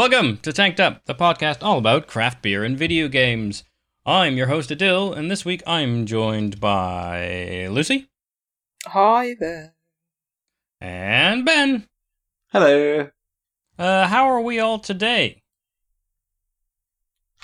Welcome 0.00 0.38
to 0.38 0.52
Tanked 0.54 0.80
Up, 0.80 1.04
the 1.04 1.14
podcast 1.14 1.58
all 1.62 1.76
about 1.76 2.06
craft 2.06 2.40
beer 2.40 2.64
and 2.64 2.74
video 2.74 3.06
games. 3.06 3.64
I'm 4.06 4.34
your 4.34 4.46
host 4.46 4.70
Adil, 4.70 5.14
and 5.14 5.30
this 5.30 5.44
week 5.44 5.62
I'm 5.66 6.06
joined 6.06 6.58
by 6.58 7.68
Lucy 7.70 8.08
Hi 8.86 9.36
there. 9.38 9.74
and 10.80 11.44
Ben. 11.44 11.86
Hello. 12.50 13.10
Uh, 13.78 14.06
how 14.06 14.24
are 14.24 14.40
we 14.40 14.58
all 14.58 14.78
today? 14.78 15.42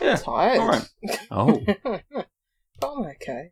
Yeah. 0.01 0.17
Tired. 0.17 0.59
all 0.59 0.67
right. 0.67 0.89
Oh, 1.31 1.63
but 1.85 2.05
I'm 2.83 3.05
okay. 3.05 3.51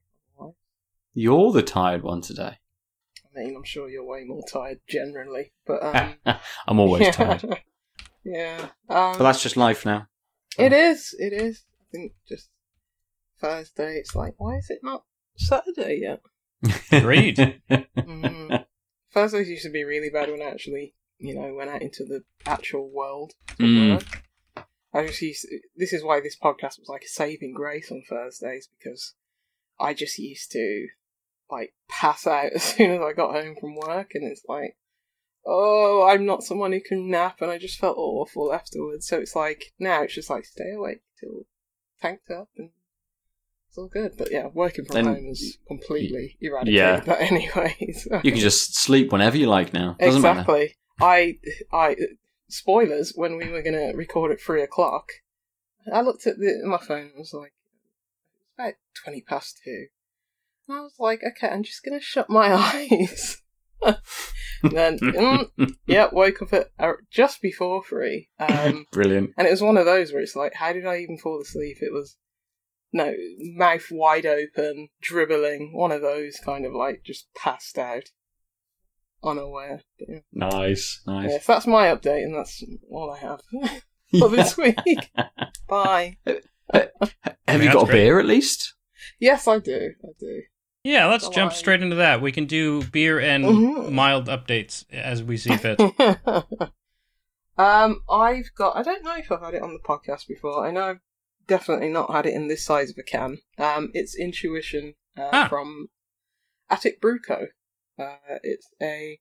you're 1.13 1.53
the 1.53 1.63
tired 1.63 2.03
one 2.03 2.23
today. 2.23 2.57
I 2.57 3.39
mean, 3.39 3.55
I'm 3.55 3.65
sure 3.65 3.91
you're 3.91 4.07
way 4.07 4.25
more 4.25 4.45
tired 4.51 4.81
generally, 4.89 5.53
but 5.67 5.83
um, 5.83 6.15
I'm 6.67 6.81
always 6.81 7.15
tired. 7.15 7.45
yeah. 8.25 8.69
Um, 8.89 9.13
But 9.19 9.19
that's 9.25 9.43
just 9.43 9.57
life 9.57 9.85
now. 9.85 10.09
it 10.59 10.73
is. 10.73 11.15
It 11.19 11.33
is. 11.33 11.65
I 11.81 11.85
think 11.93 12.13
just 12.29 12.49
Thursday. 13.41 13.97
It's 13.97 14.15
like, 14.15 14.35
why 14.39 14.57
is 14.57 14.71
it 14.71 14.81
not 14.83 15.05
Saturday 15.37 16.01
yet? 16.03 16.21
Agreed. 16.93 17.61
Mm. 17.71 18.65
Thursdays 19.13 19.49
used 19.49 19.65
to 19.65 19.71
be 19.71 19.85
really 19.85 20.11
bad 20.11 20.31
when 20.31 20.43
I 20.43 20.47
actually, 20.47 20.95
you 21.19 21.35
know, 21.35 21.55
went 21.55 21.71
out 21.71 21.83
into 21.83 22.05
the 22.05 22.25
actual 22.47 22.91
world 22.91 23.33
for 23.57 23.63
Mm. 23.63 23.95
work. 23.97 24.23
I 24.93 25.07
just 25.07 25.21
used 25.23 25.47
this 25.77 25.93
is 25.93 26.03
why 26.05 26.21
this 26.21 26.37
podcast 26.39 26.79
was 26.79 26.89
like 26.89 27.03
a 27.03 27.09
saving 27.09 27.53
grace 27.55 27.91
on 27.91 28.03
Thursdays 28.09 28.69
because 28.79 29.15
I 29.79 29.93
just 29.95 30.19
used 30.19 30.51
to 30.53 30.89
like 31.51 31.75
pass 31.89 32.27
out 32.27 32.53
as 32.55 32.63
soon 32.63 32.91
as 32.93 33.01
I 33.01 33.13
got 33.13 33.33
home 33.35 33.57
from 33.61 33.75
work, 33.77 34.11
and 34.15 34.25
it's 34.25 34.43
like, 34.49 34.77
oh, 35.47 36.07
I'm 36.09 36.25
not 36.27 36.43
someone 36.43 36.73
who 36.73 36.81
can 36.81 37.11
nap, 37.11 37.41
and 37.41 37.51
I 37.51 37.59
just 37.59 37.79
felt 37.79 37.97
awful 37.99 38.53
afterwards. 38.53 39.07
So 39.09 39.19
it's 39.19 39.35
like 39.37 39.73
now 39.79 40.03
it's 40.03 40.15
just 40.15 40.31
like 40.31 40.45
stay 40.45 40.73
awake 40.77 41.03
till 41.21 41.47
tanked 42.01 42.31
up 42.31 42.49
and. 42.57 42.71
It's 43.69 43.79
all 43.79 43.89
good, 43.89 44.13
but 44.17 44.31
yeah, 44.31 44.47
working 44.55 44.85
from 44.85 44.95
Then- 44.95 45.05
home 45.17 45.27
is 45.29 45.59
completely 45.67 46.37
eradicated 46.41 46.79
Yeah. 46.79 47.01
that 47.01 47.21
anyway. 47.33 47.75
so- 47.93 48.21
you 48.23 48.31
can 48.31 48.41
just 48.41 48.77
sleep 48.77 49.11
whenever 49.11 49.37
you 49.37 49.49
like 49.49 49.73
now. 49.73 49.97
Doesn't 49.99 50.23
matter. 50.23 50.41
exactly. 50.43 50.77
I, 51.01 51.39
I, 51.73 51.97
spoilers. 52.49 53.15
When 53.17 53.37
we 53.37 53.49
were 53.49 53.63
going 53.63 53.75
to 53.75 53.93
record 53.97 54.31
at 54.31 54.41
three 54.41 54.63
o'clock, 54.63 55.09
I 55.93 56.03
looked 56.03 56.25
at 56.29 56.39
the, 56.39 56.61
my 56.65 56.79
phone. 56.79 57.07
and 57.07 57.13
was 57.19 57.35
like, 57.35 57.53
it's 58.45 58.53
about 58.57 58.75
twenty 59.03 59.21
past 59.23 59.59
two. 59.65 59.87
And 60.69 60.79
I 60.79 60.81
was 60.83 60.95
like, 61.01 61.23
okay, 61.37 61.49
I'm 61.53 61.65
just 61.65 61.83
going 61.85 61.99
to 61.99 62.05
shut 62.05 62.31
my 62.31 62.53
eyes. 62.55 63.43
Then, 64.71 64.99
mm, 65.01 65.75
yeah, 65.87 66.09
woke 66.13 66.43
up 66.43 66.53
at 66.53 66.71
uh, 66.79 66.93
just 67.11 67.41
before 67.43 67.83
three. 67.85 68.29
Um, 68.39 68.87
Brilliant. 68.93 69.31
and 69.37 69.47
it 69.47 69.51
was 69.51 69.63
one 69.63 69.77
of 69.77 69.85
those 69.85 70.13
where 70.13 70.23
it's 70.23 70.37
like, 70.37 70.55
how 70.55 70.73
did 70.73 70.87
I 70.87 70.99
even 70.99 71.19
fall 71.19 71.41
asleep? 71.41 71.79
It 71.81 71.93
was 71.93 72.17
no 72.93 73.13
mouth 73.39 73.87
wide 73.91 74.27
open, 74.27 74.89
dribbling. 75.01 75.73
One 75.75 75.93
of 75.93 76.03
those 76.03 76.39
kind 76.45 76.65
of 76.65 76.73
like 76.73 77.03
just 77.05 77.27
passed 77.35 77.79
out, 77.79 78.05
unaware. 79.23 79.83
But, 79.99 80.09
yeah. 80.09 80.21
Nice, 80.33 81.03
nice. 81.07 81.31
Yes, 81.31 81.47
that's 81.47 81.67
my 81.67 81.87
update, 81.87 82.25
and 82.25 82.35
that's 82.35 82.63
all 82.91 83.11
I 83.11 83.19
have 83.19 83.41
for 84.19 84.29
this 84.29 84.57
week. 84.57 84.77
Bye. 85.69 86.19
Have 86.27 86.91
mean, 87.49 87.63
you 87.63 87.73
got 87.73 87.83
a 87.83 87.87
great. 87.87 87.93
beer 87.93 88.19
at 88.19 88.27
least? 88.27 88.75
Yes, 89.19 89.47
I 89.47 89.59
do. 89.59 89.91
I 90.03 90.09
do. 90.19 90.43
Yeah, 90.85 91.07
let's 91.07 91.29
jump 91.31 91.53
on. 91.53 91.57
straight 91.57 91.83
into 91.83 91.97
that. 91.97 92.21
We 92.21 92.31
can 92.31 92.45
do 92.45 92.83
beer 92.85 93.19
and 93.19 93.45
Mhm. 93.45 93.91
mild 93.93 94.27
updates 94.27 94.85
as 94.93 95.23
we 95.23 95.39
see 95.39 95.57
fit. 95.57 95.81
um, 97.59 98.03
I've 98.11 98.51
got. 98.57 98.77
I 98.77 98.83
don't 98.83 99.03
know 99.03 99.17
if 99.17 99.33
I've 99.33 99.41
had 99.41 99.55
it 99.55 99.63
on 99.63 99.73
the 99.73 99.79
podcast 99.81 100.27
before. 100.29 100.67
I 100.67 100.71
know 100.71 100.83
I've 100.91 101.01
definitely 101.47 101.89
not 101.89 102.13
had 102.13 102.27
it 102.27 102.35
in 102.35 102.49
this 102.49 102.65
size 102.65 102.91
of 102.91 102.97
a 102.99 103.03
can. 103.03 103.39
Um, 103.59 103.91
it's 103.95 104.15
Intuition 104.19 104.95
uh, 105.17 105.31
Ah. 105.33 105.49
from 105.49 105.89
Attic 106.69 107.01
Brewco. 107.01 107.47
Uh, 107.99 108.17
it's 108.43 108.69
a 108.83 109.21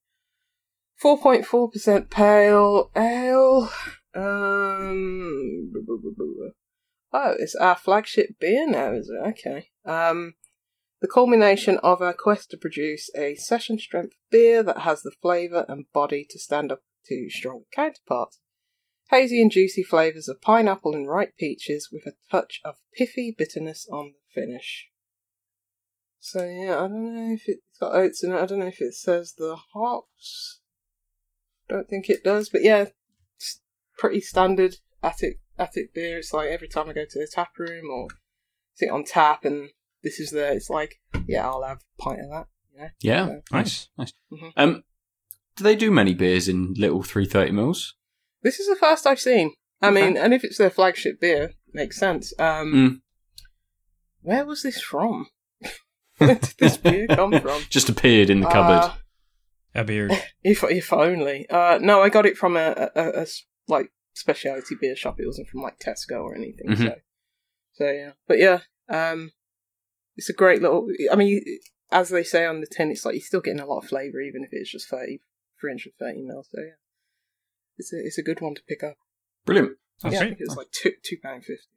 4.4% 1.01 2.09
pale 2.09 2.91
ale. 2.95 3.69
Um, 4.15 5.71
oh, 7.13 7.35
it's 7.39 7.55
our 7.55 7.75
flagship 7.75 8.39
beer 8.39 8.67
now, 8.67 8.93
is 8.93 9.09
it? 9.09 9.27
Okay. 9.29 9.69
Um, 9.85 10.33
the 11.03 11.09
culmination 11.09 11.77
of 11.79 12.01
our 12.01 12.13
quest 12.13 12.49
to 12.49 12.55
produce 12.55 13.09
a 13.13 13.35
session 13.35 13.77
strength 13.77 14.15
beer 14.31 14.63
that 14.63 14.79
has 14.79 15.01
the 15.01 15.11
flavour 15.21 15.65
and 15.67 15.83
body 15.91 16.25
to 16.29 16.39
stand 16.39 16.71
up 16.71 16.79
to 17.05 17.29
stronger 17.29 17.65
counterparts. 17.75 18.39
Hazy 19.09 19.41
and 19.41 19.51
juicy 19.51 19.83
flavours 19.83 20.29
of 20.29 20.39
pineapple 20.39 20.95
and 20.95 21.09
ripe 21.09 21.35
peaches 21.37 21.89
with 21.91 22.05
a 22.05 22.13
touch 22.31 22.61
of 22.63 22.75
piffy 22.97 23.35
bitterness 23.37 23.85
on 23.91 24.13
the 24.13 24.41
finish. 24.41 24.87
So 26.21 26.45
yeah, 26.45 26.77
I 26.77 26.87
don't 26.87 27.13
know 27.13 27.33
if 27.33 27.43
it's 27.47 27.77
got 27.81 27.93
oats 27.93 28.23
in 28.23 28.31
it. 28.31 28.39
I 28.39 28.45
don't 28.45 28.59
know 28.59 28.67
if 28.67 28.79
it 28.79 28.93
says 28.93 29.33
the 29.37 29.57
hops. 29.73 30.61
Don't 31.67 31.89
think 31.89 32.09
it 32.09 32.23
does, 32.23 32.47
but 32.47 32.63
yeah, 32.63 32.85
pretty 33.97 34.21
standard 34.21 34.77
attic 35.03 35.41
attic 35.59 35.93
beer. 35.93 36.19
It's 36.19 36.31
like 36.31 36.47
every 36.47 36.69
time 36.69 36.89
I 36.89 36.93
go 36.93 37.03
to 37.03 37.19
the 37.19 37.27
tap 37.29 37.49
room 37.59 37.89
or 37.91 38.07
sit 38.75 38.89
on 38.89 39.03
tap 39.03 39.43
and 39.43 39.71
this 40.03 40.19
is 40.19 40.31
the. 40.31 40.51
it's 40.53 40.69
like 40.69 40.95
yeah, 41.27 41.47
I'll 41.47 41.63
have 41.63 41.77
a 41.99 42.01
pint 42.01 42.21
of 42.21 42.29
that. 42.31 42.47
You 42.73 42.79
know? 42.81 42.87
Yeah. 43.01 43.27
Yeah. 43.27 43.35
Nice, 43.51 43.89
nice. 43.97 44.13
Mhm. 44.31 44.51
Um, 44.57 44.83
do 45.55 45.63
they 45.63 45.75
do 45.75 45.91
many 45.91 46.13
beers 46.13 46.47
in 46.47 46.73
little 46.77 47.03
three 47.03 47.25
thirty 47.25 47.51
mils? 47.51 47.95
This 48.41 48.59
is 48.59 48.67
the 48.67 48.75
first 48.75 49.05
I've 49.07 49.19
seen. 49.19 49.53
I 49.81 49.87
Okay. 49.89 50.01
mean, 50.01 50.17
and 50.17 50.33
if 50.33 50.43
it's 50.43 50.57
their 50.57 50.69
flagship 50.69 51.19
beer, 51.21 51.53
makes 51.73 51.97
sense. 51.97 52.33
Um, 52.39 52.73
Mm. 52.73 53.01
Where 54.21 54.45
was 54.45 54.63
this 54.63 54.81
from? 54.81 55.27
Where 56.17 56.35
did 56.35 56.53
this 56.57 56.77
beer 56.77 57.07
come 57.07 57.31
from? 57.41 57.61
Just 57.69 57.89
appeared 57.89 58.29
in 58.29 58.39
the 58.39 58.47
cupboard. 58.47 58.89
Uh, 58.89 58.93
A 59.75 59.83
beer. 59.83 60.09
if 60.43 60.63
if 60.63 60.93
only. 60.93 61.47
Uh, 61.49 61.77
no, 61.81 62.01
I 62.01 62.09
got 62.09 62.25
it 62.25 62.37
from 62.37 62.55
a 62.57 62.89
a 62.95 63.25
like 63.67 63.91
specialty 64.13 64.75
beer 64.79 64.95
shop. 64.95 65.19
It 65.19 65.25
wasn't 65.27 65.47
from 65.49 65.61
like 65.61 65.79
Tesco 65.79 66.21
or 66.23 66.35
anything. 66.35 66.67
Mhm. 66.69 66.77
So, 66.77 66.95
so 67.73 67.91
yeah. 67.91 68.11
But 68.27 68.39
yeah, 68.39 68.59
um, 68.89 69.31
it's 70.15 70.29
a 70.29 70.33
great 70.33 70.61
little. 70.61 70.87
I 71.11 71.15
mean, 71.15 71.41
as 71.91 72.09
they 72.09 72.23
say 72.23 72.45
on 72.45 72.59
the 72.61 72.67
tin, 72.67 72.91
it's 72.91 73.05
like 73.05 73.15
you're 73.15 73.21
still 73.21 73.41
getting 73.41 73.59
a 73.59 73.65
lot 73.65 73.79
of 73.83 73.89
flavour, 73.89 74.19
even 74.21 74.43
if 74.43 74.49
it's 74.51 74.71
just 74.71 74.87
30, 74.89 75.19
330 75.59 76.21
mil. 76.23 76.43
So 76.43 76.59
yeah, 76.61 76.73
it's 77.77 77.93
a 77.93 77.97
it's 77.97 78.17
a 78.17 78.23
good 78.23 78.41
one 78.41 78.55
to 78.55 78.61
pick 78.67 78.83
up. 78.83 78.95
Brilliant. 79.45 79.77
That's 80.01 80.13
yeah, 80.13 80.19
I 80.19 80.23
great. 80.23 80.29
think 80.31 80.41
it 80.41 80.47
was 80.49 80.57
like 80.57 80.71
two 80.71 80.91
two 81.03 81.17
pound 81.21 81.45
fifty. 81.45 81.67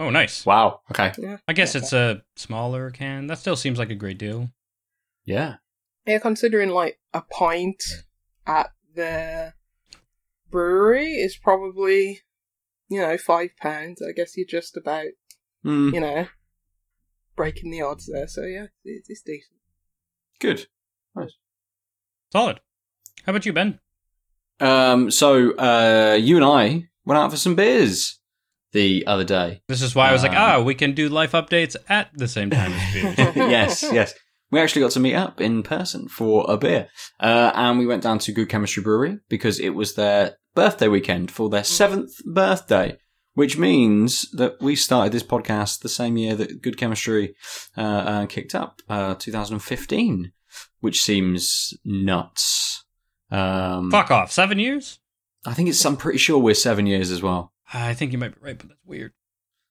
Oh, 0.00 0.10
nice. 0.10 0.46
Wow. 0.46 0.82
Okay. 0.92 1.12
Yeah. 1.18 1.38
I 1.48 1.52
guess 1.52 1.74
Yeah. 1.74 1.80
it's 1.80 1.92
a 1.92 2.22
smaller 2.36 2.90
can. 2.90 3.26
That 3.26 3.38
still 3.38 3.56
seems 3.56 3.78
like 3.80 3.90
a 3.90 3.96
great 3.96 4.18
deal. 4.18 4.50
Yeah. 5.24 5.56
Yeah, 6.06 6.18
considering 6.20 6.70
like 6.70 6.98
a 7.12 7.20
pint 7.22 7.82
at 8.46 8.70
the 8.94 9.52
brewery 10.50 11.14
is 11.14 11.36
probably, 11.36 12.20
you 12.88 13.00
know, 13.00 13.18
five 13.18 13.50
pounds. 13.60 14.00
I 14.00 14.12
guess 14.12 14.36
you're 14.36 14.46
just 14.46 14.76
about, 14.76 15.06
Mm, 15.64 15.92
you 15.92 16.00
know, 16.00 16.28
breaking 17.38 17.70
the 17.70 17.80
odds 17.80 18.10
there. 18.12 18.28
So 18.28 18.42
yeah, 18.42 18.66
it's, 18.84 19.08
it's 19.08 19.22
decent. 19.22 19.56
Good. 20.40 20.66
Nice. 21.16 21.32
Solid. 22.32 22.60
How 23.24 23.30
about 23.30 23.46
you, 23.46 23.54
Ben? 23.54 23.78
Um, 24.60 25.10
so 25.10 25.56
uh, 25.56 26.18
you 26.20 26.36
and 26.36 26.44
I 26.44 26.88
went 27.06 27.18
out 27.18 27.30
for 27.30 27.36
some 27.38 27.54
beers 27.54 28.18
the 28.72 29.06
other 29.06 29.24
day. 29.24 29.62
This 29.68 29.82
is 29.82 29.94
why 29.94 30.10
I 30.10 30.12
was 30.12 30.22
like, 30.22 30.32
Um, 30.32 30.38
ah, 30.38 30.60
we 30.60 30.74
can 30.74 30.92
do 30.92 31.08
life 31.08 31.32
updates 31.32 31.76
at 31.88 32.10
the 32.12 32.28
same 32.28 32.50
time 32.50 32.72
as 32.72 32.92
beers. 32.92 33.16
yes, 33.36 33.82
yes. 33.82 34.14
We 34.50 34.60
actually 34.60 34.82
got 34.82 34.92
to 34.92 35.00
meet 35.00 35.14
up 35.14 35.40
in 35.40 35.62
person 35.62 36.08
for 36.08 36.44
a 36.48 36.56
beer, 36.56 36.88
uh, 37.20 37.52
and 37.54 37.78
we 37.78 37.86
went 37.86 38.02
down 38.02 38.18
to 38.20 38.32
Good 38.32 38.48
Chemistry 38.48 38.82
Brewery 38.82 39.18
because 39.28 39.60
it 39.60 39.70
was 39.70 39.94
their 39.94 40.38
birthday 40.54 40.88
weekend 40.88 41.30
for 41.30 41.50
their 41.50 41.64
seventh 41.64 42.12
birthday, 42.24 42.96
which 43.38 43.56
means 43.56 44.28
that 44.32 44.60
we 44.60 44.74
started 44.74 45.12
this 45.12 45.22
podcast 45.22 45.82
the 45.82 45.88
same 45.88 46.16
year 46.16 46.34
that 46.34 46.60
Good 46.60 46.76
Chemistry 46.76 47.36
uh, 47.76 47.80
uh, 47.80 48.26
kicked 48.26 48.52
up, 48.52 48.82
uh, 48.88 49.14
2015, 49.14 50.32
which 50.80 51.00
seems 51.00 51.72
nuts. 51.84 52.84
Um, 53.30 53.92
Fuck 53.92 54.10
off. 54.10 54.32
Seven 54.32 54.58
years? 54.58 54.98
I 55.46 55.54
think 55.54 55.68
it's. 55.68 55.84
I'm 55.84 55.96
pretty 55.96 56.18
sure 56.18 56.36
we're 56.40 56.52
seven 56.52 56.86
years 56.86 57.12
as 57.12 57.22
well. 57.22 57.52
I 57.72 57.94
think 57.94 58.10
you 58.10 58.18
might 58.18 58.34
be 58.34 58.40
right, 58.44 58.58
but 58.58 58.70
that's 58.70 58.80
weird. 58.84 59.12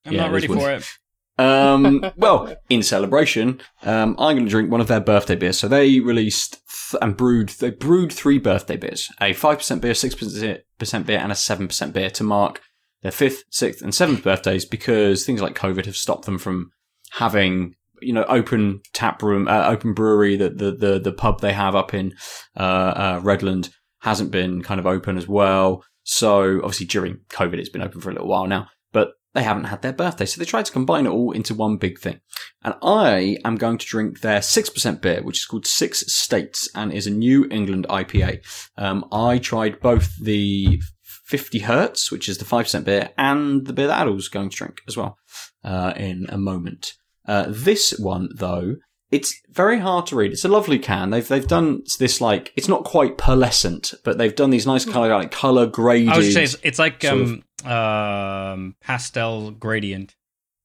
I'm 0.06 0.14
Yeah, 0.14 0.22
not 0.22 0.32
ready 0.32 0.48
for 0.48 0.72
it. 0.72 0.90
Um, 1.38 2.10
well, 2.16 2.56
in 2.70 2.82
celebration, 2.82 3.60
um, 3.84 4.16
I'm 4.18 4.38
going 4.38 4.46
to 4.46 4.50
drink 4.50 4.72
one 4.72 4.80
of 4.80 4.88
their 4.88 5.02
birthday 5.02 5.36
beers. 5.36 5.60
So 5.60 5.68
they 5.68 6.00
released 6.00 6.62
th- 6.90 7.02
and 7.02 7.18
brewed, 7.18 7.50
they 7.50 7.72
brewed 7.72 8.14
three 8.14 8.38
birthday 8.38 8.78
beers, 8.78 9.12
a 9.20 9.34
5% 9.34 9.82
beer, 9.82 9.92
6% 9.92 11.06
beer, 11.06 11.20
and 11.20 11.32
a 11.34 11.36
7% 11.36 11.92
beer 11.94 12.10
to 12.12 12.24
mark 12.24 12.62
their 13.02 13.12
fifth, 13.12 13.44
sixth, 13.50 13.82
and 13.82 13.94
seventh 13.94 14.24
birthdays 14.24 14.66
because 14.66 15.26
things 15.26 15.42
like 15.42 15.56
COVID 15.56 15.86
have 15.86 15.98
stopped 15.98 16.26
them 16.26 16.38
from 16.38 16.72
having, 17.12 17.76
you 18.02 18.14
know, 18.14 18.24
open 18.26 18.82
tap 18.94 19.22
room, 19.22 19.48
uh, 19.48 19.68
open 19.68 19.94
brewery, 19.94 20.36
the, 20.36 20.50
the, 20.50 20.72
the, 20.72 21.00
the 21.00 21.14
pub 21.14 21.42
they 21.42 21.54
have 21.54 21.76
up 21.76 21.94
in, 21.94 22.14
uh, 22.56 22.60
uh, 22.60 23.20
Redland 23.22 23.70
hasn't 24.00 24.32
been 24.32 24.62
kind 24.62 24.80
of 24.80 24.88
open 24.88 25.18
as 25.18 25.28
well. 25.28 25.84
So 26.04 26.58
obviously 26.58 26.86
during 26.86 27.20
COVID, 27.30 27.56
it's 27.56 27.70
been 27.70 27.82
open 27.82 28.02
for 28.02 28.10
a 28.10 28.14
little 28.14 28.30
while 28.30 28.48
now, 28.48 28.68
but 28.94 29.14
they 29.34 29.44
haven't 29.44 29.66
had 29.66 29.82
their 29.82 29.94
birthday. 29.94 30.26
So 30.26 30.40
they 30.40 30.46
tried 30.46 30.66
to 30.66 30.72
combine 30.72 31.06
it 31.06 31.10
all 31.10 31.32
into 31.32 31.54
one 31.54 31.78
big 31.78 32.00
thing. 32.00 32.22
And 32.64 32.74
I 32.82 33.38
am 33.46 33.56
going 33.56 33.78
to 33.78 33.86
drink 33.86 34.22
their 34.22 34.40
6% 34.40 35.02
beer, 35.02 35.22
which 35.22 35.38
is 35.40 35.46
called 35.46 35.68
Six 35.68 36.12
States 36.12 36.70
and 36.74 36.92
is 36.92 37.08
a 37.08 37.12
New 37.12 37.48
England 37.52 37.86
IPA. 37.90 38.40
Um, 38.78 39.06
I 39.12 39.38
tried 39.38 39.80
both 39.80 40.16
the 40.20 40.82
50 41.28 41.60
Hertz, 41.60 42.10
which 42.12 42.30
is 42.30 42.38
the 42.38 42.46
5% 42.46 42.86
beer, 42.86 43.10
and 43.18 43.68
the 43.68 43.74
beer 43.74 43.88
that 43.88 44.00
Adil's 44.08 44.30
going 44.30 44.50
to 44.50 44.56
drink 44.56 44.82
as 44.88 44.96
well 44.96 45.18
uh, 45.64 45.94
in 45.98 46.26
a 46.30 46.38
moment. 46.38 46.94
Uh, 47.28 47.46
this 47.50 47.92
one, 48.00 48.30
though, 48.34 48.78
it's 49.12 49.36
very 49.50 49.80
hard 49.80 50.08
to 50.08 50.16
read. 50.16 50.32
It's 50.32 50.46
a 50.46 50.50
lovely 50.50 50.80
can. 50.80 51.10
They've 51.10 51.28
they've 51.28 51.48
done 51.48 51.84
this 52.00 52.20
like 52.22 52.54
it's 52.56 52.68
not 52.70 52.86
quite 52.86 53.18
pearlescent, 53.18 53.94
but 54.06 54.18
they've 54.18 54.36
done 54.36 54.50
these 54.50 54.66
nice 54.66 54.86
color 54.86 55.10
like 55.10 55.32
color 55.32 55.66
graded. 55.66 56.10
I 56.10 56.18
would 56.18 56.32
say 56.34 56.44
it's, 56.44 56.56
it's 56.64 56.80
like 56.80 57.04
um, 57.06 57.44
um, 57.66 58.76
pastel 58.82 59.52
gradient 59.52 60.16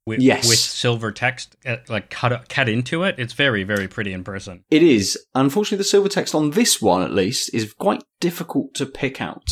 with, 0.07 0.21
Yes. 0.21 0.49
with 0.49 0.59
silver 0.59 1.13
text 1.13 1.57
uh, 1.67 1.77
like 1.89 2.11
cut 2.11 2.49
cut 2.49 2.69
into 2.69 3.05
it. 3.05 3.17
It's 3.19 3.33
very 3.33 3.63
very 3.65 3.89
pretty 3.89 4.13
in 4.13 4.25
person. 4.25 4.65
It 4.71 4.83
is. 4.83 5.19
Unfortunately, 5.35 5.79
the 5.79 5.85
silver 5.85 6.09
text 6.09 6.35
on 6.35 6.51
this 6.51 6.81
one, 6.83 7.03
at 7.03 7.13
least, 7.13 7.53
is 7.55 7.73
quite 7.75 8.03
difficult 8.21 8.75
to 8.75 8.87
pick 8.87 9.21
out 9.21 9.47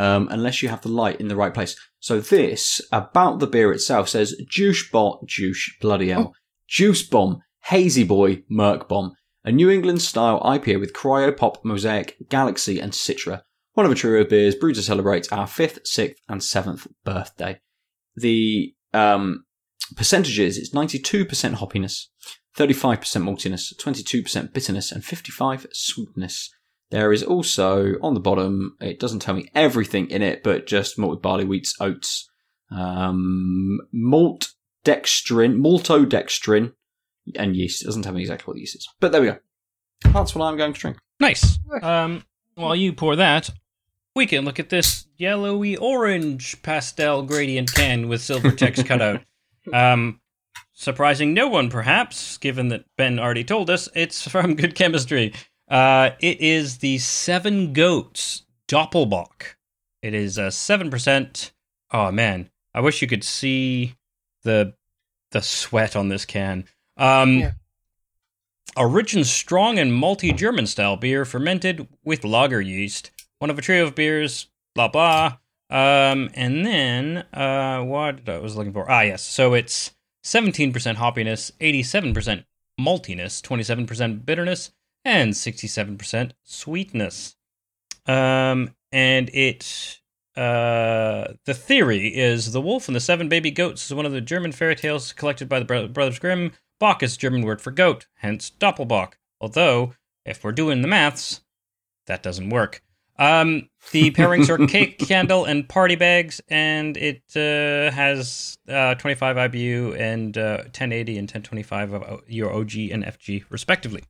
um, 0.00 0.28
unless 0.30 0.62
you 0.62 0.70
have 0.70 0.80
the 0.80 0.88
light 0.88 1.20
in 1.20 1.28
the 1.28 1.36
right 1.36 1.52
place. 1.52 1.76
So 1.98 2.20
this 2.20 2.80
about 2.90 3.38
the 3.38 3.46
beer 3.46 3.70
itself 3.70 4.08
says 4.08 4.34
Juice 4.48 4.88
Bot 4.88 5.26
Juice 5.26 5.70
bloody 5.78 6.08
hell 6.08 6.32
Juice 6.66 7.02
Bomb 7.02 7.42
Hazy 7.64 8.04
Boy 8.04 8.42
Merc 8.48 8.88
Bomb, 8.88 9.12
a 9.44 9.52
New 9.52 9.68
England 9.68 10.00
style 10.00 10.40
IPA 10.40 10.80
with 10.80 10.94
Cryo 10.94 11.36
Pop 11.36 11.62
Mosaic 11.62 12.16
Galaxy 12.30 12.80
and 12.80 12.92
Citra. 12.92 13.42
One 13.74 13.84
of 13.84 13.92
a 13.92 13.94
trio 13.94 14.22
of 14.22 14.30
beers 14.30 14.54
brewed 14.54 14.76
to 14.76 14.82
celebrate 14.82 15.30
our 15.30 15.46
fifth, 15.46 15.86
sixth, 15.86 16.22
and 16.30 16.42
seventh 16.42 16.86
birthday. 17.04 17.60
The 18.16 18.74
um, 18.94 19.44
percentages 19.96 20.56
it's 20.56 20.70
92% 20.70 21.26
hoppiness, 21.56 22.06
35% 22.56 22.98
maltiness, 23.22 23.74
22% 23.78 24.54
bitterness, 24.54 24.90
and 24.90 25.04
55 25.04 25.66
sweetness. 25.72 26.50
There 26.90 27.12
is 27.12 27.22
also 27.22 27.94
on 28.02 28.14
the 28.14 28.20
bottom, 28.20 28.76
it 28.80 28.98
doesn't 28.98 29.20
tell 29.20 29.34
me 29.34 29.50
everything 29.54 30.10
in 30.10 30.22
it, 30.22 30.42
but 30.42 30.66
just 30.66 30.98
malted 30.98 31.22
barley, 31.22 31.44
wheats, 31.44 31.74
oats, 31.80 32.28
um, 32.70 33.80
malt 33.92 34.48
dextrin, 34.84 35.56
maltodextrin, 35.60 36.72
and 37.36 37.56
yeast. 37.56 37.82
It 37.82 37.86
doesn't 37.86 38.02
tell 38.02 38.12
me 38.12 38.22
exactly 38.22 38.46
what 38.46 38.54
the 38.54 38.60
yeast 38.60 38.76
is. 38.76 38.88
But 38.98 39.12
there 39.12 39.20
we 39.20 39.28
go. 39.28 39.38
That's 40.12 40.34
what 40.34 40.46
I'm 40.46 40.56
going 40.56 40.72
to 40.72 40.80
drink. 40.80 40.98
Nice. 41.20 41.58
Um, 41.82 42.24
while 42.54 42.74
you 42.74 42.92
pour 42.92 43.16
that, 43.16 43.50
we 44.16 44.26
can 44.26 44.44
look 44.44 44.58
at 44.58 44.70
this 44.70 45.06
yellowy 45.16 45.76
orange 45.76 46.60
pastel 46.62 47.22
gradient 47.22 47.72
can 47.72 48.08
with 48.08 48.20
silver 48.20 48.50
text 48.50 48.86
cut 48.86 49.02
out. 49.02 49.22
Um, 49.74 50.20
surprising 50.72 51.34
no 51.34 51.46
one, 51.46 51.68
perhaps, 51.68 52.38
given 52.38 52.68
that 52.68 52.86
Ben 52.96 53.18
already 53.18 53.44
told 53.44 53.68
us 53.68 53.90
it's 53.94 54.26
from 54.26 54.54
Good 54.54 54.74
Chemistry. 54.74 55.34
Uh, 55.70 56.10
it 56.20 56.40
is 56.40 56.78
the 56.78 56.98
Seven 56.98 57.72
Goats 57.72 58.42
Doppelbock. 58.68 59.54
It 60.02 60.14
is 60.14 60.36
a 60.36 60.50
seven 60.50 60.90
percent. 60.90 61.52
Oh 61.92 62.10
man, 62.10 62.50
I 62.74 62.80
wish 62.80 63.00
you 63.02 63.08
could 63.08 63.24
see 63.24 63.94
the 64.42 64.74
the 65.30 65.42
sweat 65.42 65.94
on 65.94 66.08
this 66.08 66.24
can. 66.24 66.64
Um, 66.96 67.38
Yeah. 67.38 67.52
a 68.76 68.86
rich 68.86 69.14
and 69.14 69.26
strong 69.26 69.78
and 69.78 69.92
malty 69.92 70.36
German 70.36 70.66
style 70.66 70.96
beer 70.96 71.24
fermented 71.24 71.86
with 72.04 72.24
lager 72.24 72.60
yeast. 72.60 73.10
One 73.38 73.50
of 73.50 73.58
a 73.58 73.62
trio 73.62 73.84
of 73.86 73.94
beers, 73.94 74.48
blah 74.74 74.88
blah. 74.88 75.36
Um, 75.70 76.30
and 76.34 76.66
then 76.66 77.18
uh, 77.32 77.82
what 77.84 78.28
I 78.28 78.38
was 78.38 78.56
looking 78.56 78.72
for? 78.72 78.90
Ah, 78.90 79.02
yes. 79.02 79.22
So 79.22 79.54
it's 79.54 79.92
seventeen 80.24 80.72
percent 80.72 80.98
hoppiness, 80.98 81.52
eighty-seven 81.60 82.12
percent 82.12 82.44
maltiness, 82.80 83.40
twenty-seven 83.40 83.86
percent 83.86 84.26
bitterness, 84.26 84.72
and 85.04 85.36
sixty-seven 85.36 85.98
percent 85.98 86.34
sweetness. 86.44 87.36
Um, 88.06 88.74
and 88.92 89.30
it 89.32 90.00
uh, 90.36 91.34
the 91.44 91.54
theory 91.54 92.08
is 92.08 92.52
the 92.52 92.60
wolf 92.60 92.88
and 92.88 92.96
the 92.96 93.00
seven 93.00 93.28
baby 93.28 93.50
goats 93.50 93.86
is 93.86 93.94
one 93.94 94.06
of 94.06 94.12
the 94.12 94.20
German 94.20 94.52
fairy 94.52 94.76
tales 94.76 95.12
collected 95.12 95.48
by 95.48 95.58
the 95.58 95.64
Bro- 95.64 95.88
Brothers 95.88 96.18
Grimm. 96.18 96.52
Bock 96.78 97.02
is 97.02 97.16
German 97.16 97.42
word 97.42 97.60
for 97.60 97.70
goat, 97.70 98.06
hence 98.16 98.50
Doppelbock. 98.58 99.14
Although, 99.40 99.94
if 100.24 100.42
we're 100.42 100.52
doing 100.52 100.82
the 100.82 100.88
maths, 100.88 101.42
that 102.06 102.22
doesn't 102.22 102.50
work. 102.50 102.82
Um, 103.18 103.68
the 103.92 104.10
pairings 104.12 104.48
are 104.48 104.66
cake, 104.68 104.98
candle, 104.98 105.44
and 105.44 105.68
party 105.68 105.94
bags, 105.94 106.40
and 106.48 106.96
it 106.96 107.22
uh, 107.36 107.94
has 107.94 108.56
uh, 108.66 108.94
25 108.94 109.36
IBU 109.36 110.00
and 110.00 110.38
uh, 110.38 110.62
1080 110.62 111.18
and 111.18 111.24
1025 111.26 111.92
of 111.92 112.20
your 112.26 112.50
OG 112.50 112.76
and 112.90 113.04
FG, 113.04 113.44
respectively. 113.50 114.02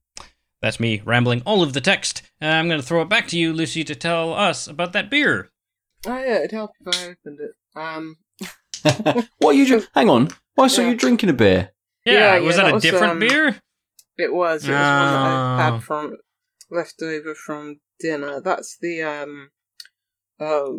That's 0.63 0.79
me 0.81 1.01
rambling 1.05 1.43
all 1.47 1.63
of 1.63 1.73
the 1.73 1.81
text. 1.81 2.23
Uh, 2.43 2.47
I'm 2.47 2.69
going 2.69 2.81
to 2.81 2.87
throw 2.87 3.01
it 3.03 3.09
back 3.09 3.29
to 3.29 3.39
you, 3.39 3.53
Lucy, 3.53 3.83
to 3.85 3.95
tell 3.95 4.35
us 4.35 4.67
about 4.67 4.93
that 4.93 5.11
beer. 5.11 5.51
Oh 6.07 6.17
yeah, 6.19 6.37
it'd 6.39 6.53
help 6.53 6.73
if 6.81 6.95
I 6.97 7.05
opened 7.05 7.39
it. 7.41 7.53
Um, 7.77 8.17
what 9.39 9.51
are 9.55 9.59
you 9.59 9.67
drink? 9.67 9.87
Hang 9.95 10.09
on. 10.11 10.29
Why 10.55 10.67
so 10.69 10.83
Yeah. 10.83 10.91
you 10.91 10.97
drinking 10.97 11.31
a 11.31 11.35
beer? 11.35 11.71
Yeah, 12.05 12.37
Yeah, 12.37 12.41
was 12.41 12.57
yeah, 12.57 12.63
that, 12.63 12.63
that 12.65 12.71
a 12.71 12.75
was, 12.75 12.83
different 12.83 13.13
um, 13.13 13.19
beer? 13.21 13.61
it 14.19 14.33
was. 14.33 14.65
It 14.65 14.71
was 14.73 14.73
one 14.73 14.73
that 14.73 15.27
I 15.27 15.69
Oh. 15.69 15.73
had 15.73 15.83
from 15.83 16.17
left 16.71 17.03
over 17.03 17.35
from 17.35 17.81
dinner. 17.99 18.41
That's 18.41 18.77
the 18.81 19.03
um, 19.03 19.51
oh, 20.41 20.79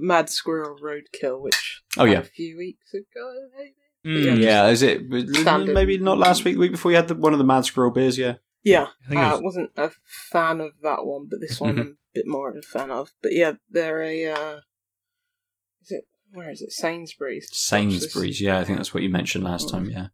Mad 0.00 0.28
Squirrel 0.30 0.76
Roadkill, 0.82 1.40
which 1.40 1.82
Oh, 1.98 2.04
yeah. 2.04 2.18
a 2.20 2.22
few 2.24 2.56
weeks 2.56 2.92
ago. 2.94 3.48
Maybe. 3.56 4.26
Mm. 4.26 4.42
Yeah, 4.42 4.68
is 4.68 4.82
it 4.82 5.02
Standard. 5.36 5.74
maybe 5.74 5.96
not 5.98 6.18
last 6.18 6.44
week, 6.44 6.58
week 6.58 6.72
before 6.72 6.90
you 6.90 6.96
had 6.96 7.06
the, 7.08 7.14
one 7.14 7.32
of 7.32 7.38
the 7.38 7.44
Mad 7.44 7.64
Squirrel 7.64 7.92
beers? 7.92 8.18
Yeah. 8.18 8.34
Yeah, 8.64 8.88
I 9.10 9.14
I 9.16 9.32
was- 9.32 9.42
wasn't 9.42 9.70
a 9.76 9.90
fan 10.30 10.60
of 10.60 10.72
that 10.82 11.04
one, 11.04 11.26
but 11.30 11.40
this 11.40 11.60
one 11.60 11.78
I'm 11.78 11.86
a 12.14 12.14
bit 12.14 12.26
more 12.26 12.48
of 12.50 12.56
a 12.56 12.62
fan 12.62 12.90
of. 12.90 13.10
But 13.22 13.32
yeah, 13.32 13.52
they're 13.70 14.02
a. 14.02 14.26
Uh, 14.26 14.56
is 15.82 15.90
it 15.90 16.04
where 16.32 16.50
is 16.50 16.62
it? 16.62 16.72
Sainsbury's. 16.72 17.48
Sainsbury's. 17.52 18.40
Yeah, 18.40 18.58
I 18.58 18.64
think 18.64 18.78
that's 18.78 18.94
what 18.94 19.02
you 19.02 19.08
mentioned 19.10 19.44
last 19.44 19.68
time. 19.68 19.90
Yeah. 19.90 20.08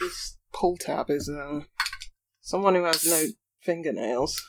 This 0.00 0.36
pull 0.52 0.76
tab 0.76 1.10
is 1.10 1.28
uh, 1.28 1.60
someone 2.40 2.74
who 2.74 2.84
has 2.84 3.04
no 3.06 3.22
fingernails. 3.60 4.42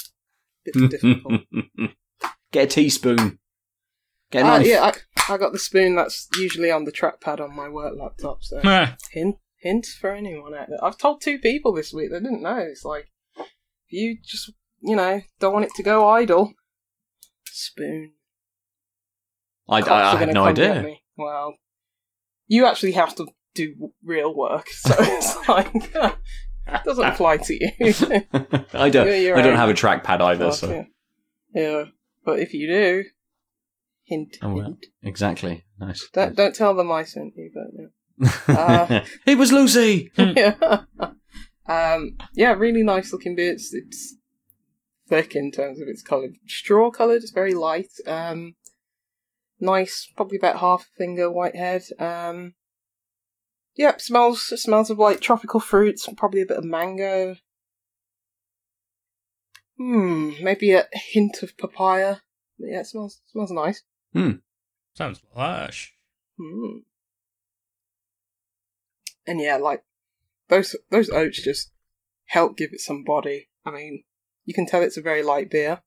Bit 0.66 0.90
difficult. 0.92 1.42
Get 2.52 2.64
a 2.64 2.68
teaspoon. 2.68 3.40
Get 4.32 4.46
a 4.46 4.50
Uh, 4.50 4.60
yeah, 4.60 4.92
I, 5.28 5.34
I 5.34 5.38
got 5.38 5.52
the 5.54 5.60
spoon 5.60 5.96
that's 5.96 6.28
usually 6.38 6.72
on 6.72 6.86
the 6.86 6.92
trackpad 6.92 7.40
on 7.40 7.56
my 7.56 7.70
work 7.70 7.94
laptop. 7.98 8.42
So 8.44 8.62
hint, 9.12 9.36
hint 9.64 9.88
for 9.88 10.12
anyone 10.12 10.54
out 10.54 10.68
there. 10.68 10.84
I've 10.84 10.98
told 10.98 11.22
two 11.22 11.40
people 11.40 11.74
this 11.74 11.94
week 11.94 12.12
they 12.12 12.20
didn't 12.20 12.44
know. 12.44 12.58
It's 12.58 12.86
like 12.86 13.08
if 13.38 13.94
you 13.94 14.18
just 14.24 14.52
you 14.82 14.96
know 14.96 15.22
don't 15.40 15.54
want 15.54 15.66
it 15.66 15.74
to 15.76 15.84
go 15.84 16.08
idle. 16.08 16.54
Spoon. 17.46 18.12
I, 19.70 19.80
I, 19.80 20.14
I 20.14 20.18
had 20.18 20.34
no 20.34 20.44
idea. 20.46 20.96
Well, 21.18 21.56
you 22.48 22.66
actually 22.66 22.92
have 22.94 23.16
to 23.16 23.28
do 23.56 23.92
real 24.04 24.36
work, 24.36 24.68
so 24.72 24.94
it's 25.00 25.36
like 25.48 25.96
uh, 25.96 26.14
it 26.68 26.84
doesn't 26.84 27.06
apply 27.06 27.38
to 27.38 27.54
you. 27.54 27.70
I 28.74 28.90
don't. 28.90 29.08
You're 29.08 29.16
your 29.16 29.38
I 29.38 29.42
don't 29.42 29.56
have 29.56 29.70
a 29.70 29.74
trackpad 29.74 30.20
either. 30.22 30.52
So 30.52 30.70
yeah. 30.70 30.84
yeah, 31.54 31.84
but 32.26 32.40
if 32.40 32.54
you 32.54 32.68
do, 32.68 33.04
hint, 34.04 34.38
Oh, 34.42 34.54
well. 34.54 34.66
hint. 34.66 34.86
exactly. 35.02 35.64
Nice. 35.80 36.08
Don't 36.14 36.36
don't 36.36 36.56
tell 36.56 36.76
them 36.76 36.92
I 36.92 37.04
sent 37.04 37.34
you, 37.38 37.52
but 37.54 37.64
yeah. 37.80 37.88
Uh, 38.48 39.02
it 39.26 39.38
was 39.38 39.52
Lucy. 39.52 40.12
yeah. 40.18 40.56
um, 41.68 42.18
yeah, 42.34 42.54
really 42.54 42.84
nice 42.84 43.12
looking 43.12 43.36
beer. 43.36 43.54
It's, 43.54 43.74
it's 43.74 44.16
thick 45.08 45.36
in 45.36 45.52
terms 45.52 45.80
of 45.82 45.88
its 45.88 46.02
colour. 46.02 46.30
Straw 46.48 46.92
coloured, 46.92 47.24
it's 47.24 47.32
very 47.32 47.54
light. 47.54 47.92
Um, 48.08 48.56
nice, 49.60 50.12
probably 50.16 50.38
about 50.38 50.60
half 50.60 50.82
a 50.82 50.98
finger 50.98 51.32
white 51.32 51.56
head. 51.56 51.84
Um, 52.00 52.54
yep, 53.76 54.02
smells 54.02 54.42
smells 54.62 54.90
of 54.90 55.00
like 55.00 55.22
tropical 55.22 55.60
fruits, 55.60 56.08
probably 56.18 56.42
a 56.42 56.46
bit 56.46 56.58
of 56.58 56.64
mango. 56.64 57.36
Hmm, 59.78 60.32
maybe 60.42 60.72
a 60.72 60.88
hint 60.94 61.42
of 61.42 61.58
papaya. 61.58 62.18
But 62.60 62.70
yeah, 62.70 62.80
it 62.82 62.88
smells 62.88 63.22
smells 63.28 63.52
nice. 63.52 63.84
Hmm, 64.14 64.34
sounds 64.96 65.22
lush. 65.36 65.94
Hmm. 66.40 66.80
And 69.26 69.40
yeah, 69.40 69.58
like 69.58 69.84
those 70.50 70.76
those 70.90 71.10
oats 71.10 71.42
just 71.42 71.72
help 72.26 72.58
give 72.58 72.72
it 72.74 72.82
some 72.82 73.04
body. 73.04 73.50
I 73.66 73.72
mean, 73.72 74.04
you 74.46 74.54
can 74.54 74.66
tell 74.66 74.82
it's 74.82 74.98
a 74.98 75.02
very 75.02 75.24
light 75.24 75.50
beer. 75.50 75.82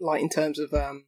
Light 0.00 0.22
in 0.22 0.28
terms 0.28 0.58
of 0.58 0.72
um, 0.72 1.06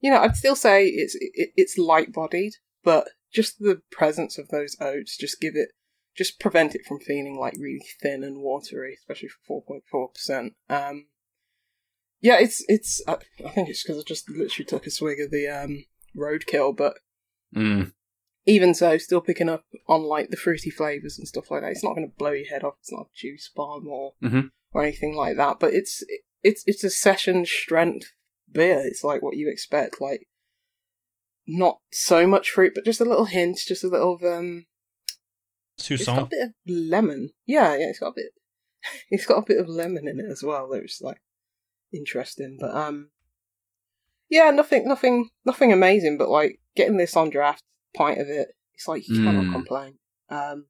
you 0.00 0.10
know, 0.10 0.20
I'd 0.20 0.36
still 0.36 0.56
say 0.56 0.86
it's 0.86 1.16
it, 1.20 1.50
it's 1.56 1.78
light 1.78 2.12
bodied, 2.12 2.54
but 2.82 3.08
just 3.32 3.58
the 3.58 3.82
presence 3.90 4.38
of 4.38 4.48
those 4.48 4.76
oats 4.80 5.16
just 5.16 5.40
give 5.40 5.54
it 5.56 5.70
just 6.16 6.38
prevent 6.38 6.74
it 6.74 6.82
from 6.86 7.00
feeling 7.00 7.38
like 7.38 7.54
really 7.58 7.84
thin 8.00 8.22
and 8.22 8.40
watery, 8.40 8.96
especially 8.98 9.28
for 9.28 9.38
four 9.46 9.62
point 9.62 9.82
four 9.90 10.08
percent. 10.08 10.54
Um, 10.68 11.06
Yeah, 12.20 12.38
it's 12.40 12.64
it's. 12.68 13.02
I 13.06 13.16
I 13.44 13.50
think 13.50 13.68
it's 13.68 13.82
because 13.82 14.00
I 14.00 14.04
just 14.06 14.30
literally 14.30 14.64
took 14.64 14.86
a 14.86 14.90
swig 14.90 15.20
of 15.20 15.30
the 15.30 15.48
um, 15.48 15.84
roadkill, 16.16 16.76
but 16.76 16.94
Mm. 17.54 17.92
Even 18.46 18.74
so, 18.74 18.98
still 18.98 19.20
picking 19.20 19.48
up 19.48 19.64
on 19.88 20.02
like 20.02 20.30
the 20.30 20.36
fruity 20.36 20.70
flavors 20.70 21.18
and 21.18 21.26
stuff 21.26 21.50
like 21.50 21.62
that. 21.62 21.70
It's 21.70 21.84
not 21.84 21.94
going 21.94 22.08
to 22.10 22.16
blow 22.16 22.32
your 22.32 22.48
head 22.48 22.64
off. 22.64 22.74
It's 22.80 22.92
not 22.92 23.06
a 23.06 23.14
juice 23.16 23.50
bomb 23.54 23.86
or 23.88 24.14
Mhm. 24.22 24.50
or 24.72 24.82
anything 24.82 25.14
like 25.14 25.36
that. 25.36 25.58
But 25.60 25.72
it's 25.74 26.02
it's 26.42 26.62
it's 26.66 26.84
a 26.84 26.90
session 26.90 27.46
strength 27.46 28.12
beer. 28.50 28.80
It's 28.84 29.02
like 29.04 29.22
what 29.22 29.36
you 29.36 29.48
expect. 29.48 30.00
Like 30.00 30.28
not 31.46 31.78
so 31.92 32.26
much 32.26 32.50
fruit, 32.50 32.72
but 32.74 32.84
just 32.84 33.00
a 33.00 33.04
little 33.04 33.26
hint, 33.26 33.58
just 33.66 33.84
a 33.84 33.88
little 33.88 34.14
of 34.14 34.22
um. 34.22 34.66
It's 35.78 36.06
got 36.06 36.22
a 36.22 36.26
bit 36.26 36.42
of 36.42 36.52
lemon. 36.66 37.30
Yeah, 37.46 37.74
yeah. 37.76 37.88
It's 37.88 37.98
got 37.98 38.08
a 38.08 38.14
bit. 38.16 38.32
It's 39.10 39.26
got 39.26 39.38
a 39.38 39.46
bit 39.46 39.58
of 39.58 39.68
lemon 39.68 40.06
in 40.06 40.20
it 40.20 40.30
as 40.30 40.42
well. 40.42 40.68
That 40.68 40.82
was 40.82 40.98
like 41.00 41.22
interesting, 41.92 42.58
but 42.60 42.74
um. 42.74 43.10
Yeah, 44.28 44.50
nothing, 44.50 44.86
nothing, 44.88 45.30
nothing 45.44 45.72
amazing. 45.72 46.18
But 46.18 46.28
like 46.28 46.60
getting 46.76 46.96
this 46.98 47.16
on 47.16 47.30
draft, 47.30 47.62
pint 47.94 48.20
of 48.20 48.28
it, 48.28 48.48
it's 48.74 48.88
like 48.88 49.08
you 49.08 49.20
Mm. 49.20 49.24
cannot 49.24 49.52
complain. 49.52 49.98
Um, 50.28 50.66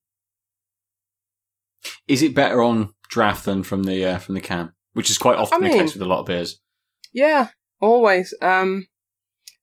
Is 2.06 2.22
it 2.22 2.34
better 2.34 2.62
on 2.62 2.94
draft 3.08 3.44
than 3.44 3.62
from 3.62 3.84
the 3.84 4.04
uh, 4.04 4.18
from 4.18 4.34
the 4.34 4.40
can? 4.40 4.72
Which 4.92 5.10
is 5.10 5.18
quite 5.18 5.38
often 5.38 5.64
I 5.64 5.68
the 5.68 5.74
case 5.74 5.94
with 5.94 6.02
a 6.02 6.06
lot 6.06 6.20
of 6.20 6.26
beers. 6.26 6.60
Yeah, 7.12 7.48
always. 7.80 8.34
Um, 8.40 8.86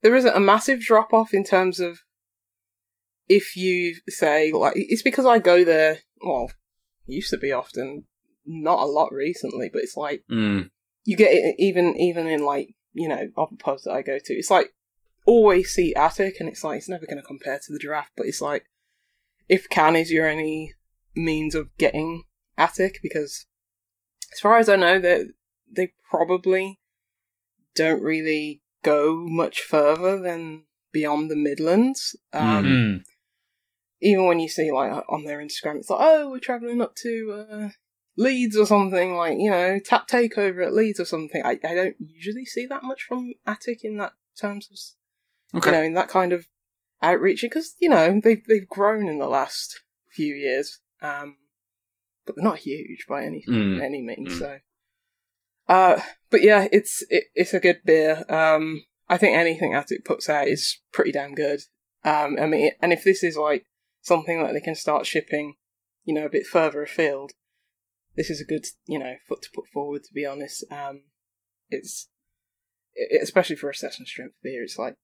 there 0.01 0.15
isn't 0.15 0.35
a 0.35 0.39
massive 0.39 0.81
drop 0.81 1.13
off 1.13 1.33
in 1.33 1.43
terms 1.43 1.79
of 1.79 1.99
if 3.27 3.55
you 3.55 3.95
say 4.09 4.51
like 4.51 4.73
it's 4.75 5.03
because 5.03 5.25
I 5.25 5.39
go 5.39 5.63
there. 5.63 5.99
Well, 6.21 6.51
used 7.05 7.29
to 7.31 7.37
be 7.37 7.51
often, 7.51 8.05
not 8.45 8.79
a 8.79 8.85
lot 8.85 9.11
recently, 9.13 9.69
but 9.71 9.81
it's 9.83 9.97
like 9.97 10.23
Mm. 10.29 10.69
you 11.05 11.15
get 11.17 11.31
it 11.31 11.55
even 11.59 11.95
even 11.97 12.27
in 12.27 12.43
like 12.45 12.75
you 12.93 13.07
know 13.07 13.29
other 13.37 13.55
pubs 13.57 13.83
that 13.83 13.93
I 13.93 14.01
go 14.01 14.17
to. 14.19 14.33
It's 14.33 14.51
like 14.51 14.71
always 15.25 15.69
see 15.69 15.93
attic, 15.95 16.35
and 16.39 16.49
it's 16.49 16.63
like 16.63 16.77
it's 16.77 16.89
never 16.89 17.05
going 17.05 17.21
to 17.21 17.27
compare 17.27 17.59
to 17.59 17.73
the 17.73 17.79
giraffe, 17.79 18.11
But 18.15 18.27
it's 18.27 18.41
like 18.41 18.65
if 19.47 19.69
can 19.69 19.95
is 19.95 20.11
your 20.11 20.29
only 20.29 20.73
means 21.15 21.55
of 21.55 21.75
getting 21.77 22.23
attic, 22.57 22.99
because 23.01 23.45
as 24.33 24.39
far 24.39 24.57
as 24.57 24.69
I 24.69 24.75
know, 24.77 24.99
that 24.99 25.27
they 25.69 25.93
probably 26.09 26.79
don't 27.75 28.01
really 28.01 28.61
go 28.83 29.15
much 29.15 29.61
further 29.61 30.19
than 30.19 30.63
beyond 30.91 31.29
the 31.29 31.35
Midlands. 31.35 32.15
Um, 32.33 32.65
Mm. 32.65 33.03
Even 34.03 34.25
when 34.25 34.39
you 34.39 34.49
see 34.49 34.71
like 34.71 34.91
on 35.09 35.25
their 35.25 35.37
Instagram, 35.37 35.77
it's 35.77 35.89
like, 35.89 35.99
oh, 36.01 36.31
we're 36.31 36.39
traveling 36.39 36.81
up 36.81 36.95
to 36.95 37.45
uh, 37.51 37.69
Leeds 38.17 38.57
or 38.57 38.65
something, 38.65 39.15
like 39.15 39.37
you 39.37 39.51
know, 39.51 39.79
tap 39.79 40.07
takeover 40.07 40.65
at 40.65 40.73
Leeds 40.73 40.99
or 40.99 41.05
something. 41.05 41.43
I, 41.45 41.59
I 41.63 41.75
don't 41.75 41.95
usually 41.99 42.45
see 42.45 42.65
that 42.65 42.83
much 42.83 43.03
from 43.03 43.33
Attic 43.45 43.83
in 43.83 43.97
that 43.97 44.13
terms 44.35 44.69
of 44.71 44.79
Okay. 45.55 45.69
you 45.69 45.75
know 45.75 45.83
in 45.83 45.93
that 45.93 46.07
kind 46.09 46.31
of 46.33 46.45
outreach 47.01 47.41
because 47.41 47.75
you 47.79 47.89
know 47.89 48.19
they've 48.23 48.43
they've 48.47 48.67
grown 48.67 49.07
in 49.07 49.19
the 49.19 49.27
last 49.27 49.81
few 50.11 50.33
years, 50.35 50.79
um, 51.01 51.37
but 52.25 52.35
they're 52.35 52.43
not 52.43 52.59
huge 52.59 53.05
by 53.07 53.23
any 53.23 53.43
Mm. 53.47 53.81
any 53.81 54.01
means. 54.01 54.33
Mm. 54.33 54.39
So, 54.39 54.59
uh, 55.67 56.01
but 56.29 56.41
yeah, 56.41 56.67
it's 56.71 57.03
it, 57.09 57.25
it's 57.35 57.53
a 57.53 57.59
good 57.59 57.81
beer. 57.85 58.23
Um, 58.29 58.83
I 59.09 59.17
think 59.17 59.35
anything 59.35 59.73
Attic 59.73 60.05
puts 60.05 60.29
out 60.29 60.47
is 60.47 60.79
pretty 60.93 61.11
damn 61.11 61.35
good. 61.35 61.61
Um, 62.03 62.37
I 62.39 62.45
mean, 62.45 62.71
and 62.81 62.93
if 62.93 63.03
this 63.03 63.23
is 63.23 63.37
like 63.37 63.65
something 64.01 64.41
that 64.41 64.53
they 64.53 64.61
can 64.61 64.75
start 64.75 65.05
shipping, 65.05 65.55
you 66.03 66.13
know, 66.13 66.25
a 66.25 66.29
bit 66.29 66.47
further 66.47 66.81
afield, 66.81 67.33
this 68.15 68.29
is 68.29 68.41
a 68.41 68.45
good 68.45 68.65
you 68.87 68.99
know 68.99 69.15
foot 69.27 69.41
to 69.43 69.49
put 69.53 69.67
forward. 69.67 70.03
To 70.03 70.13
be 70.13 70.25
honest, 70.25 70.63
um, 70.71 71.03
it's 71.69 72.09
it, 72.93 73.21
especially 73.21 73.55
for 73.55 73.69
a 73.69 73.75
session 73.75 74.05
strength 74.05 74.35
beer, 74.43 74.63
it's 74.63 74.77
like 74.77 74.95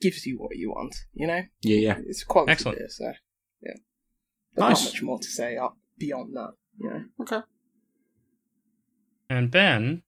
gives 0.00 0.24
you 0.26 0.36
what 0.38 0.56
you 0.56 0.70
want. 0.70 0.94
You 1.14 1.26
know, 1.26 1.42
Yeah, 1.62 1.76
yeah. 1.76 1.98
it's 2.06 2.22
a 2.22 2.26
quality 2.26 2.52
Excellent. 2.52 2.78
beer. 2.78 2.88
So 2.88 3.04
yeah, 3.62 3.72
There's 4.54 4.68
Nice. 4.70 4.84
not 4.84 4.92
much 4.94 5.02
more 5.02 5.18
to 5.18 5.28
say 5.28 5.56
up 5.56 5.76
beyond 5.98 6.34
that. 6.36 6.52
You 6.80 6.90
know. 6.90 7.04
Okay. 7.22 7.40
And 9.30 9.50
Ben, 9.50 10.02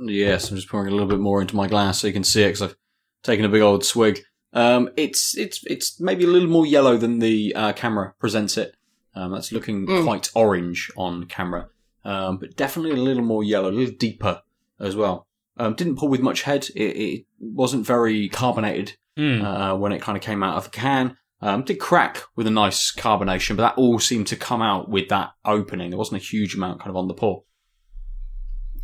Yes, 0.00 0.48
I'm 0.50 0.56
just 0.56 0.68
pouring 0.68 0.86
a 0.88 0.92
little 0.92 1.08
bit 1.08 1.18
more 1.18 1.40
into 1.40 1.56
my 1.56 1.66
glass 1.66 1.98
so 1.98 2.06
you 2.06 2.12
can 2.12 2.22
see 2.22 2.42
it 2.42 2.48
because 2.48 2.62
I've 2.62 2.76
taken 3.24 3.44
a 3.44 3.48
big 3.48 3.62
old 3.62 3.84
swig. 3.84 4.20
Um, 4.52 4.90
it's 4.96 5.36
it's 5.36 5.60
it's 5.66 6.00
maybe 6.00 6.22
a 6.22 6.28
little 6.28 6.48
more 6.48 6.64
yellow 6.64 6.96
than 6.96 7.18
the 7.18 7.52
uh, 7.56 7.72
camera 7.72 8.14
presents 8.20 8.56
it. 8.56 8.76
Um, 9.16 9.32
that's 9.32 9.50
looking 9.50 9.86
Mm. 9.88 10.04
quite 10.04 10.30
orange 10.36 10.88
on 10.96 11.24
camera, 11.24 11.68
um, 12.04 12.38
but 12.38 12.54
definitely 12.56 12.92
a 12.92 13.02
little 13.02 13.24
more 13.24 13.42
yellow, 13.42 13.70
a 13.70 13.72
little 13.72 13.94
deeper 13.96 14.42
as 14.78 14.94
well. 14.94 15.26
Um, 15.56 15.74
didn't 15.74 15.96
pull 15.96 16.08
with 16.08 16.20
much 16.20 16.42
head. 16.42 16.68
It, 16.76 16.96
it 16.96 17.26
wasn't 17.40 17.84
very 17.84 18.28
carbonated 18.28 18.96
Mm. 19.18 19.42
uh, 19.42 19.76
when 19.76 19.90
it 19.90 20.00
kind 20.00 20.16
of 20.16 20.22
came 20.22 20.42
out 20.42 20.56
of 20.56 20.64
the 20.64 20.70
can. 20.70 21.16
Um, 21.40 21.62
did 21.62 21.78
crack 21.78 22.22
with 22.36 22.46
a 22.46 22.50
nice 22.50 22.92
carbonation, 22.92 23.56
but 23.56 23.62
that 23.62 23.78
all 23.78 23.98
seemed 23.98 24.26
to 24.28 24.36
come 24.36 24.62
out 24.62 24.88
with 24.88 25.08
that 25.08 25.30
opening. 25.44 25.90
There 25.90 25.98
wasn't 25.98 26.22
a 26.22 26.24
huge 26.24 26.54
amount 26.54 26.80
kind 26.80 26.90
of 26.90 26.96
on 26.96 27.06
the 27.08 27.14
pour. 27.14 27.44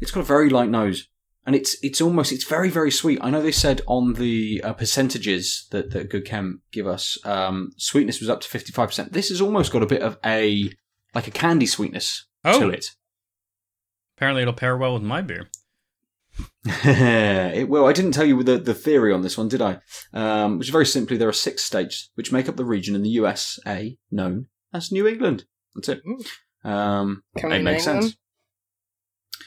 It's 0.00 0.10
got 0.10 0.20
a 0.20 0.24
very 0.24 0.48
light 0.50 0.68
nose, 0.68 1.08
and 1.46 1.56
it's 1.56 1.76
it's 1.82 2.00
almost 2.00 2.30
it's 2.32 2.44
very 2.44 2.70
very 2.70 2.90
sweet. 2.90 3.18
I 3.22 3.30
know 3.30 3.42
they 3.42 3.50
said 3.52 3.80
on 3.86 4.14
the 4.14 4.60
uh, 4.62 4.72
percentages 4.72 5.66
that 5.70 5.90
that 5.90 6.10
Good 6.10 6.26
Chem 6.26 6.62
give 6.70 6.86
us, 6.86 7.18
um, 7.24 7.70
sweetness 7.76 8.20
was 8.20 8.30
up 8.30 8.40
to 8.42 8.48
fifty 8.48 8.72
five 8.72 8.88
percent. 8.88 9.12
This 9.12 9.30
has 9.30 9.40
almost 9.40 9.72
got 9.72 9.82
a 9.82 9.86
bit 9.86 10.02
of 10.02 10.18
a 10.24 10.70
like 11.14 11.26
a 11.26 11.32
candy 11.32 11.66
sweetness 11.66 12.26
oh, 12.44 12.60
to 12.60 12.68
it. 12.70 12.86
apparently 14.16 14.42
it'll 14.42 14.54
pair 14.54 14.76
well 14.76 14.94
with 14.94 15.02
my 15.02 15.22
beer. 15.22 15.48
it, 16.84 17.68
well, 17.68 17.86
I 17.86 17.92
didn't 17.92 18.12
tell 18.12 18.24
you 18.24 18.42
the, 18.42 18.58
the 18.58 18.74
theory 18.74 19.12
on 19.12 19.22
this 19.22 19.36
one, 19.38 19.48
did 19.48 19.62
I? 19.62 19.78
Um, 20.12 20.58
which 20.58 20.70
very 20.70 20.86
simply, 20.86 21.16
there 21.16 21.28
are 21.28 21.32
six 21.32 21.62
states 21.62 22.10
which 22.14 22.32
make 22.32 22.48
up 22.48 22.56
the 22.56 22.64
region 22.64 22.94
in 22.94 23.02
the 23.02 23.10
USA 23.10 23.96
known 24.10 24.46
as 24.72 24.90
New 24.90 25.06
England. 25.06 25.44
That's 25.74 25.88
it. 25.88 26.02
Ooh. 26.06 26.68
Um, 26.68 27.22
Can 27.36 27.52
it 27.52 27.62
makes 27.62 27.86
name 27.86 28.02
sense. 28.02 28.16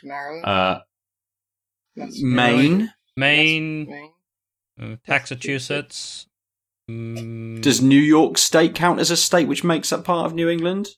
Maryland. 0.04 0.46
Uh, 0.46 0.80
Maine. 1.96 2.94
Maine, 3.16 3.90
Maine. 3.90 4.12
uh, 4.80 4.96
Massachusetts. 5.08 6.28
Mm, 6.90 7.62
Does 7.62 7.82
New 7.82 8.00
York 8.00 8.38
State 8.38 8.76
count 8.76 9.00
as 9.00 9.10
a 9.10 9.18
state 9.18 9.48
which 9.48 9.64
makes 9.64 9.92
up 9.92 10.06
part 10.06 10.28
of 10.28 10.34
New 10.36 10.48
England, 10.48 10.90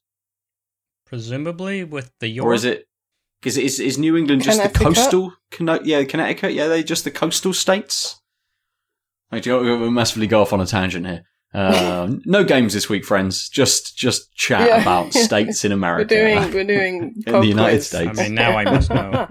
presumably 1.05 1.83
with 1.85 2.11
the 2.19 2.27
York. 2.27 2.45
or 2.47 2.53
is 2.53 2.65
it? 2.65 2.88
Is 3.45 3.57
is, 3.57 3.79
is 3.79 3.97
New 3.97 4.17
England 4.17 4.43
just 4.43 4.61
the 4.61 4.69
coastal? 4.69 5.33
Conno- 5.51 5.81
yeah, 5.83 6.03
Connecticut. 6.03 6.53
Yeah, 6.53 6.67
they 6.67 6.83
just 6.83 7.03
the 7.05 7.11
coastal 7.11 7.53
states. 7.53 8.19
Like, 9.31 9.45
you 9.45 9.53
we'll 9.55 9.91
massively 9.91 10.27
go 10.27 10.41
off 10.41 10.51
on 10.53 10.59
a 10.59 10.65
tangent 10.65 11.05
here. 11.05 11.23
Uh, 11.53 12.11
no 12.25 12.43
games 12.43 12.73
this 12.73 12.89
week, 12.89 13.05
friends. 13.05 13.47
Just 13.49 13.95
just 13.97 14.33
chat 14.35 14.67
Yeah. 14.67 14.81
about 14.81 15.13
states 15.27 15.63
in 15.63 15.71
America. 15.71 16.13
We're 16.15 16.21
doing 16.41 16.53
we're 16.53 16.63
doing 16.77 17.23
In 17.25 17.33
the 17.41 17.47
United 17.47 17.75
quiz. 17.77 17.87
States. 17.87 18.19
I 18.19 18.23
mean, 18.23 18.35
now 18.35 18.57
I 18.57 18.63
must 18.65 18.89
know. 18.89 19.27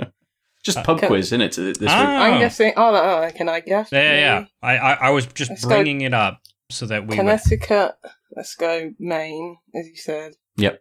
just 0.64 0.82
pub 0.84 1.00
Can- 1.00 1.08
quiz, 1.08 1.26
isn't 1.26 1.40
it? 1.42 1.54
This 1.56 1.78
week. 1.78 1.88
Ah. 1.90 2.22
I'm 2.24 2.40
guessing. 2.40 2.72
Oh, 2.76 2.94
oh, 2.94 3.30
can 3.36 3.48
I 3.48 3.60
guess? 3.60 3.90
Yeah, 3.92 4.02
yeah, 4.02 4.18
yeah. 4.18 4.44
I, 4.62 4.76
I, 4.78 4.92
I 4.94 5.10
was 5.10 5.26
just 5.26 5.50
Let's 5.50 5.64
go. 5.64 5.68
bringing 5.70 6.00
it 6.00 6.14
up 6.14 6.40
so 6.70 6.86
that 6.86 7.02
we 7.02 7.08
would. 7.08 7.16
Connecticut. 7.16 7.92
Let's 8.34 8.54
go 8.54 8.92
Maine, 8.98 9.56
as 9.74 9.86
you 9.86 9.96
said. 9.96 10.32
Yep. 10.56 10.80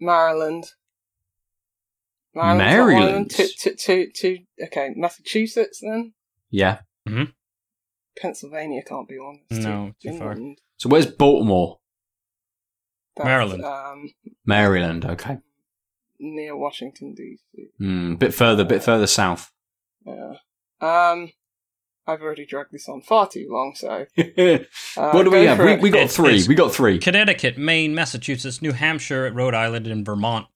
Maryland. 0.00 0.64
Maryland's 2.34 2.64
not 2.64 2.78
one 2.84 2.92
of 2.92 2.98
them. 2.98 2.98
Maryland. 2.98 3.30
Two, 3.30 3.46
two, 3.58 3.74
two, 3.74 4.10
two, 4.14 4.38
okay, 4.64 4.90
Massachusetts 4.96 5.80
then. 5.82 6.12
Yeah. 6.50 6.78
Pennsylvania 8.20 8.82
can't 8.86 9.08
be 9.08 9.18
one. 9.18 9.40
It's 9.50 9.64
No, 9.64 9.92
too 10.02 10.18
far. 10.18 10.36
So 10.76 10.88
where's 10.88 11.06
Baltimore? 11.06 11.78
That's, 13.16 13.26
Maryland. 13.26 13.64
Um, 13.64 14.10
Maryland. 14.46 15.04
Okay. 15.04 15.38
near 16.18 16.56
Washington 16.56 17.14
D.C. 17.14 17.68
Hmm. 17.78 18.14
bit 18.14 18.32
further. 18.34 18.64
Bit 18.64 18.82
further 18.82 19.06
south. 19.06 19.50
Yeah. 20.06 20.34
Um, 20.80 21.30
I've 22.06 22.20
already 22.20 22.46
dragged 22.46 22.72
this 22.72 22.88
on 22.88 23.00
far 23.02 23.28
too 23.28 23.46
long, 23.50 23.74
so. 23.76 24.06
what 24.16 24.66
Uh, 24.96 25.22
do 25.22 25.30
we 25.30 25.44
have? 25.44 25.58
We, 25.58 25.76
we 25.76 25.90
got 25.90 25.98
It's- 25.98 26.16
three. 26.16 26.30
it's- 26.30 26.48
We 26.48 26.54
got 26.54 26.72
three. 26.74 26.98
Connecticut, 26.98 27.56
Maine, 27.58 27.94
Massachusetts, 27.94 28.60
New 28.62 28.72
Hampshire, 28.72 29.30
Rhode 29.32 29.54
Island, 29.54 29.86
and 29.86 30.04
Vermont. 30.04 30.46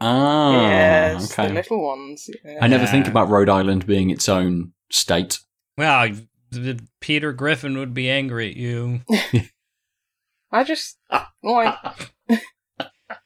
Ah. 0.00 0.52
yes, 0.60 1.34
the 1.34 1.48
little 1.48 1.84
ones. 1.84 2.28
Yeah. 2.44 2.58
I 2.62 2.68
never 2.68 2.86
think 2.86 3.08
about 3.08 3.28
Rhode 3.28 3.48
Island 3.48 3.86
being 3.86 4.10
its 4.10 4.28
own 4.28 4.72
state. 4.90 5.40
Well, 5.76 6.10
th- 6.52 6.78
Peter 7.00 7.32
Griffin 7.32 7.78
would 7.78 7.94
be 7.94 8.08
angry 8.08 8.50
at 8.50 8.56
you. 8.56 9.00
I 10.52 10.64
just 10.64 10.98
like. 11.42 11.74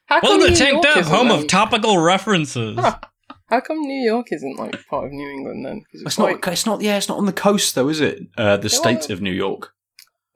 How 0.06 0.20
come 0.20 0.38
Welcome 0.40 0.40
to 0.46 0.50
New 0.50 0.56
Tanked 0.56 0.72
York 0.84 0.86
Up, 0.86 0.96
isn't 1.02 1.14
home 1.14 1.28
then? 1.28 1.38
of 1.40 1.46
topical 1.46 1.98
references. 1.98 2.78
How 3.48 3.60
come 3.60 3.80
New 3.80 4.02
York 4.04 4.26
isn't 4.30 4.58
like 4.58 4.76
part 4.88 5.06
of 5.06 5.12
New 5.12 5.28
England 5.28 5.64
then? 5.64 5.82
It's 5.92 6.18
like, 6.18 6.44
not. 6.44 6.52
It's 6.52 6.66
not. 6.66 6.80
Yeah, 6.82 6.96
it's 6.96 7.08
not 7.08 7.18
on 7.18 7.26
the 7.26 7.32
coast 7.32 7.74
though, 7.74 7.88
is 7.88 8.00
it? 8.00 8.18
Uh, 8.36 8.56
the 8.56 8.68
Yeah, 8.68 8.76
state 8.76 9.10
of 9.10 9.20
New 9.22 9.30
York. 9.32 9.72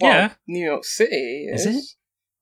well, 0.01 0.13
Yeah. 0.13 0.31
New 0.47 0.65
York 0.65 0.85
City 0.85 1.47
Is 1.53 1.67
is. 1.67 1.77
it? 1.77 1.85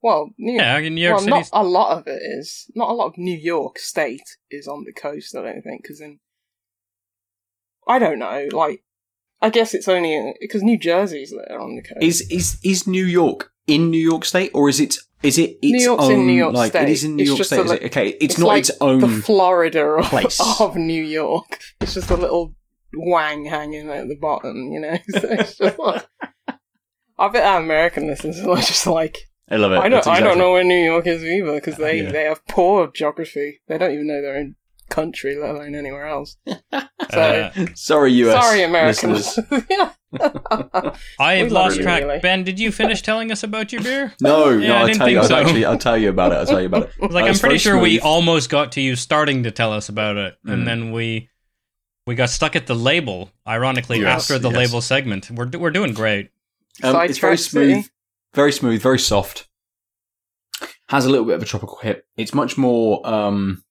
Well, 0.05 0.35
New 0.37 0.53
yeah, 0.57 0.77
in 0.81 0.97
New 0.97 1.01
York 1.01 1.15
well, 1.17 1.25
City. 1.25 1.31
not 1.31 1.49
a 1.51 1.65
lot 1.65 1.97
of 1.99 2.07
it 2.07 2.21
is. 2.23 2.71
Not 2.75 2.91
a 2.91 2.93
lot 2.93 3.07
of 3.07 3.17
New 3.17 3.35
York 3.35 3.79
State 3.79 4.37
is 4.51 4.69
on 4.69 4.85
the 4.85 4.93
coast. 4.93 5.35
I 5.35 5.41
don't 5.41 5.63
think 5.63 5.81
because 5.81 5.99
in 6.03 6.19
I 7.89 7.99
don't 7.99 8.19
know. 8.19 8.47
Like, 8.53 8.85
I 9.41 9.49
guess 9.49 9.73
it's 9.73 9.89
only 9.89 10.35
because 10.43 10.63
New 10.63 10.79
Jersey's 10.79 11.33
there 11.33 11.59
on 11.59 11.77
the 11.77 11.83
coast. 11.83 12.03
Is 12.03 12.21
is 12.31 12.59
is 12.63 12.87
New 12.87 13.07
York 13.07 13.51
in 13.67 13.91
New 13.91 13.97
York 13.97 14.27
State 14.27 14.51
or 14.53 14.69
is 14.69 14.79
it 14.79 14.95
is 15.23 15.39
it 15.39 15.57
its 15.63 15.73
New 15.73 15.81
York's 15.83 16.05
own 16.05 16.13
in 16.13 16.27
New 16.27 16.35
York 16.35 16.53
like 16.53 16.73
State. 16.73 16.83
it 16.83 16.89
is 16.91 17.05
in 17.05 17.17
New 17.17 17.23
It's 17.23 17.29
York 17.31 17.45
State? 17.45 17.61
a 17.61 17.63
is 17.63 17.71
li- 17.71 17.77
it? 17.77 17.85
Okay, 17.87 18.09
it's, 18.09 18.25
it's 18.25 18.39
not 18.39 18.49
like 18.49 18.59
its 18.59 18.73
own. 18.83 19.01
the 19.01 19.09
Florida 19.09 19.85
of, 19.87 20.05
place. 20.05 20.39
of 20.61 20.77
New 20.77 21.03
York. 21.03 21.61
It's 21.81 21.95
just 21.95 22.11
a 22.11 22.17
little 22.17 22.55
wang 22.95 23.47
hanging 23.47 23.89
at 23.89 24.07
the 24.09 24.17
bottom, 24.17 24.71
you 24.71 24.81
know. 24.81 24.99
So 25.19 25.29
it's 25.31 25.57
just 25.57 25.79
like, 25.79 26.05
I 27.19 27.29
bet 27.29 27.43
our 27.43 27.61
American 27.61 28.07
listeners 28.07 28.39
are 28.41 28.57
just 28.57 28.87
like, 28.87 29.17
I 29.51 29.57
love 29.57 29.73
it. 29.73 29.77
I 29.79 29.83
don't, 29.89 29.91
That's 29.93 30.07
I 30.07 30.21
don't 30.21 30.39
know 30.39 30.53
where 30.53 30.65
New 30.65 30.83
York 30.83 31.07
is 31.07 31.23
either 31.23 31.55
because 31.55 31.77
they, 31.77 32.03
Yeah. 32.03 32.13
they 32.13 32.25
have 32.25 32.47
poor 32.47 32.89
geography. 32.95 33.61
They 33.69 33.77
don't 33.79 33.93
even 33.93 34.07
know 34.07 34.23
their 34.23 34.37
own 34.37 34.57
country, 34.89 35.37
let 35.37 35.51
alone 35.51 35.75
anywhere 35.75 36.07
else. 36.07 36.37
So 37.11 37.21
Uh, 37.21 37.67
Sorry, 37.75 38.13
US. 38.13 38.43
sorry, 38.45 38.63
Americans. 38.63 39.39
yeah. 39.71 39.91
I 41.19 41.35
have 41.35 41.53
lost 41.53 41.77
you, 41.77 41.83
track. 41.83 42.03
really. 42.03 42.19
Ben, 42.21 42.45
did 42.45 42.59
you 42.59 42.73
finish 42.73 43.03
telling 43.03 43.31
us 43.31 43.43
about 43.43 43.73
your 43.73 43.83
beer? 43.83 44.13
No, 44.23 44.49
Yeah, 44.51 44.69
no, 44.69 44.75
I 44.75 44.79
I'll 44.81 44.87
didn't 44.87 44.99
tell 44.99 45.09
you. 45.09 45.21
think 45.21 45.23
I'll 45.23 45.29
so. 45.29 45.37
actually, 45.37 45.65
I'll 45.67 45.79
tell 45.79 45.99
you 45.99 46.09
about 46.09 46.33
it. 46.33 46.37
I'll 46.37 46.47
tell 46.47 46.61
you 46.61 46.67
about 46.67 46.85
it. 46.85 47.11
Like 47.13 47.25
Uh, 47.25 47.29
I'm 47.29 47.35
pretty 47.35 47.41
very 47.41 47.59
sure 47.59 47.79
we 47.79 48.01
almost 48.01 48.49
got 48.51 48.73
to 48.73 48.81
you 48.81 48.97
starting 48.97 49.43
to 49.43 49.51
tell 49.51 49.73
us 49.73 49.89
about 49.89 50.17
it, 50.17 50.37
Mm. 50.47 50.53
and 50.53 50.67
then 50.67 50.93
we 50.93 51.29
we 52.07 52.15
got 52.15 52.31
stuck 52.31 52.57
at 52.57 52.67
the 52.67 52.75
label. 52.75 53.31
Ironically, 53.47 54.01
Yes, 54.01 54.23
after 54.31 54.39
the 54.39 54.49
yes. 54.51 54.57
label 54.59 54.81
segment, 54.81 55.31
we're 55.31 55.49
we're 55.59 55.71
doing 55.71 55.93
great. 55.93 56.31
Um, 56.83 56.97
it's 57.03 57.19
very 57.19 57.37
smooth, 57.39 57.77
City. 57.85 57.89
Very 58.35 58.53
smooth, 58.53 58.83
very 58.83 58.99
soft. 58.99 59.49
Has 60.88 61.07
a 61.07 61.11
little 61.11 61.25
bit 61.25 61.37
of 61.37 61.43
a 61.43 61.47
tropical 61.47 61.79
hit. 61.79 62.05
It's 62.17 62.35
much 62.35 62.59
more, 62.59 63.07
um, 63.09 63.64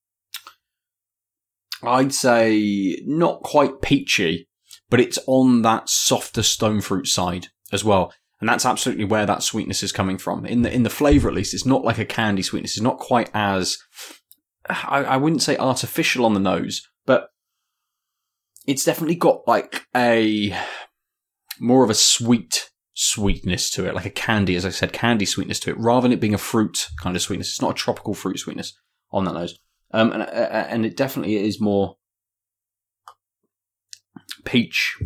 I'd 1.83 2.13
say, 2.13 3.01
not 3.05 3.43
quite 3.43 3.81
peachy, 3.81 4.47
but 4.89 4.99
it's 4.99 5.19
on 5.27 5.61
that 5.61 5.89
softer 5.89 6.43
stone 6.43 6.81
fruit 6.81 7.07
side 7.07 7.47
as 7.71 7.83
well. 7.83 8.13
And 8.39 8.49
that's 8.49 8.65
absolutely 8.65 9.05
where 9.05 9.25
that 9.25 9.43
sweetness 9.43 9.83
is 9.83 9.91
coming 9.91 10.17
from. 10.17 10.45
In 10.45 10.63
the 10.63 10.73
in 10.73 10.83
the 10.83 10.89
flavour, 10.89 11.29
at 11.29 11.35
least, 11.35 11.53
it's 11.53 11.65
not 11.65 11.85
like 11.85 11.97
a 11.97 12.05
candy 12.05 12.41
sweetness. 12.41 12.75
It's 12.75 12.81
not 12.81 12.97
quite 12.97 13.29
as 13.33 13.77
I, 14.67 15.03
I 15.03 15.17
wouldn't 15.17 15.41
say 15.41 15.55
artificial 15.57 16.25
on 16.25 16.33
the 16.33 16.39
nose, 16.39 16.87
but 17.05 17.29
it's 18.67 18.83
definitely 18.83 19.15
got 19.15 19.47
like 19.47 19.85
a 19.95 20.57
more 21.59 21.83
of 21.83 21.89
a 21.89 21.95
sweet 21.95 22.69
sweetness 22.93 23.69
to 23.71 23.87
it, 23.87 23.95
like 23.95 24.05
a 24.05 24.11
candy, 24.11 24.55
as 24.55 24.65
I 24.65 24.69
said, 24.69 24.93
candy 24.93 25.25
sweetness 25.25 25.59
to 25.61 25.71
it, 25.71 25.79
rather 25.79 26.03
than 26.03 26.11
it 26.11 26.19
being 26.19 26.33
a 26.33 26.39
fruit 26.39 26.89
kind 27.01 27.15
of 27.15 27.21
sweetness. 27.21 27.49
It's 27.49 27.61
not 27.61 27.71
a 27.71 27.75
tropical 27.75 28.13
fruit 28.13 28.39
sweetness 28.39 28.73
on 29.11 29.25
that 29.25 29.33
nose, 29.33 29.59
um, 29.91 30.11
and 30.11 30.23
uh, 30.23 30.25
and 30.25 30.85
it 30.85 30.97
definitely 30.97 31.35
is 31.35 31.59
more 31.59 31.97
peach. 34.45 35.01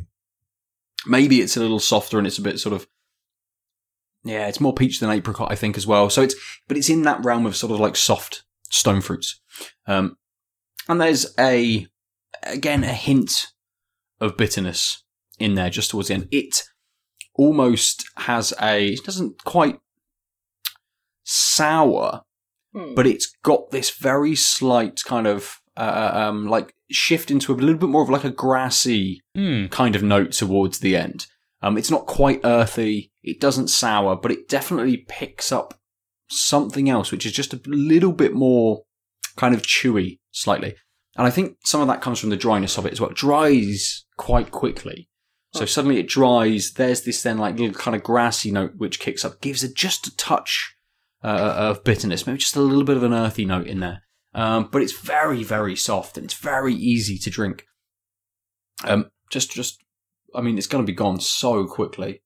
Maybe 1.06 1.42
it's 1.42 1.56
a 1.56 1.62
little 1.62 1.80
softer 1.80 2.18
and 2.18 2.28
it's 2.28 2.40
a 2.40 2.42
bit 2.42 2.60
sort 2.60 2.74
of 2.74 2.88
yeah, 4.24 4.48
it's 4.48 4.60
more 4.60 4.74
peach 4.74 5.00
than 5.00 5.10
apricot, 5.10 5.52
I 5.52 5.56
think, 5.56 5.78
as 5.78 5.88
well. 5.88 6.10
So 6.10 6.22
it's 6.22 6.36
but 6.68 6.78
it's 6.78 6.90
in 6.90 7.04
that 7.04 7.24
realm 7.24 7.46
of 7.46 7.56
sort 7.56 7.72
of 7.72 7.80
like 7.80 7.96
soft 7.96 8.44
stone 8.70 9.02
fruits, 9.02 9.40
um, 9.88 10.18
and 10.90 11.00
there's 11.00 11.34
a 11.40 11.88
again 12.44 12.84
a 12.84 12.94
hint 12.94 13.48
of 14.20 14.38
bitterness 14.38 15.04
in 15.40 15.56
there 15.56 15.70
just 15.70 15.92
towards 15.92 16.10
the 16.10 16.16
end. 16.16 16.28
It 16.32 16.64
almost 17.38 18.06
has 18.18 18.54
a 18.62 18.90
it 18.94 19.04
doesn't 19.04 19.44
quite 19.44 19.80
sour, 21.24 22.22
Hmm. 22.74 22.96
but 22.96 23.08
it's 23.08 23.32
got 23.44 23.72
this 23.72 23.90
very 23.92 24.36
slight 24.36 25.02
kind 25.06 25.26
of 25.28 25.60
uh, 25.78 26.12
um, 26.14 26.48
like 26.48 26.74
shift 26.90 27.30
into 27.32 27.54
a 27.54 27.56
little 27.56 27.78
bit 27.78 27.90
more 27.90 28.02
of 28.02 28.10
like 28.10 28.24
a 28.24 28.30
grassy 28.32 29.22
Hmm. 29.36 29.68
kind 29.68 29.96
of 29.96 30.04
note 30.04 30.32
towards 30.32 30.80
the 30.80 30.96
end. 30.96 31.28
Um, 31.62 31.78
it's 31.78 31.92
not 31.92 32.06
quite 32.08 32.42
earthy. 32.44 33.12
It 33.24 33.40
doesn't 33.40 33.70
sour, 33.70 34.16
but 34.16 34.32
it 34.32 34.48
definitely 34.50 34.98
picks 35.08 35.52
up 35.52 35.80
something 36.30 36.90
else, 36.90 37.12
which 37.12 37.26
is 37.26 37.32
just 37.32 37.54
a 37.54 37.62
little 37.66 38.12
bit 38.12 38.34
more 38.34 38.84
kind 39.38 39.54
of 39.56 39.62
chewy, 39.62 40.20
slightly. 40.32 40.76
And 41.16 41.26
I 41.26 41.30
think 41.32 41.58
some 41.66 41.82
of 41.82 41.88
that 41.88 42.02
comes 42.02 42.20
from 42.20 42.30
the 42.30 42.38
dryness 42.38 42.78
of 42.78 42.86
it 42.86 42.92
as 42.94 43.02
well. 43.02 43.10
It 43.10 43.16
dries 43.16 44.06
quite 44.18 44.52
quickly. 44.52 45.07
So 45.54 45.62
Oh. 45.64 45.66
suddenly 45.66 45.98
it 46.00 46.08
dries. 46.08 46.74
There's 46.74 47.02
this 47.04 47.22
then 47.24 47.38
like 47.38 47.58
little 47.58 47.74
kind 47.80 47.96
of 47.96 48.04
grassy 48.04 48.52
note 48.52 48.74
which 48.78 49.00
kicks 49.00 49.24
up, 49.26 49.42
gives 49.42 49.64
it 49.64 49.76
just 49.76 50.06
a 50.08 50.16
touch 50.18 50.76
uh, 51.24 51.28
of 51.28 51.84
bitterness, 51.84 52.28
maybe 52.28 52.40
just 52.40 52.56
a 52.56 52.62
little 52.62 52.84
bit 52.84 52.98
of 52.98 53.04
an 53.04 53.14
earthy 53.14 53.46
note 53.46 53.66
in 53.68 53.80
there. 53.80 54.04
Um, 54.34 54.70
but 54.72 54.82
it's 54.82 54.98
very, 55.00 55.44
very 55.44 55.76
soft 55.76 56.18
and 56.18 56.26
it's 56.26 56.34
very 56.36 56.74
easy 56.76 57.18
to 57.20 57.30
drink. 57.30 57.66
Um, 58.84 59.10
just, 59.32 59.52
just, 59.52 59.80
I 60.36 60.42
mean, 60.42 60.58
it's 60.58 60.68
going 60.68 60.84
to 60.86 60.92
be 60.92 60.96
gone 60.96 61.20
so 61.20 61.66
quickly 61.66 62.22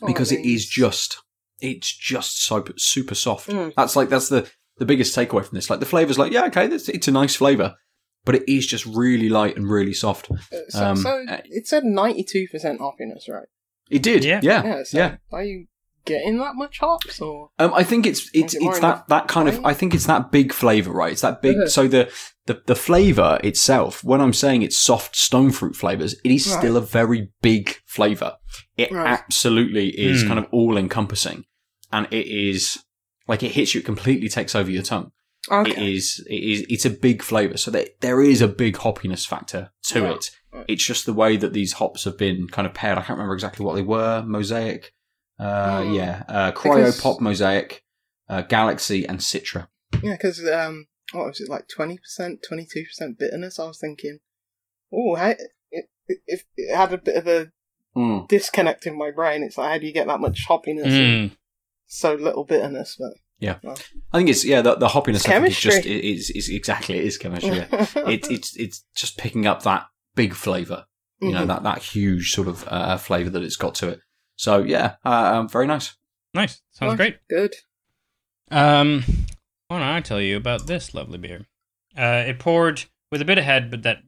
Oh, 0.00 0.06
because 0.06 0.32
it 0.32 0.42
these- 0.42 0.66
just, 0.66 1.18
it's 1.60 1.96
just 1.96 2.42
so 2.44 2.64
super 2.76 3.14
soft. 3.14 3.48
Mm. 3.48 3.72
That's 3.76 3.94
like 3.94 4.08
that's 4.08 4.28
the 4.28 4.50
the 4.78 4.86
biggest 4.86 5.14
takeaway 5.16 5.44
from 5.44 5.54
this. 5.54 5.70
Like 5.70 5.78
the 5.80 5.86
flavor's 5.86 6.18
like, 6.18 6.32
yeah, 6.32 6.46
okay, 6.46 6.66
it's, 6.66 6.88
it's 6.88 7.06
a 7.06 7.12
nice 7.12 7.36
flavor, 7.36 7.76
but 8.24 8.34
it 8.34 8.44
is 8.48 8.66
just 8.66 8.86
really 8.86 9.28
light 9.28 9.56
and 9.56 9.68
really 9.70 9.92
soft. 9.94 10.30
Uh, 10.30 10.36
So, 10.68 10.84
um, 10.86 10.96
so 10.96 11.24
it 11.28 11.66
said 11.66 11.84
ninety-two 11.84 12.46
percent 12.50 12.80
hoppiness, 12.80 13.28
right? 13.28 13.48
It 13.90 14.02
did, 14.02 14.24
Yeah. 14.24 14.40
yeah, 14.42 14.64
Yeah. 14.64 14.82
So 14.84 14.98
yeah. 14.98 15.16
Are 15.32 15.44
you 15.44 15.66
getting 16.04 16.38
that 16.38 16.54
much 16.56 16.78
hops, 16.80 17.20
or 17.20 17.50
Um, 17.58 17.72
I 17.74 17.84
think 17.84 18.06
it's 18.06 18.28
it's 18.34 18.54
it 18.54 18.62
it's 18.62 18.80
that 18.80 19.06
that 19.08 19.28
kind 19.28 19.48
of? 19.48 19.64
I 19.64 19.74
think 19.74 19.94
it's 19.94 20.06
that 20.06 20.30
big 20.32 20.52
flavor, 20.52 20.90
right? 20.92 21.12
It's 21.12 21.20
that 21.22 21.42
big. 21.42 21.56
Uh-huh. 21.56 21.68
So 21.68 21.88
the 21.88 22.10
the 22.46 22.62
the 22.66 22.74
flavor 22.74 23.38
itself, 23.44 24.02
when 24.02 24.20
I'm 24.20 24.32
saying 24.32 24.62
it's 24.62 24.78
soft 24.78 25.14
stone 25.16 25.50
fruit 25.52 25.76
flavors, 25.76 26.14
it 26.24 26.30
is 26.32 26.46
Right. 26.48 26.58
still 26.58 26.76
a 26.76 26.80
very 26.80 27.30
big 27.40 27.76
flavor. 27.86 28.36
It 28.76 28.90
Right. 28.90 29.06
absolutely 29.06 29.88
is 29.90 30.22
Hmm. 30.22 30.28
kind 30.28 30.38
of 30.40 30.46
all 30.50 30.76
encompassing, 30.76 31.44
and 31.92 32.06
it 32.10 32.26
is 32.26 32.78
like 33.28 33.42
it 33.42 33.52
hits 33.52 33.74
you, 33.74 33.80
it 33.80 33.84
completely 33.86 34.28
takes 34.28 34.54
over 34.56 34.70
your 34.70 34.82
tongue. 34.82 35.12
Okay? 35.50 35.70
It 35.70 35.78
is 35.78 36.24
it 36.28 36.34
is 36.42 36.66
it's 36.68 36.84
a 36.84 36.90
big 36.90 37.22
flavor, 37.22 37.56
so 37.56 37.70
there 37.70 37.86
there 38.00 38.22
is 38.22 38.40
a 38.40 38.48
big 38.48 38.76
hoppiness 38.76 39.26
factor 39.26 39.70
to 39.84 40.00
Yeah. 40.00 40.12
it. 40.14 40.30
Right. 40.52 40.64
It's 40.68 40.84
just 40.84 41.06
the 41.06 41.12
way 41.14 41.36
that 41.38 41.52
these 41.54 41.74
hops 41.74 42.04
have 42.04 42.18
been 42.18 42.46
kind 42.48 42.66
of 42.66 42.74
paired. 42.74 42.98
I 42.98 43.02
can't 43.02 43.16
remember 43.16 43.34
exactly 43.34 43.64
what 43.64 43.74
they 43.74 43.82
were. 43.82 44.22
Mosaic, 44.22 44.92
uh, 45.38 45.82
Hmm. 45.82 45.94
yeah, 45.94 46.22
uh, 46.28 46.52
Cryo 46.52 47.00
Pop 47.02 47.20
Mosaic, 47.20 47.82
uh, 48.28 48.42
Galaxy, 48.42 49.06
and 49.06 49.18
Citra. 49.20 49.68
Yeah, 50.02 50.12
because 50.12 50.44
um, 50.46 50.88
what 51.12 51.26
was 51.26 51.40
it 51.40 51.48
like 51.48 51.68
twenty 51.68 51.96
percent, 51.98 52.42
twenty-two 52.46 52.84
percent 52.84 53.18
bitterness? 53.18 53.58
I 53.58 53.66
was 53.66 53.78
thinking, 53.78 54.18
oh, 54.92 55.14
how 55.14 55.30
it, 55.70 55.88
it, 56.08 56.42
it 56.56 56.74
had 56.76 56.92
a 56.92 56.98
bit 56.98 57.16
of 57.16 57.26
a 57.26 57.50
Mm. 57.94 58.26
disconnect 58.26 58.86
in 58.86 58.96
my 58.96 59.10
brain. 59.10 59.42
It's 59.42 59.58
like, 59.58 59.70
how 59.70 59.76
do 59.78 59.86
you 59.86 59.92
get 59.92 60.06
that 60.06 60.18
much 60.20 60.46
hoppiness 60.48 60.84
and 60.86 61.30
Mm. 61.30 61.36
so 61.86 62.14
little 62.14 62.44
bitterness? 62.44 62.96
But 62.98 63.12
I 63.42 64.18
think 64.18 64.28
it's 64.30 64.44
yeah 64.44 64.62
the, 64.62 64.74
the 64.76 64.88
hoppiness 64.88 65.24
of 65.24 65.26
It's 65.26 65.28
I 65.28 65.40
think 65.40 65.48
is 65.50 65.58
just 65.60 65.82
chemistry. 65.82 65.92
it 65.98 66.04
is 66.16 66.30
is 66.30 66.48
exactly 66.48 66.98
it 66.98 67.04
is 67.04 67.18
chemistry. 67.18 67.56
Yeah. 67.56 67.66
it, 68.08 68.30
it's 68.30 68.56
it's 68.56 68.84
just 68.94 69.18
picking 69.18 69.46
up 69.46 69.62
that 69.64 69.86
big 70.14 70.34
flavor, 70.34 70.84
you 71.20 71.32
know 71.32 71.44
Mhm. 71.44 71.48
that 71.48 71.62
that 71.64 71.78
huge 71.82 72.32
sort 72.32 72.48
of 72.48 72.64
uh, 72.68 72.96
flavor 72.98 73.30
that 73.30 73.42
it's 73.42 73.56
got 73.56 73.74
to 73.76 73.88
it. 73.88 74.00
So 74.36 74.62
yeah, 74.62 74.94
uh, 75.04 75.32
um, 75.40 75.48
very 75.48 75.66
nice. 75.66 75.94
Nice. 76.34 76.60
Sounds 76.70 76.90
Nice. 76.90 76.96
great. 76.96 77.16
good. 77.28 77.54
Um, 78.50 79.04
why 79.68 79.78
don't 79.78 79.88
I 79.88 80.00
tell 80.00 80.20
you 80.20 80.36
about 80.36 80.66
this 80.66 80.94
lovely 80.94 81.18
beer? 81.18 81.46
Uh, 81.96 82.24
it 82.26 82.38
poured 82.38 82.84
with 83.10 83.20
a 83.22 83.24
bit 83.24 83.38
of 83.38 83.44
head, 83.44 83.70
but 83.70 83.82
that, 83.82 83.98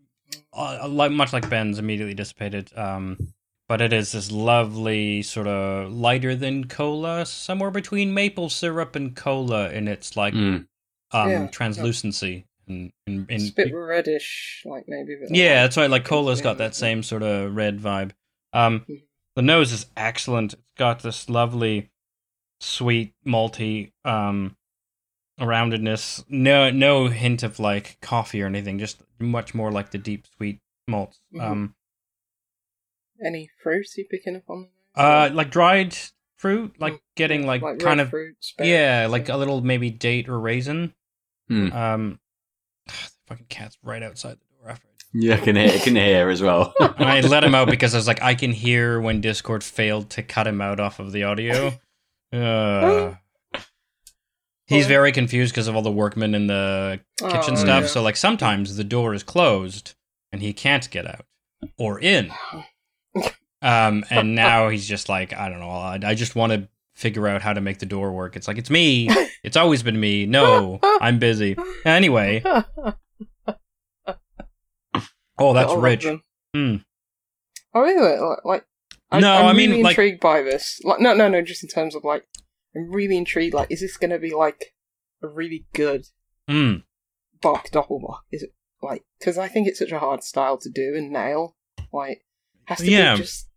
uh, 0.52 0.86
like 0.88 1.12
much 1.12 1.32
like 1.32 1.48
Ben's, 1.50 1.78
immediately 1.78 2.14
dissipated. 2.14 2.70
Um, 2.76 3.34
but 3.68 3.80
it 3.80 3.92
is 3.92 4.12
this 4.12 4.30
lovely 4.30 5.22
sort 5.22 5.46
of 5.46 5.92
lighter 5.92 6.34
than 6.36 6.66
cola, 6.68 7.24
somewhere 7.26 7.70
between 7.70 8.12
maple 8.14 8.48
syrup 8.50 8.94
and 8.96 9.14
cola 9.16 9.70
in 9.70 9.88
its 9.88 10.16
like 10.16 10.34
Mm. 10.34 10.66
um 11.12 11.30
Yeah. 11.30 11.46
translucency. 11.48 12.46
And, 12.66 12.92
and, 13.06 13.26
It's 13.30 13.50
a 13.50 13.52
bit 13.52 13.74
reddish, 13.74 14.62
like 14.64 14.84
maybe. 14.88 15.12
A 15.14 15.18
yeah, 15.18 15.26
like- 15.26 15.30
that's 15.64 15.76
right. 15.76 15.90
Like 15.90 16.04
cola's 16.04 16.40
got 16.40 16.58
that 16.58 16.74
same 16.74 17.02
sort 17.02 17.22
of 17.22 17.54
red 17.54 17.78
vibe. 17.78 18.12
Um, 18.54 18.80
Mhm. 18.88 19.02
the 19.36 19.42
nose 19.42 19.72
is 19.72 19.86
excellent. 19.96 20.54
It's 20.54 20.62
got 20.78 21.02
this 21.02 21.28
lovely, 21.28 21.90
sweet, 22.60 23.12
malty 23.26 23.92
um, 24.06 24.56
roundedness. 25.40 26.24
No, 26.28 26.70
no 26.70 27.08
hint 27.08 27.42
of 27.42 27.58
like 27.58 27.98
coffee 28.00 28.42
or 28.42 28.46
anything. 28.46 28.78
Just 28.78 29.02
much 29.18 29.54
more 29.54 29.70
like 29.70 29.90
the 29.90 29.98
deep 29.98 30.26
sweet 30.36 30.60
malts. 30.88 31.20
Mhm. 31.34 31.40
Um, 31.42 31.74
Any 33.24 33.50
fruits 33.62 33.96
you 33.96 34.06
picking 34.10 34.36
up 34.36 34.48
on? 34.48 34.68
uh, 34.96 35.30
like 35.32 35.50
dried 35.50 35.96
fruit, 36.36 36.74
like 36.78 36.94
Mm, 36.94 37.00
getting 37.16 37.40
Yeah, 37.42 37.46
like, 37.48 37.62
red 37.62 37.78
kind 37.80 38.00
of 38.00 38.10
fruit, 38.10 38.36
berries, 38.58 38.70
yeah, 38.72 39.06
like 39.10 39.28
a 39.28 39.36
little 39.36 39.60
maybe 39.60 39.90
date 39.90 40.28
or 40.28 40.38
raisin. 40.38 40.94
Mm. 41.50 41.72
Um, 41.74 42.20
the 42.86 42.92
fucking 43.26 43.46
cat's 43.48 43.76
right 43.82 44.02
outside 44.02 44.38
the 44.38 44.56
door 44.62 44.70
after. 44.70 44.86
I 44.88 44.90
Yeah, 45.12 45.34
I 45.34 45.38
can 45.38 45.56
hear, 45.56 45.68
I 45.70 45.78
can 45.78 45.96
hear 45.96 46.28
as 46.28 46.42
well. 46.42 46.74
And 46.80 47.08
I 47.08 47.20
let 47.22 47.44
him 47.44 47.54
out 47.54 47.68
because 47.70 47.94
I 47.94 47.98
was 47.98 48.06
like, 48.06 48.22
I 48.22 48.34
can 48.34 48.52
hear 48.52 49.00
when 49.00 49.20
Discord 49.20 49.64
failed 49.64 50.10
to 50.10 50.22
cut 50.22 50.46
him 50.46 50.60
out 50.60 50.80
off 50.80 50.98
of 51.00 51.12
the 51.12 51.24
audio. 51.24 51.72
Uh, 52.32 53.14
He's 54.66 54.86
very 54.88 55.12
confused 55.12 55.52
because 55.52 55.68
of 55.68 55.76
all 55.76 55.82
the 55.82 55.92
workmen 55.92 56.34
in 56.34 56.46
the 56.48 56.98
kitchen 57.20 57.52
Oh, 57.54 57.56
stuff. 57.56 57.82
yeah. 57.82 57.88
So 57.88 58.02
like 58.02 58.16
sometimes 58.16 58.74
the 58.76 58.82
door 58.82 59.14
is 59.14 59.22
closed 59.22 59.94
and 60.32 60.42
he 60.42 60.52
can't 60.52 60.90
get 60.90 61.06
out 61.06 61.26
or 61.78 62.00
in. 62.00 62.32
Um, 63.62 64.04
and 64.10 64.34
now 64.34 64.68
he's 64.68 64.86
just 64.86 65.08
like, 65.08 65.32
I 65.32 65.48
don't 65.48 65.60
know. 65.60 65.70
I, 65.70 65.98
I 66.04 66.14
just 66.14 66.36
want 66.36 66.52
to 66.52 66.68
figure 66.94 67.26
out 67.26 67.40
how 67.42 67.52
to 67.54 67.60
make 67.60 67.78
the 67.78 67.86
door 67.86 68.12
work. 68.12 68.36
It's 68.36 68.46
like 68.46 68.58
it's 68.58 68.70
me. 68.70 69.08
It's 69.42 69.56
always 69.56 69.82
been 69.82 69.98
me. 69.98 70.26
No, 70.26 70.78
I'm 71.00 71.18
busy. 71.18 71.56
Anyway, 71.84 72.42
oh, 75.38 75.52
that's 75.52 75.74
rich. 75.74 76.06
Hmm. 76.54 76.76
Oh, 77.74 77.80
really? 77.80 78.18
Like, 78.18 78.38
like 78.44 78.66
I, 79.10 79.20
No, 79.20 79.32
I'm 79.32 79.46
I 79.46 79.52
mean, 79.52 79.70
really 79.70 79.82
like- 79.82 79.92
intrigued 79.92 80.20
by 80.20 80.42
this. 80.42 80.80
Like, 80.84 81.00
no, 81.00 81.14
no, 81.14 81.28
no. 81.28 81.42
Just 81.42 81.62
in 81.62 81.68
terms 81.68 81.94
of 81.94 82.04
like, 82.04 82.26
I'm 82.76 82.90
really 82.90 83.16
intrigued. 83.16 83.54
Like, 83.54 83.70
is 83.70 83.80
this 83.80 83.96
going 83.96 84.10
to 84.10 84.18
be 84.18 84.32
like 84.34 84.74
a 85.22 85.28
really 85.28 85.66
good 85.74 86.06
Hmm. 86.48 86.76
Bock 87.40 87.70
Doppelbock? 87.70 88.20
Is 88.30 88.42
it 88.42 88.50
like 88.82 89.02
because 89.18 89.38
I 89.38 89.48
think 89.48 89.66
it's 89.66 89.78
such 89.78 89.92
a 89.92 89.98
hard 89.98 90.22
style 90.22 90.58
to 90.58 90.70
do 90.70 90.94
and 90.96 91.10
nail. 91.10 91.56
Like, 91.92 92.22
has 92.66 92.78
to 92.78 92.90
Yeah. 92.90 93.14
be 93.16 93.22
just 93.22 93.48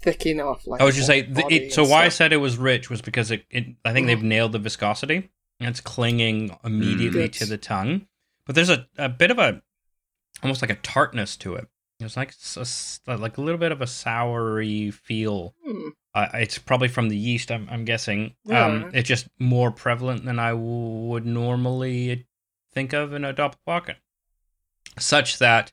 thick 0.00 0.26
enough. 0.26 0.66
Like, 0.66 0.80
I 0.80 0.84
was 0.84 0.94
just 0.96 1.08
the 1.08 1.20
say 1.24 1.46
it, 1.50 1.72
so. 1.72 1.84
Why 1.84 2.04
I 2.04 2.08
said 2.08 2.32
it 2.32 2.36
was 2.38 2.56
rich 2.56 2.90
was 2.90 3.00
because 3.02 3.30
it. 3.30 3.44
it 3.50 3.66
I 3.84 3.92
think 3.92 4.04
Mhm. 4.04 4.08
they've 4.08 4.22
nailed 4.22 4.52
the 4.52 4.58
viscosity. 4.58 5.30
And 5.58 5.70
it's 5.70 5.80
clinging 5.80 6.54
immediately 6.64 7.22
Good. 7.22 7.32
to 7.34 7.46
the 7.46 7.56
tongue, 7.56 8.06
but 8.44 8.54
there's 8.54 8.68
a, 8.68 8.86
a 8.98 9.08
bit 9.08 9.30
of 9.30 9.38
a 9.38 9.62
almost 10.42 10.60
like 10.60 10.70
a 10.70 10.74
tartness 10.74 11.34
to 11.38 11.54
it. 11.54 11.66
It's 11.98 12.14
like 12.14 12.28
s- 12.28 13.00
like 13.06 13.38
a 13.38 13.40
little 13.40 13.56
bit 13.58 13.72
of 13.72 13.80
a 13.80 13.86
soury 13.86 14.92
feel. 14.92 15.54
Hmm. 15.64 15.88
Uh, 16.14 16.28
it's 16.34 16.58
probably 16.58 16.88
from 16.88 17.08
the 17.08 17.16
yeast. 17.16 17.50
I'm, 17.50 17.66
I'm 17.70 17.86
guessing. 17.86 18.34
Yeah. 18.44 18.66
Um, 18.66 18.90
it's 18.92 19.08
just 19.08 19.28
more 19.38 19.70
prevalent 19.70 20.26
than 20.26 20.38
I 20.38 20.50
w- 20.50 21.06
would 21.08 21.24
normally 21.24 22.26
think 22.74 22.92
of 22.92 23.14
in 23.14 23.24
a 23.24 23.32
doppelbock, 23.32 23.94
such 24.98 25.38
that, 25.38 25.72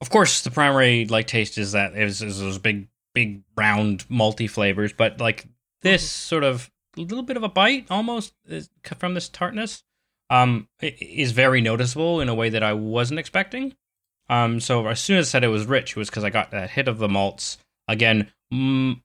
of 0.00 0.10
course, 0.10 0.42
the 0.42 0.50
primary 0.50 1.06
like 1.06 1.26
taste 1.26 1.58
is 1.58 1.72
that 1.72 1.96
is, 1.96 2.22
is 2.22 2.40
those 2.40 2.58
big, 2.58 2.88
big 3.14 3.42
round 3.56 4.04
multi 4.08 4.46
flavors, 4.46 4.92
but 4.92 5.20
like 5.20 5.46
this 5.82 6.08
sort 6.08 6.44
of 6.44 6.70
little 6.96 7.22
bit 7.22 7.36
of 7.36 7.42
a 7.42 7.48
bite 7.48 7.86
almost 7.90 8.34
is, 8.46 8.70
from 8.98 9.14
this 9.14 9.28
tartness, 9.28 9.82
um, 10.28 10.68
is 10.80 11.32
very 11.32 11.60
noticeable 11.60 12.20
in 12.20 12.28
a 12.28 12.34
way 12.34 12.48
that 12.50 12.62
I 12.62 12.72
wasn't 12.72 13.20
expecting. 13.20 13.74
Um, 14.28 14.60
so 14.60 14.86
as 14.86 15.00
soon 15.00 15.18
as 15.18 15.28
I 15.28 15.30
said 15.30 15.44
it 15.44 15.48
was 15.48 15.66
rich, 15.66 15.92
it 15.92 15.96
was 15.96 16.08
because 16.08 16.24
I 16.24 16.30
got 16.30 16.52
that 16.52 16.70
hit 16.70 16.88
of 16.88 16.98
the 16.98 17.08
malts 17.08 17.58
again. 17.88 18.30
Mm, 18.52 19.00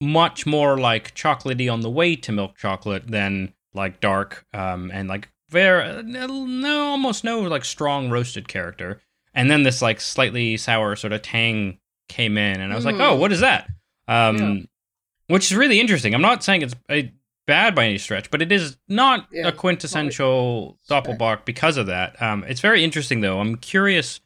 much 0.00 0.46
more 0.46 0.78
like 0.78 1.14
chocolatey 1.14 1.72
on 1.72 1.80
the 1.80 1.90
way 1.90 2.14
to 2.14 2.32
milk 2.32 2.56
chocolate 2.56 3.08
than 3.08 3.52
like 3.74 4.00
dark 4.00 4.46
um 4.54 4.90
and 4.92 5.08
like 5.08 5.28
very 5.50 6.02
no 6.02 6.86
almost 6.90 7.24
no 7.24 7.40
like 7.40 7.64
strong 7.64 8.08
roasted 8.08 8.48
character 8.48 9.00
and 9.34 9.50
then 9.50 9.62
this 9.62 9.80
like 9.82 10.00
slightly 10.00 10.56
sour 10.56 10.96
sort 10.96 11.12
of 11.12 11.22
tang 11.22 11.78
came 12.08 12.38
in 12.38 12.60
and 12.60 12.72
i 12.72 12.76
was 12.76 12.84
like 12.84 12.94
Mm. 12.96 13.00
oh 13.10 13.16
what 13.16 13.32
is 13.32 13.40
that 13.40 13.68
um 14.08 14.36
Yeah. 14.38 14.54
which 15.28 15.50
is 15.50 15.56
really 15.56 15.78
interesting 15.80 16.14
i'm 16.14 16.22
not 16.22 16.42
saying 16.44 16.62
it's 16.62 16.74
uh, 16.88 17.02
bad 17.46 17.74
by 17.74 17.84
any 17.86 17.98
stretch 17.98 18.30
but 18.30 18.40
it 18.42 18.50
is 18.52 18.76
not 18.88 19.26
Yeah, 19.30 19.48
a 19.48 19.52
quintessential 19.52 20.78
not 20.88 21.04
doppelbock 21.04 21.44
because 21.44 21.76
of 21.76 21.86
that 21.86 22.20
um 22.22 22.44
it's 22.48 22.60
very 22.60 22.82
interesting 22.84 23.20
though 23.20 23.40
i'm 23.40 23.56
curious 23.56 24.20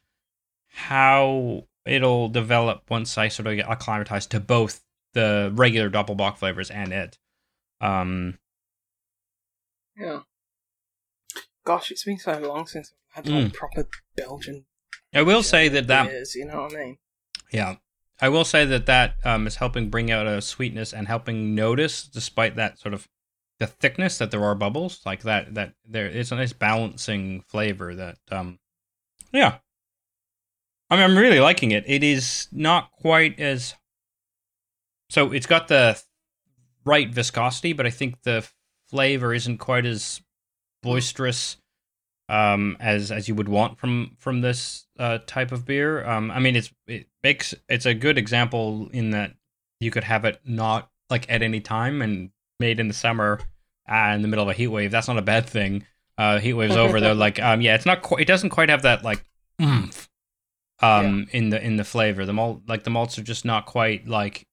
how 0.69 1.65
it'll 1.85 2.29
develop 2.29 2.83
once 2.89 3.17
i 3.17 3.27
sort 3.27 3.47
of 3.47 3.55
get 3.55 3.69
acclimatized 3.69 4.31
to 4.31 4.39
both 4.39 4.81
the 5.13 5.51
regular 5.53 5.89
doppelbock 5.89 6.37
flavors 6.37 6.71
and 6.71 6.91
it 6.93 7.17
um 7.81 8.37
Yeah. 9.97 10.21
Gosh, 11.65 11.91
it's 11.91 12.03
been 12.03 12.17
so 12.17 12.37
long 12.39 12.65
since 12.67 12.93
I've 13.15 13.25
had 13.25 13.33
like 13.33 13.53
proper 13.53 13.87
Belgian. 14.17 14.65
I 15.13 15.21
will 15.21 15.43
say 15.43 15.67
that 15.69 15.87
that 15.87 16.09
beers, 16.09 16.35
you 16.35 16.45
know 16.45 16.63
what 16.63 16.73
I 16.73 16.77
mean? 16.77 16.97
Yeah. 17.51 17.75
I 18.21 18.29
will 18.29 18.45
say 18.45 18.65
that 18.65 18.85
that 18.87 19.15
um, 19.23 19.47
is 19.47 19.57
helping 19.57 19.89
bring 19.89 20.11
out 20.11 20.27
a 20.27 20.41
sweetness 20.41 20.93
and 20.93 21.07
helping 21.07 21.55
notice, 21.55 22.03
despite 22.03 22.55
that 22.55 22.79
sort 22.79 22.93
of 22.93 23.07
the 23.59 23.67
thickness, 23.67 24.17
that 24.17 24.31
there 24.31 24.43
are 24.43 24.55
bubbles 24.55 25.01
like 25.05 25.23
that. 25.23 25.53
That 25.53 25.73
there 25.85 26.07
is 26.07 26.31
a 26.31 26.35
nice 26.35 26.53
balancing 26.53 27.41
flavor. 27.41 27.93
That 27.95 28.17
um, 28.31 28.59
yeah. 29.31 29.57
I 30.89 30.95
mean, 30.95 31.03
I'm 31.03 31.17
really 31.17 31.39
liking 31.39 31.71
it. 31.71 31.83
It 31.87 32.03
is 32.03 32.47
not 32.51 32.91
quite 32.91 33.39
as 33.39 33.75
so. 35.09 35.31
It's 35.31 35.47
got 35.47 35.67
the 35.67 36.01
right 36.85 37.09
viscosity, 37.09 37.73
but 37.73 37.85
I 37.85 37.89
think 37.89 38.21
the 38.23 38.47
flavor 38.89 39.33
isn't 39.33 39.57
quite 39.57 39.85
as 39.85 40.21
boisterous 40.81 41.57
um, 42.29 42.77
as 42.79 43.11
as 43.11 43.27
you 43.27 43.35
would 43.35 43.49
want 43.49 43.77
from 43.77 44.15
from 44.19 44.41
this 44.41 44.87
uh, 44.99 45.19
type 45.25 45.51
of 45.51 45.65
beer. 45.65 46.05
Um, 46.05 46.31
I 46.31 46.39
mean, 46.39 46.55
it's 46.55 46.71
it 46.87 47.07
makes 47.23 47.53
it's 47.69 47.85
a 47.85 47.93
good 47.93 48.17
example 48.17 48.89
in 48.93 49.11
that 49.11 49.33
you 49.79 49.91
could 49.91 50.03
have 50.03 50.25
it 50.25 50.39
not 50.45 50.89
like 51.09 51.29
at 51.29 51.41
any 51.41 51.59
time 51.59 52.01
and 52.01 52.29
made 52.59 52.79
in 52.79 52.87
the 52.87 52.93
summer 52.93 53.39
uh, 53.89 54.13
in 54.15 54.21
the 54.21 54.27
middle 54.27 54.43
of 54.43 54.49
a 54.49 54.53
heat 54.53 54.67
wave. 54.67 54.91
That's 54.91 55.07
not 55.07 55.17
a 55.17 55.23
bad 55.23 55.45
thing. 55.45 55.85
Uh, 56.17 56.39
heat 56.39 56.53
wave's 56.53 56.75
over. 56.75 56.99
They're 57.01 57.15
like, 57.15 57.41
um, 57.41 57.61
yeah, 57.61 57.75
it's 57.75 57.85
not. 57.85 58.01
Qu- 58.01 58.17
it 58.17 58.25
doesn't 58.25 58.51
quite 58.51 58.69
have 58.69 58.83
that 58.83 59.03
like 59.03 59.23
oomph, 59.61 60.09
um, 60.79 61.27
in 61.31 61.49
the 61.49 61.63
in 61.63 61.75
the 61.75 61.83
flavor. 61.83 62.25
The 62.25 62.33
malt 62.33 62.61
like 62.67 62.83
the 62.83 62.89
malts 62.89 63.17
are 63.17 63.23
just 63.23 63.45
not 63.45 63.65
quite 63.65 64.07
like 64.07 64.47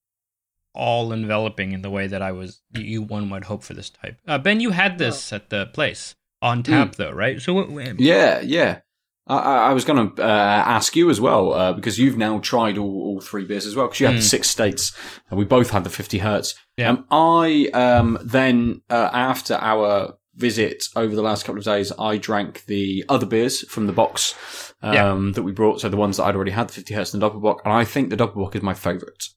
all 0.75 1.13
enveloping 1.13 1.73
in 1.73 1.83
the 1.83 1.91
way 1.91 2.07
that 2.07 2.23
I 2.23 2.33
was 2.33 2.63
you 2.73 3.03
one 3.03 3.29
would 3.31 3.45
hope 3.45 3.63
for 3.63 3.75
this 3.75 3.91
type. 3.91 4.19
Uh, 4.27 4.39
ben, 4.39 4.61
you 4.61 4.71
had 4.71 4.99
this 4.99 5.33
at 5.33 5.51
the 5.51 5.67
place 5.67 6.15
on 6.43 6.63
tap 6.63 6.97
though, 6.97 7.13
right? 7.13 7.41
So 7.41 7.55
what? 7.55 8.01
Yeah, 8.01 8.41
yeah. 8.41 8.81
I, 9.27 9.37
I 9.69 9.73
was 9.75 9.85
going 9.85 10.15
to 10.17 10.23
uh, 10.23 10.27
ask 10.27 10.97
you 10.97 11.09
as 11.09 11.21
well 11.21 11.53
uh, 11.53 11.73
because 11.73 11.99
you've 12.01 12.17
now 12.17 12.41
tried 12.41 12.79
all, 12.79 12.91
all 12.91 13.21
three 13.21 13.45
beers 13.45 13.65
as 13.67 13.77
well 13.77 13.87
because 13.87 14.01
you 14.01 14.07
had 14.07 14.17
Mm. 14.17 14.19
the 14.21 14.25
six 14.25 14.51
states 14.51 14.93
and 15.29 15.39
we 15.39 15.45
both 15.45 15.71
had 15.71 15.85
the 15.85 15.91
50 15.91 16.19
hertz. 16.19 16.55
Yeah. 16.77 16.91
Um, 16.91 17.07
I 17.11 17.69
um, 17.73 18.19
then 18.25 18.83
uh, 18.91 19.11
after 19.13 19.55
our 19.55 20.15
visit 20.35 20.85
over 20.97 21.15
the 21.15 21.23
last 21.23 21.45
couple 21.45 21.59
of 21.59 21.65
days, 21.65 21.93
I 21.99 22.17
drank 22.17 22.65
the 22.65 23.05
other 23.09 23.27
beers 23.27 23.61
from 23.69 23.87
the 23.87 23.93
box 23.93 24.35
um, 24.83 24.95
Yeah. 24.95 25.33
that 25.35 25.43
we 25.43 25.53
brought. 25.53 25.81
So 25.81 25.89
the 25.89 25.97
ones 25.97 26.17
that 26.17 26.25
I'd 26.25 26.35
already 26.35 26.51
had, 26.53 26.69
the 26.69 26.73
50 26.75 26.95
hertz 26.95 27.13
and 27.15 27.23
the 27.23 27.29
Doppelbock, 27.31 27.59
and 27.65 27.73
I 27.73 27.85
think 27.85 28.11
the 28.11 28.17
Doppelbock 28.17 28.57
is 28.57 28.63
my 28.63 28.75
favourite. 28.75 29.29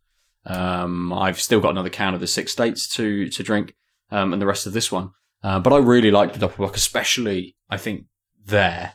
Um, 0.45 1.13
I've 1.13 1.39
still 1.39 1.59
got 1.59 1.71
another 1.71 1.89
can 1.89 2.13
of 2.13 2.19
the 2.19 2.27
six 2.27 2.51
states 2.51 2.87
to 2.95 3.29
to 3.29 3.43
drink, 3.43 3.75
um, 4.11 4.33
and 4.33 4.41
the 4.41 4.45
rest 4.45 4.65
of 4.65 4.73
this 4.73 4.91
one. 4.91 5.11
Uh, 5.43 5.59
but 5.59 5.73
I 5.73 5.77
really 5.77 6.11
like 6.11 6.33
the 6.33 6.47
Doppelbock, 6.47 6.75
especially 6.75 7.55
I 7.69 7.77
think 7.77 8.05
there, 8.45 8.93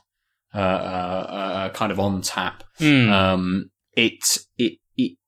uh, 0.54 0.58
uh, 0.58 1.26
uh, 1.30 1.68
kind 1.70 1.92
of 1.92 2.00
on 2.00 2.22
tap. 2.22 2.64
Hmm. 2.78 3.10
Um, 3.10 3.70
it 3.92 4.38
it 4.56 4.78
it 4.96 5.18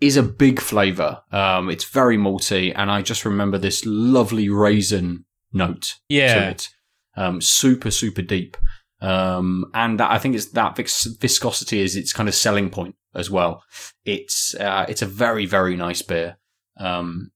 is 0.00 0.16
a 0.16 0.22
big 0.22 0.60
flavour. 0.60 1.22
Um, 1.30 1.70
it's 1.70 1.84
very 1.84 2.18
malty, 2.18 2.72
and 2.74 2.90
I 2.90 3.02
just 3.02 3.24
remember 3.24 3.58
this 3.58 3.84
lovely 3.86 4.48
raisin 4.48 5.24
note 5.52 5.82
to 5.82 6.14
yeah. 6.14 6.48
it. 6.50 6.68
Um, 7.16 7.40
super 7.40 7.90
super 7.90 8.22
deep. 8.22 8.56
Um, 9.00 9.66
and 9.74 10.00
that, 10.00 10.10
I 10.10 10.18
think 10.18 10.34
it's 10.34 10.50
that 10.52 10.74
vis- 10.74 11.16
viscosity 11.20 11.80
is 11.80 11.96
its 11.96 12.12
kind 12.12 12.28
of 12.28 12.34
selling 12.34 12.70
point 12.70 12.96
as 13.14 13.30
well. 13.30 13.62
It's 14.04 14.54
uh, 14.54 14.86
it's 14.88 15.02
a 15.02 15.06
very 15.06 15.46
very 15.46 15.76
nice 15.76 16.02
beer. 16.02 16.38
Um, 16.78 17.30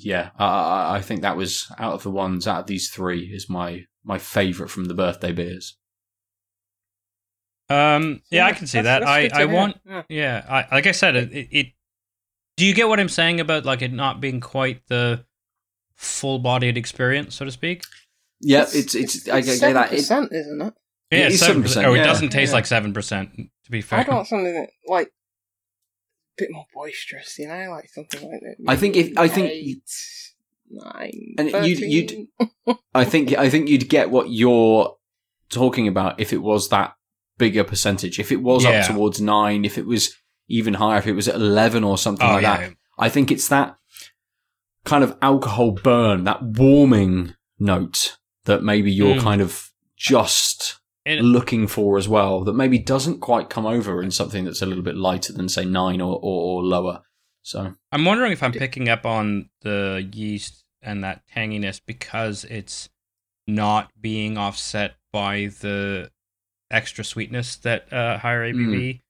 yeah, 0.00 0.30
I, 0.38 0.46
I, 0.46 0.96
I 0.96 1.00
think 1.02 1.22
that 1.22 1.36
was 1.36 1.70
out 1.78 1.94
of 1.94 2.02
the 2.02 2.10
ones 2.10 2.46
out 2.48 2.60
of 2.60 2.66
these 2.66 2.90
three 2.90 3.24
is 3.32 3.48
my 3.48 3.84
my 4.04 4.18
favourite 4.18 4.70
from 4.70 4.86
the 4.86 4.94
birthday 4.94 5.32
beers. 5.32 5.76
Um, 7.68 8.20
yeah, 8.30 8.46
I 8.46 8.52
can 8.52 8.66
see 8.66 8.80
that's- 8.80 9.00
that. 9.06 9.28
that's 9.30 9.34
I, 9.34 9.42
I 9.42 9.44
want, 9.46 9.76
Yeah. 9.86 10.02
yeah, 10.08 10.44
I, 10.48 10.74
like 10.74 10.86
I 10.86 10.92
said, 10.92 11.16
it, 11.16 11.32
it, 11.32 11.48
it. 11.50 11.66
Do 12.56 12.66
you 12.66 12.74
get 12.74 12.86
what 12.88 13.00
I'm 13.00 13.08
saying 13.08 13.40
about 13.40 13.64
like 13.64 13.80
it 13.82 13.92
not 13.92 14.20
being 14.20 14.40
quite 14.40 14.82
the 14.88 15.24
full-bodied 15.96 16.76
experience, 16.76 17.34
so 17.34 17.44
to 17.46 17.50
speak? 17.50 17.82
Yeah, 18.40 18.66
it's 18.72 18.94
it's, 18.94 19.28
I 19.28 19.40
get 19.40 19.58
get 19.60 19.72
that. 19.72 19.92
It, 19.92 19.96
percent, 19.96 20.32
isn't 20.32 20.60
it? 20.60 20.74
It 21.10 21.18
Yeah, 21.18 21.36
seven 21.36 21.62
7%, 21.62 21.84
Oh, 21.84 21.94
it 21.94 21.98
yeah. 21.98 22.04
doesn't 22.04 22.28
taste 22.30 22.50
Yeah. 22.50 22.56
like 22.56 22.66
seven 22.66 22.92
percent. 22.92 23.30
To 23.36 23.70
be 23.70 23.80
fair, 23.80 24.00
I 24.00 24.02
don't 24.02 24.16
want 24.16 24.28
something 24.28 24.52
that 24.52 24.68
like 24.86 25.06
a 25.06 25.10
bit 26.38 26.48
more 26.50 26.66
boisterous, 26.74 27.38
you 27.38 27.46
know, 27.48 27.70
like 27.70 27.88
something 27.90 28.20
like 28.22 28.40
that. 28.40 28.56
I 28.66 28.76
think 28.76 28.96
if- 28.96 29.16
I 29.18 29.28
think- 29.28 29.50
eight, 29.50 29.82
nine, 30.70 31.34
And 31.38 31.50
you'd- 31.66 31.86
you'd- 31.86 32.28
I 32.94 33.04
think 33.04 33.36
I 33.36 33.50
think 33.50 33.68
you'd 33.68 33.88
get 33.88 34.10
what 34.10 34.30
you're 34.30 34.96
talking 35.50 35.86
about 35.88 36.18
if 36.20 36.32
it 36.32 36.38
was 36.42 36.68
that 36.70 36.94
bigger 37.38 37.64
percentage. 37.64 38.18
If 38.18 38.32
it 38.32 38.42
was 38.42 38.64
Yeah. 38.64 38.80
up 38.80 38.86
towards 38.86 39.20
nine, 39.20 39.64
if 39.64 39.76
it 39.78 39.86
was 39.86 40.14
even 40.48 40.74
higher, 40.74 40.98
if 40.98 41.06
it 41.06 41.12
was 41.12 41.28
at 41.28 41.34
eleven 41.34 41.84
or 41.84 41.98
something 41.98 42.26
Oh 42.26 42.32
like 42.34 42.42
yeah, 42.42 42.56
that. 42.68 42.76
I 42.98 43.08
think 43.08 43.30
it's 43.30 43.48
that 43.48 43.76
kind 44.84 45.04
of 45.04 45.16
alcohol 45.22 45.72
burn, 45.72 46.24
that 46.24 46.42
warming 46.42 47.34
note 47.58 48.16
that 48.44 48.62
maybe 48.62 48.90
you're 48.92 49.16
Mm. 49.16 49.20
kind 49.22 49.40
of 49.40 49.70
just 49.96 50.80
And- 51.04 51.26
looking 51.26 51.66
for 51.66 51.98
as 51.98 52.08
well. 52.08 52.44
That 52.44 52.52
maybe 52.54 52.78
doesn't 52.78 53.20
quite 53.20 53.50
come 53.50 53.66
over 53.66 54.02
in 54.02 54.10
something 54.10 54.44
that's 54.44 54.62
a 54.62 54.66
little 54.66 54.84
bit 54.84 54.96
lighter 54.96 55.32
than 55.32 55.48
say 55.48 55.64
nine 55.64 56.00
or, 56.00 56.14
or, 56.16 56.60
or 56.60 56.62
lower. 56.62 57.02
So 57.42 57.74
I'm 57.90 58.04
wondering 58.04 58.32
if 58.32 58.42
I'm 58.42 58.52
picking 58.52 58.88
up 58.88 59.04
on 59.04 59.50
the 59.62 60.08
yeast 60.12 60.64
and 60.80 61.02
that 61.02 61.22
tanginess 61.34 61.80
because 61.84 62.44
it's 62.44 62.88
not 63.46 63.90
being 64.00 64.38
offset 64.38 64.94
by 65.12 65.50
the 65.60 66.10
extra 66.70 67.04
sweetness 67.04 67.56
that 67.56 67.92
uh, 67.92 68.18
higher 68.18 68.52
ABV 68.52 69.00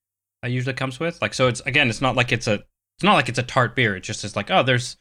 uh, 0.44 0.48
usually 0.48 0.74
comes 0.74 0.98
with. 0.98 1.20
Like, 1.20 1.34
so 1.34 1.48
it's 1.48 1.60
again, 1.60 1.88
it's 1.90 2.00
not 2.00 2.16
like 2.16 2.32
it's 2.32 2.46
a 2.46 2.54
it's 2.54 3.04
not 3.04 3.14
like 3.14 3.28
it's 3.28 3.38
a 3.38 3.42
tart 3.42 3.74
beer. 3.76 3.96
It 3.96 4.02
just 4.02 4.24
is 4.24 4.34
like, 4.36 4.50
oh, 4.50 4.62
there's 4.62 4.96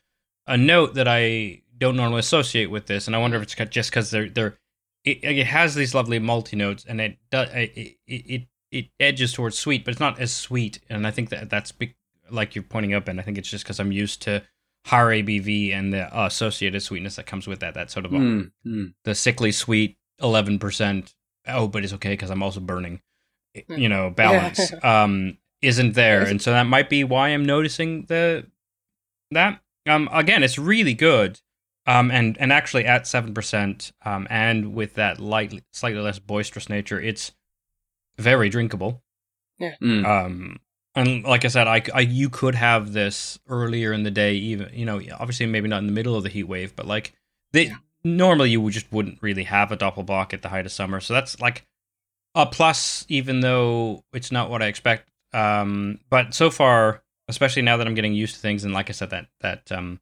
a 0.48 0.58
note 0.58 0.96
that 0.96 1.08
I 1.08 1.62
don't 1.78 1.96
normally 1.96 2.20
associate 2.20 2.70
with 2.70 2.86
this, 2.86 3.08
and 3.08 3.16
I 3.16 3.20
wonder 3.20 3.38
if 3.38 3.44
it's 3.44 3.56
just 3.70 3.92
because 3.92 4.12
they're 4.12 4.30
they're 4.30 4.58
it, 5.04 5.24
it 5.24 5.46
has 5.48 5.76
these 5.76 5.96
lovely 5.96 6.20
multi 6.20 6.56
notes, 6.56 6.86
and 6.88 7.02
it 7.02 7.18
does 7.32 7.50
it, 7.54 7.98
it 8.08 8.48
it 8.72 8.88
edges 9.00 9.34
towards 9.34 9.58
sweet, 9.58 9.84
but 9.84 9.92
it's 9.92 10.00
not 10.00 10.20
as 10.20 10.32
sweet. 10.34 10.80
And 10.90 11.06
I 11.06 11.12
think 11.12 11.30
that 11.30 11.50
that's 11.50 11.72
be, 11.72 11.96
like 12.30 12.56
you're 12.56 12.64
pointing 12.64 12.94
up, 12.94 13.08
and 13.08 13.20
I 13.20 13.24
think 13.24 13.38
it's 13.38 13.50
just 13.50 13.64
because 13.64 13.80
I'm 13.80 13.92
used 13.92 14.22
to 14.24 14.44
higher 14.86 15.08
ABV 15.08 15.74
and 15.74 15.94
the 15.94 16.18
uh, 16.18 16.26
associated 16.26 16.82
sweetness 16.82 17.16
that 17.16 17.26
comes 17.26 17.48
with 17.48 17.60
that. 17.60 17.74
That 17.74 17.92
sort 17.92 18.06
of 18.06 18.12
Mm, 18.12 18.52
mm. 18.66 18.94
the 19.04 19.16
sickly 19.16 19.52
sweet 19.52 19.98
eleven 20.22 20.60
percent. 20.60 21.14
Oh, 21.48 21.68
but 21.68 21.84
it's 21.84 21.94
okay 21.94 22.14
because 22.14 22.30
I'm 22.30 22.44
also 22.44 22.60
burning. 22.60 23.02
You 23.68 23.90
know, 23.90 24.10
balance 24.10 24.72
um 24.84 25.38
isn't 25.62 25.94
there, 25.94 26.24
and 26.24 26.42
so 26.42 26.52
that 26.52 26.64
might 26.64 26.90
be 26.90 27.04
why 27.04 27.30
I'm 27.30 27.46
noticing 27.46 28.06
the 28.06 28.46
that. 29.32 29.62
Um, 29.88 30.08
again, 30.12 30.44
it's 30.44 30.60
really 30.60 30.94
good. 30.94 31.40
Um, 31.88 32.12
and 32.12 32.38
and 32.40 32.54
actually 32.54 32.86
at 32.86 33.08
seven 33.08 33.34
percent, 33.34 33.92
um, 34.06 34.28
and 34.30 34.74
with 34.76 34.94
that 34.96 35.20
light, 35.20 35.64
slightly 35.74 36.00
less 36.02 36.20
boisterous 36.20 36.70
nature, 36.70 37.00
it's 37.02 37.32
very 38.18 38.50
drinkable. 38.50 39.02
Mm. 39.60 40.06
Um, 40.06 40.60
and 40.96 41.24
like 41.24 41.46
I 41.46 41.48
said, 41.48 41.68
I, 41.68 41.82
I 41.94 42.02
you 42.02 42.30
could 42.30 42.56
have 42.56 42.94
this 42.94 43.40
earlier 43.48 43.94
in 43.94 44.04
the 44.04 44.12
day, 44.12 44.34
even 44.36 44.70
you 44.74 44.86
know, 44.86 45.02
obviously 45.20 45.46
maybe 45.48 45.68
not 45.70 45.80
in 45.80 45.88
the 45.88 45.92
middle 45.94 46.16
of 46.16 46.24
the 46.24 46.30
heat 46.30 46.44
wave, 46.44 46.76
but 46.76 46.86
like 46.86 47.14
they 47.52 47.68
Yeah. 47.68 47.78
normally 48.04 48.50
you 48.52 48.62
would 48.62 48.74
just 48.74 48.92
wouldn't 48.92 49.20
really 49.22 49.44
have 49.44 49.72
a 49.72 49.78
doppelbock 49.78 50.34
at 50.34 50.42
the 50.42 50.50
height 50.50 50.66
of 50.66 50.72
summer, 50.72 51.00
so 51.00 51.14
that's 51.14 51.40
like 51.40 51.66
a 52.36 52.46
plus, 52.46 53.06
even 53.10 53.40
though 53.42 54.04
it's 54.14 54.32
not 54.32 54.50
what 54.50 54.62
I 54.62 54.68
expect. 54.68 55.10
Um, 55.34 56.00
but 56.10 56.34
so 56.34 56.50
far, 56.52 57.04
especially 57.28 57.62
now 57.64 57.78
that 57.78 57.88
I'm 57.88 57.96
getting 57.96 58.14
used 58.14 58.36
to 58.36 58.42
things, 58.42 58.64
and 58.64 58.74
like 58.74 58.90
I 58.90 58.94
said, 58.94 59.10
that 59.12 59.28
that 59.42 59.72
um 59.72 60.00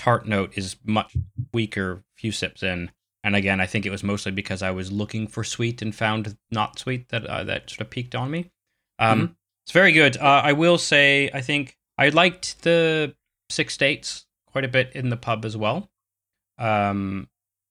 tart 0.00 0.26
note 0.26 0.56
is 0.56 0.76
much 0.82 1.14
weaker. 1.52 2.02
Few 2.16 2.32
sips 2.32 2.62
in, 2.62 2.90
and 3.22 3.36
again, 3.36 3.60
I 3.60 3.66
think 3.66 3.84
it 3.84 3.90
was 3.90 4.02
mostly 4.02 4.32
because 4.32 4.62
I 4.62 4.70
was 4.70 4.90
looking 4.90 5.26
for 5.26 5.44
sweet 5.44 5.82
and 5.82 5.94
found 5.94 6.38
not 6.50 6.78
sweet 6.78 7.10
that 7.10 7.26
uh, 7.26 7.44
that 7.44 7.68
sort 7.68 7.82
of 7.82 7.90
peaked 7.90 8.14
on 8.14 8.30
me. 8.30 8.50
Um, 8.98 9.36
It's 9.64 9.72
very 9.72 9.92
good. 9.92 10.16
Uh, 10.16 10.40
I 10.42 10.52
will 10.52 10.78
say, 10.78 11.30
I 11.34 11.42
think 11.42 11.76
I 11.98 12.08
liked 12.08 12.62
the 12.62 13.14
six 13.50 13.74
states 13.74 14.24
quite 14.46 14.64
a 14.64 14.68
bit 14.68 14.92
in 14.94 15.10
the 15.10 15.18
pub 15.18 15.44
as 15.44 15.54
well. 15.54 15.90
Um, 16.58 17.28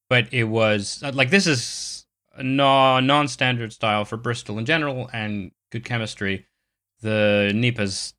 but 0.08 0.32
it 0.32 0.46
was 0.46 1.02
uh, 1.04 1.12
like 1.14 1.32
this 1.32 1.48
is 1.48 2.06
a 2.36 2.44
no, 2.44 3.00
non-standard 3.00 3.74
style 3.74 4.06
for 4.06 4.18
Bristol 4.18 4.60
in 4.60 4.66
general 4.66 5.10
and 5.12 5.52
good 5.72 5.84
chemistry. 5.84 6.46
The 7.02 7.52
NEIPA's 7.56 8.14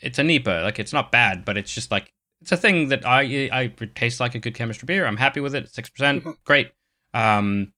it's 0.00 0.18
a 0.18 0.22
NEIPA. 0.22 0.64
Like 0.64 0.80
it's 0.80 0.92
not 0.92 1.12
bad, 1.12 1.44
but 1.44 1.56
it's 1.56 1.72
just 1.72 1.90
like 1.92 2.12
it's 2.40 2.52
a 2.52 2.56
thing 2.56 2.88
that 2.88 3.06
I 3.06 3.48
I 3.52 3.62
it 3.80 3.94
tastes 3.94 4.20
like 4.20 4.34
a 4.34 4.38
good 4.38 4.54
chemistry 4.54 4.86
beer. 4.86 5.06
I'm 5.06 5.16
happy 5.16 5.40
with 5.40 5.54
it. 5.54 5.68
Six 5.72 5.88
percent, 5.90 6.24
great. 6.44 6.70
Um, 7.14 7.72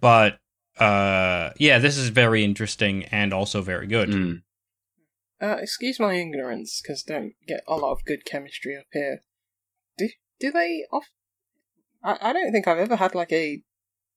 but 0.00 0.38
uh, 0.78 1.50
yeah, 1.58 1.78
this 1.78 1.96
is 1.96 2.08
very 2.10 2.44
interesting 2.44 3.04
and 3.06 3.32
also 3.32 3.62
very 3.62 3.86
good. 3.86 4.10
Mm. 4.10 4.42
Uh, 5.40 5.56
excuse 5.60 6.00
my 6.00 6.14
ignorance, 6.14 6.80
because 6.82 7.02
don't 7.02 7.32
get 7.46 7.60
a 7.68 7.76
lot 7.76 7.92
of 7.92 8.04
good 8.04 8.24
chemistry 8.24 8.76
up 8.76 8.86
here. 8.92 9.20
Do 9.96 10.08
do 10.40 10.50
they 10.52 10.84
off? 10.92 11.06
I, 12.04 12.18
I 12.20 12.32
don't 12.32 12.52
think 12.52 12.66
I've 12.68 12.78
ever 12.78 12.96
had 12.96 13.14
like 13.14 13.32
a 13.32 13.62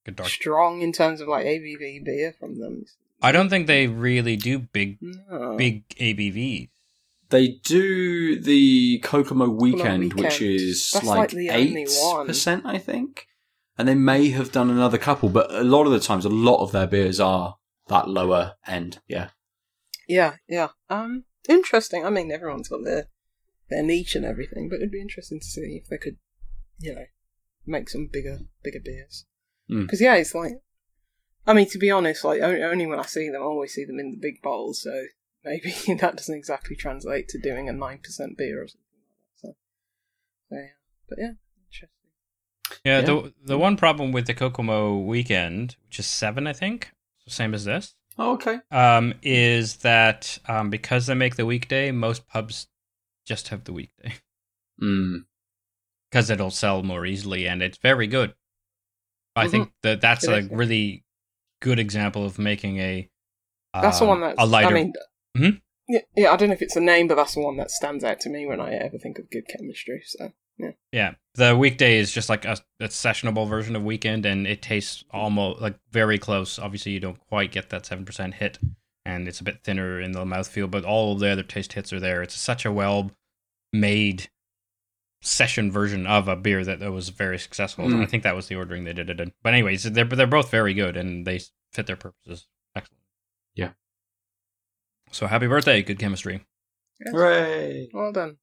Good 0.05 0.15
dark. 0.15 0.29
strong 0.29 0.81
in 0.81 0.91
terms 0.91 1.21
of 1.21 1.27
like 1.27 1.45
ABV 1.45 2.03
beer 2.05 2.33
from 2.39 2.59
them. 2.59 2.85
I 3.21 3.31
don't 3.31 3.49
think 3.49 3.67
they 3.67 3.85
really 3.87 4.35
do 4.35 4.57
big 4.59 4.97
No. 5.01 5.55
big 5.57 5.87
ABVs. 5.89 6.69
They 7.31 7.59
do 7.63 8.39
the 8.39 8.99
Kokomo 8.99 9.49
weekend, 9.49 10.13
which 10.13 10.39
Weekend. 10.39 10.61
is 10.61 10.91
That's 10.91 11.05
like 11.05 11.33
like 11.33 11.49
eight 11.49 11.89
one. 12.01 12.27
percent, 12.27 12.65
I 12.65 12.77
think. 12.77 13.27
And 13.77 13.87
they 13.87 13.95
may 13.95 14.29
have 14.29 14.51
done 14.51 14.69
another 14.69 14.97
couple, 14.97 15.29
but 15.29 15.49
a 15.49 15.63
lot 15.63 15.85
of 15.85 15.91
the 15.91 15.99
times, 15.99 16.25
a 16.25 16.29
lot 16.29 16.61
of 16.61 16.71
their 16.71 16.85
beers 16.85 17.19
are 17.19 17.55
that 17.87 18.07
lower 18.07 18.55
end. 18.67 18.99
Yeah. 19.07 19.29
Yeah, 20.07 20.35
yeah. 20.47 20.69
Um, 20.89 21.23
interesting. 21.47 22.05
I 22.05 22.09
mean, 22.09 22.31
everyone's 22.31 22.67
got 22.67 22.83
their 22.83 23.07
their 23.69 23.81
niche 23.81 24.15
and 24.15 24.25
everything, 24.25 24.67
but 24.69 24.75
it'd 24.75 24.91
be 24.91 25.01
interesting 25.01 25.39
to 25.39 25.45
see 25.45 25.79
if 25.81 25.87
they 25.87 25.97
could, 25.97 26.17
you 26.79 26.93
know, 26.93 27.05
make 27.65 27.89
some 27.89 28.09
bigger 28.11 28.39
bigger 28.61 28.81
beers. 28.83 29.25
Mm. 29.71 29.83
Because 29.83 30.01
yeah, 30.01 30.15
it's 30.15 30.35
like, 30.35 30.61
I 31.47 31.53
mean, 31.53 31.69
to 31.69 31.77
be 31.77 31.89
honest, 31.89 32.25
like 32.25 32.41
only, 32.41 32.61
only 32.61 32.85
when 32.85 32.99
I 32.99 33.05
see 33.05 33.29
them, 33.29 33.41
I 33.41 33.45
always 33.45 33.73
see 33.73 33.85
them 33.85 33.99
in 33.99 34.11
the 34.11 34.17
big 34.17 34.41
bottles. 34.41 34.81
So 34.81 35.05
maybe 35.43 35.71
that 35.99 36.15
doesn't 36.17 36.35
exactly 36.37 36.75
translate 36.75 37.27
to 37.29 37.39
doing 37.39 37.67
a 37.69 37.73
nine 37.73 37.99
percent 38.03 38.37
beer 38.37 38.61
or 38.63 38.67
something 38.67 38.87
like 38.93 39.07
that. 39.09 39.47
So, 39.47 39.55
so 40.49 40.55
yeah, 40.55 40.67
but 41.09 41.17
yeah, 41.19 41.31
interesting. 41.67 41.89
Yeah, 42.85 42.99
Yeah. 42.99 43.05
the 43.05 43.33
the 43.43 43.57
one 43.57 43.77
problem 43.77 44.11
with 44.11 44.27
the 44.27 44.33
Kokomo 44.33 44.97
weekend, 44.99 45.75
which 45.87 45.99
is 45.99 46.07
seven, 46.07 46.47
I 46.47 46.53
think, 46.53 46.91
same 47.27 47.53
as 47.53 47.65
this, 47.65 47.95
Oh, 48.17 48.33
okay. 48.33 48.59
um, 48.71 49.13
is 49.21 49.77
that 49.77 50.37
um, 50.47 50.69
because 50.69 51.07
they 51.07 51.13
make 51.13 51.35
the 51.35 51.45
weekday, 51.45 51.91
most 51.91 52.27
pubs 52.27 52.67
just 53.25 53.49
have 53.49 53.63
the 53.65 53.73
weekday 53.73 54.13
Mm. 54.81 55.25
because 56.09 56.29
it'll 56.31 56.49
sell 56.51 56.81
more 56.81 57.05
easily 57.05 57.47
and 57.47 57.61
it's 57.61 57.77
very 57.77 58.07
good. 58.07 58.33
I 59.35 59.47
think 59.47 59.71
that 59.83 60.01
that's 60.01 60.25
Mm-hmm. 60.25 60.33
It 60.33 60.35
a 60.35 60.39
is, 60.45 60.49
yeah. 60.51 60.57
really 60.57 61.05
good 61.61 61.79
example 61.79 62.25
of 62.25 62.37
making 62.39 62.79
a. 62.79 63.09
That's 63.73 63.99
the 63.99 64.03
um, 64.05 64.09
one 64.09 64.21
that's. 64.21 64.35
a 64.41 64.45
lighter. 64.45 64.67
I 64.67 64.73
mean, 64.73 64.93
Mhm. 65.37 65.61
yeah, 65.87 65.99
yeah. 66.15 66.31
I 66.31 66.35
don't 66.37 66.49
know 66.49 66.53
if 66.53 66.61
it's 66.61 66.75
a 66.75 66.81
name, 66.81 67.07
but 67.07 67.15
that's 67.15 67.35
the 67.35 67.41
one 67.41 67.57
that 67.57 67.71
stands 67.71 68.03
out 68.03 68.19
to 68.21 68.29
me 68.29 68.45
when 68.45 68.59
I 68.61 68.73
ever 68.73 68.97
think 68.97 69.17
of 69.19 69.29
good 69.29 69.47
chemistry. 69.47 70.01
So 70.05 70.33
Yeah, 70.57 70.71
yeah. 70.91 71.11
the 71.35 71.55
weekday 71.55 71.97
is 71.97 72.11
just 72.11 72.29
like 72.29 72.45
a, 72.45 72.57
a 72.79 72.87
sessionable 72.87 73.47
version 73.47 73.75
of 73.75 73.83
weekend, 73.83 74.25
and 74.25 74.45
it 74.45 74.61
tastes 74.61 75.03
almost 75.11 75.61
like 75.61 75.75
very 75.91 76.17
close. 76.17 76.59
Obviously, 76.59 76.91
you 76.91 76.99
don't 76.99 77.19
quite 77.27 77.51
get 77.51 77.69
that 77.69 77.85
seven 77.85 78.05
percent 78.05 78.35
hit, 78.35 78.59
and 79.05 79.27
it's 79.27 79.39
a 79.39 79.43
bit 79.43 79.63
thinner 79.63 79.99
in 79.99 80.11
the 80.11 80.25
mouthfeel, 80.25 80.69
but 80.69 80.85
all 80.85 81.13
of 81.13 81.19
the 81.19 81.29
other 81.29 81.43
taste 81.43 81.73
hits 81.73 81.91
are 81.93 81.99
there. 81.99 82.21
It's 82.21 82.35
such 82.35 82.65
a 82.65 82.71
well 82.71 83.11
made 83.73 84.29
session 85.23 85.71
version 85.71 86.07
of 86.07 86.27
a 86.27 86.35
beer 86.35 86.65
that, 86.65 86.79
that 86.79 86.91
was 86.91 87.09
very 87.09 87.37
successful. 87.37 87.85
Mm. 87.85 88.01
I 88.01 88.05
think 88.07 88.23
that 88.23 88.35
was 88.35 88.47
the 88.47 88.55
ordering 88.55 88.83
they 88.83 88.93
did 88.93 89.09
it 89.09 89.19
in. 89.19 89.31
But 89.43 89.53
anyways, 89.53 89.83
they're 89.83 90.03
they're 90.05 90.27
both 90.27 90.51
very 90.51 90.73
good, 90.73 90.97
and 90.97 91.25
they 91.25 91.39
fit 91.71 91.87
their 91.87 91.95
purposes. 91.95 92.47
So 95.11 95.27
happy 95.27 95.47
birthday, 95.47 95.81
good 95.83 95.99
chemistry. 95.99 96.45
yes. 96.99 97.13
Hooray! 97.13 97.89
well 97.93 98.11
done. 98.11 98.37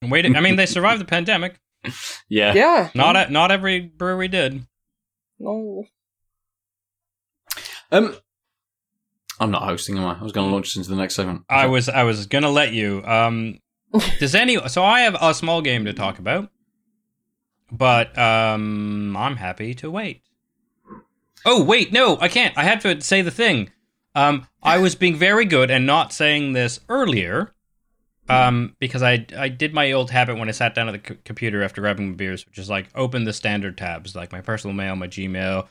And 0.00 0.10
wait, 0.10 0.26
I 0.26 0.40
mean, 0.40 0.56
they 0.56 0.66
survived 0.66 1.00
the 1.00 1.06
pandemic. 1.06 1.58
Yeah. 2.28 2.54
Yeah. 2.54 2.90
Not 2.94 3.16
a, 3.16 3.30
not 3.30 3.50
every 3.50 3.80
brewery 3.80 4.28
did. 4.28 4.64
No. 5.40 5.84
Um, 7.90 8.14
I'm 9.40 9.50
not 9.50 9.64
hosting, 9.64 9.98
am 9.98 10.04
I? 10.06 10.18
I 10.18 10.22
was 10.22 10.30
going 10.30 10.48
to 10.48 10.52
launch 10.52 10.68
us 10.68 10.76
into 10.76 10.88
the 10.90 10.96
next 10.96 11.16
segment. 11.16 11.42
I 11.48 11.66
was 11.66 11.88
I 11.88 12.04
was 12.04 12.26
gonna 12.26 12.50
let 12.50 12.72
you. 12.72 13.02
Um, 13.04 13.58
does 14.20 14.36
any? 14.36 14.56
So 14.68 14.84
I 14.84 15.00
have 15.00 15.16
a 15.20 15.34
small 15.34 15.60
game 15.60 15.84
to 15.86 15.92
talk 15.92 16.20
about, 16.20 16.50
but 17.72 18.16
um, 18.16 19.16
I'm 19.16 19.36
happy 19.36 19.74
to 19.74 19.90
wait. 19.90 20.22
Oh 21.44 21.64
wait, 21.64 21.92
no, 21.92 22.16
I 22.20 22.28
can't. 22.28 22.56
I 22.56 22.62
had 22.62 22.80
to 22.82 23.00
say 23.00 23.22
the 23.22 23.32
thing. 23.32 23.70
Um, 24.14 24.46
I 24.62 24.78
was 24.78 24.94
being 24.94 25.16
very 25.16 25.44
good 25.44 25.70
and 25.70 25.86
not 25.86 26.12
saying 26.12 26.52
this 26.52 26.80
earlier. 26.88 27.54
Um, 28.28 28.76
because 28.78 29.02
I 29.02 29.26
I 29.36 29.48
did 29.48 29.74
my 29.74 29.92
old 29.92 30.10
habit 30.10 30.38
when 30.38 30.48
I 30.48 30.52
sat 30.52 30.74
down 30.74 30.88
at 30.88 31.02
the 31.02 31.14
c- 31.14 31.20
computer 31.24 31.62
after 31.62 31.80
grabbing 31.80 32.10
my 32.10 32.14
beers, 32.14 32.46
which 32.46 32.56
is 32.56 32.70
like 32.70 32.88
open 32.94 33.24
the 33.24 33.32
standard 33.32 33.76
tabs, 33.76 34.14
like 34.14 34.32
my 34.32 34.40
personal 34.40 34.74
mail, 34.74 34.94
my 34.96 35.08
Gmail, 35.08 35.66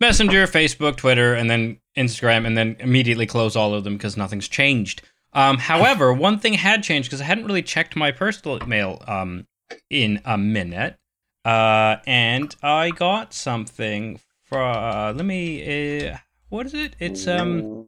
Messenger, 0.00 0.46
Facebook, 0.46 0.96
Twitter, 0.96 1.34
and 1.34 1.50
then 1.50 1.80
Instagram, 1.96 2.46
and 2.46 2.56
then 2.56 2.76
immediately 2.78 3.26
close 3.26 3.56
all 3.56 3.74
of 3.74 3.84
them 3.84 3.96
because 3.96 4.16
nothing's 4.16 4.48
changed. 4.48 5.02
Um, 5.32 5.58
however, 5.58 6.12
one 6.12 6.38
thing 6.38 6.54
had 6.54 6.82
changed 6.82 7.08
because 7.10 7.20
I 7.20 7.24
hadn't 7.24 7.46
really 7.46 7.62
checked 7.62 7.96
my 7.96 8.12
personal 8.12 8.64
mail 8.66 9.02
um, 9.06 9.46
in 9.90 10.22
a 10.24 10.38
minute, 10.38 10.96
uh, 11.44 11.96
and 12.06 12.54
I 12.62 12.90
got 12.90 13.34
something 13.34 14.20
for. 14.44 14.62
let 14.62 15.26
me. 15.26 16.08
Uh, 16.08 16.18
what 16.48 16.66
is 16.66 16.74
it? 16.74 16.96
It's 16.98 17.26
um. 17.26 17.86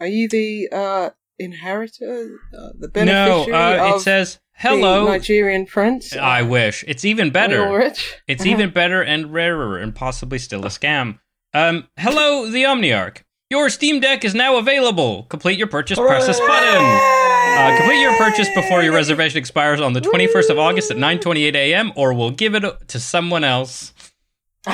Are 0.00 0.06
you 0.06 0.28
the 0.28 0.68
uh, 0.72 1.10
inheritor, 1.38 2.38
uh, 2.56 2.68
the 2.78 2.88
No, 3.04 3.44
beneficiary 3.46 3.78
uh, 3.78 3.96
it 3.96 4.00
says 4.00 4.40
hello. 4.54 5.06
Nigerian 5.06 5.66
prince? 5.66 6.16
I 6.16 6.42
wish 6.42 6.84
it's 6.86 7.04
even 7.04 7.30
better. 7.30 7.60
Royal 7.60 7.74
Rich? 7.74 8.14
It's 8.26 8.46
even 8.46 8.70
better 8.74 9.02
and 9.02 9.32
rarer 9.32 9.78
and 9.78 9.94
possibly 9.94 10.38
still 10.38 10.64
a 10.64 10.68
scam. 10.68 11.18
Um, 11.52 11.88
hello, 11.98 12.50
the 12.50 12.62
Omniarch. 12.64 13.22
Your 13.50 13.68
Steam 13.68 14.00
Deck 14.00 14.24
is 14.24 14.34
now 14.34 14.56
available. 14.56 15.24
Complete 15.24 15.58
your 15.58 15.68
purchase, 15.68 15.98
press 15.98 16.26
this 16.26 16.40
button. 16.40 16.82
Uh, 16.82 17.76
complete 17.78 18.00
your 18.00 18.16
purchase 18.16 18.48
before 18.54 18.82
your 18.82 18.94
reservation 18.94 19.38
expires 19.38 19.80
on 19.80 19.92
the 19.92 20.00
21st 20.00 20.50
of 20.50 20.58
August 20.58 20.90
at 20.90 20.96
9:28 20.96 21.54
a.m. 21.54 21.92
or 21.94 22.12
we'll 22.14 22.30
give 22.30 22.54
it 22.54 22.64
to 22.88 22.98
someone 23.00 23.44
else. 23.44 23.92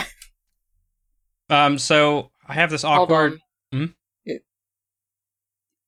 Um, 1.50 1.78
so 1.78 2.30
I 2.50 2.54
have 2.54 2.70
this 2.70 2.84
awkward. 2.84 3.38
Hmm? 3.72 3.86
It- 4.24 4.42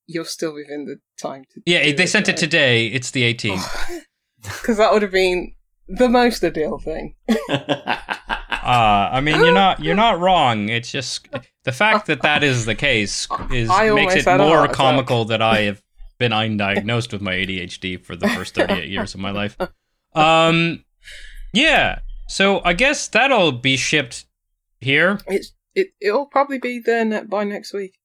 you're 0.07 0.25
still 0.25 0.55
within 0.55 0.87
the 0.87 0.97
time 1.21 1.45
to. 1.53 1.61
Yeah, 1.67 1.83
do 1.85 1.93
they 1.95 2.07
sent 2.07 2.29
it 2.29 2.37
today. 2.37 2.87
It's 2.87 3.11
the 3.11 3.23
18th. 3.35 4.03
Because 4.43 4.77
that 4.79 4.93
would 4.93 5.03
have 5.03 5.13
been 5.13 5.55
the 5.89 6.09
most 6.09 6.43
ideal 6.45 6.79
thing. 6.79 7.15
Uh, 8.65 9.11
I 9.15 9.21
mean, 9.21 9.41
you're 9.41 9.53
not 9.53 9.81
you're 9.83 9.97
not 9.97 10.21
wrong. 10.21 10.69
It's 10.69 10.93
just 10.93 11.27
the 11.65 11.73
fact 11.73 12.07
that 12.07 12.23
that 12.23 12.45
is 12.45 12.65
the 12.65 12.77
case 12.77 13.27
is 13.53 13.69
I 13.69 13.91
makes 13.91 14.15
it 14.15 14.25
more 14.39 14.69
comical 14.69 15.25
that 15.25 15.43
I 15.43 15.63
have 15.63 15.83
been 16.19 16.31
undiagnosed 16.31 17.13
with 17.13 17.21
my 17.23 17.33
ADHD 17.33 18.01
for 18.01 18.15
the 18.15 18.29
first 18.29 18.55
38 18.55 18.89
years 18.89 19.15
of 19.15 19.21
my 19.21 19.33
life. 19.33 19.57
Um, 20.15 20.85
yeah. 21.53 21.99
So 22.29 22.63
I 22.65 22.73
guess 22.75 23.09
that'll 23.09 23.51
be 23.51 23.77
shipped 23.77 24.27
here. 24.81 25.19
It's 25.27 25.53
it. 25.75 25.89
It'll 26.01 26.27
probably 26.27 26.59
be 26.59 26.79
there 26.79 27.05
ne- 27.05 27.25
by 27.25 27.45
next 27.45 27.73
week. 27.73 27.99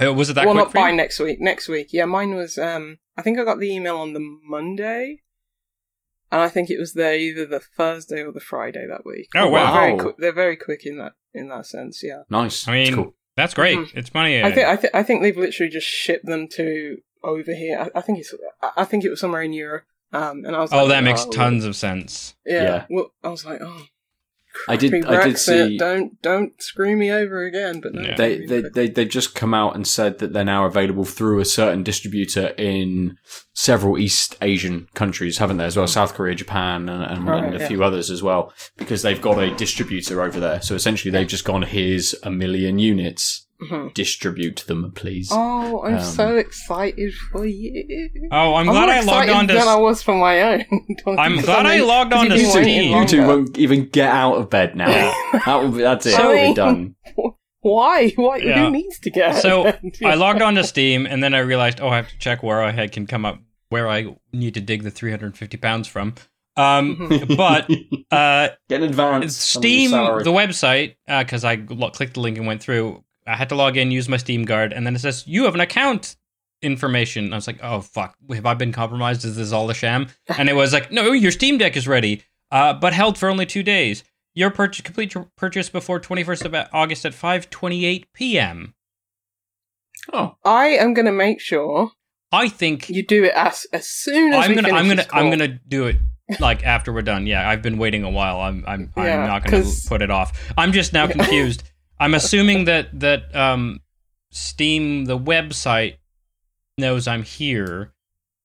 Uh, 0.00 0.12
Was 0.12 0.30
it 0.30 0.34
that 0.34 0.46
well, 0.46 0.54
quick 0.54 0.64
not 0.66 0.72
for 0.72 0.78
by 0.78 0.90
next 0.92 1.18
week. 1.18 1.40
Next 1.40 1.68
week. 1.68 1.88
Yeah, 1.92 2.04
mine 2.04 2.34
was. 2.34 2.56
Um, 2.58 2.98
I 3.16 3.22
think 3.22 3.38
I 3.38 3.44
got 3.44 3.58
the 3.58 3.72
email 3.72 3.96
on 3.96 4.12
the 4.12 4.38
Monday, 4.44 5.22
and 6.30 6.40
I 6.40 6.48
think 6.48 6.70
it 6.70 6.78
was 6.78 6.92
there 6.92 7.14
either 7.16 7.46
the 7.46 7.60
Thursday 7.60 8.22
or 8.22 8.32
the 8.32 8.40
Friday 8.40 8.86
that 8.86 9.04
week. 9.04 9.28
Oh, 9.34 9.42
They're 9.42 9.50
wow. 9.50 9.72
very 9.72 9.98
quick. 9.98 10.16
They're 10.18 10.32
very 10.32 10.56
quick 10.56 10.86
in 10.86 10.98
that 10.98 11.12
in 11.34 11.48
that 11.48 11.66
sense. 11.66 12.02
Yeah. 12.02 12.22
nice. 12.30 12.68
I 12.68 12.72
mean, 12.72 12.94
cool. 12.94 13.14
That's 13.36 13.54
great. 13.54 13.78
Mhm. 13.78 13.96
It's 13.96 14.14
money. 14.14 14.42
I 14.42 14.52
think 14.52 14.66
I, 14.68 14.76
th- 14.76 14.94
I 14.94 15.02
think 15.02 15.22
they've 15.22 15.36
literally 15.36 15.70
just 15.70 15.86
shipped 15.86 16.26
them 16.26 16.48
to 16.52 16.98
over 17.22 17.54
here. 17.54 17.78
I, 17.78 17.98
I 17.98 18.00
think 18.02 18.18
it's 18.18 18.34
I- 18.62 18.72
I 18.78 18.84
think 18.84 19.04
it 19.04 19.10
was 19.10 19.20
somewhere 19.20 19.42
in 19.42 19.52
Europe. 19.52 19.84
Um, 20.12 20.44
and 20.46 20.56
I 20.56 20.60
was 20.60 20.72
oh, 20.72 20.78
like, 20.78 20.88
that 20.88 21.04
makes 21.04 21.24
oh, 21.26 21.30
tons 21.30 21.64
of 21.64 21.76
sense. 21.76 22.34
Yeah. 22.46 22.62
Yeah. 22.62 22.86
Well, 22.88 23.12
I 23.22 23.28
was 23.28 23.44
like, 23.44 23.60
oh. 23.62 23.84
I 24.68 24.76
did- 24.76 24.90
crappy 24.90 25.06
I 25.06 25.24
did 25.24 25.34
Brexit, 25.34 25.38
see- 25.68 25.78
Don't 25.78 26.20
don't 26.22 26.52
screw 26.62 26.96
me 26.96 27.10
over 27.10 27.44
again. 27.44 27.80
But 27.80 27.94
no, 27.94 28.02
Yeah. 28.02 28.16
They, 28.16 28.44
they 28.46 28.62
they 28.62 28.88
they 28.88 29.04
just 29.04 29.34
come 29.34 29.54
out 29.54 29.74
and 29.74 29.86
said 29.86 30.18
that 30.18 30.32
they're 30.32 30.44
now 30.44 30.64
available 30.66 31.04
through 31.04 31.40
a 31.40 31.44
certain 31.44 31.82
distributor 31.82 32.48
in 32.58 33.16
several 33.54 33.98
East 33.98 34.36
Asian 34.42 34.88
countries, 34.94 35.38
haven't 35.38 35.56
they? 35.58 35.64
As 35.64 35.76
well, 35.76 35.86
hmm. 35.86 35.90
South 35.90 36.14
Korea, 36.14 36.34
Japan, 36.34 36.88
and, 36.88 37.02
and, 37.04 37.26
Right, 37.26 37.44
and 37.44 37.56
a 37.56 37.58
yeah. 37.58 37.68
few 37.68 37.82
others 37.84 38.10
as 38.10 38.22
well, 38.22 38.52
because 38.76 39.02
they've 39.02 39.20
got 39.20 39.38
a 39.42 39.54
distributor 39.56 40.22
over 40.22 40.38
there. 40.40 40.60
So 40.62 40.74
essentially, 40.74 41.10
they've 41.10 41.26
just 41.26 41.44
gone, 41.44 41.62
"Here's 41.62 42.14
a 42.22 42.30
million 42.30 42.78
units, 42.78 43.46
Mhm. 43.62 43.92
distribute 43.94 44.64
them, 44.66 44.92
please." 44.94 45.28
Oh, 45.32 45.82
I'm 45.84 45.94
Um, 45.96 46.00
so 46.02 46.36
excited 46.36 47.12
for 47.32 47.44
you. 47.46 48.08
Oh, 48.30 48.54
I'm, 48.54 48.68
I'm 48.68 48.74
glad 48.74 48.88
I 48.88 49.00
logged 49.00 49.30
on 49.30 49.48
to. 49.48 49.54
than 49.54 49.68
I 49.68 49.76
was 49.76 50.02
for 50.02 50.14
my 50.14 50.42
own. 50.42 50.64
I'm 51.18 51.40
glad 51.40 51.66
I 51.66 51.78
mean- 51.78 51.88
logged 51.88 52.12
on 52.12 52.28
to 52.28 52.38
you, 52.38 52.46
Steam. 52.46 52.96
you 52.96 53.06
two 53.06 53.26
won't 53.26 53.58
even 53.58 53.88
get 53.88 54.08
out 54.10 54.34
of 54.36 54.48
bed 54.50 54.76
now. 54.76 54.86
that 55.44 55.56
will 55.62 55.72
be, 55.72 55.78
that's 55.82 56.06
it. 56.06 56.14
I 56.18 56.20
It'll 56.20 56.32
be 56.32 56.36
mean- 56.42 56.54
done. 56.54 56.94
Why? 57.60 58.10
Why? 58.10 58.36
Yeah. 58.36 58.64
Who 58.66 58.70
needs 58.70 59.00
to 59.00 59.10
get? 59.10 59.34
So, 59.42 59.66
out 59.66 59.74
of 59.74 59.82
bed? 59.82 59.92
I 60.04 60.14
logged 60.14 60.40
on 60.42 60.54
to 60.54 60.62
Steam 60.64 61.06
and 61.06 61.22
then 61.22 61.34
I 61.34 61.40
realized, 61.40 61.80
oh, 61.80 61.88
I 61.88 61.96
have 61.96 62.08
to 62.08 62.18
check 62.18 62.42
where 62.44 62.62
I 62.62 62.70
had 62.70 62.92
can 62.92 63.06
come 63.06 63.24
up 63.24 63.40
where 63.68 63.88
I 63.88 64.14
need 64.32 64.54
to 64.54 64.60
dig 64.60 64.84
the 64.84 64.90
350 64.92 65.56
pounds 65.58 65.88
from. 65.88 66.14
Um, 66.56 67.08
but 67.36 67.68
uh, 68.10 68.48
get 68.68 68.80
an 68.80 68.84
advance. 68.84 69.36
Steam, 69.36 69.90
the 69.90 70.30
website, 70.32 70.94
because 71.06 71.44
I 71.44 71.56
clicked 71.56 72.14
the 72.14 72.20
link 72.20 72.38
and 72.38 72.46
went 72.46 72.62
through, 72.62 73.04
I 73.28 73.36
had 73.36 73.48
to 73.50 73.54
log 73.54 73.76
in, 73.76 73.90
use 73.90 74.08
my 74.08 74.16
Steam 74.16 74.44
Guard, 74.44 74.72
and 74.72 74.86
then 74.86 74.94
it 74.96 75.00
says 75.00 75.24
you 75.26 75.44
have 75.44 75.54
an 75.54 75.60
account 75.60 76.16
information. 76.62 77.32
I 77.32 77.36
was 77.36 77.46
like, 77.46 77.62
oh 77.62 77.80
fuck, 77.80 78.16
have 78.32 78.46
I 78.46 78.54
been 78.54 78.72
compromised? 78.72 79.24
Is 79.24 79.36
this 79.36 79.52
all 79.52 79.70
a 79.70 79.74
sham? 79.74 80.08
And 80.38 80.48
it 80.48 80.54
was 80.54 80.72
like, 80.72 80.90
no, 80.90 81.12
your 81.12 81.30
Steam 81.30 81.58
Deck 81.58 81.76
is 81.76 81.86
ready, 81.86 82.22
uh, 82.50 82.74
but 82.74 82.92
held 82.92 83.18
for 83.18 83.28
only 83.28 83.46
two 83.46 83.62
days. 83.62 84.04
Your 84.34 84.50
purchase 84.50 84.82
complete 84.82 85.14
your 85.14 85.28
purchase 85.36 85.68
before 85.68 86.00
21st 86.00 86.44
of 86.44 86.68
August 86.72 87.04
at 87.04 87.12
5:28 87.12 88.04
p.m. 88.14 88.74
oh, 90.12 90.36
I 90.44 90.68
am 90.68 90.94
going 90.94 91.06
to 91.06 91.12
make 91.12 91.40
sure 91.40 91.90
I 92.30 92.48
think 92.48 92.88
you 92.88 93.04
do 93.04 93.24
it 93.24 93.32
as 93.34 93.66
as 93.72 93.88
soon 93.88 94.32
as 94.32 94.44
I'm 94.44 94.54
gonna 94.54 94.68
I'm 94.68 94.88
gonna. 94.88 95.06
I'm 95.12 95.30
gonna 95.30 95.58
do 95.66 95.86
it 95.86 95.96
like 96.40 96.64
after 96.64 96.92
we're 96.92 97.02
done. 97.02 97.26
Yeah, 97.26 97.48
I've 97.48 97.62
been 97.62 97.78
waiting 97.78 98.04
a 98.04 98.10
while. 98.10 98.40
I'm 98.40 98.64
I'm 98.66 98.92
I'm 98.96 99.04
Yeah, 99.04 99.26
not 99.26 99.44
gonna 99.44 99.64
put 99.86 100.02
it 100.02 100.10
off. 100.10 100.52
I'm 100.56 100.72
just 100.72 100.92
now 100.92 101.06
confused. 101.18 101.62
I'm 102.00 102.14
assuming 102.14 102.64
that 102.66 102.98
that 103.00 103.34
um 103.34 103.80
Steam 104.30 105.06
the 105.06 105.18
website 105.18 105.96
knows 106.76 107.08
I'm 107.08 107.22
here 107.22 107.92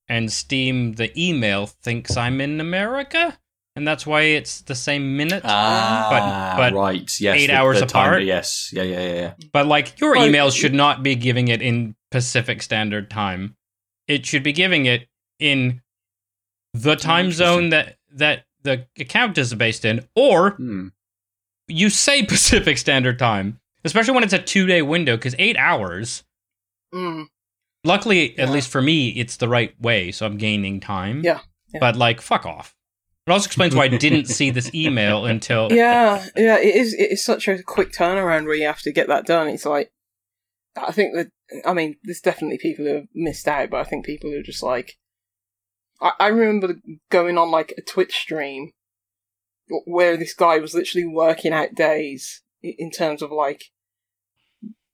and 0.08 0.32
Steam 0.32 0.94
the 0.94 1.12
email 1.22 1.66
thinks 1.68 2.16
I'm 2.18 2.42
in 2.42 2.60
America 2.60 3.38
and 3.76 3.88
that's 3.88 4.06
why 4.06 4.22
it's 4.22 4.62
the 4.62 4.76
same 4.76 5.18
minute. 5.18 5.42
ah, 5.46 6.54
but 6.58 6.74
right, 6.74 7.10
yes, 7.20 7.36
eight 7.38 7.48
the- 7.48 7.56
hours 7.56 7.80
the 7.80 7.86
timer, 7.88 8.10
apart? 8.12 8.24
Yes, 8.24 8.70
yeah, 8.72 8.84
yeah, 8.84 9.00
yeah, 9.02 9.14
yeah. 9.16 9.34
But 9.52 9.66
like 9.68 10.00
your 10.00 10.14
Well, 10.14 10.28
emails 10.28 10.56
should 10.56 10.74
not 10.76 11.02
be 11.04 11.16
giving 11.16 11.48
it 11.48 11.62
in 11.62 11.96
Pacific 12.12 12.62
Standard 12.62 13.10
Time. 13.10 13.56
It 14.08 14.26
should 14.28 14.44
be 14.44 14.52
giving 14.54 14.86
it 14.86 15.08
in 15.40 15.82
the 16.74 16.96
time 16.96 17.32
zone 17.32 17.70
that 17.70 17.98
that 18.12 18.46
the 18.62 18.86
account 19.00 19.38
is 19.40 19.54
based 19.56 19.86
in, 19.86 20.08
or 20.16 20.52
Hmm. 20.52 20.88
You 21.68 21.90
say 21.90 22.24
Pacific 22.26 22.78
Standard 22.78 23.20
Time, 23.20 23.60
especially 23.84 24.14
when 24.14 24.24
it's 24.24 24.34
a 24.34 24.40
two 24.40 24.66
day 24.66 24.82
window, 24.82 25.16
because 25.16 25.36
eight 25.40 25.58
hours. 25.58 26.24
Mm. 26.94 27.28
Luckily, 27.86 28.38
at 28.40 28.50
least 28.50 28.70
for 28.70 28.82
me, 28.82 29.10
it's 29.10 29.38
the 29.38 29.50
right 29.50 29.80
way, 29.82 30.12
so 30.12 30.26
I'm 30.26 30.38
gaining 30.38 30.80
time. 30.80 31.22
Yeah, 31.24 31.40
yeah. 31.74 31.80
But 31.82 31.98
like, 31.98 32.22
fuck 32.22 32.46
off. 32.46 32.76
It 33.28 33.32
also 33.32 33.46
explains 33.46 33.76
why 33.76 33.86
I 33.86 33.88
didn't 33.90 34.26
see 34.26 34.52
this 34.52 34.74
email 34.74 35.26
until 35.34 35.72
yeah, 35.72 36.26
yeah. 36.36 36.58
It 36.60 36.76
is. 36.76 36.94
It 36.94 37.12
is 37.12 37.24
such 37.24 37.48
a 37.48 37.62
quick 37.62 37.92
turnaround 37.92 38.46
where 38.46 38.56
you 38.56 38.66
have 38.66 38.82
to 38.82 38.92
get 38.92 39.08
that 39.08 39.26
done. 39.26 39.48
It's 39.48 39.66
like, 39.66 39.92
I 40.78 40.92
think 40.92 41.16
that. 41.16 41.28
I 41.66 41.74
mean, 41.74 41.98
there's 42.04 42.22
definitely 42.22 42.58
people 42.58 42.86
who 42.86 42.96
have 42.96 43.08
missed 43.14 43.48
out, 43.48 43.70
but 43.70 43.80
I 43.80 43.84
think 43.84 44.06
people 44.06 44.30
who 44.30 44.40
are 44.40 44.44
just 44.44 44.64
like. 44.64 44.98
I, 46.02 46.14
I 46.20 46.28
remember 46.28 46.76
going 47.10 47.38
on 47.38 47.52
like 47.52 47.74
a 47.78 47.82
Twitch 47.82 48.14
stream 48.14 48.72
where 49.86 50.18
this 50.18 50.34
guy 50.34 50.58
was 50.60 50.74
literally 50.74 51.08
working 51.08 51.54
out 51.54 51.74
days 51.76 52.42
in 52.62 52.92
terms 52.92 53.22
of 53.22 53.32
like 53.32 53.66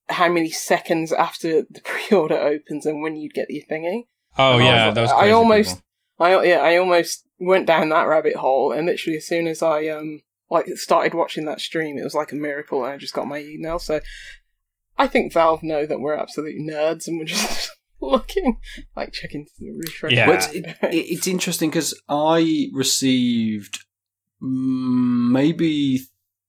how 0.10 0.27
many 0.29 0.49
seconds 0.49 1.12
after 1.13 1.63
the 1.69 1.82
pre-order 1.84 2.38
opens 2.38 2.86
and 2.86 3.01
when 3.01 3.15
you'd 3.15 3.34
get 3.34 3.49
your 3.49 3.63
thingy. 3.69 4.03
Oh 4.38 4.53
And 4.53 4.63
I 4.63 4.65
yeah, 4.65 4.86
was- 4.88 4.95
those. 4.95 5.10
I 5.12 5.32
almost- 5.32 5.69
people. 5.75 5.84
I 6.21 6.43
yeah, 6.43 6.58
I 6.60 6.75
almost 6.75 7.25
went 7.39 7.65
down 7.65 7.88
that 7.89 8.08
rabbit 8.08 8.36
hole, 8.36 8.73
and 8.73 8.86
literally 8.86 9.15
as 9.17 9.25
soon 9.27 9.47
as 9.47 9.62
I 9.63 9.88
um 9.88 10.19
like 10.49 10.67
started 10.75 11.13
watching 11.13 11.45
that 11.45 11.62
stream, 11.62 11.97
it 11.97 12.03
was 12.03 12.13
like 12.13 12.34
a 12.34 12.36
miracle, 12.36 12.84
and 12.84 12.93
I 12.93 12.97
just 12.97 13.13
got 13.13 13.25
my 13.27 13.39
email. 13.39 13.79
So 13.79 14.01
I 14.97 15.08
think 15.08 15.32
Valve 15.32 15.63
know 15.63 15.86
that 15.86 16.01
we're 16.01 16.17
absolute 16.17 16.58
nerds, 16.60 17.08
and 17.08 17.17
we're 17.17 17.23
just 17.25 17.71
looking 18.01 18.58
like 18.97 19.13
checking 19.13 19.47
the 19.60 19.71
refresh. 19.71 20.12
Yeah. 20.12 20.27
Well, 20.27 20.36
it's, 20.38 20.49
it, 20.53 20.65
it- 20.65 20.95
it's 21.10 21.27
interesting 21.27 21.69
because 21.69 21.97
I 22.10 22.67
received 22.73 23.86
maybe 24.41 25.99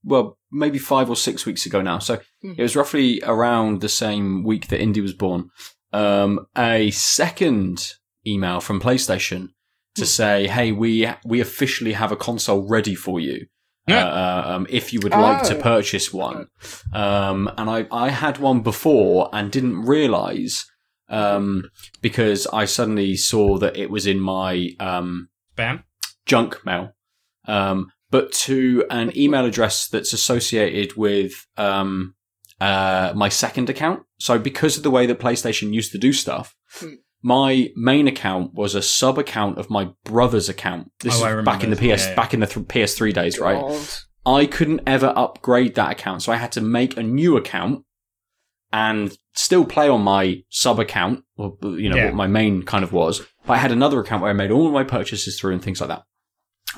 well 0.05 0.39
maybe 0.51 0.79
five 0.79 1.09
or 1.11 1.17
six 1.17 1.47
weeks 1.47 1.67
ago 1.67 1.81
now. 1.83 1.99
So 1.99 2.17
Mhm. 2.45 2.59
it 2.59 2.63
was 2.63 2.77
roughly 2.77 3.21
around 3.25 3.81
the 3.81 3.89
same 3.89 4.43
week 4.43 4.69
that 4.69 4.81
Indy 4.81 5.01
was 5.01 5.13
born. 5.13 5.51
Um, 5.93 6.47
a 6.57 6.91
second 6.91 7.93
email 8.27 8.61
from 8.61 8.81
PlayStation 8.81 9.49
to 9.97 10.03
Hmm. 10.03 10.07
say, 10.07 10.47
"Hey, 10.49 10.73
we 10.73 11.07
we 11.25 11.41
officially 11.41 11.93
have 11.95 12.13
a 12.13 12.17
console 12.17 12.67
ready 12.69 12.95
for 12.95 13.21
you." 13.21 13.47
Yeah. 13.89 14.05
Uh, 14.07 14.43
um, 14.47 14.67
if 14.71 14.93
you 14.93 15.01
would 15.03 15.13
like 15.13 15.43
to 15.45 15.57
Oh. 15.59 15.63
purchase 15.63 16.13
one, 16.13 16.47
um, 16.93 17.51
and 17.59 17.69
I, 17.69 17.87
I 17.91 18.11
had 18.11 18.39
one 18.39 18.61
before 18.63 19.29
and 19.33 19.51
didn't 19.51 19.83
realize 19.83 20.65
um, 21.09 21.65
because 22.01 22.47
I 22.53 22.67
suddenly 22.67 23.17
saw 23.17 23.59
that 23.59 23.77
it 23.77 23.91
was 23.91 24.07
in 24.07 24.21
my 24.21 24.69
um, 24.79 25.29
Spam. 25.57 25.83
junk 26.25 26.65
mail, 26.65 26.93
um, 27.47 27.91
but 28.11 28.33
to 28.33 28.85
an 28.91 29.17
email 29.17 29.45
address 29.45 29.87
that's 29.89 30.13
associated 30.13 30.97
with 30.97 31.47
um, 31.57 32.15
uh, 32.61 33.13
my 33.15 33.29
second 33.29 33.71
account. 33.71 34.03
So 34.19 34.39
because 34.39 34.77
of 34.77 34.83
the 34.83 34.91
way 34.91 35.07
that 35.07 35.19
PlayStation 35.21 35.73
used 35.73 35.93
to 35.93 35.99
do 35.99 36.13
stuff, 36.13 36.55
Hmm. 36.79 36.95
my 37.23 37.71
main 37.77 38.07
account 38.09 38.55
was 38.55 38.75
a 38.75 38.83
sub 38.83 39.19
account 39.19 39.59
of 39.59 39.71
my 39.71 39.91
brother's 40.05 40.49
account. 40.49 40.91
This 41.01 41.15
Oh, 41.15 41.17
is 41.19 41.23
I 41.23 41.31
remember 41.31 41.51
back 41.51 41.65
in 41.65 41.71
the. 41.71 41.77
PS, 41.77 41.83
Yeah, 42.05 42.09
yeah. 42.11 42.15
back 42.15 42.35
in 42.35 42.41
the 42.41 42.47
th- 42.47 42.67
PS3 42.69 43.13
days, 43.13 43.39
right? 43.39 43.63
I 44.27 44.47
couldn't 44.47 44.81
ever 44.87 45.13
upgrade 45.17 45.75
that 45.77 45.93
account, 45.93 46.23
so 46.23 46.33
I 46.33 46.37
had 46.37 46.53
to 46.53 46.61
make 46.61 46.97
a 46.97 47.03
new 47.03 47.37
account 47.37 47.85
and 48.73 49.17
still 49.35 49.65
play 49.65 49.89
on 49.89 50.03
my 50.03 50.43
sub 50.51 50.79
account, 50.79 51.25
or 51.37 51.57
you 51.63 51.89
know 51.89 51.97
Yeah. 51.97 52.05
what 52.07 52.15
my 52.15 52.27
main 52.27 52.63
kind 52.63 52.85
of 52.85 52.93
was. 52.93 53.21
But 53.47 53.55
I 53.55 53.57
had 53.57 53.73
another 53.73 53.99
account 54.01 54.23
where 54.23 54.31
I 54.31 54.35
made 54.35 54.51
all 54.51 54.67
of 54.67 54.73
my 54.73 54.85
purchases 54.85 55.39
through 55.41 55.55
and 55.55 55.63
things 55.63 55.81
like 55.81 55.89
that. 55.89 56.03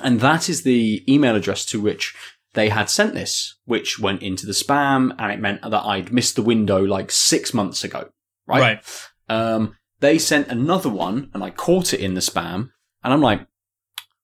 And 0.01 0.19
that 0.21 0.49
is 0.49 0.63
the 0.63 1.03
email 1.11 1.35
address 1.35 1.65
to 1.67 1.81
which 1.81 2.15
they 2.53 2.69
had 2.69 2.89
sent 2.89 3.13
this, 3.13 3.55
which 3.65 3.99
went 3.99 4.21
into 4.21 4.45
the 4.45 4.51
spam, 4.53 5.15
and 5.19 5.31
it 5.31 5.39
meant 5.39 5.61
that 5.61 5.85
I'd 5.85 6.11
missed 6.13 6.35
the 6.35 6.41
window 6.43 6.79
like 6.83 7.11
six 7.11 7.53
months 7.53 7.83
ago, 7.83 8.09
right? 8.47 8.61
Um, 9.29 9.75
They 9.99 10.19
sent 10.19 10.49
another 10.49 10.89
one, 10.89 11.29
and 11.33 11.43
I 11.43 11.49
caught 11.49 11.93
it 11.93 11.99
in 12.01 12.13
the 12.13 12.21
spam, 12.21 12.71
and 13.03 13.13
I'm 13.13 13.21
like, 13.21 13.47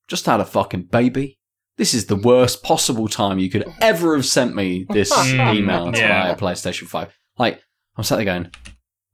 just 0.07 0.25
had 0.25 0.39
a 0.39 0.45
fucking 0.45 0.83
baby. 0.91 1.37
This 1.77 1.93
is 1.93 2.07
the 2.07 2.15
worst 2.17 2.61
possible 2.63 3.07
time 3.07 3.39
you 3.39 3.49
could 3.49 3.65
ever 3.79 4.15
have 4.15 4.25
sent 4.25 4.55
me 4.55 4.85
this 4.89 5.11
Mm, 5.17 5.55
email 5.55 5.91
to 5.91 5.97
yeah. 5.97 6.23
buy 6.23 6.29
a 6.29 6.35
PlayStation 6.35 6.87
5. 6.87 7.17
Like, 7.37 7.63
I'm 7.95 8.03
sat 8.03 8.17
there 8.17 8.25
going, 8.25 8.51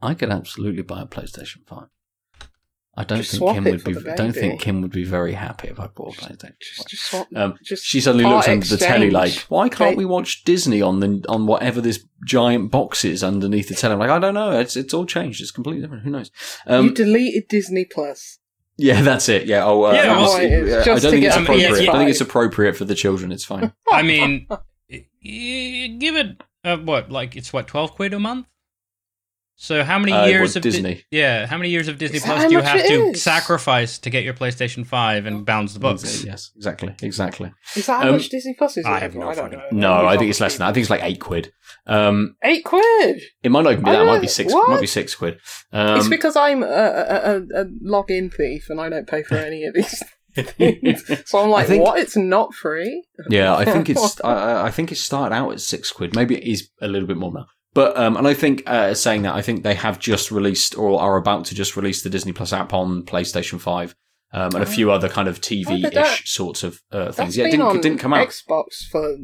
I 0.01 0.13
could 0.15 0.31
absolutely 0.31 0.81
buy 0.81 1.01
a 1.01 1.05
PlayStation 1.05 1.65
5. 1.67 1.87
I 2.97 3.03
don't 3.03 3.17
Just 3.17 3.31
think 3.31 3.53
Kim 3.53 3.63
would 3.65 3.83
be. 3.83 3.93
don't 4.15 4.31
think. 4.31 4.61
Kim 4.61 4.81
would 4.81 4.91
be 4.91 5.03
very 5.03 5.33
happy 5.33 5.67
if 5.67 5.79
I 5.81 5.87
bought 5.87 6.17
a 6.17 6.21
PlayStation. 6.21 6.53
Just, 6.61 6.87
just 6.87 7.03
swap. 7.03 7.27
Um, 7.35 7.55
just 7.61 7.83
she 7.85 7.99
suddenly 7.99 8.23
looks 8.23 8.47
under 8.47 8.65
the 8.65 8.77
telly 8.77 9.11
like, 9.11 9.33
why 9.49 9.67
can't 9.67 9.91
They- 9.91 9.95
we 9.97 10.05
watch 10.05 10.43
Disney 10.45 10.81
on 10.81 11.01
the 11.01 11.23
on 11.27 11.45
whatever 11.45 11.81
this 11.81 12.05
giant 12.25 12.71
box 12.71 13.03
is 13.03 13.21
underneath 13.23 13.67
the 13.67 13.75
telly? 13.75 13.93
I'm 13.93 13.99
like, 13.99 14.09
I 14.09 14.19
don't 14.19 14.33
know. 14.33 14.57
It's 14.59 14.77
it's 14.77 14.93
all 14.93 15.05
changed. 15.05 15.41
It's 15.41 15.51
completely 15.51 15.81
different. 15.81 16.03
Who 16.03 16.09
knows? 16.11 16.31
you 16.67 16.73
Um, 16.73 16.93
deleted 16.93 17.49
Disney 17.49 17.83
Plus. 17.83 18.39
yeah, 18.77 19.01
that's 19.01 19.27
it. 19.27 19.45
Yeah. 19.45 19.65
Oh, 19.65 19.83
uh, 19.83 19.91
Yeah, 19.93 20.17
was- 20.21 20.29
well, 20.33 20.37
it's 20.41 20.69
yeah, 20.69 20.79
I 20.93 20.99
don't 20.99 21.11
think 21.11 21.25
it's 21.25 21.35
a 21.35 21.41
appropriate. 21.41 21.71
PS5. 21.71 21.81
I 21.81 21.85
don't 21.85 21.97
think 21.97 22.09
it's 22.11 22.21
appropriate 22.21 22.77
for 22.77 22.85
the 22.85 22.95
children. 22.95 23.31
It's 23.33 23.43
fine. 23.45 23.73
I 23.91 24.03
mean, 24.03 24.47
y- 24.89 25.05
y- 25.23 25.97
give 25.99 26.15
it 26.15 26.41
uh, 26.63 26.77
what 26.77 27.11
like 27.11 27.35
it's 27.35 27.51
what 27.51 27.67
twelve 27.67 27.91
quid 27.93 28.13
a 28.13 28.19
month. 28.19 28.47
So 29.57 29.83
how 29.83 29.97
many 29.99 30.11
Uh, 30.11 30.25
years 30.25 30.49
what, 30.49 30.55
of 30.57 30.61
Di- 30.63 30.69
Disney? 30.69 31.03
yeah, 31.11 31.45
how 31.45 31.57
many 31.57 31.69
years 31.69 31.87
of 31.87 31.97
Disney 31.97 32.19
Plus 32.19 32.45
do 32.47 32.51
you 32.51 32.59
have 32.61 32.85
to 32.85 32.93
is? 33.11 33.21
sacrifice 33.21 33.97
to 33.99 34.09
get 34.09 34.25
your 34.25 34.33
PlayStation 34.33 34.85
Five 34.85 35.25
and 35.25 35.45
bounce 35.45 35.73
the 35.73 35.79
books? 35.79 36.25
Yes, 36.25 36.51
exactly, 36.57 36.93
exactly. 37.01 37.53
Is 37.75 37.85
that 37.85 38.01
how 38.01 38.07
Um, 38.09 38.15
much 38.15 38.27
Disney 38.29 38.53
Plus 38.57 38.75
is? 38.77 38.85
I 38.85 38.99
have 38.99 39.15
no 39.15 39.29
I 39.29 39.35
don't 39.35 39.51
fucking- 39.53 39.79
know. 39.79 40.01
No, 40.01 40.05
I 40.07 40.17
think 40.17 40.29
it's 40.29 40.41
less 40.41 40.53
than 40.57 40.65
that. 40.65 40.71
I 40.71 40.73
think 40.73 40.81
it's 40.83 40.89
like 40.89 41.03
eight 41.03 41.21
quid. 41.21 41.53
Um, 41.87 42.35
Eight 42.43 42.65
quid. 42.65 43.21
it 43.43 43.49
might 43.49 43.63
not 43.63 43.71
even 43.73 43.85
be 43.85 43.91
that. 43.91 44.01
It 44.01 44.05
might 44.05 44.21
be 44.21 44.27
six. 44.27 44.53
what? 44.53 44.69
Might 44.69 44.81
be 44.81 44.87
six 44.87 45.15
quid. 45.15 45.37
Um, 45.71 45.97
it's 45.99 46.09
because 46.09 46.35
I'm 46.35 46.61
a, 46.61 46.65
a, 46.65 47.35
a, 47.37 47.61
a 47.61 47.65
login 47.83 48.33
thief 48.33 48.69
and 48.69 48.81
I 48.81 48.89
don't 48.89 49.07
pay 49.07 49.23
for 49.23 49.35
any 49.37 49.63
of 49.63 49.73
these 49.73 50.03
so 51.25 51.39
I'm 51.41 51.49
like, 51.49 51.67
think- 51.67 51.81
what? 51.83 51.97
It's 51.97 52.17
not 52.17 52.53
free? 52.53 53.05
Yeah, 53.29 53.55
I 53.55 53.63
think 53.63 53.89
it's. 53.93 54.19
I- 54.21 54.33
I, 54.33 54.65
I 54.67 54.71
think 54.71 54.91
it 54.91 54.97
started 54.97 55.33
out 55.33 55.51
at 55.53 55.61
six 55.61 55.93
quid. 55.93 56.13
Maybe 56.13 56.35
it 56.35 56.43
is 56.43 56.69
a 56.81 56.89
little 56.89 57.07
bit 57.07 57.15
more 57.15 57.31
now. 57.33 57.45
But 57.75 57.95
um, 57.97 58.15
and 58.17 58.25
I 58.27 58.33
think 58.33 58.63
uh, 58.65 58.93
saying 58.95 59.21
that, 59.23 59.35
I 59.35 59.41
think 59.43 59.63
they 59.63 59.75
have 59.75 59.99
just 59.99 60.31
released 60.31 60.75
or 60.77 60.99
are 60.99 61.17
about 61.17 61.45
to 61.45 61.55
just 61.55 61.75
release 61.75 62.01
the 62.01 62.09
Disney 62.09 62.31
Plus 62.31 62.51
app 62.53 62.73
on 62.73 63.03
PlayStation 63.03 63.59
Five, 63.59 63.93
um, 64.31 64.55
and 64.55 64.63
a 64.63 64.65
few 64.65 64.89
other 64.91 65.09
kind 65.09 65.27
of 65.27 65.35
Oh, 65.37 65.63
but 65.65 65.81
that- 65.93 65.93
TV-ish 65.93 66.31
sorts 66.31 66.63
of 66.63 66.81
uh, 66.91 67.11
things. 67.11 67.35
Yeah, 67.37 67.45
it 67.45 67.51
didn't, 67.51 67.75
it 67.75 67.81
didn't 67.83 67.99
come 67.99 68.13
out. 68.13 68.27
Xbox 68.29 68.87
for. 68.89 69.17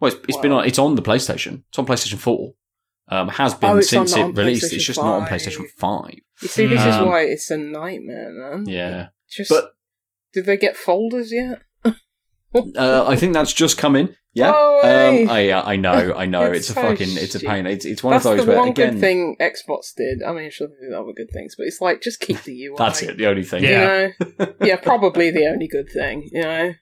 well, 0.00 0.12
it's, 0.12 0.20
it's 0.26 0.38
been 0.38 0.52
on. 0.52 0.64
It's 0.66 0.78
on 0.78 0.94
the 0.96 1.02
PlayStation. 1.02 1.62
It's 1.68 1.78
on 1.78 1.86
PlayStation 1.86 2.18
Four. 2.18 2.54
Um, 3.10 3.28
has 3.28 3.54
been 3.54 3.70
Oh, 3.70 3.80
since 3.82 4.14
on- 4.14 4.18
it 4.20 4.22
on 4.24 4.34
released. 4.34 4.72
It's 4.72 4.84
just 4.84 4.98
not 4.98 5.20
on 5.20 5.26
PlayStation 5.28 5.66
Five. 5.76 6.14
You 6.42 6.48
see, 6.48 6.66
this 6.66 6.80
is 6.80 6.94
Um, 6.94 7.06
why 7.08 7.22
it's 7.24 7.50
a 7.50 7.56
nightmare, 7.58 8.30
man. 8.32 8.64
Yeah, 8.66 9.08
Just 9.30 9.50
but 9.50 9.72
did 10.32 10.46
they 10.46 10.56
get 10.56 10.76
folders 10.78 11.30
yet? 11.32 11.60
Uh, 12.54 13.04
I 13.06 13.16
think 13.16 13.34
that's 13.34 13.52
just 13.52 13.78
come 13.78 13.96
in. 13.96 14.14
Yeah, 14.34 14.52
Oh, 14.54 14.80
hey. 14.82 15.24
um, 15.24 15.30
I, 15.30 15.40
yeah, 15.40 15.62
I 15.62 15.76
know, 15.76 16.14
I 16.16 16.26
know. 16.26 16.42
It's 16.42 16.68
it's, 16.68 16.70
a 16.70 16.72
so 16.74 16.82
fucking, 16.82 17.08
it's 17.16 17.34
a 17.34 17.40
pain. 17.40 17.66
It's, 17.66 17.84
it's 17.84 18.02
one 18.04 18.12
That's 18.12 18.24
of 18.26 18.36
those 18.36 18.46
the 18.46 18.52
where 18.52 18.60
one 18.60 18.68
again, 18.68 18.92
good 18.94 19.00
thing 19.00 19.36
Xbox 19.40 19.94
did. 19.96 20.22
I 20.22 20.32
mean, 20.32 20.50
sure 20.50 20.68
they 20.68 20.86
did 20.88 20.94
other 20.94 21.12
good 21.16 21.30
things, 21.32 21.54
but 21.56 21.66
it's 21.66 21.80
like 21.80 22.02
just 22.02 22.20
keep 22.20 22.42
the 22.42 22.66
UI. 22.66 22.74
that's 22.78 23.02
it. 23.02 23.16
The 23.16 23.26
only 23.26 23.42
thing. 23.42 23.64
You 23.64 23.70
Yeah. 23.70 24.08
know, 24.38 24.46
yeah, 24.62 24.76
probably 24.76 25.30
the 25.30 25.46
only 25.46 25.66
good 25.66 25.88
thing. 25.92 26.28
You 26.30 26.42
know, 26.42 26.74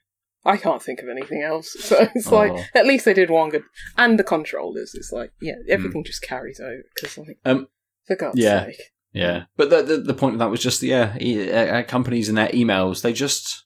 I 0.45 0.57
can't 0.57 0.81
think 0.83 1.01
of 1.01 1.09
anything 1.09 1.41
else. 1.41 1.75
So 1.79 2.07
it's 2.13 2.31
like 2.31 2.51
Oh. 2.51 2.63
at 2.75 2.85
least 2.85 3.05
they 3.05 3.13
did 3.13 3.29
one 3.31 3.49
good, 3.49 3.63
and 3.97 4.19
the 4.19 4.23
controllers. 4.23 4.93
It's 4.93 5.11
like 5.11 5.31
yeah, 5.41 5.55
everything 5.69 6.03
just 6.03 6.21
carries 6.21 6.59
over 6.59 6.83
because 6.95 7.17
like 7.17 7.39
Um, 7.45 7.67
for 8.05 8.15
God's 8.15 8.39
yeah. 8.39 8.65
sake. 8.65 8.81
Yeah, 9.13 9.45
but 9.55 9.69
the, 9.71 9.81
the 9.81 9.97
the 9.97 10.13
point 10.13 10.35
of 10.35 10.39
that 10.39 10.51
was 10.51 10.59
just 10.61 10.83
yeah, 10.83 11.17
e- 11.19 11.49
uh, 11.49 11.79
uh, 11.79 11.83
companies 11.83 12.29
and 12.29 12.37
their 12.37 12.49
emails 12.49 13.01
they 13.01 13.13
just 13.13 13.63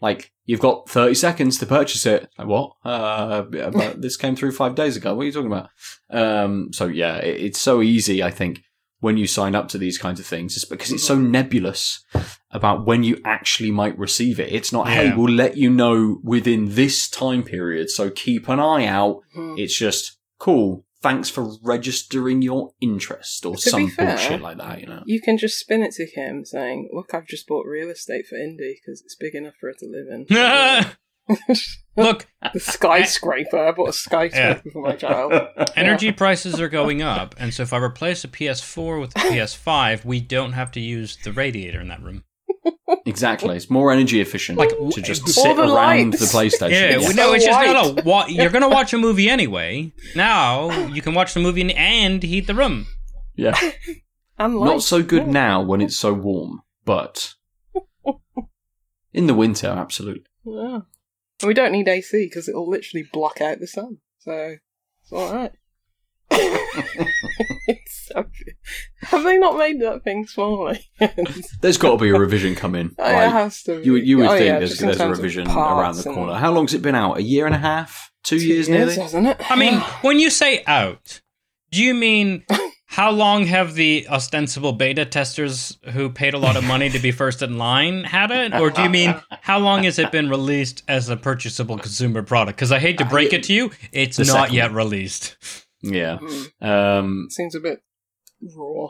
like 0.00 0.32
you've 0.44 0.60
got 0.60 0.88
thirty 0.88 1.14
seconds 1.14 1.58
to 1.58 1.66
purchase 1.66 2.06
it. 2.06 2.28
Like 2.38 2.48
what? 2.48 2.72
Uh, 2.84 3.42
but 3.42 4.00
this 4.02 4.16
came 4.16 4.36
through 4.36 4.52
five 4.52 4.74
days 4.74 4.96
ago. 4.96 5.14
What 5.14 5.22
are 5.22 5.26
you 5.26 5.32
talking 5.32 5.52
about? 5.52 5.68
Um, 6.10 6.72
so 6.72 6.86
yeah, 6.86 7.18
it, 7.18 7.40
it's 7.40 7.60
so 7.60 7.82
easy. 7.82 8.22
I 8.22 8.30
think 8.30 8.62
when 9.00 9.16
you 9.16 9.26
sign 9.26 9.54
up 9.54 9.68
to 9.68 9.78
these 9.78 9.98
kinds 9.98 10.20
of 10.20 10.26
things, 10.26 10.56
it's 10.56 10.64
because 10.64 10.92
it's 10.92 11.06
so 11.06 11.16
nebulous 11.16 12.04
about 12.50 12.86
when 12.86 13.02
you 13.02 13.20
actually 13.24 13.70
might 13.70 13.98
receive 13.98 14.38
it. 14.38 14.52
It's 14.52 14.72
not 14.72 14.88
hey, 14.88 15.12
we'll 15.14 15.32
let 15.32 15.56
you 15.56 15.70
know 15.70 16.20
within 16.22 16.74
this 16.74 17.08
time 17.08 17.42
period, 17.42 17.90
so 17.90 18.10
keep 18.10 18.48
an 18.48 18.60
eye 18.60 18.86
out. 18.86 19.22
Hmm. 19.34 19.54
It's 19.56 19.76
just 19.76 20.18
cool. 20.38 20.84
Thanks 21.02 21.30
for 21.30 21.52
registering 21.62 22.42
your 22.42 22.72
interest 22.80 23.46
or 23.46 23.56
To 23.56 23.60
some 23.60 23.88
fair, 23.88 24.16
bullshit 24.16 24.42
like 24.42 24.58
that. 24.58 24.80
You 24.80 24.86
know. 24.86 25.02
You 25.06 25.20
can 25.20 25.38
just 25.38 25.58
spin 25.58 25.82
it 25.82 25.92
to 25.92 26.06
him 26.06 26.44
saying, 26.44 26.90
"Look, 26.92 27.14
I've 27.14 27.26
just 27.26 27.46
bought 27.46 27.66
real 27.66 27.88
estate 27.90 28.26
for 28.26 28.36
Indy 28.36 28.78
because 28.80 29.00
it's 29.02 29.16
big 29.16 29.34
enough 29.34 29.54
for 29.58 29.68
her 29.68 29.74
to 29.78 29.86
live 29.86 30.06
in." 30.10 30.86
Look, 31.96 32.26
the 32.52 32.60
skyscraper. 32.60 33.58
I 33.58 33.72
bought 33.72 33.90
a 33.90 33.92
skyscraper 33.92 34.70
for 34.70 34.82
my 34.82 34.96
child. 34.96 35.32
energy 35.76 36.12
prices 36.12 36.60
are 36.60 36.68
going 36.68 37.02
up, 37.02 37.34
and 37.38 37.52
so 37.52 37.62
if 37.62 37.72
I 37.72 37.78
replace 37.78 38.24
a 38.24 38.28
PS4 38.28 39.00
with 39.00 39.16
a 39.16 39.20
PS5, 39.20 40.04
we 40.04 40.20
don't 40.20 40.52
have 40.52 40.70
to 40.72 40.80
use 40.80 41.16
the 41.24 41.32
radiator 41.32 41.80
in 41.80 41.88
that 41.88 42.02
room. 42.02 42.24
Exactly. 43.06 43.56
It's 43.56 43.70
more 43.70 43.90
energy 43.92 44.20
efficient 44.20 44.58
Like, 44.58 44.70
to 44.70 45.00
just 45.02 45.26
sit 45.28 45.56
the 45.56 45.62
around 45.62 46.10
lights. 46.10 46.20
the 46.20 46.38
PlayStation. 46.38 46.70
Yeah, 46.70 46.98
It's 47.00 47.14
no, 47.14 47.32
it's 47.32 47.44
just 47.44 47.58
white. 47.58 47.72
no, 47.72 47.92
no. 47.92 48.02
Wa- 48.04 48.26
you're 48.28 48.50
gonna 48.50 48.68
watch 48.68 48.92
a 48.92 48.98
movie 48.98 49.28
anyway. 49.30 49.92
Now 50.14 50.70
you 50.88 51.00
can 51.02 51.14
watch 51.14 51.32
the 51.34 51.40
movie 51.40 51.62
and- 51.62 51.72
and 51.72 52.22
heat 52.22 52.46
the 52.46 52.54
room. 52.54 52.86
Yeah. 53.36 53.58
And 54.38 54.54
Not 54.54 54.82
so 54.82 55.02
good 55.02 55.28
now 55.28 55.60
when 55.62 55.82
it's 55.82 55.96
so 55.98 56.14
warm, 56.14 56.62
but 56.86 57.34
in 59.12 59.26
the 59.26 59.34
winter, 59.34 59.66
absolutely. 59.68 60.24
Yeah. 60.46 60.78
We 61.44 61.52
don't 61.52 61.72
need 61.72 61.88
AC 61.88 62.24
because 62.24 62.48
it'll 62.48 62.68
literally 62.68 63.06
block 63.12 63.42
out 63.42 63.58
the 63.60 63.66
sun. 63.66 63.98
So 64.20 64.56
it's 65.02 65.12
all 65.12 65.30
right. 65.34 65.52
It's 66.32 68.08
so 68.12 68.22
good. 68.22 68.54
Have 69.02 69.24
they 69.24 69.38
not 69.38 69.56
made 69.58 69.80
that 69.80 70.02
thing 70.04 70.26
smaller? 70.26 70.76
There's 71.60 71.76
got 71.78 71.92
to 71.92 71.96
be 71.98 72.10
a 72.10 72.18
revision 72.18 72.54
coming. 72.54 72.94
Oh, 72.98 73.04
it 73.04 73.30
has 73.30 73.62
to. 73.64 73.78
be. 73.78 73.84
You, 73.86 73.94
you 73.96 74.16
would 74.18 74.26
Oh, 74.26 74.32
think 74.36 74.46
yeah, 74.46 74.58
there's, 74.58 74.78
there's 74.78 75.00
a 75.00 75.08
revision 75.08 75.48
around 75.48 75.96
the 75.96 76.04
corner. 76.04 76.34
How 76.34 76.52
long's 76.52 76.74
it 76.74 76.82
been 76.82 76.94
out? 76.94 77.16
A 77.18 77.22
year 77.22 77.46
and 77.46 77.54
a 77.54 77.58
half? 77.58 78.10
Two, 78.22 78.38
Two 78.38 78.46
years, 78.46 78.68
nearly? 78.68 78.94
hasn't 78.96 79.26
it? 79.26 79.50
I 79.50 79.56
mean, 79.56 79.74
when 80.02 80.18
you 80.18 80.30
say 80.30 80.62
out, 80.66 81.20
do 81.70 81.82
you 81.82 81.94
mean 81.94 82.44
how 82.86 83.10
long 83.10 83.46
have 83.46 83.74
the 83.74 84.06
ostensible 84.10 84.72
beta 84.72 85.04
testers 85.06 85.78
who 85.92 86.10
paid 86.10 86.34
a 86.34 86.38
lot 86.38 86.56
of 86.56 86.64
money 86.64 86.90
to 86.90 86.98
be 86.98 87.10
first 87.10 87.40
in 87.42 87.56
line 87.58 88.04
had 88.04 88.30
it? 88.30 88.52
Or 88.54 88.70
do 88.70 88.82
you 88.82 88.90
mean 88.90 89.14
how 89.40 89.58
long 89.58 89.84
has 89.84 89.98
it 89.98 90.12
been 90.12 90.28
released 90.28 90.82
as 90.88 91.08
a 91.08 91.16
purchasable 91.16 91.78
consumer 91.78 92.22
product? 92.22 92.56
Because 92.58 92.72
I 92.72 92.78
hate 92.78 92.98
to 92.98 93.04
break 93.06 93.32
it 93.32 93.44
to 93.44 93.52
you, 93.54 93.70
it's 93.92 94.18
The 94.18 94.24
not 94.24 94.52
yet 94.52 94.70
one. 94.70 94.76
released. 94.76 95.36
Yeah. 95.82 96.18
Mm, 96.20 96.50
Um, 96.62 97.26
seems 97.30 97.54
a 97.54 97.60
bit 97.60 97.82
raw. 98.56 98.88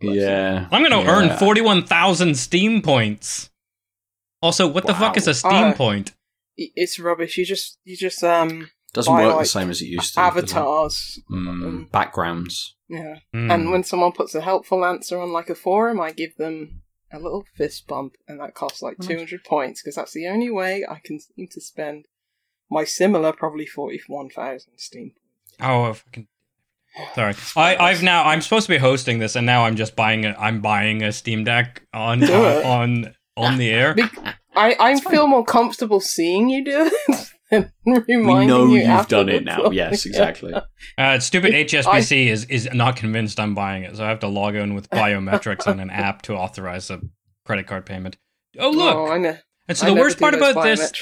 yeah. 0.00 0.68
I'm 0.70 0.82
going 0.82 0.92
to 0.92 1.08
Yeah. 1.10 1.16
earn 1.32 1.38
41,000 1.38 2.36
Steam 2.36 2.82
points. 2.82 3.50
Also, 4.42 4.66
what 4.68 4.86
the 4.86 4.94
fuck 4.94 5.16
is 5.16 5.26
a 5.26 5.34
Steam 5.34 5.52
Uh, 5.52 5.72
point? 5.74 6.12
It's 6.56 6.98
rubbish. 6.98 7.36
You 7.38 7.44
just, 7.44 7.78
you 7.84 7.96
just 7.96 8.22
um 8.22 8.70
Doesn't 8.92 9.12
buy, 9.12 9.26
work 9.26 9.38
the 9.40 9.44
same 9.46 9.70
as 9.70 9.80
it 9.82 9.86
used 9.86 10.14
to. 10.14 10.20
avatars. 10.20 11.18
Mm, 11.30 11.90
backgrounds. 11.90 12.76
Yeah. 12.88 13.20
Hmm. 13.32 13.50
And 13.50 13.70
when 13.72 13.82
someone 13.82 14.12
puts 14.12 14.34
a 14.34 14.40
helpful 14.42 14.84
answer 14.84 15.18
on 15.18 15.32
like 15.32 15.50
a 15.50 15.54
forum, 15.54 16.00
I 16.00 16.12
give 16.12 16.36
them 16.36 16.82
a 17.10 17.18
little 17.18 17.44
fist 17.56 17.86
bump, 17.88 18.14
and 18.28 18.38
that 18.40 18.54
costs 18.54 18.82
like 18.82 18.98
Nice. 18.98 19.08
200 19.08 19.42
points 19.44 19.82
because 19.82 19.94
that's 19.96 20.12
the 20.12 20.28
only 20.28 20.50
way 20.50 20.84
I 20.88 21.00
can 21.02 21.18
seem 21.20 21.48
to 21.52 21.60
spend 21.60 22.06
my 22.70 22.84
similar, 22.84 23.32
probably 23.32 23.66
41,000 23.66 24.72
Steam. 24.76 25.12
Oh, 25.60 25.84
I 25.84 25.92
fucking. 25.92 26.26
Sorry, 27.14 27.34
I, 27.56 27.76
I've 27.76 28.02
now. 28.04 28.24
I'm 28.24 28.40
supposed 28.40 28.66
to 28.66 28.72
be 28.72 28.78
hosting 28.78 29.18
this, 29.18 29.34
and 29.34 29.44
now 29.44 29.64
I'm 29.64 29.74
just 29.76 29.96
buying 29.96 30.24
a. 30.24 30.36
I'm 30.38 30.60
buying 30.60 31.02
a 31.02 31.12
Steam 31.12 31.42
Deck 31.44 31.82
on 31.92 32.20
Do 32.20 32.32
on, 32.32 32.64
on 32.64 33.14
on 33.36 33.58
the 33.58 33.70
air. 33.70 33.94
Be- 33.94 34.04
I, 34.54 34.76
I 34.78 35.00
feel 35.00 35.26
more 35.26 35.44
comfortable 35.44 35.98
seeing 36.00 36.48
you 36.48 36.64
do 36.64 36.88
it 37.08 37.30
than 37.50 37.72
reminding 37.84 38.26
We 38.38 38.46
know 38.46 38.66
you 38.66 38.76
you've 38.86 39.08
done 39.08 39.28
it 39.28 39.46
afterwards. 39.48 39.64
now. 39.64 39.70
Yes, 39.72 40.06
exactly. 40.06 40.54
Uh, 40.96 41.18
stupid 41.18 41.52
HSBC 41.52 42.26
is 42.28 42.44
is 42.44 42.68
not 42.72 42.94
convinced 42.94 43.40
I'm 43.40 43.56
buying 43.56 43.82
it, 43.82 43.96
so 43.96 44.04
I 44.04 44.08
have 44.08 44.20
to 44.20 44.28
log 44.28 44.54
in 44.54 44.74
with 44.74 44.88
biometrics 44.90 45.66
on 45.66 45.80
an 45.80 45.90
app 46.06 46.22
to 46.22 46.34
authorize 46.36 46.90
a 46.90 47.00
credit 47.44 47.66
card 47.66 47.86
payment. 47.86 48.16
Oh 48.58 48.70
look! 48.70 48.94
Oh, 48.94 49.10
I 49.10 49.18
know. 49.18 49.36
and 49.66 49.76
so 49.76 49.86
I 49.86 49.90
the 49.90 49.96
worst 49.96 50.20
part 50.20 50.38
those 50.38 50.52
about 50.52 50.62
this, 50.62 50.92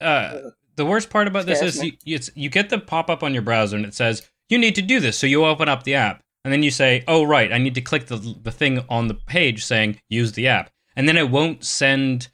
uh, 0.00 0.40
the 0.76 0.86
worst 0.86 1.10
part 1.10 1.26
about 1.26 1.46
this 1.46 1.62
is 1.62 1.82
you, 1.82 1.92
it's, 2.06 2.30
you 2.34 2.48
get 2.48 2.70
the 2.70 2.78
pop 2.78 3.10
up 3.10 3.22
on 3.22 3.32
your 3.32 3.42
browser 3.42 3.76
and 3.76 3.84
it 3.84 3.94
says 3.94 4.28
you 4.48 4.58
need 4.58 4.74
to 4.74 4.82
do 4.82 5.00
this. 5.00 5.18
So 5.18 5.26
you 5.26 5.44
open 5.44 5.68
up 5.68 5.84
the 5.84 5.94
app 5.94 6.22
and 6.44 6.52
then 6.52 6.62
you 6.62 6.70
say, 6.70 7.04
"Oh 7.06 7.24
right, 7.24 7.52
I 7.52 7.58
need 7.58 7.74
to 7.74 7.80
click 7.80 8.06
the 8.06 8.16
the 8.16 8.50
thing 8.50 8.84
on 8.88 9.08
the 9.08 9.14
page 9.14 9.64
saying 9.64 10.00
use 10.08 10.32
the 10.32 10.48
app," 10.48 10.70
and 10.96 11.08
then 11.08 11.16
it 11.16 11.30
won't 11.30 11.64
send 11.64 12.28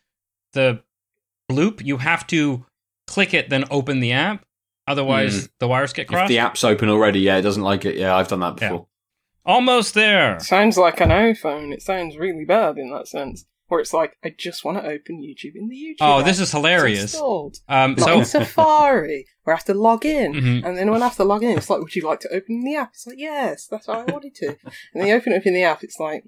the 0.53 0.83
bloop. 1.51 1.85
You 1.85 1.99
have 1.99 2.27
to 2.29 2.65
click 3.07 3.35
it, 3.35 3.51
then 3.51 3.65
open 3.71 4.01
the 4.01 4.13
app. 4.13 4.45
Otherwise, 4.89 5.41
hmm. 5.41 5.47
the 5.59 5.69
wires 5.69 5.93
get 5.93 6.07
crossed. 6.07 6.15
If 6.15 6.19
crossed. 6.19 6.29
the 6.29 6.39
app's 6.39 6.65
open 6.65 6.89
already, 6.89 7.21
yeah, 7.21 7.37
it 7.37 7.43
doesn't 7.43 7.63
like 7.63 7.85
it. 7.85 7.97
Yeah, 7.97 8.15
I've 8.15 8.29
done 8.29 8.41
that 8.41 8.61
Yeah. 8.61 8.69
before. 8.69 8.87
Almost 9.45 9.95
there. 9.95 10.41
Sounds 10.41 10.77
like 10.77 11.01
an 11.01 11.11
iPhone. 11.11 11.73
It 11.73 11.83
sounds 11.83 12.17
really 12.17 12.45
bad 12.45 12.79
in 12.79 12.91
that 12.91 13.07
sense. 13.09 13.47
Where 13.69 13.81
it's 13.81 13.93
like, 13.93 14.17
I 14.25 14.33
just 14.37 14.65
want 14.65 14.79
to 14.79 14.85
open 14.89 15.21
YouTube 15.23 15.57
in 15.57 15.69
the 15.69 15.75
YouTube. 15.75 15.97
Oh, 16.01 16.21
app. 16.21 16.25
this 16.27 16.37
is 16.37 16.43
It's 16.43 16.53
hilarious. 16.53 17.03
installed. 17.15 17.57
Um, 17.69 17.97
so 17.99 18.23
Safari, 18.23 19.27
where 19.43 19.55
I 19.55 19.59
have 19.59 19.65
to 19.67 19.75
log 19.75 20.05
in. 20.07 20.35
Mhm. 20.35 20.65
And 20.65 20.79
then 20.79 20.91
when 20.93 21.03
I 21.03 21.07
have 21.07 21.17
to 21.17 21.25
log 21.25 21.43
in, 21.43 21.57
it's 21.59 21.69
like, 21.69 21.81
would 21.81 21.97
you 21.97 22.03
like 22.07 22.21
to 22.21 22.29
open 22.33 22.63
the 22.63 22.77
app? 22.77 22.91
It's 22.95 23.07
like, 23.09 23.19
yes, 23.19 23.67
that's 23.67 23.89
what 23.89 23.99
I 24.09 24.13
wanted 24.13 24.37
to. 24.37 24.47
And 24.49 24.57
then 24.95 25.07
you 25.09 25.15
open 25.15 25.33
it 25.33 25.39
up 25.39 25.47
in 25.47 25.55
the 25.55 25.65
app, 25.65 25.83
it's 25.83 25.99
like, 25.99 26.23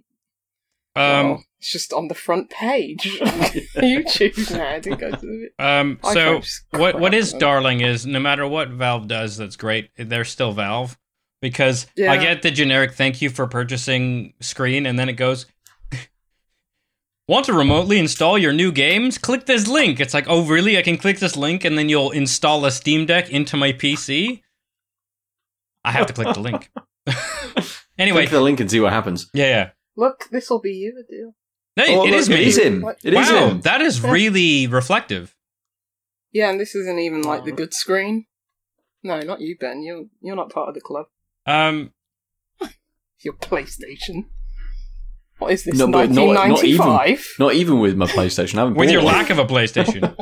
um, 0.97 1.26
well, 1.30 1.45
it's 1.61 1.70
just 1.70 1.93
on 1.93 2.09
the 2.09 2.14
front 2.14 2.51
page. 2.51 3.03
YouTube 3.76 4.51
now. 4.57 4.68
I 4.74 4.80
didn't 4.80 4.99
go 4.99 5.11
to 5.12 5.26
it. 5.47 5.53
um, 5.62 5.99
so 6.12 6.41
what 6.70 6.99
what 6.99 7.14
is 7.14 7.32
darling 7.32 7.80
is 7.82 8.05
no 8.07 8.18
matter 8.18 8.47
what 8.49 8.70
Valve 8.70 9.07
does, 9.07 9.36
that's 9.36 9.55
great. 9.57 9.91
They're 9.97 10.24
still 10.24 10.53
Valve 10.53 10.99
because 11.41 11.86
I 11.97 12.16
get 12.16 12.43
the 12.43 12.51
generic 12.51 12.95
thank 12.95 13.22
you 13.22 13.30
for 13.30 13.47
purchasing 13.47 14.34
screen, 14.41 14.86
and 14.86 14.99
then 14.99 15.09
it 15.09 15.12
goes. 15.14 15.47
Want 17.29 17.45
to 17.47 17.53
remotely 17.53 17.99
install 17.99 18.39
your 18.39 18.55
new 18.55 18.72
games? 18.72 19.18
Click 19.18 19.45
this 19.45 19.68
link. 19.68 20.01
It's 20.01 20.14
like, 20.14 20.24
oh, 20.29 20.47
really? 20.47 20.79
I 20.79 20.83
can 20.83 20.97
click 20.97 21.18
this 21.18 21.37
link 21.37 21.62
and 21.64 21.76
then 21.76 21.91
you'll 21.91 22.11
install 22.11 22.64
a 22.64 22.70
Steam 22.70 23.05
Deck 23.05 23.29
into 23.29 23.55
my 23.57 23.72
PC? 23.72 24.41
I 25.85 25.93
have 25.93 26.07
to 26.07 26.14
click 26.14 26.33
the 26.33 26.41
link. 26.41 26.70
anyway, 27.99 28.22
Click 28.22 28.31
the 28.31 28.41
link 28.41 28.61
and 28.61 28.70
see 28.70 28.81
what 28.81 28.93
happens. 28.95 29.29
yeah, 29.35 29.47
yeah. 29.49 29.70
Look, 29.95 30.29
this 30.31 30.49
will 30.49 30.61
be 30.61 30.72
you, 30.72 30.95
Adil. 31.05 31.35
Hey, 31.76 31.95
Oh, 31.97 32.07
it 32.07 32.11
look, 32.12 32.20
is 32.20 32.29
me. 32.31 32.37
It 32.37 32.49
is 32.49 32.59
him. 32.59 32.85
It 33.05 33.12
is 33.14 33.31
wow, 33.31 33.49
him. 33.49 33.61
that 33.61 33.81
is 33.83 34.01
really 34.01 34.66
reflective. 34.66 35.35
Yeah, 36.33 36.51
and 36.51 36.59
this 36.59 36.74
isn't 36.74 36.99
even 36.99 37.22
like 37.22 37.45
the 37.45 37.53
good 37.53 37.74
screen. 37.74 38.26
No, 39.03 39.20
not 39.20 39.41
you, 39.41 39.57
Ben. 39.59 39.83
You're 39.83 40.05
you're 40.20 40.37
not 40.37 40.51
part 40.51 40.68
of 40.68 40.74
the 40.74 40.81
club. 40.81 41.07
Um, 41.47 41.93
Your 43.20 43.35
PlayStation. 43.35 44.26
What 45.39 45.53
is 45.53 45.64
this? 45.64 45.74
No, 45.76 45.86
but 45.91 46.11
not- 46.11 46.26
not 46.34 46.49
1995. 46.49 47.34
Not 47.39 47.55
even 47.55 47.78
with 47.78 47.97
my 47.97 48.07
PlayStation. 48.07 48.57
I 48.57 48.61
haven't 48.62 48.74
with 48.74 48.91
your 48.91 49.03
one. 49.05 49.14
lack 49.14 49.30
of 49.30 49.39
a 49.39 49.45
PlayStation. 49.45 50.14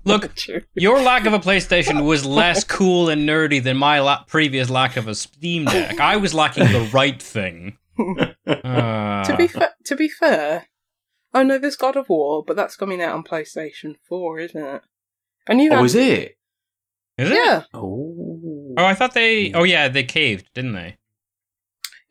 Look, 0.04 0.30
your 0.74 1.00
lack 1.02 1.26
of 1.26 1.32
a 1.34 1.38
PlayStation 1.38 2.04
was 2.04 2.24
less 2.24 2.64
cool 2.64 3.08
and 3.10 3.28
nerdy 3.28 3.62
than 3.62 3.76
my 3.76 4.00
la- 4.00 4.24
previous 4.24 4.70
lack 4.70 4.96
of 4.96 5.08
a 5.08 5.14
Steam 5.14 5.66
Deck. 5.66 6.00
I 6.00 6.16
was 6.16 6.32
lacking 6.34 6.64
the 6.72 6.88
right 6.92 7.20
thing. 7.20 7.76
Uh, 8.46 9.24
to 9.24 9.34
be 9.36 9.46
fa- 9.46 9.74
to 9.84 9.94
be 9.94 10.08
fair, 10.08 10.66
oh 11.34 11.42
no, 11.42 11.58
there's 11.58 11.76
God 11.76 11.96
of 11.96 12.08
War, 12.08 12.42
but 12.44 12.56
that's 12.56 12.76
coming 12.76 13.00
out 13.02 13.14
on 13.14 13.22
PlayStation 13.22 13.96
4, 14.08 14.38
isn't 14.40 14.64
it? 14.64 14.82
And 15.46 15.60
you 15.60 15.70
Oh, 15.72 15.76
had, 15.76 15.84
is 15.84 15.94
it? 15.94 16.38
is 17.18 17.30
it? 17.30 17.34
yeah, 17.34 17.64
Oh. 17.74 18.74
Oh, 18.78 18.84
I 18.86 18.94
thought 18.94 19.12
they. 19.12 19.52
Oh, 19.52 19.64
yeah, 19.64 19.88
they 19.88 20.02
caved, 20.04 20.48
didn't 20.54 20.72
they? 20.72 20.96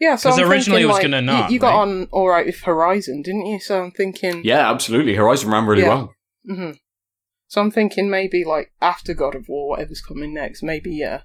Yeah. 0.01 0.15
so 0.17 0.31
I'm 0.31 0.39
originally 0.51 0.81
thinking, 0.81 0.83
it 0.83 0.85
was 0.87 0.93
like, 0.95 1.03
gonna 1.03 1.19
you- 1.19 1.25
not, 1.25 1.51
You, 1.51 1.59
got 1.59 1.69
right? 1.75 1.81
on 1.87 2.07
all 2.11 2.27
right 2.27 2.45
with 2.45 2.59
Horizon, 2.61 3.21
didn't 3.21 3.45
you? 3.45 3.59
So 3.61 3.81
I'm 3.83 3.91
thinking, 3.91 4.41
Yeah, 4.43 4.69
absolutely. 4.69 5.15
Horizon 5.15 5.49
ran 5.51 5.65
really 5.65 5.83
Yeah. 5.83 5.87
well. 5.87 6.13
hmm 6.45 6.71
So 7.47 7.61
I'm 7.61 7.71
thinking 7.71 8.09
maybe 8.09 8.43
like 8.43 8.73
after 8.81 9.13
God 9.13 9.35
of 9.35 9.45
War, 9.47 9.69
whatever's 9.69 10.01
coming 10.01 10.33
next, 10.33 10.61
maybe 10.63 10.91
yeah, 10.95 11.21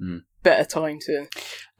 Mm. 0.00 0.20
better 0.44 0.64
time 0.64 0.98
to. 1.06 1.26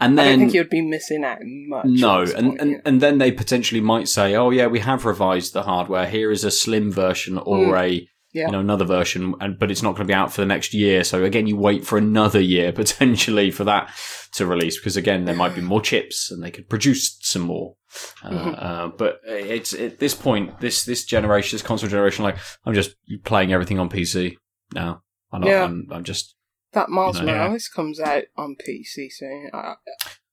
And 0.00 0.18
then 0.18 0.26
I 0.26 0.30
don't 0.30 0.38
think 0.40 0.54
you'd 0.54 0.70
be 0.70 0.80
missing 0.80 1.22
out 1.24 1.38
much. 1.42 1.86
no, 1.86 2.22
and, 2.22 2.32
point, 2.48 2.60
and 2.60 2.70
yeah. 2.72 2.76
and 2.84 3.00
then 3.00 3.18
they 3.18 3.30
potentially 3.32 3.80
might 3.80 4.08
say, 4.08 4.34
"Oh 4.34 4.50
yeah, 4.50 4.66
we 4.66 4.80
have 4.80 5.04
revised 5.04 5.52
the 5.52 5.62
hardware. 5.62 6.06
Here 6.06 6.30
is 6.32 6.42
a 6.44 6.50
slim 6.50 6.90
version 6.90 7.38
or 7.38 7.58
Mm. 7.74 7.78
a 7.80 8.08
Yeah. 8.32 8.46
you 8.46 8.52
know 8.52 8.60
another 8.60 8.84
version, 8.84 9.34
and 9.40 9.58
but 9.58 9.70
it's 9.70 9.82
not 9.82 9.92
going 9.96 10.06
to 10.06 10.10
be 10.10 10.14
out 10.14 10.32
for 10.32 10.42
the 10.42 10.46
next 10.46 10.74
year. 10.74 11.02
So 11.04 11.24
again, 11.24 11.46
you 11.46 11.56
wait 11.56 11.86
for 11.86 11.96
another 11.96 12.40
year 12.40 12.72
potentially 12.82 13.50
for 13.50 13.64
that 13.64 13.90
to 14.32 14.46
release 14.46 14.76
because 14.78 14.96
again, 14.98 15.24
there 15.24 15.34
might 15.34 15.54
be 15.54 15.62
more 15.62 15.80
chips 15.80 16.30
and 16.30 16.42
they 16.42 16.50
could 16.50 16.68
produce 16.68 17.16
some 17.22 17.42
more. 17.42 17.76
Uh, 18.22 18.30
Mhm. 18.30 18.62
uh, 18.62 18.88
but 18.98 19.20
it's 19.24 19.72
at 19.72 19.98
this 19.98 20.14
point, 20.14 20.60
this 20.60 20.84
this 20.84 21.04
generation, 21.06 21.56
this 21.56 21.66
console 21.66 21.88
generation, 21.88 22.22
like 22.22 22.36
I'm 22.66 22.74
just 22.74 22.96
playing 23.24 23.52
everything 23.52 23.78
on 23.78 23.88
PC 23.88 24.36
now. 24.74 25.02
I'm 25.32 25.40
not, 25.40 25.48
Yeah. 25.50 25.64
I'm, 25.64 25.86
I'm 25.90 26.04
just 26.04 26.34
that 26.72 26.90
Miles 26.90 27.18
you 27.18 27.24
know, 27.24 27.32
yeah. 27.32 27.38
Morales 27.44 27.68
comes 27.68 27.98
out 27.98 28.24
on 28.36 28.56
PC 28.56 29.10
soon, 29.10 29.50
uh, 29.54 29.76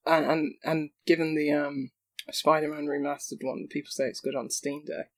and 0.06 0.26
and 0.26 0.54
and 0.66 0.90
given 1.08 1.34
the 1.36 1.50
um 1.54 1.92
Spider-Man 2.30 2.88
remastered 2.88 3.42
one, 3.42 3.68
people 3.70 3.92
say 3.92 4.06
it's 4.06 4.20
good 4.20 4.36
on 4.36 4.50
Steam 4.50 4.84
Deck. 4.86 5.12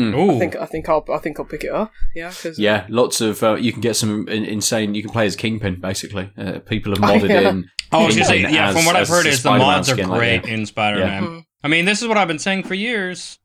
Ooh. 0.00 0.30
I 0.36 0.38
think 0.38 0.56
I 0.56 0.64
think 0.66 0.88
I'll 0.88 1.04
I 1.12 1.18
think 1.18 1.38
I'll 1.38 1.44
pick 1.46 1.64
it 1.64 1.70
up. 1.70 1.92
Yeah, 2.14 2.30
because 2.30 2.58
Yeah, 2.58 2.86
lots 2.88 3.20
of 3.20 3.42
uh, 3.42 3.54
you 3.56 3.72
can 3.72 3.80
get 3.82 3.94
some 3.94 4.26
in- 4.28 4.44
insane. 4.44 4.94
You 4.94 5.02
can 5.02 5.10
play 5.12 5.26
as 5.26 5.36
Kingpin 5.36 5.80
basically. 5.80 6.30
Uh, 6.36 6.60
people 6.60 6.92
have 6.94 7.02
Oh, 7.02 7.06
modded 7.06 7.28
yeah. 7.28 7.48
in. 7.50 7.68
Oh, 7.92 8.06
I 8.06 8.10
say, 8.10 8.36
Kingpin 8.38 8.54
yeah. 8.54 8.68
as- 8.68 8.76
From 8.76 8.86
what 8.86 8.96
I've 8.96 9.08
heard, 9.08 9.26
is 9.26 9.34
the 9.42 9.48
Spider-Man 9.50 9.66
mods 9.66 9.90
are 9.90 9.94
skin, 9.94 10.08
like, 10.08 10.18
great 10.18 10.46
yeah. 10.46 10.54
in 10.54 10.66
Spider-Man. 10.66 11.22
Mhm. 11.24 11.44
I 11.64 11.68
mean, 11.68 11.84
this 11.84 12.00
is 12.00 12.08
what 12.08 12.16
I've 12.16 12.28
been 12.28 12.38
saying 12.38 12.62
for 12.64 12.74
years. 12.74 13.38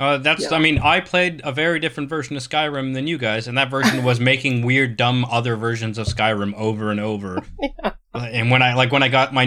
Uh, 0.00 0.18
that's. 0.18 0.42
Yeah. 0.50 0.56
I 0.56 0.58
mean, 0.58 0.78
I 0.80 0.98
played 0.98 1.40
a 1.44 1.52
very 1.52 1.78
different 1.78 2.08
version 2.10 2.36
of 2.36 2.42
Skyrim 2.42 2.94
than 2.94 3.06
you 3.06 3.16
guys, 3.16 3.46
and 3.46 3.56
that 3.56 3.70
version 3.70 4.02
was 4.02 4.18
making 4.32 4.62
weird, 4.66 4.96
dumb 4.96 5.24
other 5.26 5.54
versions 5.54 5.96
of 5.98 6.08
Skyrim 6.08 6.52
over 6.54 6.90
and 6.90 6.98
over. 7.00 7.42
Yeah. 7.60 7.92
And 8.14 8.50
when 8.50 8.60
I 8.60 8.74
like 8.74 8.92
when 8.92 9.02
I 9.02 9.08
got 9.08 9.32
my 9.32 9.44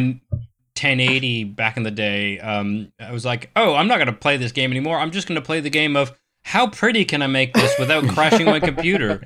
1080 0.79 1.43
back 1.45 1.77
in 1.77 1.83
the 1.83 1.91
day, 1.91 2.39
um, 2.39 2.91
I 2.99 3.11
was 3.11 3.23
like, 3.25 3.51
oh, 3.55 3.75
I'm 3.75 3.87
not 3.87 3.99
gonna 3.99 4.11
play 4.13 4.37
this 4.37 4.51
game 4.51 4.71
anymore. 4.71 4.97
I'm 4.97 5.11
just 5.11 5.27
gonna 5.27 5.41
play 5.41 5.59
the 5.59 5.69
game 5.69 5.95
of 5.95 6.11
how 6.45 6.67
pretty 6.67 7.03
can 7.05 7.21
I 7.23 7.27
make 7.27 7.53
this 7.53 7.73
without 7.79 8.07
crashing 8.13 8.45
my 8.45 8.59
computer. 8.59 9.21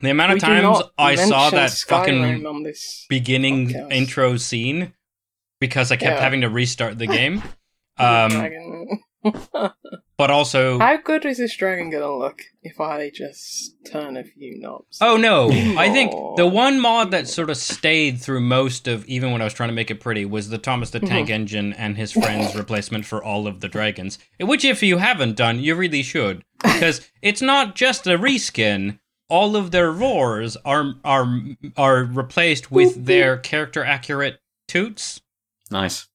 The 0.00 0.10
amount 0.10 0.32
of 0.32 0.36
We 0.36 0.40
times 0.40 0.82
I 0.98 1.14
saw 1.14 1.50
mention 1.50 1.56
that 1.56 1.70
fucking 1.72 2.46
on 2.46 2.62
this. 2.62 3.04
beginning 3.08 3.68
podcast. 3.68 3.92
intro 3.92 4.36
scene 4.38 4.92
because 5.60 5.92
I 5.92 5.96
kept 5.96 6.16
Yeah. 6.16 6.22
having 6.22 6.40
to 6.40 6.48
restart 6.48 6.98
the 6.98 7.06
game. 7.18 7.42
Um, 7.98 8.30
Dragon. 8.30 8.98
But 10.18 10.30
also, 10.30 10.78
How 10.78 10.96
good 10.96 11.24
is 11.24 11.38
this 11.38 11.56
dragon 11.56 11.90
gonna 11.90 12.14
look 12.14 12.42
if 12.62 12.80
I 12.80 13.10
just 13.10 13.74
turn 13.84 14.16
a 14.16 14.24
few 14.24 14.58
knobs? 14.58 14.98
oh 15.00 15.16
no, 15.16 15.50
I 15.78 15.90
think 15.90 16.12
the 16.36 16.46
one 16.46 16.80
mod 16.80 17.10
that 17.10 17.28
sort 17.28 17.50
of 17.50 17.56
stayed 17.56 18.20
through 18.20 18.40
most 18.40 18.88
of, 18.88 19.04
even 19.06 19.32
when 19.32 19.40
I 19.40 19.44
was 19.44 19.54
trying 19.54 19.68
to 19.68 19.74
make 19.74 19.90
it 19.90 20.00
pretty, 20.00 20.24
was 20.24 20.48
the 20.48 20.58
Thomas 20.58 20.90
the 20.90 21.00
Tank 21.00 21.28
mm-hmm. 21.28 21.34
Engine 21.34 21.72
and 21.72 21.96
his 21.96 22.12
friend's 22.12 22.54
replacement 22.56 23.06
for 23.06 23.22
all 23.22 23.46
of 23.46 23.60
the 23.60 23.68
dragons. 23.68 24.18
Which, 24.40 24.64
if 24.64 24.82
you 24.82 24.98
haven't 24.98 25.36
done, 25.36 25.60
you 25.60 25.74
really 25.74 26.02
should, 26.02 26.44
because 26.62 27.08
it's 27.22 27.42
not 27.42 27.74
just 27.74 28.06
a 28.06 28.18
reskin. 28.18 28.98
All 29.28 29.56
of 29.56 29.72
their 29.72 29.90
roars 29.90 30.56
are 30.64 30.94
are 31.04 31.40
are 31.76 32.04
replaced 32.04 32.70
with 32.70 33.06
their 33.06 33.36
character 33.36 33.84
accurate 33.84 34.40
toots. 34.68 35.20
Nice. 35.70 36.08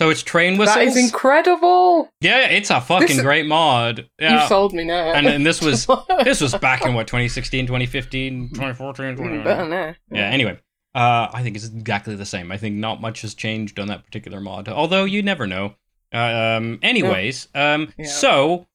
So 0.00 0.08
it's 0.08 0.22
train 0.22 0.56
whistles. 0.56 0.76
that 0.76 0.86
is 0.86 0.96
incredible. 0.96 2.08
Yeah, 2.22 2.46
it's 2.46 2.70
a 2.70 2.80
fucking 2.80 3.08
This- 3.08 3.20
great 3.20 3.44
mod. 3.44 4.08
Yeah. 4.18 4.40
You've 4.40 4.48
sold 4.48 4.72
me 4.72 4.82
now. 4.82 5.12
and, 5.12 5.26
and 5.26 5.44
this 5.44 5.60
was 5.66 5.86
this 6.24 6.40
was 6.40 6.54
back 6.54 6.86
in 6.86 6.94
what 6.94 7.06
2016, 7.06 7.66
2015, 7.66 8.48
2014, 8.48 9.04
Even 9.04 9.16
20... 9.16 9.42
better 9.42 9.68
now. 9.68 9.94
Yeah, 10.10 10.22
anyway. 10.30 10.58
Uh, 10.94 11.28
I 11.34 11.42
think 11.42 11.54
it's 11.54 11.66
exactly 11.66 12.14
the 12.16 12.24
same. 12.24 12.50
I 12.50 12.56
think 12.56 12.76
not 12.76 13.02
much 13.02 13.20
has 13.20 13.34
changed 13.34 13.78
on 13.78 13.88
that 13.88 14.06
particular 14.06 14.40
mod. 14.40 14.70
Although 14.70 15.04
you 15.04 15.22
never 15.22 15.46
know. 15.46 15.74
Uh, 16.14 16.56
um 16.56 16.78
anyways, 16.82 17.48
um 17.54 17.92
Yeah. 17.98 18.06
so 18.06 18.68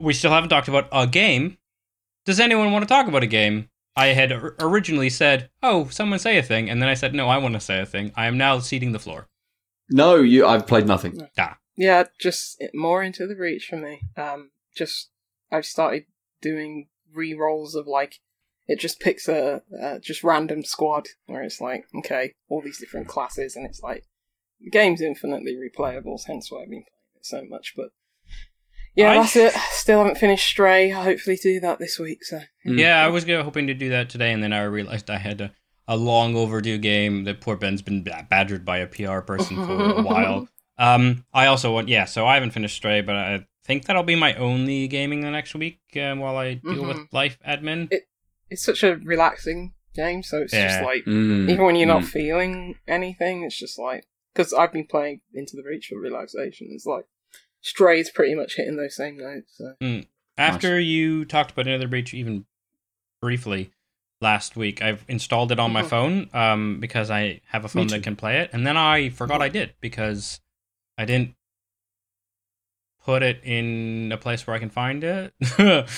we 0.00 0.14
still 0.14 0.30
haven't 0.30 0.48
talked 0.48 0.68
about 0.68 0.88
a 0.90 1.06
game. 1.06 1.58
Does 2.24 2.40
anyone 2.40 2.72
want 2.72 2.82
to 2.82 2.88
talk 2.88 3.08
about 3.08 3.22
a 3.22 3.26
game? 3.26 3.68
I 3.94 4.06
had 4.06 4.32
originally 4.58 5.10
said, 5.10 5.50
"Oh, 5.62 5.88
someone 5.88 6.18
say 6.18 6.38
a 6.38 6.42
thing," 6.42 6.70
and 6.70 6.80
then 6.80 6.88
I 6.88 6.94
said, 6.94 7.14
"No, 7.14 7.28
I 7.28 7.36
want 7.36 7.52
to 7.56 7.60
say 7.60 7.78
a 7.78 7.84
thing." 7.84 8.10
I 8.16 8.24
am 8.24 8.38
now 8.38 8.58
ceding 8.58 8.92
the 8.92 8.98
floor. 8.98 9.28
No, 9.90 10.16
you. 10.16 10.46
I've 10.46 10.66
played 10.66 10.86
nothing. 10.86 11.28
Yeah, 11.76 12.04
just 12.20 12.62
more 12.72 13.02
Into 13.02 13.26
the 13.26 13.34
Breach 13.34 13.66
for 13.68 13.76
me. 13.76 14.00
Um, 14.16 14.50
just 14.76 15.10
I've 15.50 15.66
started 15.66 16.04
doing 16.40 16.88
re 17.12 17.34
rolls 17.34 17.74
of 17.74 17.86
like 17.86 18.20
it 18.66 18.78
just 18.78 19.00
picks 19.00 19.28
a 19.28 19.62
uh, 19.82 19.98
just 19.98 20.22
random 20.24 20.64
squad 20.64 21.06
where 21.26 21.42
it's 21.42 21.60
like 21.60 21.84
okay, 21.98 22.32
all 22.48 22.62
these 22.62 22.78
different 22.78 23.08
classes, 23.08 23.56
and 23.56 23.66
it's 23.66 23.80
like 23.82 24.04
the 24.60 24.70
game's 24.70 25.00
infinitely 25.00 25.56
replayable. 25.56 26.18
Hence 26.26 26.50
why 26.50 26.62
I've 26.62 26.70
been 26.70 26.84
playing 26.84 27.16
it 27.16 27.26
so 27.26 27.44
much. 27.48 27.74
But 27.76 27.88
yeah, 28.94 29.10
I- 29.10 29.14
that's 29.16 29.36
it. 29.36 29.52
Still 29.72 29.98
haven't 29.98 30.18
finished 30.18 30.46
Stray. 30.46 30.92
I 30.92 31.02
hopefully 31.02 31.36
do 31.42 31.58
that 31.60 31.78
this 31.80 31.98
week. 31.98 32.24
So 32.24 32.40
Mm. 32.66 32.78
Yeah, 32.78 33.04
I 33.04 33.08
was 33.08 33.24
gonna, 33.24 33.42
hoping 33.44 33.66
to 33.66 33.74
do 33.74 33.90
that 33.90 34.08
today, 34.08 34.32
and 34.32 34.42
then 34.42 34.52
I 34.52 34.62
realized 34.62 35.10
I 35.10 35.18
had 35.18 35.40
a, 35.42 35.52
a 35.86 35.96
long 35.96 36.34
overdue 36.36 36.78
game 36.78 37.24
that 37.24 37.40
poor 37.40 37.56
Ben's 37.56 37.82
been 37.82 38.02
badgered 38.02 38.64
by 38.64 38.78
a 38.78 38.86
PR 38.86 39.20
person 39.20 39.56
for 39.56 39.72
a 39.98 40.02
while. 40.02 40.48
Um, 40.78 41.24
I 41.32 41.46
also 41.46 41.72
want, 41.72 41.88
yeah, 41.88 42.04
so 42.06 42.26
I 42.26 42.34
haven't 42.34 42.50
finished 42.52 42.76
Stray, 42.76 43.00
but 43.00 43.14
I 43.16 43.46
think 43.64 43.84
that'll 43.84 44.02
be 44.02 44.16
my 44.16 44.34
only 44.34 44.88
gaming 44.88 45.20
the 45.20 45.30
next 45.30 45.54
week 45.54 45.80
uh, 45.96 46.14
while 46.14 46.36
I 46.36 46.54
deal 46.54 46.84
with 46.86 46.96
Mhm. 46.96 47.08
life 47.12 47.38
admin. 47.46 47.92
It- 47.92 48.08
it's 48.50 48.62
such 48.64 48.82
a 48.82 48.96
relaxing 48.96 49.72
game. 49.94 50.22
So 50.22 50.42
it's 50.42 50.52
just 50.52 50.82
like 50.82 51.04
Mm. 51.04 51.48
even 51.50 51.64
when 51.64 51.76
you're 51.76 51.86
not 51.86 52.02
Mm. 52.02 52.08
feeling 52.08 52.74
anything, 52.86 53.42
it's 53.42 53.58
just 53.58 53.78
like 53.78 54.04
because 54.32 54.52
I've 54.52 54.72
been 54.72 54.86
playing 54.86 55.20
Into 55.32 55.56
the 55.56 55.62
Breach 55.62 55.86
for 55.86 55.98
relaxation. 55.98 56.68
It's 56.72 56.84
like 56.86 57.04
Stray's 57.60 58.10
pretty 58.10 58.34
much 58.34 58.56
hitting 58.56 58.76
those 58.76 58.96
same 58.96 59.16
notes. 59.16 59.56
So. 59.56 60.02
After 60.36 60.78
you 60.80 61.24
talked 61.24 61.52
about 61.52 61.66
Another 61.68 61.86
Breach 61.88 62.12
even 62.12 62.44
briefly 63.20 63.70
last 64.24 64.56
week. 64.56 64.82
I've 64.82 65.04
installed 65.06 65.52
it 65.52 65.60
on 65.60 65.72
my 65.72 65.82
phone 65.84 66.28
um, 66.32 66.80
because 66.80 67.10
I 67.10 67.42
have 67.46 67.64
a 67.64 67.68
phone 67.68 67.86
that 67.88 68.02
can 68.02 68.16
play 68.16 68.38
it, 68.38 68.50
and 68.52 68.66
then 68.66 68.76
I 68.76 69.10
forgot 69.10 69.40
I 69.40 69.48
did 69.48 69.74
because 69.80 70.40
I 70.98 71.04
didn't 71.04 71.36
put 73.04 73.22
it 73.22 73.40
in 73.44 74.10
a 74.12 74.16
place 74.16 74.46
where 74.46 74.56
I 74.56 74.58
can 74.58 74.70
find 74.70 75.04
it. 75.04 75.32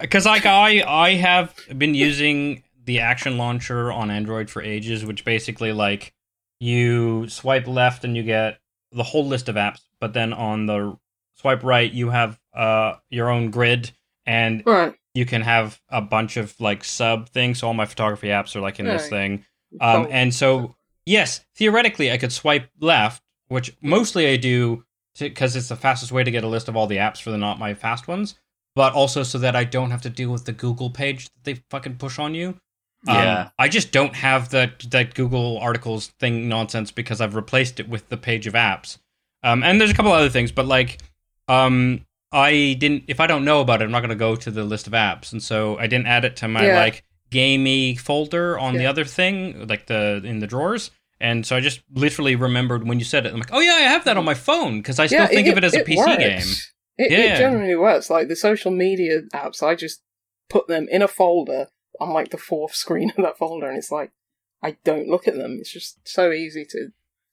Because 0.00 0.24
like 0.24 0.46
I 0.46 0.84
I 0.86 1.14
have 1.14 1.52
been 1.76 1.96
using 1.96 2.62
the 2.84 3.00
Action 3.00 3.36
Launcher 3.36 3.90
on 3.90 4.08
Android 4.08 4.48
for 4.48 4.62
ages, 4.62 5.04
which 5.04 5.24
basically 5.24 5.72
like 5.72 6.14
you 6.60 7.28
swipe 7.28 7.66
left 7.66 8.04
and 8.04 8.16
you 8.16 8.22
get 8.22 8.60
the 8.92 9.02
whole 9.02 9.26
list 9.26 9.48
of 9.48 9.56
apps, 9.56 9.80
but 10.00 10.12
then 10.12 10.32
on 10.32 10.66
the 10.66 10.96
swipe 11.34 11.64
right 11.64 11.90
you 11.90 12.10
have 12.10 12.38
uh 12.54 12.94
your 13.08 13.30
own 13.30 13.50
grid 13.50 13.90
and 14.26 14.62
Right. 14.64 14.94
You 15.14 15.26
can 15.26 15.42
have 15.42 15.80
a 15.88 16.00
bunch 16.00 16.36
of 16.36 16.58
like 16.60 16.84
sub 16.84 17.28
things. 17.28 17.58
So 17.58 17.66
all 17.68 17.74
my 17.74 17.86
photography 17.86 18.28
apps 18.28 18.54
are 18.56 18.60
like 18.60 18.78
in 18.78 18.86
this 18.86 19.02
Right. 19.02 19.10
thing. 19.10 19.44
Um, 19.80 20.04
Cool. 20.04 20.12
and 20.12 20.34
so 20.34 20.76
yes, 21.06 21.44
theoretically 21.56 22.10
I 22.12 22.18
could 22.18 22.32
swipe 22.32 22.70
left, 22.80 23.22
which 23.48 23.76
mostly 23.80 24.28
I 24.28 24.36
do 24.36 24.84
because 25.18 25.56
it's 25.56 25.68
the 25.68 25.76
fastest 25.76 26.12
way 26.12 26.22
to 26.24 26.30
get 26.30 26.44
a 26.44 26.48
list 26.48 26.68
of 26.68 26.76
all 26.76 26.86
the 26.86 26.96
apps 26.98 27.20
for 27.20 27.30
the 27.30 27.38
not 27.38 27.58
my 27.58 27.74
fast 27.74 28.06
ones, 28.08 28.36
but 28.76 28.92
also 28.94 29.22
so 29.24 29.38
that 29.38 29.56
I 29.56 29.64
don't 29.64 29.90
have 29.90 30.02
to 30.02 30.10
deal 30.10 30.30
with 30.30 30.44
the 30.44 30.52
Google 30.52 30.90
page 30.90 31.24
that 31.26 31.44
they 31.44 31.54
fucking 31.70 31.96
push 31.96 32.18
on 32.18 32.34
you. 32.34 32.60
Um, 33.08 33.16
Yeah. 33.16 33.48
I 33.58 33.68
just 33.68 33.90
don't 33.92 34.14
have 34.14 34.50
that 34.50 34.80
that 34.90 35.14
Google 35.14 35.58
articles 35.58 36.08
thing 36.20 36.48
nonsense 36.48 36.90
because 36.92 37.20
I've 37.20 37.34
replaced 37.34 37.80
it 37.80 37.88
with 37.88 38.08
the 38.08 38.16
page 38.16 38.46
of 38.46 38.54
apps. 38.54 38.98
Um, 39.42 39.62
and 39.64 39.80
there's 39.80 39.90
a 39.90 39.94
couple 39.94 40.12
other 40.12 40.28
things, 40.28 40.52
but 40.52 40.66
like, 40.66 41.00
um, 41.48 42.04
I 42.32 42.76
didn't. 42.78 43.04
If 43.08 43.18
I 43.20 43.26
don't 43.26 43.44
know 43.44 43.60
about 43.60 43.82
it, 43.82 43.86
I'm 43.86 43.90
not 43.90 44.00
going 44.00 44.10
to 44.10 44.14
go 44.16 44.36
to 44.36 44.50
the 44.50 44.64
list 44.64 44.86
of 44.86 44.92
apps, 44.92 45.32
and 45.32 45.42
so 45.42 45.76
I 45.78 45.86
didn't 45.86 46.06
add 46.06 46.24
it 46.24 46.36
to 46.36 46.48
my 46.48 46.66
Yeah. 46.66 46.78
like 46.78 47.04
gamey 47.30 47.94
folder 47.96 48.58
on 48.58 48.74
the 48.76 48.86
other 48.86 49.04
thing, 49.04 49.66
like 49.68 49.86
the 49.86 50.20
in 50.24 50.38
the 50.40 50.46
drawers. 50.46 50.90
And 51.22 51.44
so 51.44 51.54
I 51.54 51.60
just 51.60 51.82
literally 51.92 52.34
remembered 52.34 52.86
when 52.88 52.98
you 52.98 53.04
said 53.04 53.26
it. 53.26 53.32
I'm 53.32 53.38
like, 53.38 53.52
oh 53.52 53.60
yeah, 53.60 53.72
I 53.74 53.80
have 53.80 54.04
that 54.06 54.16
on 54.16 54.24
my 54.24 54.34
phone 54.34 54.78
because 54.78 54.98
I 54.98 55.06
still 55.06 55.26
think 55.26 55.48
of 55.48 55.58
it 55.58 55.64
as 55.64 55.74
a 55.74 55.84
PC 55.84 55.96
works. 55.96 56.16
game. 56.18 56.56
It, 56.96 57.10
Yeah. 57.12 57.34
it 57.34 57.38
generally 57.38 57.76
works. 57.76 58.08
Like 58.10 58.28
the 58.28 58.36
social 58.36 58.70
media 58.70 59.22
apps, 59.34 59.62
I 59.62 59.74
just 59.74 60.02
put 60.48 60.66
them 60.66 60.86
in 60.90 61.02
a 61.02 61.08
folder 61.08 61.68
on 62.00 62.10
like 62.14 62.30
the 62.30 62.38
fourth 62.38 62.74
screen 62.74 63.10
of 63.18 63.22
that 63.24 63.36
folder, 63.38 63.68
and 63.68 63.76
it's 63.76 63.90
like 63.90 64.12
I 64.62 64.76
don't 64.84 65.08
look 65.08 65.26
at 65.28 65.34
them. 65.36 65.58
It's 65.60 65.72
just 65.72 65.98
so 66.08 66.32
easy 66.32 66.64
to 66.70 66.88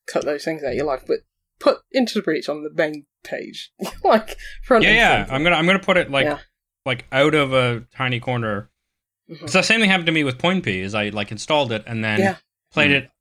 cut 0.05 0.25
those 0.25 0.43
things 0.43 0.63
out 0.63 0.71
of 0.71 0.75
your 0.75 0.85
life. 0.85 1.03
But 1.07 1.19
put 1.59 1.79
Into 1.91 2.15
the 2.15 2.21
Breach 2.21 2.49
on 2.49 2.63
the 2.63 2.69
main 2.73 3.05
page, 3.23 3.71
like 4.03 4.37
front. 4.63 4.83
Yeah, 4.83 4.93
yeah. 4.93 5.23
center. 5.25 5.33
I'm 5.35 5.43
gonna 5.43 5.55
I'm 5.55 5.65
gonna 5.65 5.79
put 5.79 5.97
it 5.97 6.09
like 6.11 6.25
Yeah. 6.25 6.39
like 6.85 7.05
out 7.11 7.35
of 7.35 7.53
a 7.53 7.85
tiny 7.95 8.19
corner. 8.19 8.69
Mhm. 9.29 9.49
So 9.49 9.59
the 9.59 9.63
same 9.63 9.79
thing 9.81 9.89
happened 9.89 10.05
to 10.07 10.11
me 10.11 10.23
with 10.23 10.37
Point 10.37 10.63
P. 10.63 10.79
Is 10.79 10.95
I 10.95 11.09
like 11.09 11.31
installed 11.31 11.71
it 11.71 11.83
and 11.87 12.03
then 12.03 12.19
Yeah. 12.19 12.35
played 12.71 12.91
it, 12.91 13.11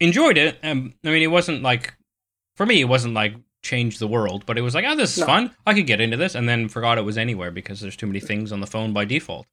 enjoyed 0.00 0.36
it. 0.36 0.58
Um, 0.62 0.94
I 1.04 1.08
mean, 1.08 1.22
it 1.22 1.28
wasn't 1.30 1.62
like 1.62 1.94
for 2.56 2.66
me, 2.66 2.80
it 2.80 2.84
wasn't 2.88 3.14
like 3.14 3.34
change 3.62 3.98
the 3.98 4.06
world, 4.06 4.44
but 4.46 4.58
it 4.58 4.60
was 4.60 4.74
like, 4.74 4.84
oh, 4.86 4.94
this 4.94 5.12
is 5.14 5.20
No. 5.20 5.26
fun. 5.26 5.50
I 5.66 5.72
could 5.74 5.86
get 5.86 6.00
into 6.00 6.16
this, 6.18 6.34
and 6.34 6.46
then 6.48 6.68
forgot 6.68 6.98
it 6.98 7.02
was 7.02 7.16
anywhere 7.16 7.50
because 7.50 7.80
there's 7.80 7.96
too 7.96 8.06
many 8.06 8.20
things 8.20 8.52
on 8.52 8.60
the 8.60 8.66
phone 8.66 8.92
by 8.92 9.06
default. 9.06 9.46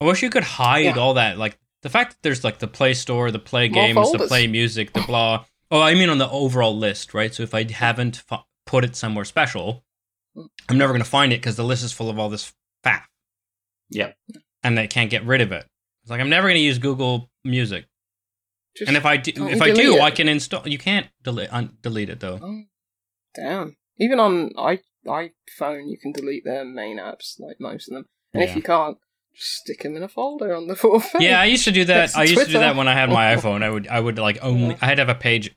I 0.00 0.04
wish 0.04 0.22
you 0.22 0.30
could 0.30 0.44
hide 0.44 0.84
Yeah. 0.84 0.98
all 0.98 1.14
that, 1.14 1.38
like 1.38 1.58
the 1.82 1.88
fact 1.90 2.12
that 2.12 2.18
there's 2.22 2.44
like 2.44 2.60
the 2.60 2.68
Play 2.68 2.94
Store, 2.94 3.32
the 3.32 3.40
Play 3.40 3.68
More 3.68 3.82
Games, 3.82 4.12
the. 4.12 4.18
Play 4.28 4.46
Music, 4.46 4.92
the 4.92 5.00
blah. 5.02 5.44
Oh, 5.72 5.80
I 5.80 5.94
mean 5.94 6.08
on 6.10 6.18
the 6.18 6.28
overall 6.30 6.76
list, 6.76 7.14
right? 7.14 7.34
So 7.34 7.42
if 7.42 7.54
I 7.54 7.64
haven't 7.70 8.22
fu- 8.28 8.36
put 8.66 8.84
it 8.84 8.94
somewhere 8.94 9.24
special. 9.24 9.84
I'm 10.68 10.78
never 10.78 10.92
going 10.92 11.02
to 11.04 11.08
find 11.08 11.30
it 11.32 11.40
because 11.40 11.56
the 11.56 11.64
list 11.64 11.84
is 11.84 11.92
full 11.92 12.08
of 12.08 12.18
all 12.18 12.30
this 12.30 12.54
faff, 12.82 13.02
Yep. 13.90 14.16
and 14.62 14.78
they 14.78 14.86
can't 14.86 15.10
get 15.10 15.26
rid 15.26 15.42
of 15.42 15.52
it. 15.52 15.66
It's 16.02 16.10
like 16.10 16.20
I'm 16.20 16.30
never 16.30 16.46
going 16.48 16.56
to 16.56 16.62
use 16.64 16.78
Google 16.78 17.30
Music, 17.44 17.84
Just, 18.74 18.88
and 18.88 18.96
if 18.96 19.04
I 19.04 19.18
do, 19.18 19.32
if 19.48 19.60
I 19.60 19.72
do, 19.72 19.96
it? 19.96 20.00
I 20.00 20.10
can 20.10 20.28
install. 20.28 20.66
You 20.66 20.78
can't 20.78 21.06
delete 21.22 21.52
un- 21.52 21.76
delete 21.82 22.08
it 22.08 22.20
though. 22.20 22.38
Oh, 22.42 22.62
damn. 23.34 23.76
Even 23.98 24.18
on 24.20 24.52
i 24.56 24.78
iPhone, 25.06 25.90
you 25.90 25.98
can 26.00 26.12
delete 26.12 26.44
their 26.46 26.64
main 26.64 26.98
apps, 26.98 27.38
like 27.38 27.56
most 27.60 27.88
of 27.90 27.94
them. 27.94 28.06
And 28.32 28.42
Yeah. 28.42 28.48
if 28.48 28.56
you 28.56 28.62
can't, 28.62 28.96
just 29.34 29.50
stick 29.56 29.82
them 29.82 29.96
in 29.96 30.02
a 30.02 30.08
folder 30.08 30.54
on 30.54 30.66
the 30.68 30.76
fourth. 30.82 31.10
Yeah, 31.20 31.40
I 31.40 31.44
used 31.44 31.64
to 31.64 31.72
do 31.72 31.84
that. 31.84 32.16
I 32.16 32.22
used 32.22 32.38
to 32.38 32.46
do 32.46 32.52
that 32.58 32.76
when 32.76 32.88
I 32.88 32.94
had 32.94 33.10
my 33.10 33.36
iPhone. 33.36 33.62
I 33.62 33.68
would 33.68 33.86
I 33.88 34.00
would 34.00 34.18
like 34.18 34.38
only 34.40 34.68
Yeah. 34.70 34.78
I 34.80 34.86
had 34.86 34.94
to 34.94 35.02
have 35.02 35.08
a 35.14 35.14
page 35.20 35.54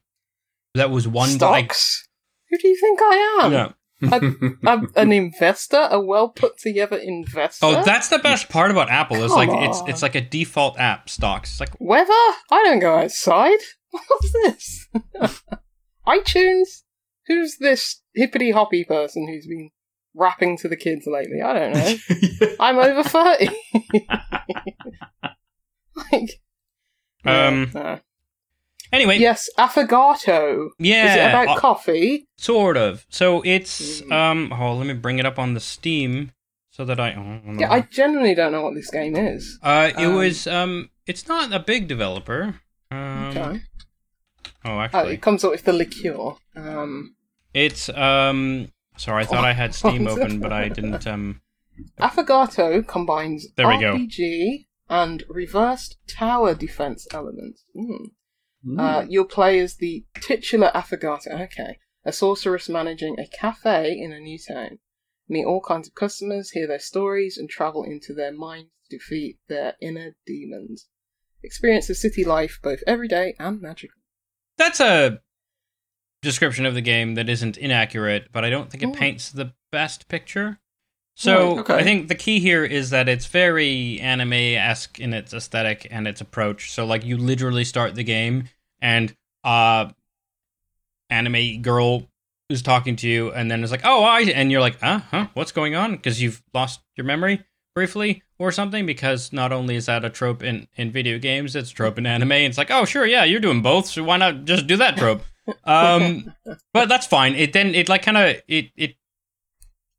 that 0.76 0.92
was 0.92 1.08
one 1.08 1.30
Stocks. 1.30 2.08
Who 2.50 2.58
do 2.58 2.68
you 2.68 2.78
think 2.80 3.00
I 3.02 3.40
am? 3.44 3.52
yeah. 3.52 3.72
I'm 4.68 4.92
an 4.96 5.12
investor, 5.12 5.88
a 5.90 6.00
well 6.00 6.30
put 6.30 6.58
together 6.58 6.98
investor. 6.98 7.66
Oh, 7.66 7.84
that's 7.84 8.10
the 8.10 8.20
best 8.20 8.50
part 8.50 8.70
about 8.70 8.90
Apple. 8.90 9.18
Is 9.24 9.32
like 9.32 9.50
Come 9.50 9.64
it's 9.64 9.80
on. 9.80 9.90
it's 9.90 10.02
like 10.02 10.16
a 10.16 10.22
default 10.22 10.78
app 10.80 11.10
stocks. 11.10 11.52
It's 11.52 11.60
like 11.60 11.72
weather. 11.80 12.12
I 12.12 12.62
don't 12.66 12.80
go 12.80 12.98
outside. 13.00 13.58
What's 13.90 14.32
this? 14.34 14.88
iTunes. 16.08 16.84
Who's 17.28 17.58
this 17.58 18.02
hippity 18.14 18.52
hoppy 18.52 18.84
person 18.84 19.28
who's 19.28 19.48
been 19.48 19.72
rapping 20.14 20.58
to 20.60 20.68
the 20.68 20.76
kids 20.78 21.08
lately? 21.08 21.42
I 21.42 21.54
don't 21.54 21.74
know. 21.74 21.96
I'm 22.60 22.78
over 22.78 23.02
thirty. 23.04 23.50
like, 25.96 26.42
Um, 27.24 27.72
no. 27.74 28.00
Anyway, 28.96 29.18
yes, 29.20 29.50
affogato. 29.58 30.70
yeah, 30.80 31.10
Is 31.10 31.16
it 31.16 31.30
about 31.30 31.58
uh, 31.58 31.60
coffee? 31.60 32.28
sort 32.38 32.78
of. 32.78 33.06
So 33.10 33.42
it's 33.46 34.02
Mm. 34.02 34.12
um. 34.12 34.54
Oh, 34.54 34.74
let 34.76 34.88
me 34.88 34.94
bring 34.94 35.20
it 35.20 35.26
up 35.26 35.38
on 35.40 35.54
the 35.54 35.60
Steam 35.60 36.32
so 36.72 36.84
that 36.86 37.00
I. 37.00 37.14
Oh, 37.14 37.54
Yeah, 37.60 37.72
I 37.72 37.82
genuinely 37.82 38.36
don't 38.36 38.52
know 38.52 38.62
what 38.64 38.76
this 38.76 38.90
game 38.92 39.16
is. 39.16 39.60
Uh, 39.62 39.92
it 39.98 40.06
um, 40.06 40.16
was 40.16 40.48
um. 40.48 40.90
It's 41.08 41.28
not 41.28 41.54
a 41.54 41.60
big 41.60 41.88
developer. 41.88 42.60
Um, 42.92 43.28
Okay. 43.38 43.62
Oh, 44.64 44.72
Oh, 44.72 44.80
actually, 44.80 45.14
it 45.14 45.22
comes 45.22 45.44
up 45.44 45.52
with 45.52 45.64
the 45.64 45.74
liqueur. 45.74 46.34
Um, 46.56 47.16
it's 47.54 47.90
um. 47.90 48.70
Sorry, 48.98 49.24
I 49.24 49.26
thought 49.26 49.44
I 49.46 49.54
had 49.54 49.76
Steam 49.76 50.08
Oh, 50.08 50.12
open, 50.18 50.40
but 50.40 50.52
I 50.54 50.70
didn't. 50.70 51.06
Um. 51.06 51.42
Affogato 52.00 52.86
combines 52.88 53.48
There 53.58 53.68
we 53.68 53.78
go. 53.80 53.96
RPG 53.98 54.66
and 54.90 55.24
reversed 55.30 55.98
tower 56.08 56.54
defense 56.56 57.06
elements. 57.14 57.64
Mm. 57.76 58.12
Mm. 58.66 58.80
Uh, 58.80 59.06
you'll 59.08 59.26
play 59.26 59.60
as 59.60 59.76
the 59.76 60.06
titular 60.20 60.72
Affogato. 60.74 61.42
Okay. 61.44 61.78
A 62.04 62.12
sorceress 62.12 62.70
managing 62.70 63.18
a 63.20 63.28
cafe 63.28 63.98
in 63.98 64.12
a 64.12 64.20
new 64.20 64.38
town. 64.38 64.80
Meet 65.28 65.46
all 65.46 65.62
kinds 65.62 65.88
of 65.88 65.96
customers, 65.96 66.52
hear 66.52 66.68
their 66.68 66.80
stories, 66.80 67.38
and 67.38 67.50
travel 67.50 67.84
into 67.84 68.14
their 68.14 68.32
minds 68.32 68.70
to 68.90 68.98
defeat 68.98 69.40
their 69.48 69.74
inner 69.82 70.16
demons. 70.26 70.88
Experience 71.44 71.88
the 71.88 71.96
city 71.96 72.24
life 72.24 72.60
both 72.62 72.80
everyday 72.86 73.36
and 73.40 73.62
magical. 73.62 74.00
that's 74.58 74.80
a 74.80 75.20
description 76.22 76.66
of 76.66 76.74
the 76.74 76.82
game 76.82 77.16
that 77.16 77.30
isn't 77.30 77.58
inaccurate, 77.58 78.30
but 78.32 78.44
I 78.44 78.50
don't 78.50 78.70
think 78.70 78.84
it 78.84 78.90
Ooh. 78.90 78.94
paints 78.94 79.32
the 79.32 79.54
best 79.72 80.08
picture. 80.08 80.60
So 81.16 81.52
Right, 81.52 81.60
okay. 81.60 81.76
I 81.76 81.84
think 81.84 82.08
the 82.08 82.16
key 82.16 82.40
here 82.40 82.66
is 82.66 82.90
that 82.90 83.08
it's 83.08 83.26
very 83.28 84.00
anime 84.02 84.34
esque 84.34 85.00
in 85.00 85.14
its 85.14 85.34
aesthetic 85.34 85.88
and 85.90 86.08
its 86.08 86.22
approach. 86.22 86.72
So 86.72 86.86
like 86.86 87.06
you 87.06 87.18
literally 87.18 87.64
start 87.64 87.96
the 87.96 88.04
game 88.04 88.50
and 88.86 89.16
uh 89.44 89.90
anime 91.10 91.62
girl 91.64 92.08
is 92.50 92.62
talking 92.62 92.96
to 92.96 93.08
you 93.08 93.32
and 93.32 93.50
then 93.50 93.64
it's 93.64 93.72
like, 93.72 93.82
oh 93.84 94.04
I 94.04 94.22
and 94.22 94.52
you're 94.52 94.62
like, 94.62 94.78
uh 94.84 95.00
huh, 95.00 95.28
what's 95.34 95.52
going 95.52 95.76
on? 95.76 95.94
Because 95.94 96.22
you've 96.22 96.44
lost 96.54 96.82
your 96.96 97.06
memory 97.06 97.44
briefly 97.74 98.22
or 98.38 98.52
something 98.52 98.86
because 98.86 99.34
not 99.34 99.52
only 99.52 99.76
is 99.76 99.88
that 99.88 100.06
a 100.06 100.10
trope 100.10 100.44
in, 100.44 100.68
in 100.76 100.92
video 100.92 101.18
games, 101.18 101.56
it's 101.56 101.72
a 101.72 101.74
trope 101.74 101.98
in 101.98 102.06
anime. 102.06 102.32
It's 102.32 102.60
like, 102.60 102.70
oh 102.70 102.86
sure, 102.86 103.06
yeah, 103.06 103.24
you're 103.24 103.40
doing 103.40 103.64
both, 103.64 103.88
so 103.88 104.04
why 104.04 104.18
not 104.18 104.46
just 104.46 104.68
do 104.68 104.78
that 104.78 104.98
trope? 104.98 105.24
um, 105.64 106.34
but 106.72 106.88
that's 106.88 107.08
fine. 107.08 107.34
It 107.34 107.54
then 107.54 107.74
it 107.74 107.90
like 107.90 108.04
kind 108.04 108.18
of 108.18 108.36
it 108.48 108.70
it. 108.76 108.96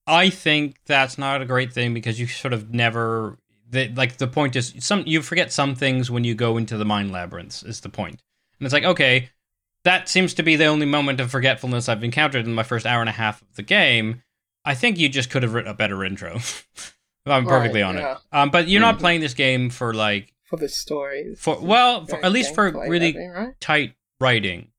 I 0.06 0.30
think 0.30 0.76
that's 0.86 1.18
not 1.18 1.42
a 1.42 1.44
great 1.44 1.72
thing 1.72 1.92
because 1.92 2.20
you 2.20 2.28
sort 2.28 2.54
of 2.54 2.72
never. 2.72 3.38
The, 3.68 3.88
like 3.88 4.18
the 4.18 4.28
point 4.28 4.54
is 4.54 4.74
some 4.78 5.02
you 5.06 5.22
forget 5.22 5.52
some 5.52 5.74
things 5.74 6.08
when 6.08 6.22
you 6.22 6.36
go 6.36 6.56
into 6.56 6.76
the 6.76 6.84
mind 6.84 7.10
labyrinths 7.10 7.64
is 7.64 7.80
the 7.80 7.88
point 7.88 8.22
and 8.58 8.66
it's 8.66 8.72
like 8.72 8.84
okay 8.84 9.30
that 9.84 10.08
seems 10.08 10.34
to 10.34 10.42
be 10.42 10.56
the 10.56 10.64
only 10.64 10.86
moment 10.86 11.20
of 11.20 11.30
forgetfulness 11.30 11.88
I've 11.88 12.02
encountered 12.02 12.44
in 12.44 12.54
my 12.54 12.64
first 12.64 12.86
hour 12.86 13.00
and 13.00 13.08
a 13.08 13.12
half 13.12 13.40
of 13.40 13.54
the 13.54 13.62
game. 13.62 14.22
I 14.64 14.74
think 14.74 14.98
you 14.98 15.08
just 15.08 15.30
could 15.30 15.44
have 15.44 15.54
written 15.54 15.70
a 15.70 15.74
better 15.74 16.04
intro. 16.04 16.34
if 16.36 16.96
I'm 17.24 17.46
perfectly 17.46 17.82
Right, 17.82 17.88
honest. 17.90 18.20
yeah. 18.32 18.42
Um, 18.42 18.50
but 18.50 18.66
you're 18.66 18.80
not 18.80 18.96
Mhm. 18.96 19.00
playing 19.00 19.20
this 19.20 19.34
game 19.34 19.70
for 19.70 19.94
like 19.94 20.34
For 20.42 20.56
the 20.56 20.68
stories. 20.68 21.38
for 21.40 21.60
well, 21.60 22.04
for, 22.04 22.24
at 22.24 22.32
least 22.32 22.52
for 22.52 22.72
really 22.72 23.12
heavy, 23.12 23.26
right? 23.28 23.54
tight 23.60 23.94
writing. 24.20 24.72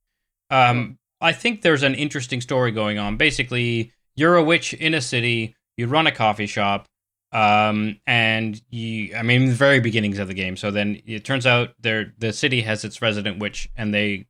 Um, 0.49 0.97
I 1.21 1.31
think 1.31 1.61
there's 1.61 1.83
an 1.83 1.95
interesting 1.95 2.41
story 2.41 2.71
going 2.71 2.97
on. 2.97 3.15
Basically, 3.15 3.93
you're 4.17 4.35
a 4.35 4.43
witch 4.43 4.73
in 4.73 4.93
a 4.93 4.99
city. 5.01 5.55
You 5.77 5.87
run 5.87 6.05
a 6.07 6.11
coffee 6.11 6.47
shop, 6.47 6.87
um, 7.31 7.99
and 8.07 8.61
you. 8.69 9.15
I 9.15 9.23
mean, 9.23 9.47
the 9.47 9.53
very 9.53 9.79
beginnings 9.79 10.19
of 10.19 10.27
the 10.27 10.33
game. 10.33 10.57
So 10.57 10.71
then 10.71 11.01
it 11.05 11.25
turns 11.25 11.45
out 11.45 11.73
there 11.79 12.13
the 12.17 12.33
city 12.33 12.61
has 12.61 12.83
its 12.83 13.01
resident 13.01 13.39
witch, 13.39 13.69
and 13.75 13.93
they, 13.93 14.27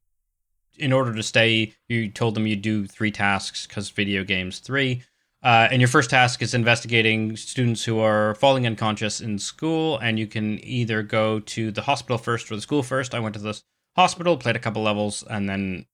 in 0.77 0.93
order 0.93 1.13
to 1.13 1.23
stay, 1.23 1.73
you 1.87 2.09
told 2.09 2.35
them 2.35 2.47
you 2.47 2.55
do 2.55 2.87
three 2.87 3.11
tasks 3.11 3.67
because 3.67 3.89
video 3.89 4.23
games 4.23 4.59
three. 4.59 5.03
Uh, 5.43 5.67
and 5.71 5.79
your 5.79 5.87
first 5.87 6.09
task 6.09 6.41
is 6.41 6.53
investigating 6.55 7.37
students 7.37 7.85
who 7.85 7.99
are 7.99 8.33
falling 8.35 8.65
unconscious 8.65 9.21
in 9.21 9.37
school, 9.37 9.97
and 9.99 10.17
you 10.17 10.27
can 10.27 10.59
either 10.65 11.03
go 11.03 11.39
to 11.39 11.71
the 11.71 11.83
hospital 11.83 12.17
first 12.17 12.51
or 12.51 12.55
the 12.55 12.61
school 12.61 12.81
first. 12.81 13.13
I 13.13 13.19
went 13.19 13.35
to 13.35 13.41
the 13.41 13.61
hospital, 13.95 14.35
played 14.37 14.55
a 14.55 14.59
couple 14.59 14.81
levels, 14.81 15.23
and 15.29 15.47
then 15.47 15.85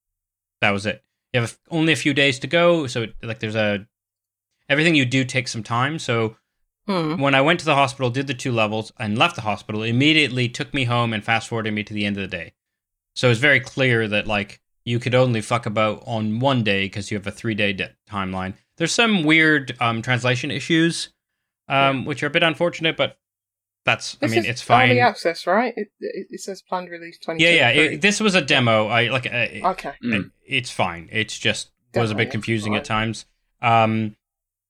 that 0.61 0.71
was 0.71 0.85
it. 0.85 1.03
You 1.33 1.41
have 1.41 1.59
only 1.69 1.91
a 1.91 1.97
few 1.97 2.13
days 2.13 2.39
to 2.39 2.47
go, 2.47 2.87
so 2.87 3.07
like 3.21 3.39
there's 3.39 3.55
a 3.55 3.85
everything 4.69 4.95
you 4.95 5.05
do 5.05 5.25
takes 5.25 5.51
some 5.51 5.63
time. 5.63 5.99
So 5.99 6.37
Hmm. 6.85 7.15
when 7.21 7.33
I 7.33 7.41
went 7.41 7.59
to 7.61 7.65
the 7.65 7.75
hospital, 7.75 8.09
did 8.09 8.27
the 8.27 8.33
two 8.33 8.51
levels, 8.51 8.91
and 8.99 9.17
left 9.17 9.35
the 9.35 9.41
hospital, 9.41 9.83
immediately 9.83 10.49
took 10.49 10.73
me 10.73 10.83
home 10.83 11.13
and 11.13 11.23
fast 11.23 11.47
forwarded 11.47 11.73
me 11.73 11.83
to 11.83 11.93
the 11.93 12.05
end 12.05 12.17
of 12.17 12.21
the 12.21 12.27
day. 12.27 12.53
So 13.15 13.29
it's 13.29 13.39
very 13.39 13.59
clear 13.59 14.07
that 14.07 14.27
like 14.27 14.59
you 14.83 14.99
could 14.99 15.15
only 15.15 15.41
fuck 15.41 15.65
about 15.65 16.03
on 16.05 16.39
one 16.39 16.63
day 16.63 16.85
because 16.85 17.09
you 17.09 17.17
have 17.17 17.27
a 17.27 17.31
three 17.31 17.55
day 17.55 17.73
de- 17.73 17.91
timeline. 18.09 18.55
There's 18.77 18.91
some 18.91 19.23
weird 19.23 19.75
um, 19.79 20.01
translation 20.01 20.51
issues, 20.51 21.09
um, 21.69 22.05
which 22.05 22.23
are 22.23 22.27
a 22.27 22.31
bit 22.31 22.43
unfortunate, 22.43 22.97
but 22.97 23.17
that's 23.85 24.15
This 24.15 24.31
I 24.31 24.35
mean 24.35 24.43
is 24.43 24.49
it's 24.49 24.61
fine. 24.61 24.91
Early 24.91 24.99
access, 24.99 25.45
right? 25.45 25.73
It, 25.75 25.89
it, 25.99 26.27
it 26.31 26.39
says 26.41 26.61
planned 26.61 26.89
release 26.89 27.17
twenty. 27.19 27.43
yeah, 27.43 27.51
yeah. 27.51 27.69
It, 27.69 28.01
this 28.01 28.19
was 28.19 28.35
a 28.35 28.41
demo. 28.41 28.87
I 28.87 29.09
like. 29.09 29.25
Uh, 29.25 29.69
okay. 29.71 29.93
Mm. 30.03 30.31
it's 30.45 30.71
fine. 30.71 31.09
It's 31.11 31.37
just 31.37 31.69
was 31.93 32.11
a 32.11 32.15
bit 32.15 32.31
confusing 32.31 32.75
at 32.75 32.85
times. 32.85 33.25
Um, 33.61 34.15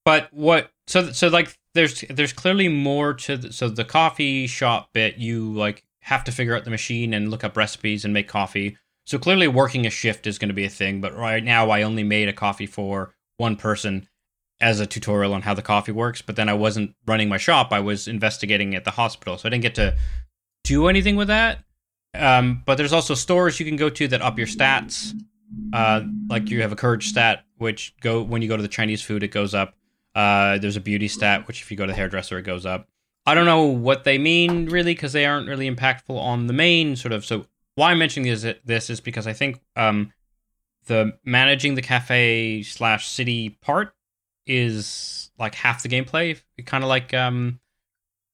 but 0.04 0.34
what? 0.34 0.72
So 0.88 1.12
so 1.12 1.30
like 1.30 1.58
there's 1.74 2.04
there's 2.10 2.34
clearly 2.34 2.68
more 2.68 3.14
to 3.14 3.38
the, 3.38 3.54
so 3.54 3.70
the 3.70 3.86
coffee 3.86 4.48
shop 4.48 4.90
bit. 4.94 5.18
You 5.18 5.54
like 5.54 5.84
have 6.02 6.24
to 6.26 6.32
figure 6.32 6.56
out 6.56 6.66
the 6.66 6.70
machine 6.70 7.14
and 7.14 7.32
look 7.32 7.44
up 7.44 7.58
recipes 7.58 8.06
and 8.06 8.14
make 8.14 8.28
coffee. 8.28 8.78
So 9.06 9.18
clearly 9.18 9.48
working 9.48 9.86
a 9.86 9.90
shift 9.90 10.28
is 10.28 10.38
going 10.38 10.50
to 10.50 10.56
be 10.56 10.66
a 10.66 10.70
thing. 10.70 11.02
But 11.02 11.16
right 11.16 11.44
now 11.44 11.70
I 11.70 11.82
only 11.82 12.04
made 12.04 12.30
a 12.30 12.34
coffee 12.34 12.66
for 12.66 13.14
one 13.38 13.56
person 13.56 14.08
as 14.62 14.80
a 14.80 14.86
tutorial 14.86 15.34
on 15.34 15.42
how 15.42 15.54
the 15.54 15.62
coffee 15.62 15.92
works. 15.92 16.22
But 16.22 16.36
then 16.36 16.48
I 16.48 16.54
wasn't 16.54 16.96
running 17.06 17.30
my 17.30 17.38
shop. 17.38 17.72
I 17.72 17.80
was 17.80 18.08
investigating 18.08 18.76
at 18.76 18.86
the 18.86 18.92
hospital, 18.92 19.38
so 19.38 19.48
I 19.48 19.50
didn't 19.50 19.64
get 19.64 19.76
to 19.76 19.96
do 20.64 20.88
anything 20.88 21.16
with 21.16 21.28
that. 21.28 21.64
Um, 22.14 22.62
but 22.66 22.76
there's 22.76 22.94
also 22.94 23.16
stores 23.16 23.60
you 23.60 23.66
can 23.66 23.76
go 23.76 23.90
to 23.90 24.08
that 24.10 24.22
up 24.22 24.38
your 24.38 24.48
stats. 24.48 25.14
Uh, 25.72 26.02
like 26.30 26.50
you 26.50 26.62
have 26.62 26.72
a 26.72 26.76
courage 26.76 27.10
stat, 27.10 27.44
which 27.58 27.96
go 28.02 28.22
when 28.22 28.42
you 28.42 28.48
go 28.48 28.56
to 28.56 28.62
the 28.62 28.70
Chinese 28.70 29.02
food, 29.02 29.24
it 29.24 29.30
goes 29.30 29.54
up. 29.54 29.76
Uh, 30.16 30.58
there's 30.60 30.76
a 30.76 30.82
beauty 30.82 31.08
stat, 31.08 31.48
which 31.48 31.62
if 31.62 31.72
you 31.72 31.78
go 31.78 31.86
to 31.86 31.92
the 31.92 31.96
hairdresser, 31.96 32.38
it 32.38 32.44
goes 32.44 32.66
up. 32.66 32.88
I 33.26 33.34
don't 33.34 33.46
know 33.46 33.64
what 33.64 34.04
they 34.04 34.18
mean 34.18 34.66
really 34.66 34.94
because 34.94 35.14
they 35.14 35.26
aren't 35.26 35.48
really 35.48 35.70
impactful 35.70 36.18
on 36.18 36.48
the 36.48 36.54
main 36.54 36.96
sort 36.96 37.14
of. 37.14 37.26
So 37.26 37.46
why 37.76 37.92
I'm 37.92 38.00
mentioning 38.00 38.30
this, 38.30 38.46
this 38.66 38.90
is 38.90 39.00
because 39.00 39.28
I 39.28 39.34
think 39.34 39.62
um, 39.76 40.12
the 40.88 41.18
managing 41.24 41.76
the 41.76 41.82
cafe 41.82 42.64
slash 42.64 43.08
city 43.08 43.50
part 43.50 43.96
is 44.46 45.32
like 45.40 45.56
half 45.56 45.84
the 45.84 45.90
gameplay. 45.90 46.40
Kind 46.66 46.84
of 46.84 46.90
like 46.90 47.14
um, 47.14 47.60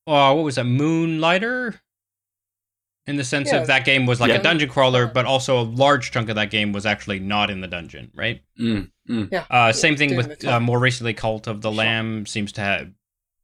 oh, 0.07 0.34
what 0.34 0.43
was 0.43 0.55
that? 0.55 0.65
Moonlighter. 0.65 1.80
In 3.10 3.16
the 3.16 3.24
sense 3.24 3.51
Yeah. 3.51 3.57
of 3.57 3.68
that 3.68 3.86
game 3.86 4.05
was 4.05 4.22
like 4.22 4.30
Yeah. 4.30 4.36
a 4.38 4.41
dungeon 4.43 4.70
crawler, 4.70 5.07
but 5.07 5.26
also 5.26 5.60
a 5.60 5.64
large 5.64 6.12
chunk 6.12 6.30
of 6.30 6.36
that 6.36 6.51
game 6.51 6.72
was 6.74 6.86
actually 6.86 7.20
not 7.20 7.49
in 7.49 7.60
the 7.60 7.68
dungeon, 7.68 8.12
right? 8.14 8.41
Mm, 8.60 8.91
mm. 9.10 9.30
Yeah. 9.32 9.45
Uh, 9.49 9.72
same 9.74 9.97
thing 9.97 10.16
with 10.16 10.45
uh, 10.45 10.60
more 10.60 10.80
recently, 10.80 11.14
Cult 11.16 11.47
of 11.47 11.62
the 11.62 11.70
Sure. 11.72 11.78
Lamb 11.78 12.26
seems 12.28 12.51
to 12.53 12.62
have 12.62 12.91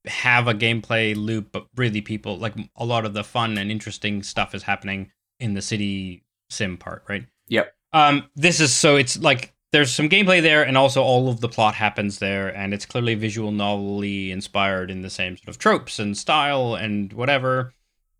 have 0.05 0.47
a 0.47 0.53
gameplay 0.53 1.15
loop, 1.15 1.47
but 1.51 1.65
really 1.75 1.99
people 1.99 2.37
like 2.37 2.53
a 2.75 2.85
lot 2.85 3.05
of 3.05 3.13
the 3.13 3.23
fun 3.23 3.57
and 3.57 3.71
interesting 3.71 4.21
stuff 4.21 4.53
is 4.53 4.61
happening 4.63 5.09
in 5.39 5.55
the 5.55 5.63
city 5.63 6.23
sim 6.47 6.77
part, 6.77 7.03
right? 7.09 7.25
Yep. 7.47 7.73
Um, 7.91 8.29
this 8.35 8.59
is 8.59 8.71
so 8.71 8.97
it's 8.97 9.17
like 9.17 9.53
there's 9.71 9.91
some 9.91 10.07
gameplay 10.07 10.41
there, 10.43 10.61
and 10.61 10.77
also 10.77 11.01
all 11.01 11.27
of 11.27 11.41
the 11.41 11.49
plot 11.49 11.73
happens 11.73 12.19
there, 12.19 12.47
and 12.55 12.71
it's 12.71 12.85
clearly 12.85 13.15
visual 13.15 13.51
novelly 13.51 14.29
inspired 14.31 14.91
in 14.91 15.01
the 15.01 15.09
same 15.09 15.35
sort 15.37 15.47
of 15.49 15.57
tropes 15.57 15.97
and 15.97 16.15
style 16.15 16.75
and 16.75 17.11
whatever. 17.13 17.73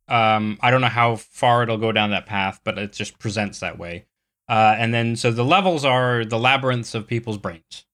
Um, 0.07 0.57
I 0.61 0.71
don't 0.71 0.81
know 0.81 0.87
how 0.87 1.15
far 1.15 1.63
it'll 1.63 1.77
go 1.77 1.91
down 1.91 2.11
that 2.11 2.25
path, 2.25 2.59
but 2.63 2.77
it 2.77 2.93
just 2.93 3.17
presents 3.17 3.59
that 3.59 3.79
way. 3.79 4.05
Uh, 4.47 4.75
and 4.77 4.93
then, 4.93 5.15
so 5.15 5.31
the 5.31 5.45
levels 5.45 5.83
are 5.83 6.23
the 6.23 6.37
labyrinths 6.37 6.93
of 6.93 7.07
people's 7.07 7.37
brains. 7.39 7.85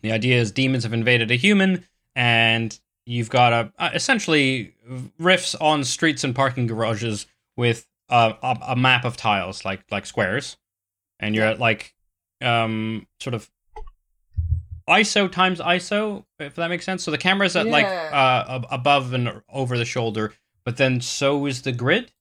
The 0.00 0.10
idea 0.10 0.40
is 0.40 0.50
demons 0.50 0.82
have 0.82 0.92
invaded 0.92 1.30
a 1.30 1.36
human, 1.36 1.86
and 2.16 2.76
you've 3.06 3.30
got 3.30 3.52
a 3.52 3.72
uh, 3.78 3.90
essentially 3.94 4.74
riffs 5.20 5.54
on 5.60 5.84
streets 5.84 6.24
and 6.24 6.34
parking 6.34 6.66
garages 6.66 7.26
with 7.56 7.86
a, 8.08 8.34
a, 8.42 8.58
a 8.68 8.76
map 8.76 9.04
of 9.04 9.16
tiles, 9.16 9.64
like 9.64 9.84
like 9.92 10.06
squares, 10.06 10.56
and 11.20 11.34
you're 11.36 11.46
at 11.46 11.60
like 11.60 11.94
um 12.40 13.06
sort 13.20 13.34
of 13.34 13.48
ISO 14.88 15.30
times 15.30 15.60
ISO, 15.60 16.24
if 16.40 16.56
that 16.56 16.68
makes 16.68 16.84
sense. 16.84 17.04
So 17.04 17.12
the 17.12 17.18
camera's 17.18 17.54
at 17.54 17.66
like 17.66 17.86
uh 17.86 18.60
above 18.70 19.12
and 19.12 19.42
over 19.48 19.78
the 19.78 19.84
shoulder, 19.84 20.32
but 20.64 20.76
then 20.76 21.00
so 21.00 21.46
is 21.46 21.62
the 21.62 21.72
grid. 21.72 22.12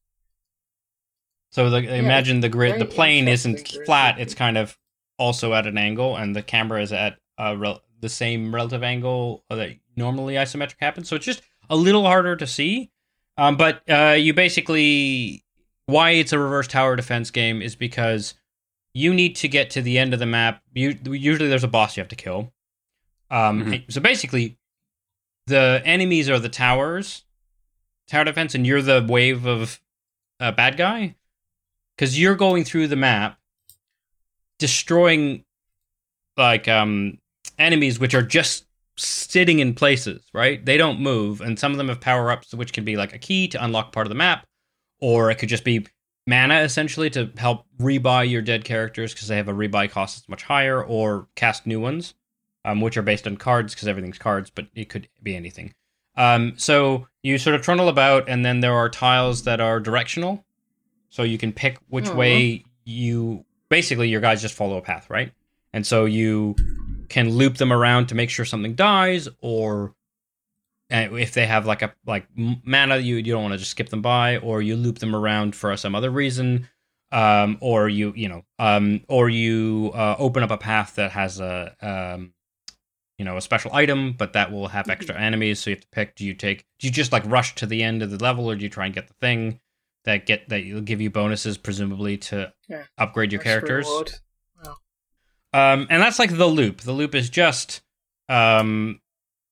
So 1.51 1.69
the, 1.69 1.77
imagine 1.95 2.39
the 2.39 2.49
grid. 2.49 2.79
The 2.79 2.85
plane 2.85 3.27
isn't 3.27 3.51
interesting 3.51 3.77
grid 3.79 3.85
flat; 3.85 4.19
it's 4.19 4.33
kind 4.33 4.57
of 4.57 4.77
also 5.17 5.53
at 5.53 5.67
an 5.67 5.77
angle, 5.77 6.15
and 6.15 6.35
the 6.35 6.41
camera 6.41 6.81
is 6.81 6.93
at 6.93 7.17
a 7.37 7.57
rel- 7.57 7.81
the 7.99 8.09
same 8.09 8.53
relative 8.55 8.83
angle 8.83 9.43
that 9.49 9.71
normally 9.95 10.35
isometric 10.35 10.75
happens. 10.79 11.09
So 11.09 11.15
it's 11.15 11.25
just 11.25 11.41
a 11.69 11.75
little 11.75 12.03
harder 12.05 12.35
to 12.35 12.47
see. 12.47 12.89
Um, 13.37 13.57
but 13.57 13.81
uh, 13.89 14.15
you 14.17 14.33
basically 14.33 15.43
why 15.85 16.11
it's 16.11 16.31
a 16.31 16.39
reverse 16.39 16.67
tower 16.67 16.95
defense 16.95 17.31
game 17.31 17.61
is 17.61 17.75
because 17.75 18.33
you 18.93 19.13
need 19.13 19.35
to 19.37 19.47
get 19.47 19.69
to 19.71 19.81
the 19.81 19.97
end 19.97 20.13
of 20.13 20.19
the 20.19 20.25
map. 20.25 20.61
You, 20.73 20.97
usually, 21.05 21.49
there's 21.49 21.63
a 21.63 21.67
boss 21.69 21.97
you 21.97 22.01
have 22.01 22.09
to 22.09 22.15
kill. 22.15 22.53
Um, 23.29 23.65
Mhm. 23.65 23.91
So 23.91 23.99
basically, 24.01 24.57
the 25.47 25.81
enemies 25.85 26.29
are 26.29 26.39
the 26.39 26.49
towers, 26.49 27.23
tower 28.07 28.23
defense, 28.23 28.55
and 28.55 28.65
you're 28.65 28.81
the 28.81 29.05
wave 29.07 29.45
of 29.45 29.79
a 30.39 30.51
bad 30.51 30.77
guy 30.77 31.15
because 31.95 32.19
you're 32.19 32.35
going 32.35 32.63
through 32.63 32.87
the 32.87 32.95
map, 32.95 33.37
destroying 34.57 35.43
like 36.37 36.67
um 36.67 37.17
enemies 37.59 37.99
which 37.99 38.15
are 38.15 38.21
just 38.21 38.65
sitting 38.97 39.59
in 39.59 39.73
places, 39.73 40.23
right? 40.33 40.63
They 40.65 40.77
don't 40.77 40.99
move, 40.99 41.41
and 41.41 41.57
some 41.57 41.71
of 41.71 41.77
them 41.77 41.87
have 41.87 42.01
power 42.01 42.31
ups, 42.31 42.53
which 42.53 42.73
can 42.73 42.83
be 42.83 42.97
like 42.97 43.13
a 43.13 43.19
key 43.19 43.47
to 43.49 43.63
unlock 43.63 43.91
part 43.91 44.05
of 44.05 44.09
the 44.09 44.15
map, 44.15 44.45
or 44.99 45.31
it 45.31 45.35
could 45.35 45.49
just 45.49 45.63
be 45.63 45.85
mana 46.27 46.59
essentially 46.61 47.09
to 47.09 47.31
help 47.37 47.65
rebuy 47.79 48.29
your 48.29 48.41
dead 48.41 48.63
characters 48.63 49.13
because 49.13 49.27
they 49.27 49.37
have 49.37 49.47
a 49.47 49.53
rebuy 49.53 49.89
cost 49.89 50.17
that's 50.17 50.29
much 50.29 50.43
higher, 50.43 50.83
or 50.83 51.27
cast 51.35 51.65
new 51.65 51.79
ones, 51.79 52.13
um, 52.65 52.81
which 52.81 52.97
are 52.97 53.01
based 53.01 53.25
on 53.25 53.37
cards 53.37 53.73
because 53.73 53.87
everything's 53.87 54.19
cards, 54.19 54.49
but 54.49 54.67
it 54.75 54.89
could 54.89 55.07
be 55.23 55.35
anything. 55.35 55.73
Um, 56.15 56.53
so 56.57 57.07
you 57.23 57.37
sort 57.37 57.55
of 57.55 57.61
trundle 57.61 57.89
about, 57.89 58.27
and 58.27 58.45
then 58.45 58.59
there 58.59 58.73
are 58.73 58.89
tiles 58.89 59.43
that 59.43 59.59
are 59.61 59.79
directional, 59.79 60.43
so 61.09 61.23
you 61.23 61.37
can 61.37 61.51
pick 61.53 61.77
which 61.89 62.05
Mhm. 62.09 62.15
way 62.15 62.63
you. 62.85 63.45
Basically, 63.69 64.09
your 64.09 64.19
guys 64.21 64.41
just 64.41 64.53
follow 64.55 64.77
a 64.77 64.81
path, 64.81 65.09
right? 65.09 65.31
And 65.71 65.87
so 65.87 66.03
you 66.05 66.55
can 67.07 67.29
loop 67.29 67.55
them 67.57 67.71
around 67.71 68.07
to 68.07 68.15
make 68.15 68.29
sure 68.29 68.43
something 68.43 68.75
dies, 68.75 69.29
or 69.39 69.93
uh, 70.91 71.07
if 71.13 71.33
they 71.33 71.45
have 71.45 71.65
like 71.65 71.81
a 71.81 71.93
like 72.05 72.27
mana, 72.35 72.97
you 72.97 73.15
you 73.15 73.31
don't 73.31 73.43
want 73.43 73.53
to 73.53 73.57
just 73.57 73.71
skip 73.71 73.87
them 73.89 74.01
by, 74.01 74.37
or 74.37 74.61
you 74.61 74.75
loop 74.75 74.99
them 74.99 75.15
around 75.15 75.55
for 75.55 75.75
some 75.77 75.95
other 75.95 76.09
reason, 76.09 76.67
um, 77.13 77.57
or 77.61 77.87
you 77.87 78.11
you 78.15 78.27
know, 78.27 78.43
um, 78.59 78.99
or 79.07 79.29
you 79.29 79.91
uh, 79.95 80.15
open 80.19 80.43
up 80.43 80.51
a 80.51 80.57
path 80.57 80.95
that 80.95 81.11
has 81.11 81.39
a 81.39 81.73
um, 81.81 82.33
you 83.21 83.25
know, 83.25 83.37
a 83.37 83.41
special 83.41 83.71
item, 83.71 84.13
but 84.13 84.33
that 84.33 84.51
will 84.51 84.69
have 84.69 84.89
extra 84.89 85.15
enemies. 85.15 85.59
So 85.59 85.69
you 85.69 85.75
have 85.75 85.81
to 85.83 85.87
pick: 85.91 86.15
do 86.15 86.25
you 86.25 86.33
take, 86.33 86.65
do 86.79 86.87
you 86.87 86.91
just 86.91 87.11
like 87.11 87.23
rush 87.27 87.53
to 87.53 87.67
the 87.67 87.83
end 87.83 88.01
of 88.01 88.09
the 88.09 88.17
level, 88.17 88.49
or 88.49 88.55
do 88.55 88.63
you 88.63 88.69
try 88.69 88.85
and 88.87 88.95
get 88.95 89.07
the 89.07 89.13
thing 89.21 89.59
that 90.05 90.25
get 90.25 90.49
that 90.49 90.63
will 90.65 90.81
give 90.81 90.99
you 91.01 91.11
bonuses, 91.11 91.55
presumably 91.59 92.17
to 92.17 92.51
Yeah. 92.67 92.81
upgrade 92.97 93.31
your 93.31 93.39
characters? 93.43 93.85
Um, 95.53 95.85
and 95.91 96.01
that's 96.01 96.17
like 96.17 96.35
the 96.35 96.47
loop. 96.47 96.81
The 96.81 96.93
loop 96.93 97.13
is 97.13 97.29
just 97.29 97.83
um, 98.27 98.99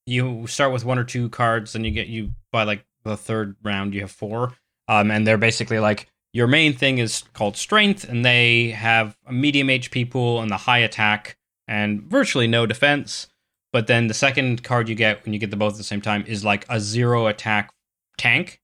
you 0.07 0.47
start 0.47 0.73
with 0.73 0.83
one 0.83 0.97
or 0.97 1.03
two 1.03 1.29
cards, 1.29 1.75
and 1.75 1.85
you 1.85 1.91
get 1.91 2.07
you 2.07 2.31
by 2.51 2.63
like 2.63 2.83
the 3.03 3.15
third 3.15 3.55
round 3.61 3.93
you 3.93 4.01
have 4.01 4.09
four. 4.09 4.53
Um, 4.87 5.11
and 5.11 5.27
they're 5.27 5.37
basically 5.37 5.77
like 5.77 6.07
your 6.33 6.47
main 6.47 6.73
thing 6.73 6.97
is 6.97 7.23
called 7.33 7.55
strength, 7.55 8.03
and 8.03 8.25
they 8.25 8.71
have 8.71 9.15
a 9.27 9.31
medium 9.31 9.67
HP 9.67 10.09
pool 10.09 10.41
and 10.41 10.49
the 10.49 10.57
high 10.57 10.79
attack 10.79 11.35
and 11.67 12.01
virtually 12.01 12.47
no 12.47 12.65
defense. 12.65 13.27
But 13.71 13.87
then 13.87 14.07
the 14.07 14.13
second 14.13 14.63
card 14.63 14.89
you 14.89 14.95
get 14.95 15.23
when 15.23 15.33
you 15.33 15.39
get 15.39 15.51
the 15.51 15.57
both 15.57 15.73
at 15.73 15.77
the 15.77 15.83
same 15.83 16.01
time 16.01 16.23
is 16.27 16.43
like 16.43 16.65
a 16.69 16.79
zero 16.79 17.27
attack 17.27 17.71
tank, 18.17 18.61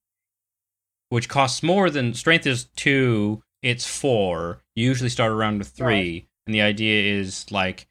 which 1.09 1.29
costs 1.29 1.61
more 1.61 1.89
than 1.89 2.13
strength 2.13 2.47
is 2.47 2.65
two, 2.75 3.43
it's 3.61 3.85
four. 3.85 4.61
You 4.75 4.85
usually 4.85 5.09
start 5.09 5.31
around 5.31 5.59
with 5.59 5.69
three. 5.69 6.27
And 6.45 6.53
the 6.53 6.61
idea 6.61 7.19
is 7.19 7.51
like 7.51 7.87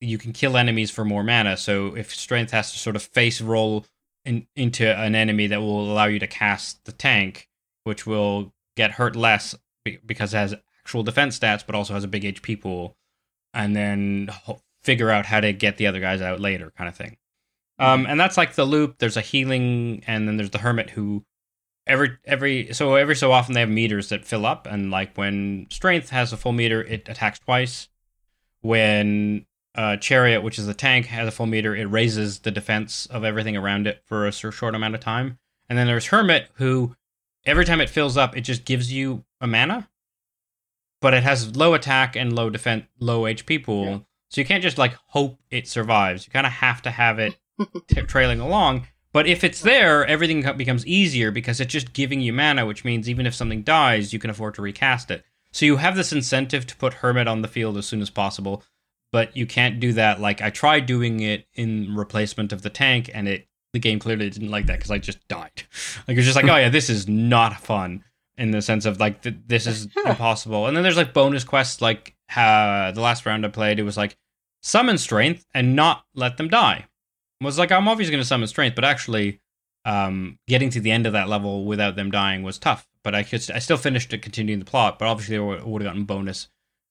you 0.00 0.18
can 0.18 0.32
kill 0.32 0.56
enemies 0.56 0.90
for 0.90 1.04
more 1.04 1.22
mana. 1.22 1.56
So 1.56 1.94
if 1.94 2.14
strength 2.14 2.52
has 2.52 2.72
to 2.72 2.78
sort 2.78 2.96
of 2.96 3.02
face 3.02 3.40
roll 3.40 3.86
in, 4.24 4.46
into 4.56 4.86
an 4.86 5.14
enemy 5.14 5.46
that 5.46 5.60
will 5.60 5.90
allow 5.90 6.06
you 6.06 6.18
to 6.18 6.26
cast 6.26 6.84
the 6.84 6.92
tank, 6.92 7.48
which 7.84 8.06
will 8.06 8.52
get 8.76 8.92
hurt 8.92 9.16
less 9.16 9.54
because 10.04 10.34
it 10.34 10.38
has 10.38 10.54
actual 10.82 11.02
defense 11.02 11.38
stats, 11.38 11.64
but 11.64 11.74
also 11.74 11.94
has 11.94 12.04
a 12.04 12.08
big 12.08 12.22
HP 12.22 12.60
pool. 12.60 12.96
And 13.54 13.74
then 13.74 14.30
figure 14.86 15.10
out 15.10 15.26
how 15.26 15.40
to 15.40 15.52
get 15.52 15.76
the 15.76 15.88
other 15.88 16.00
guys 16.00 16.22
out 16.22 16.40
later, 16.40 16.72
kind 16.78 16.88
of 16.88 16.96
thing. 16.96 17.16
Um, 17.78 18.06
and 18.06 18.18
that's 18.18 18.36
like 18.36 18.54
the 18.54 18.64
loop. 18.64 18.98
There's 18.98 19.18
a 19.18 19.20
healing, 19.20 20.02
and 20.06 20.26
then 20.26 20.36
there's 20.38 20.50
the 20.50 20.58
hermit 20.58 20.90
who 20.90 21.24
every 21.86 22.16
every 22.24 22.72
so 22.72 22.94
every 22.94 23.16
so 23.16 23.32
often 23.32 23.54
they 23.54 23.60
have 23.60 23.68
meters 23.68 24.08
that 24.08 24.24
fill 24.24 24.46
up, 24.46 24.66
and 24.66 24.90
like 24.90 25.16
when 25.16 25.66
strength 25.70 26.10
has 26.10 26.32
a 26.32 26.36
full 26.36 26.52
meter, 26.52 26.82
it 26.82 27.08
attacks 27.08 27.38
twice. 27.40 27.88
When 28.62 29.44
uh, 29.74 29.96
chariot, 29.98 30.42
which 30.42 30.58
is 30.58 30.66
the 30.66 30.74
tank, 30.74 31.06
has 31.06 31.28
a 31.28 31.30
full 31.30 31.46
meter, 31.46 31.76
it 31.76 31.84
raises 31.84 32.40
the 32.40 32.50
defense 32.50 33.06
of 33.06 33.24
everything 33.24 33.56
around 33.56 33.86
it 33.86 34.02
for 34.06 34.26
a 34.26 34.32
short 34.32 34.74
amount 34.74 34.94
of 34.94 35.00
time. 35.00 35.38
And 35.68 35.78
then 35.78 35.86
there's 35.86 36.06
hermit, 36.06 36.48
who 36.54 36.96
every 37.44 37.64
time 37.64 37.80
it 37.80 37.90
fills 37.90 38.16
up, 38.16 38.36
it 38.36 38.40
just 38.40 38.64
gives 38.64 38.92
you 38.92 39.24
a 39.40 39.46
mana, 39.46 39.88
but 41.00 41.12
it 41.12 41.22
has 41.22 41.56
low 41.56 41.74
attack 41.74 42.16
and 42.16 42.34
low 42.34 42.48
defense, 42.48 42.86
low 42.98 43.22
HP 43.22 43.62
pool. 43.62 43.84
Yeah. 43.84 43.98
So 44.36 44.42
you 44.42 44.46
can't 44.46 44.62
just 44.62 44.76
like 44.76 44.92
hope 45.06 45.40
it 45.50 45.66
survives. 45.66 46.26
You 46.26 46.30
kind 46.30 46.46
of 46.46 46.52
have 46.52 46.82
to 46.82 46.90
have 46.90 47.18
it 47.18 47.38
t- 47.88 48.02
trailing 48.02 48.38
along. 48.38 48.86
But 49.10 49.26
if 49.26 49.42
it's 49.42 49.62
there, 49.62 50.04
everything 50.04 50.42
becomes 50.58 50.86
easier 50.86 51.30
because 51.30 51.58
it's 51.58 51.72
just 51.72 51.94
giving 51.94 52.20
you 52.20 52.34
mana, 52.34 52.66
which 52.66 52.84
means 52.84 53.08
even 53.08 53.24
if 53.24 53.34
something 53.34 53.62
dies, 53.62 54.12
you 54.12 54.18
can 54.18 54.28
afford 54.28 54.54
to 54.56 54.60
recast 54.60 55.10
it. 55.10 55.24
So 55.52 55.64
you 55.64 55.78
have 55.78 55.96
this 55.96 56.12
incentive 56.12 56.66
to 56.66 56.76
put 56.76 56.92
Hermit 56.92 57.26
on 57.26 57.40
the 57.40 57.48
field 57.48 57.78
as 57.78 57.86
soon 57.86 58.02
as 58.02 58.10
possible, 58.10 58.62
but 59.10 59.34
you 59.34 59.46
can't 59.46 59.80
do 59.80 59.94
that. 59.94 60.20
Like 60.20 60.42
I 60.42 60.50
tried 60.50 60.84
doing 60.84 61.20
it 61.20 61.46
in 61.54 61.96
replacement 61.96 62.52
of 62.52 62.60
the 62.60 62.68
tank, 62.68 63.10
and 63.14 63.26
it 63.26 63.48
the 63.72 63.78
game 63.78 63.98
clearly 63.98 64.28
didn't 64.28 64.50
like 64.50 64.66
that 64.66 64.76
because 64.76 64.90
I 64.90 64.98
just 64.98 65.26
died. 65.28 65.62
Like 66.06 66.18
it's 66.18 66.26
just 66.26 66.36
like, 66.36 66.44
oh 66.44 66.56
yeah, 66.56 66.68
this 66.68 66.90
is 66.90 67.08
not 67.08 67.58
fun 67.58 68.04
in 68.36 68.50
the 68.50 68.60
sense 68.60 68.84
of 68.84 69.00
like 69.00 69.22
th- 69.22 69.36
this 69.46 69.66
is 69.66 69.88
impossible. 70.04 70.66
And 70.66 70.76
then 70.76 70.82
there's 70.82 70.98
like 70.98 71.14
bonus 71.14 71.42
quests, 71.42 71.80
like 71.80 72.14
uh, 72.36 72.92
the 72.92 73.00
last 73.00 73.24
round 73.24 73.46
I 73.46 73.48
played, 73.48 73.78
it 73.78 73.82
was 73.82 73.96
like 73.96 74.14
summon 74.66 74.98
strength 74.98 75.46
and 75.54 75.76
not 75.76 76.04
let 76.14 76.36
them 76.36 76.48
die 76.48 76.86
I 77.40 77.44
was 77.44 77.58
like 77.58 77.70
I'm 77.70 77.88
obviously 77.88 78.12
going 78.12 78.22
to 78.22 78.26
summon 78.26 78.48
strength, 78.48 78.74
but 78.74 78.84
actually, 78.84 79.40
um, 79.84 80.38
getting 80.48 80.70
to 80.70 80.80
the 80.80 80.90
end 80.90 81.06
of 81.06 81.12
that 81.12 81.28
level 81.28 81.64
without 81.64 81.96
them 81.96 82.10
dying 82.10 82.42
was 82.42 82.58
tough. 82.58 82.88
But 83.04 83.14
I 83.14 83.22
could, 83.22 83.48
I 83.50 83.58
still 83.58 83.76
finished 83.76 84.10
to 84.10 84.18
continuing 84.18 84.58
the 84.58 84.64
plot. 84.64 84.98
But 84.98 85.06
obviously, 85.06 85.36
I 85.36 85.62
would 85.62 85.82
have 85.82 85.90
gotten 85.90 86.04
bonus 86.04 86.48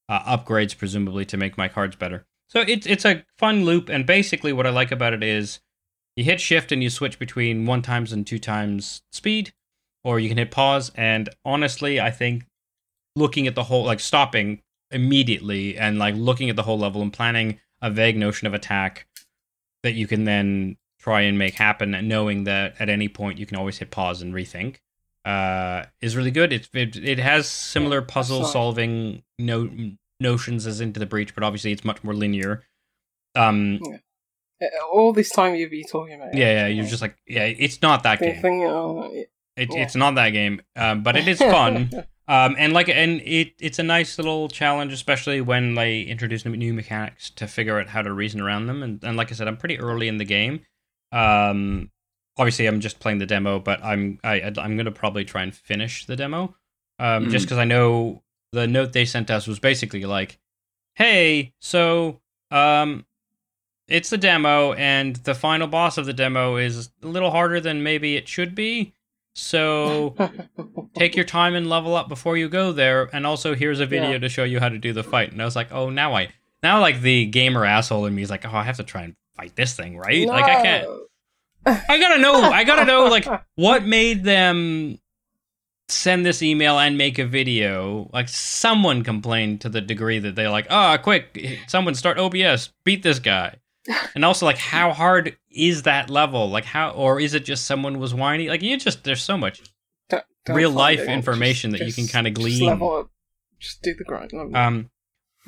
uh, 0.08 0.38
upgrades, 0.38 0.78
presumably, 0.78 1.26
to 1.26 1.38
make 1.38 1.58
my 1.58 1.68
cards 1.68 1.96
better. 1.96 2.26
So 2.48 2.62
it's 2.62 2.86
it's 2.86 3.06
a 3.06 3.26
fun 3.38 3.66
loop, 3.66 3.90
and 3.90 4.06
basically, 4.06 4.54
what 4.54 4.68
I 4.68 4.70
like 4.70 4.92
about 4.92 5.14
it 5.14 5.24
is 5.24 5.60
you 6.16 6.24
hit 6.24 6.40
shift 6.40 6.72
and 6.72 6.84
you 6.84 6.90
switch 6.90 7.18
between 7.18 7.66
one 7.66 7.82
times 7.82 8.14
and 8.14 8.26
two 8.26 8.40
times 8.40 9.02
speed, 9.12 9.52
or 10.04 10.20
you 10.20 10.30
can 10.30 10.38
hit 10.38 10.52
pause. 10.52 10.92
And 10.96 11.30
honestly, 11.44 12.00
I 12.00 12.12
think 12.12 12.46
looking 13.16 13.48
at 13.48 13.56
the 13.56 13.64
whole, 13.64 13.84
like 13.84 14.00
stopping 14.00 14.62
immediately 14.92 15.76
and 15.76 15.98
like 15.98 16.14
looking 16.16 16.50
at 16.50 16.56
the 16.56 16.64
whole 16.64 16.78
level 16.78 17.02
and 17.02 17.12
planning 17.12 17.60
a 17.82 17.90
vague 17.92 18.18
notion 18.18 18.48
of 18.48 18.54
attack 18.54 19.08
that 19.84 19.94
you 19.94 20.08
can 20.08 20.24
then 20.24 20.78
try 21.00 21.22
and 21.22 21.38
make 21.38 21.54
happen, 21.56 21.92
knowing 22.08 22.46
that 22.46 22.76
at 22.80 22.90
any 22.90 23.08
point 23.08 23.38
you 23.38 23.46
can 23.46 23.58
always 23.58 23.78
hit 23.78 23.92
pause 23.92 24.22
and 24.22 24.34
rethink, 24.34 24.78
uh, 25.24 25.86
is 26.02 26.16
really 26.16 26.32
good. 26.32 26.52
It 26.54 26.70
it, 26.74 26.96
it 26.98 27.20
has 27.20 27.48
similar 27.48 28.00
Yeah, 28.00 28.06
puzzle 28.08 28.46
solving 28.46 29.24
no, 29.38 29.70
notions 30.20 30.66
as 30.66 30.82
Into 30.82 31.00
the 31.00 31.06
Breach, 31.06 31.36
but 31.36 31.44
obviously 31.44 31.72
it's 31.72 31.84
much 31.86 32.04
more 32.04 32.14
linear. 32.14 32.64
Um, 33.36 33.80
Uh, 34.62 34.68
All 34.92 35.12
this 35.12 35.30
time 35.32 35.54
you've 35.56 35.70
been 35.72 35.84
talking 35.86 36.16
about. 36.16 36.34
yeah, 36.34 36.62
yeah, 36.62 36.68
you're 36.68 36.86
just 36.86 37.02
like, 37.02 37.18
yeah, 37.28 37.44
it's 37.44 37.82
not 37.82 38.04
that 38.04 38.20
game. 38.20 38.42
thinking, 38.42 38.64
oh, 38.64 39.12
yeah. 39.14 39.24
It, 39.58 39.70
yeah. 39.74 39.84
It's 39.84 39.96
not 39.96 40.16
that 40.16 40.30
game, 40.30 40.62
um, 40.76 41.04
but 41.04 41.16
it 41.18 41.28
is 41.28 41.40
fun. 41.58 41.90
Um, 42.28 42.56
and 42.58 42.74
like, 42.74 42.90
and 42.90 43.22
it 43.24 43.54
it's 43.60 43.78
a 43.78 43.84
nice 43.84 44.18
little 44.18 44.48
challenge, 44.50 44.92
especially 44.94 45.42
when 45.42 45.76
they 45.76 46.02
introduce 46.02 46.44
new 46.46 46.74
mechanics 46.74 47.30
to 47.32 47.48
figure 47.48 47.80
out 47.80 47.88
how 47.88 48.02
to 48.02 48.12
reason 48.12 48.42
around 48.42 48.66
them. 48.66 48.82
And, 48.82 49.04
and 49.04 49.16
like 49.16 49.32
I 49.32 49.36
said, 49.36 49.48
I'm 49.48 49.58
pretty 49.58 49.80
early 49.80 50.08
in 50.08 50.18
the 50.18 50.26
game. 50.26 50.62
Um, 51.12 51.92
obviously, 52.38 52.66
I'm 52.66 52.80
just 52.80 53.00
playing 53.00 53.20
the 53.20 53.26
demo, 53.28 53.60
but 53.60 53.84
I'm 53.84 54.20
I 54.24 54.42
I'm 54.58 54.76
gonna 54.76 54.92
probably 54.92 55.24
try 55.24 55.44
and 55.44 55.54
finish 55.54 56.06
the 56.08 56.16
demo, 56.16 56.56
um, 56.98 57.30
just 57.30 57.44
Mm. 57.46 57.50
because 57.50 57.58
I 57.60 57.64
know 57.66 58.24
the 58.52 58.66
note 58.68 58.94
they 58.94 59.06
sent 59.06 59.30
us 59.30 59.46
was 59.46 59.60
basically 59.60 60.04
like, 60.06 60.40
"Hey, 60.96 61.54
so 61.60 62.22
um, 62.50 63.06
it's 63.88 64.10
the 64.10 64.18
demo, 64.18 64.74
and 64.74 65.16
the 65.18 65.36
final 65.36 65.68
boss 65.68 66.00
of 66.00 66.08
the 66.08 66.14
demo 66.14 66.56
is 66.58 66.90
a 67.04 67.08
little 67.08 67.30
harder 67.30 67.60
than 67.60 67.84
maybe 67.84 68.16
it 68.16 68.28
should 68.28 68.56
be." 68.56 68.95
So 69.36 70.16
take 70.96 71.16
your 71.16 71.26
time 71.26 71.56
and 71.56 71.70
level 71.70 71.96
up 71.96 72.08
before 72.08 72.38
you 72.38 72.48
go 72.50 72.72
there. 72.72 73.10
And 73.14 73.26
also, 73.28 73.54
here's 73.54 73.80
a 73.82 73.86
video 73.86 74.12
Yeah. 74.12 74.20
to 74.20 74.30
show 74.30 74.46
you 74.46 74.60
how 74.60 74.70
to 74.70 74.78
do 74.78 74.94
the 74.94 75.04
fight. 75.04 75.32
And 75.32 75.42
I 75.42 75.46
was 75.46 75.56
like, 75.56 75.72
oh, 75.72 75.90
now 75.90 76.16
I 76.16 76.30
now 76.64 76.80
like 76.80 77.02
the 77.02 77.26
gamer 77.26 77.66
asshole 77.66 78.06
in 78.06 78.16
me 78.16 78.22
is 78.24 78.30
like, 78.30 78.46
oh, 78.46 78.56
I 78.56 78.64
have 78.64 78.78
to 78.78 78.84
try 78.84 79.04
and 79.04 79.16
fight 79.36 79.56
this 79.56 79.76
thing, 79.76 79.98
right? 79.98 80.26
Like 80.28 80.46
I 80.46 80.62
can't. 80.64 80.88
I 81.66 82.00
gotta 82.00 82.22
know. 82.22 82.42
I 82.42 82.64
gotta 82.64 82.86
know 82.86 83.06
like 83.06 83.28
what 83.56 83.86
made 83.86 84.24
them 84.24 85.00
send 85.90 86.26
this 86.26 86.42
email 86.42 86.80
and 86.80 86.98
make 86.98 87.20
a 87.20 87.26
video. 87.26 88.10
Like 88.14 88.30
someone 88.30 89.04
complained 89.04 89.62
to 89.62 89.70
the 89.70 89.82
degree 89.82 90.20
that 90.20 90.36
they're 90.36 90.50
like, 90.50 90.68
ah, 90.70 90.98
quick, 90.98 91.60
someone 91.68 91.94
start 91.96 92.18
OBS, 92.18 92.70
beat 92.86 93.04
this 93.04 93.20
guy. 93.20 93.56
And 94.16 94.26
also, 94.26 94.46
like, 94.46 94.58
how 94.58 94.92
hard 94.94 95.38
is 95.52 95.84
that 95.84 96.10
level? 96.10 96.50
Like, 96.50 96.66
how, 96.66 96.90
or 96.92 97.20
is 97.20 97.34
it 97.34 97.46
just 97.46 97.66
someone 97.66 98.00
was 98.00 98.14
whiny? 98.14 98.50
Like, 98.50 98.62
you 98.64 98.78
just, 98.78 99.04
there's 99.04 99.22
so 99.22 99.38
much 99.38 99.62
Don't- 100.10 100.24
don't 100.46 100.56
real 100.56 100.72
life 100.72 101.00
it. 101.02 101.10
information 101.10 101.72
that 101.72 101.82
you 101.82 101.94
can 101.94 102.08
kinda 102.08 102.32
just 102.32 102.42
glean. 102.42 102.66
level 102.68 102.96
up. 102.96 103.10
Just 103.60 103.82
do 103.84 103.94
the 103.94 104.04
grind. 104.04 104.34
level. 104.34 104.56
Um, 104.56 104.90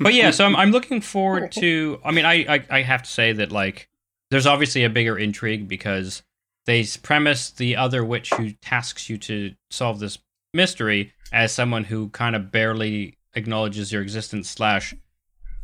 but 0.00 0.14
yeah, 0.14 0.30
so 0.30 0.44
I'm, 0.44 0.54
I'm 0.56 0.70
looking 0.70 1.00
forward 1.00 1.50
to. 1.58 2.00
I 2.04 2.12
mean, 2.12 2.24
I, 2.24 2.44
I 2.56 2.64
I 2.70 2.82
have 2.82 3.02
to 3.02 3.10
say 3.10 3.32
that 3.32 3.50
like, 3.50 3.88
there's 4.30 4.46
obviously 4.46 4.84
a 4.84 4.90
bigger 4.90 5.18
intrigue 5.18 5.66
because 5.68 6.22
they 6.66 6.86
premise 7.02 7.50
the 7.50 7.74
other 7.76 8.04
witch 8.04 8.30
who 8.34 8.52
tasks 8.62 9.08
you 9.10 9.18
to 9.18 9.54
solve 9.70 9.98
this 10.00 10.18
mystery 10.54 11.12
as 11.32 11.50
someone 11.52 11.84
who 11.84 12.08
kind 12.10 12.36
of 12.36 12.52
barely 12.52 13.16
acknowledges 13.34 13.92
your 13.92 14.02
existence 14.02 14.48
slash 14.48 14.94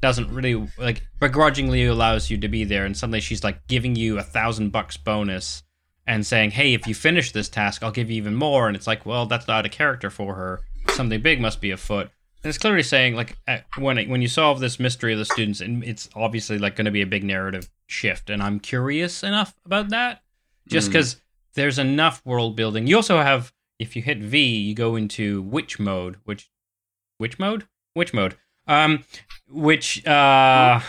doesn't 0.05 0.31
really 0.31 0.55
like 0.79 1.03
begrudgingly 1.19 1.87
allows 1.87 2.29
you 2.31 2.37
to 2.37 2.49
be 2.49 2.63
there 2.65 2.85
and 2.85 2.95
suddenly 2.95 3.21
she's 3.21 3.43
like 3.43 3.67
giving 3.67 3.97
you 3.97 4.19
a 4.19 4.23
thousand 4.23 4.71
bucks 4.71 4.97
bonus 4.99 5.63
and 6.07 6.27
saying 6.27 6.51
hey 6.51 6.75
if 6.75 6.87
you 6.87 6.95
finish 6.95 7.33
this 7.33 7.49
task 7.49 7.83
i'll 7.83 7.91
give 7.99 8.11
you 8.11 8.17
even 8.19 8.35
more. 8.35 8.69
And 8.69 8.77
it's 8.77 8.87
like 8.87 9.07
well 9.07 9.25
that's 9.27 9.49
not 9.49 9.65
a 9.65 9.71
character 9.71 10.11
for 10.11 10.35
her. 10.35 10.61
Something 10.91 11.23
big 11.23 11.41
must 11.41 11.61
be 11.61 11.71
afoot. 11.71 12.11
And 12.43 12.51
it's 12.51 12.59
clearly 12.59 12.83
saying 12.83 13.15
like 13.17 13.39
when 13.79 13.97
it, 13.97 14.09
when 14.11 14.21
you 14.21 14.29
solve 14.29 14.61
this 14.61 14.79
mystery 14.79 15.15
of 15.15 15.19
the 15.19 15.25
students 15.25 15.63
and 15.63 15.83
it's 15.83 16.11
obviously 16.15 16.59
like 16.59 16.77
going 16.77 16.85
to 16.85 16.91
be 16.91 17.01
a 17.03 17.07
big 17.07 17.25
narrative 17.25 17.71
shift 17.87 18.29
and 18.31 18.43
i'm 18.43 18.61
curious 18.61 19.23
enough 19.23 19.55
about 19.65 19.89
that 19.89 20.23
just 20.69 20.89
Mm. 20.89 20.93
because 20.93 21.17
there's 21.55 21.79
enough 21.79 22.21
world 22.27 22.57
building. 22.57 22.87
You 22.87 22.97
also 22.97 23.17
have 23.23 23.53
if 23.79 23.97
you 23.97 24.03
hit 24.03 24.19
v 24.19 24.39
you 24.69 24.75
go 24.75 24.97
into 24.97 25.41
witch 25.43 25.79
mode 25.79 26.17
which 26.25 26.51
witch 27.19 27.39
mode? 27.39 27.67
Witch 27.97 28.13
mode 28.13 28.37
um 28.67 29.05
which 29.49 30.07
uh 30.07 30.81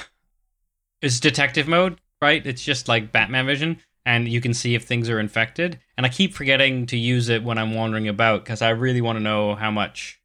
is 1.02 1.20
detective 1.20 1.68
mode 1.68 2.00
right? 2.22 2.46
It's 2.46 2.64
just 2.64 2.88
like 2.88 3.12
batman 3.12 3.46
vision 3.46 3.82
and 4.06 4.28
you 4.28 4.40
can 4.40 4.54
see 4.54 4.76
if 4.76 4.84
things 4.84 5.10
are 5.10 5.20
infected. 5.20 5.80
And 5.98 6.06
i 6.06 6.10
keep 6.10 6.34
forgetting 6.34 6.86
to 6.88 6.98
use 6.98 7.30
it 7.30 7.44
when 7.44 7.58
i'm 7.58 7.74
wandering 7.74 8.08
about 8.08 8.44
because 8.44 8.62
i 8.62 8.70
really 8.70 9.02
want 9.02 9.18
to 9.18 9.24
know 9.24 9.56
how 9.56 9.72
much 9.72 10.20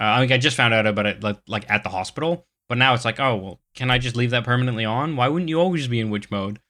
uh, 0.00 0.04
i 0.04 0.20
mean 0.20 0.32
i 0.32 0.38
just 0.38 0.56
found 0.56 0.72
out 0.72 0.86
about 0.86 1.06
it 1.06 1.22
like, 1.22 1.38
like 1.46 1.68
at 1.68 1.82
the 1.82 1.90
hospital 1.90 2.46
but 2.68 2.78
now 2.78 2.94
it's 2.94 3.04
like 3.04 3.20
oh 3.20 3.36
well 3.36 3.60
can 3.74 3.90
i 3.90 3.98
just 3.98 4.16
leave 4.16 4.30
that 4.30 4.44
permanently 4.44 4.84
on? 4.84 5.16
Why 5.16 5.28
wouldn't 5.28 5.48
you 5.48 5.60
always 5.60 5.88
be 5.88 6.00
in 6.00 6.10
witch 6.10 6.30
mode? 6.30 6.60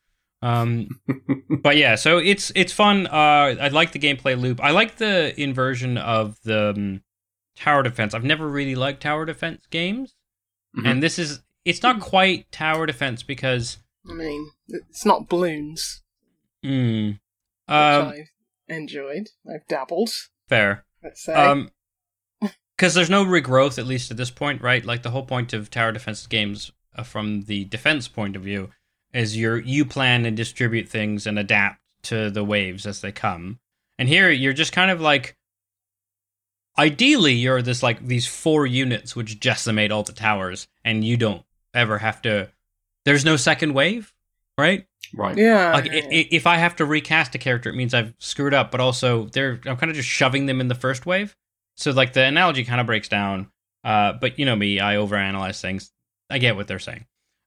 Um 0.43 0.89
but 1.63 1.77
yeah 1.77 1.95
so 1.95 2.19
it's 2.19 2.51
it's 2.55 2.73
fun. 2.73 3.07
Uh 3.07 3.55
i 3.61 3.69
like 3.69 3.93
the 3.93 3.99
gameplay 3.99 4.41
loop. 4.41 4.61
I 4.63 4.71
like 4.73 4.97
the 4.97 5.41
inversion 5.41 5.97
of 5.97 6.39
the 6.43 6.71
um, 6.77 7.03
tower 7.59 7.83
defense 7.83 8.15
i've 8.15 8.25
never 8.25 8.49
really 8.49 8.75
liked 8.75 9.03
tower 9.03 9.25
defense 9.25 9.67
games 9.71 10.15
Mhm. 10.77 10.87
and 10.91 11.03
this 11.03 11.19
is 11.19 11.41
it's 11.65 11.83
not 11.83 12.01
quite 12.01 12.51
tower 12.53 12.87
defense 12.87 13.23
because 13.23 13.79
I 14.09 14.13
mean, 14.15 14.51
it's 14.69 15.05
not 15.05 15.29
balloons, 15.29 16.03
mm, 16.65 17.13
which 17.13 17.21
um 17.69 18.09
I've 18.09 18.31
enjoyed. 18.69 19.29
I've 19.53 19.67
dabbled. 19.67 20.11
fair 20.49 20.85
Let's 21.03 21.23
say. 21.25 21.35
um 21.35 21.71
because 22.77 22.95
there's 22.95 23.11
no 23.11 23.25
regrowth 23.25 23.79
at 23.79 23.87
least 23.87 24.11
at 24.11 24.17
this 24.17 24.31
point 24.31 24.63
right 24.63 24.85
like 24.85 25.03
the 25.03 25.11
whole 25.11 25.25
point 25.27 25.53
of 25.53 25.71
tower 25.71 25.93
defense 25.93 26.27
games 26.27 26.71
uh, 26.97 27.03
from 27.03 27.43
the 27.43 27.65
defense 27.65 28.09
point 28.09 28.37
of 28.37 28.43
view 28.43 28.71
is 29.13 29.37
you 29.37 29.55
you 29.57 29.85
plan 29.85 30.25
and 30.27 30.37
distribute 30.37 30.89
things 30.89 31.27
and 31.27 31.39
adapt 31.39 31.81
to 32.03 32.31
the 32.31 32.45
waves 32.45 32.87
as 32.87 33.01
they 33.01 33.11
come 33.13 33.59
and 33.99 34.09
here 34.09 34.31
you're 34.31 34.53
just 34.53 34.73
kind 34.73 34.91
of 34.91 35.01
like 35.01 35.37
ideally 36.79 37.33
you're 37.35 37.61
this 37.63 37.83
like 37.83 38.07
these 38.07 38.27
four 38.27 38.67
units 38.67 39.17
which 39.17 39.41
decimate 39.41 39.91
all 39.91 40.03
the 40.03 40.13
towers 40.13 40.69
and 40.85 41.05
you 41.05 41.17
don't 41.17 41.43
ever 41.75 41.99
have 41.99 42.23
to 42.23 42.49
there's 43.05 43.25
no 43.25 43.37
second 43.37 43.75
wave 43.75 44.13
right 44.57 44.87
right. 45.15 45.37
yeah. 45.39 45.73
like 45.73 45.91
i- 45.91 45.97
i- 45.99 46.29
if 46.31 46.47
I 46.47 46.57
have 46.57 46.77
to 46.77 46.85
recast 46.85 47.35
a 47.35 47.39
character, 47.39 47.71
it 47.71 47.75
means 47.77 47.95
I've 47.95 48.13
screwed 48.19 48.53
up. 48.53 48.71
But 48.71 48.81
also, 48.81 49.25
they're 49.27 49.61
I'm 49.65 49.77
kind 49.77 49.89
of 49.91 49.97
just 49.97 50.09
shoving 50.09 50.45
them 50.47 50.61
in 50.61 50.69
the 50.69 50.75
first 50.75 51.07
wave. 51.07 51.35
So 51.77 51.93
like 51.93 52.13
the 52.13 52.25
analogy 52.25 52.65
kind 52.65 52.81
of 52.81 52.87
breaks 52.87 53.09
down. 53.09 53.51
Uh, 53.85 54.15
but 54.21 54.39
you 54.39 54.45
know 54.45 54.57
me, 54.57 54.81
I 54.81 54.97
overanalyze 54.97 55.61
things. 55.61 55.91
I 56.29 56.39
get 56.39 56.57
what 56.57 56.67
they're 56.69 56.79
saying. 56.81 57.07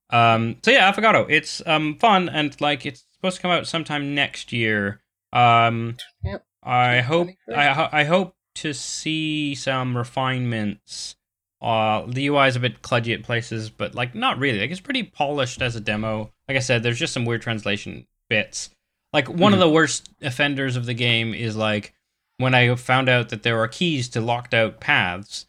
Um, 0.10 0.56
so 0.64 0.72
yeah, 0.72 0.92
Affogato. 0.92 1.26
It's 1.30 1.62
um 1.68 1.98
fun 2.00 2.30
and 2.30 2.60
like 2.62 2.86
it's 2.86 3.06
supposed 3.16 3.36
to 3.36 3.42
come 3.44 3.52
out 3.52 3.68
sometime 3.68 4.16
next 4.16 4.52
year. 4.52 5.02
Um, 5.34 5.98
Yep. 6.24 6.44
I 6.64 7.02
hope 7.02 7.28
I 7.54 7.90
I 7.92 8.04
hope 8.06 8.34
to 8.56 8.74
see 8.74 9.56
some 9.56 9.96
refinements. 9.96 11.16
Uh, 11.62 12.06
the 12.08 12.28
UI 12.28 12.48
is 12.48 12.56
a 12.56 12.60
bit 12.60 12.82
cludgy 12.82 13.14
at 13.14 13.24
places, 13.24 13.70
but 13.70 13.94
like 13.96 14.16
not 14.16 14.40
really. 14.40 14.60
Like 14.60 14.72
it's 14.72 14.80
pretty 14.80 15.04
polished 15.04 15.62
as 15.62 15.76
a 15.76 15.80
demo. 15.80 16.32
Like 16.48 16.58
I 16.58 16.62
said, 16.62 16.84
there's 16.84 17.00
just 17.00 17.14
some 17.14 17.26
weird 17.26 17.42
translation 17.42 18.08
bits. 18.30 18.70
Like 19.14 19.30
one 19.30 19.54
of 19.54 19.60
the 19.60 19.70
worst 19.70 20.10
offenders 20.22 20.76
of 20.76 20.86
the 20.86 20.94
game 20.94 21.34
is 21.34 21.56
like 21.56 21.94
when 22.38 22.56
I 22.56 22.74
found 22.76 23.10
out 23.10 23.30
that 23.30 23.44
there 23.44 23.60
are 23.60 23.68
keys 23.68 24.10
to 24.10 24.22
locked 24.22 24.54
out 24.54 24.80
paths. 24.80 25.46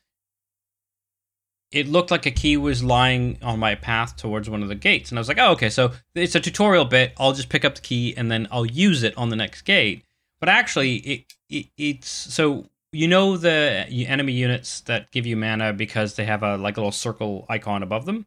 It 1.70 1.88
looked 1.88 2.10
like 2.10 2.26
a 2.26 2.30
key 2.30 2.58
was 2.58 2.84
lying 2.84 3.38
on 3.40 3.58
my 3.58 3.74
path 3.74 4.16
towards 4.16 4.50
one 4.50 4.62
of 4.62 4.68
the 4.68 4.74
gates, 4.74 5.10
and 5.10 5.18
I 5.18 5.20
was 5.20 5.28
like, 5.28 5.38
"Oh, 5.40 5.52
okay, 5.52 5.70
so 5.70 5.92
it's 6.14 6.34
a 6.34 6.40
tutorial 6.40 6.84
bit. 6.84 7.14
I'll 7.18 7.32
just 7.32 7.48
pick 7.48 7.64
up 7.64 7.76
the 7.76 7.80
key 7.80 8.14
and 8.14 8.30
then 8.30 8.46
I'll 8.50 8.66
use 8.66 9.02
it 9.02 9.16
on 9.16 9.30
the 9.30 9.36
next 9.36 9.62
gate." 9.62 10.04
But 10.38 10.50
actually, 10.50 10.96
it, 10.96 11.24
it 11.48 11.66
it's 11.78 12.08
so 12.08 12.66
you 12.92 13.08
know 13.08 13.36
the 13.36 13.86
enemy 14.06 14.32
units 14.32 14.80
that 14.82 15.10
give 15.10 15.26
you 15.26 15.36
mana 15.36 15.72
because 15.72 16.14
they 16.14 16.24
have 16.24 16.42
a 16.42 16.56
like 16.56 16.76
a 16.76 16.80
little 16.80 16.92
circle 16.92 17.46
icon 17.48 17.82
above 17.82 18.04
them. 18.06 18.26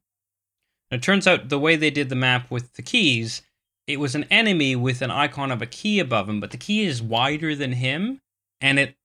And 0.92 1.02
it 1.02 1.04
turns 1.04 1.28
out 1.28 1.50
the 1.50 1.60
way 1.60 1.76
they 1.76 1.90
did 1.92 2.10
the 2.10 2.16
map 2.16 2.52
with 2.52 2.74
the 2.74 2.82
keys, 2.82 3.42
it 3.88 4.00
was 4.00 4.16
an 4.16 4.26
enemy 4.32 4.76
with 4.76 5.02
an 5.02 5.12
icon 5.12 5.52
of 5.52 5.62
a 5.62 5.66
key 5.68 6.00
above 6.00 6.28
him, 6.30 6.40
but 6.40 6.52
the 6.52 6.58
key 6.58 6.84
is 6.86 7.02
wider 7.02 7.56
than 7.56 7.74
him, 7.74 8.22
and 8.62 8.80
it 8.80 8.96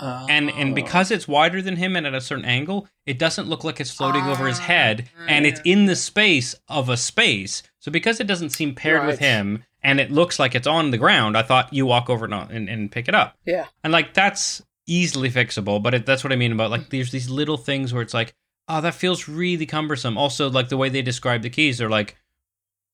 and 0.00 0.50
and 0.50 0.70
Oh. 0.72 0.74
because 0.74 1.10
it's 1.10 1.28
wider 1.28 1.60
than 1.60 1.76
him 1.76 1.94
and 1.94 2.06
at 2.06 2.14
a 2.14 2.20
certain 2.22 2.46
angle, 2.46 2.88
it 3.04 3.18
doesn't 3.18 3.48
look 3.48 3.64
like 3.64 3.80
it's 3.80 3.90
floating 3.90 4.24
over 4.24 4.46
his 4.46 4.58
Ah, 4.58 4.62
head, 4.62 5.10
and 5.28 5.44
it's 5.44 5.60
in 5.64 5.84
the 5.84 5.96
space 5.96 6.54
of 6.68 6.88
a 6.88 6.96
space. 6.96 7.62
So 7.80 7.90
because 7.90 8.18
it 8.20 8.26
doesn't 8.26 8.50
seem 8.50 8.74
paired 8.74 9.06
with 9.06 9.18
him, 9.18 9.64
and 9.82 10.00
it 10.00 10.10
looks 10.10 10.38
like 10.38 10.54
it's 10.54 10.66
on 10.66 10.90
the 10.90 10.96
ground, 10.98 11.36
I 11.36 11.42
thought 11.42 11.72
you 11.74 11.84
walk 11.84 12.08
over 12.08 12.24
and, 12.24 12.34
and, 12.50 12.68
and 12.68 12.90
pick 12.90 13.08
it 13.08 13.14
up. 13.14 13.36
Yeah. 13.44 13.66
And 13.84 13.92
like 13.92 14.14
that's 14.14 14.62
easily 14.86 15.30
fixable, 15.30 15.82
but 15.82 15.94
it, 15.94 16.06
that's 16.06 16.24
what 16.24 16.32
I 16.32 16.36
mean 16.36 16.52
about 16.52 16.70
like 16.70 16.90
there's 16.90 17.12
these 17.12 17.30
little 17.30 17.56
things 17.56 17.92
where 17.92 18.02
it's 18.02 18.14
like, 18.14 18.34
oh, 18.68 18.80
that 18.80 18.94
feels 18.94 19.28
really 19.28 19.66
cumbersome. 19.66 20.16
Also, 20.16 20.50
like 20.50 20.68
the 20.68 20.76
way 20.76 20.88
they 20.88 21.02
describe 21.02 21.42
the 21.42 21.50
keys, 21.50 21.78
they're 21.78 21.90
like, 21.90 22.16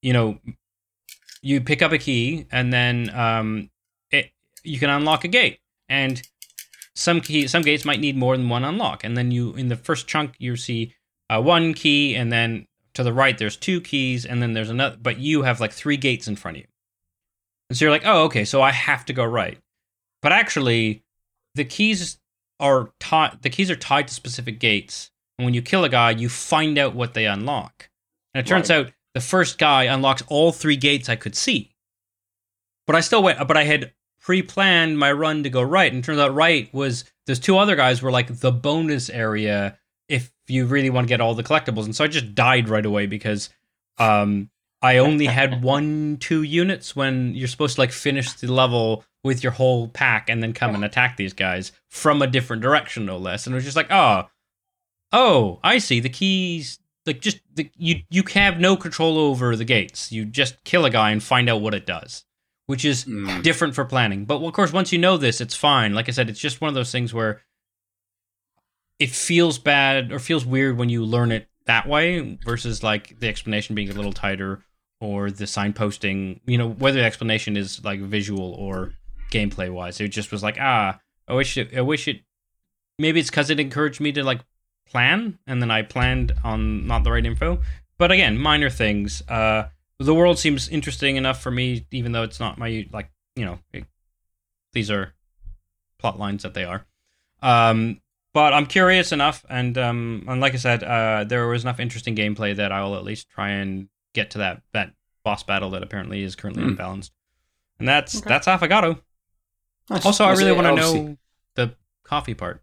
you 0.02 0.12
know, 0.12 0.38
you 1.42 1.60
pick 1.60 1.82
up 1.82 1.92
a 1.92 1.98
key 1.98 2.46
and 2.50 2.72
then 2.72 3.10
um, 3.14 3.70
it 4.10 4.30
you 4.62 4.78
can 4.78 4.90
unlock 4.90 5.24
a 5.24 5.28
gate, 5.28 5.60
and 5.88 6.22
some 6.94 7.20
key 7.20 7.46
some 7.46 7.62
gates 7.62 7.84
might 7.84 8.00
need 8.00 8.16
more 8.16 8.36
than 8.36 8.48
one 8.48 8.64
unlock, 8.64 9.04
and 9.04 9.16
then 9.16 9.30
you 9.30 9.54
in 9.54 9.68
the 9.68 9.76
first 9.76 10.06
chunk 10.06 10.34
you 10.38 10.56
see 10.56 10.94
uh, 11.30 11.40
one 11.40 11.74
key, 11.74 12.14
and 12.14 12.32
then 12.32 12.66
to 12.94 13.02
the 13.02 13.12
right 13.12 13.38
there's 13.38 13.56
two 13.56 13.80
keys, 13.80 14.26
and 14.26 14.42
then 14.42 14.54
there's 14.54 14.70
another, 14.70 14.96
but 15.00 15.18
you 15.18 15.42
have 15.42 15.60
like 15.60 15.72
three 15.72 15.96
gates 15.96 16.26
in 16.26 16.36
front 16.36 16.56
of 16.56 16.62
you, 16.62 16.68
and 17.70 17.78
so 17.78 17.84
you're 17.84 17.92
like, 17.92 18.06
oh, 18.06 18.24
okay, 18.24 18.44
so 18.44 18.60
I 18.60 18.72
have 18.72 19.04
to 19.06 19.12
go 19.12 19.24
right, 19.24 19.58
but 20.22 20.32
actually 20.32 21.04
the 21.56 21.64
keys 21.64 22.18
are 22.60 22.90
tied 23.00 23.42
the 23.42 23.50
keys 23.50 23.70
are 23.70 23.76
tied 23.76 24.08
to 24.08 24.14
specific 24.14 24.60
gates. 24.60 25.10
And 25.38 25.44
when 25.44 25.54
you 25.54 25.62
kill 25.62 25.84
a 25.84 25.88
guy 25.88 26.12
you 26.12 26.28
find 26.28 26.78
out 26.78 26.94
what 26.94 27.14
they 27.14 27.26
unlock. 27.26 27.90
And 28.34 28.46
it 28.46 28.48
turns 28.48 28.70
out 28.70 28.92
the 29.14 29.20
first 29.20 29.58
guy 29.58 29.84
unlocks 29.84 30.22
all 30.28 30.52
three 30.52 30.76
gates 30.76 31.08
i 31.08 31.16
could 31.16 31.34
see. 31.34 31.74
But 32.86 32.96
i 32.96 33.00
still 33.00 33.22
went 33.22 33.46
but 33.48 33.56
i 33.56 33.64
had 33.64 33.92
pre-planned 34.20 34.98
my 34.98 35.12
run 35.12 35.42
to 35.42 35.50
go 35.50 35.62
right. 35.62 35.92
And 35.92 36.02
it 36.02 36.06
turns 36.06 36.18
out 36.18 36.34
right 36.34 36.72
was 36.72 37.04
there's 37.26 37.40
two 37.40 37.58
other 37.58 37.76
guys 37.76 38.02
were 38.02 38.10
like 38.10 38.40
the 38.40 38.52
bonus 38.52 39.08
area 39.08 39.78
if 40.08 40.32
you 40.48 40.66
really 40.66 40.90
want 40.90 41.06
to 41.06 41.08
get 41.08 41.20
all 41.20 41.34
the 41.34 41.42
collectibles. 41.42 41.84
And 41.84 41.96
so 41.96 42.04
i 42.04 42.06
just 42.06 42.34
died 42.34 42.68
right 42.68 42.86
away 42.86 43.06
because 43.06 43.50
um 43.98 44.50
i 44.82 44.98
only 44.98 45.26
had 45.26 45.62
one 45.74 46.18
two 46.20 46.42
units 46.42 46.94
when 46.94 47.34
you're 47.34 47.48
supposed 47.48 47.76
to 47.76 47.80
like 47.80 47.92
finish 47.92 48.32
the 48.34 48.52
level 48.52 49.04
with 49.26 49.42
your 49.42 49.52
whole 49.52 49.88
pack 49.88 50.30
and 50.30 50.42
then 50.42 50.54
come 50.54 50.74
and 50.74 50.84
attack 50.84 51.16
these 51.18 51.34
guys 51.34 51.72
from 51.90 52.22
a 52.22 52.26
different 52.26 52.62
direction 52.62 53.04
no 53.04 53.18
less. 53.18 53.46
And 53.46 53.52
it 53.54 53.56
was 53.56 53.64
just 53.64 53.76
like 53.76 53.90
oh 53.90 54.24
oh 55.12 55.60
i 55.62 55.76
see. 55.78 56.00
The 56.00 56.08
keys 56.08 56.78
like 57.04 57.20
just 57.20 57.40
the, 57.54 57.70
you 57.76 57.96
you 58.08 58.22
have 58.34 58.58
no 58.58 58.76
control 58.76 59.18
over 59.18 59.54
the 59.54 59.64
gates. 59.64 60.10
You 60.10 60.24
just 60.24 60.64
kill 60.64 60.84
a 60.86 60.90
guy 60.90 61.10
and 61.10 61.22
find 61.22 61.48
out 61.50 61.60
what 61.60 61.74
it 61.74 61.84
does 61.86 62.24
which 62.68 62.84
is 62.84 63.04
Mm. 63.04 63.42
different 63.44 63.76
for 63.76 63.84
planning. 63.84 64.24
But 64.24 64.42
of 64.42 64.52
course 64.52 64.72
once 64.72 64.90
you 64.92 64.98
know 64.98 65.16
this 65.18 65.40
it's 65.40 65.54
fine. 65.54 65.94
Like 65.94 66.08
i 66.08 66.12
said 66.12 66.30
it's 66.30 66.40
just 66.40 66.60
one 66.60 66.68
of 66.68 66.74
those 66.74 66.90
things 66.92 67.12
where 67.12 67.42
it 68.98 69.10
feels 69.10 69.58
bad 69.58 70.10
or 70.12 70.18
feels 70.18 70.46
weird 70.46 70.78
when 70.78 70.88
you 70.88 71.04
learn 71.04 71.30
it 71.30 71.48
that 71.66 71.86
way 71.86 72.38
versus 72.44 72.82
like 72.82 73.18
the 73.20 73.28
explanation 73.28 73.74
being 73.74 73.90
a 73.90 73.94
little 73.94 74.12
tighter 74.12 74.62
or 75.00 75.30
the 75.30 75.44
signposting 75.44 76.40
you 76.46 76.56
know 76.56 76.68
whether 76.70 76.98
the 77.00 77.04
explanation 77.04 77.56
is 77.56 77.84
like 77.84 78.00
visual 78.00 78.54
or 78.54 78.92
gameplay 79.30 79.70
wise 79.70 80.00
it 80.00 80.08
just 80.08 80.30
was 80.32 80.42
like 80.42 80.56
ah 80.60 80.98
i 81.28 81.34
wish 81.34 81.56
it 81.56 81.76
i 81.76 81.80
wish 81.80 82.08
it 82.08 82.20
maybe 82.98 83.20
it's 83.20 83.30
because 83.30 83.50
it 83.50 83.60
encouraged 83.60 84.00
me 84.00 84.12
to 84.12 84.22
like 84.22 84.40
plan 84.88 85.38
and 85.46 85.60
then 85.60 85.70
i 85.70 85.82
planned 85.82 86.32
on 86.44 86.86
not 86.86 87.02
the 87.04 87.10
right 87.10 87.26
info. 87.26 87.60
But 87.98 88.12
again 88.12 88.38
minor 88.38 88.70
things 88.70 89.22
uh 89.28 89.68
the 89.98 90.14
world 90.14 90.38
seems 90.38 90.68
interesting 90.68 91.16
enough 91.16 91.40
for 91.40 91.50
me 91.50 91.86
even 91.90 92.12
though 92.12 92.22
it's 92.22 92.38
not 92.38 92.58
my 92.58 92.86
like 92.92 93.10
you 93.34 93.44
know 93.44 93.58
it, 93.72 93.84
these 94.72 94.90
are 94.90 95.14
plot 95.98 96.18
lines 96.18 96.42
that 96.42 96.54
they 96.54 96.64
are. 96.64 96.86
Um 97.42 98.00
but 98.34 98.52
i'm 98.52 98.66
curious 98.66 99.12
enough 99.12 99.44
and 99.48 99.78
um 99.78 100.24
and 100.28 100.40
like 100.40 100.52
i 100.52 100.58
said 100.58 100.84
uh 100.84 101.24
there 101.24 101.48
was 101.48 101.64
enough 101.64 101.80
interesting 101.80 102.14
gameplay 102.14 102.54
that 102.54 102.70
i 102.70 102.82
will 102.82 102.94
at 102.94 103.02
least 103.02 103.30
try 103.30 103.48
and 103.48 103.88
get 104.12 104.30
to 104.32 104.38
that 104.38 104.62
that 104.72 104.92
boss 105.24 105.42
battle 105.42 105.70
that 105.70 105.82
apparently 105.82 106.22
is 106.22 106.36
currently 106.36 106.62
unbalanced. 106.62 107.12
And 107.80 107.88
that's 107.88 108.18
Okay. 108.18 108.28
that's 108.28 108.46
affogato 108.46 109.00
Nice. 109.88 110.04
also 110.04 110.24
i 110.24 110.32
really 110.32 110.52
want 110.52 110.66
to 110.66 110.74
know 110.74 111.16
the 111.54 111.74
coffee 112.04 112.34
part 112.34 112.62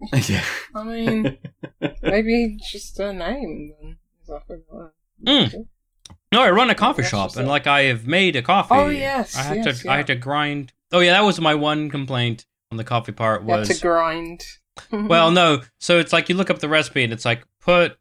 yeah. 0.28 0.44
I 0.76 0.84
mean, 0.84 1.38
maybe 2.02 2.56
just 2.70 3.00
a 3.00 3.12
name 3.12 3.72
then. 3.80 3.96
Is 4.22 4.28
that 4.28 4.42
what- 4.68 4.92
Mm. 5.26 5.66
No, 6.30 6.40
I 6.42 6.50
run 6.50 6.70
a 6.70 6.74
coffee 6.76 7.02
That's 7.02 7.10
shop, 7.10 7.34
and 7.36 7.48
like 7.48 7.66
I 7.66 7.82
have 7.82 8.06
made 8.06 8.36
a 8.36 8.42
coffee. 8.42 8.74
Oh, 8.76 8.88
yes, 8.88 9.36
I 9.36 9.42
had 9.42 9.56
yes, 9.64 9.82
to. 9.82 9.90
I 9.90 9.96
had 9.96 10.06
to 10.06 10.14
grind. 10.14 10.72
Oh 10.92 11.00
yeah, 11.00 11.12
that 11.14 11.24
was 11.24 11.40
my 11.40 11.56
one 11.56 11.90
complaint 11.90 12.46
on 12.70 12.76
the 12.76 12.84
coffee 12.84 13.10
part 13.10 13.42
You 13.42 13.48
have 13.50 13.60
was. 13.60 13.68
to 13.70 13.82
grind. 13.82 14.44
well, 14.92 15.32
no. 15.32 15.62
So 15.80 15.98
it's 15.98 16.12
like 16.12 16.28
you 16.28 16.36
look 16.36 16.50
up 16.50 16.60
the 16.60 16.68
recipe, 16.68 17.02
and 17.02 17.12
it's 17.12 17.24
like 17.24 17.42
put 17.60 17.98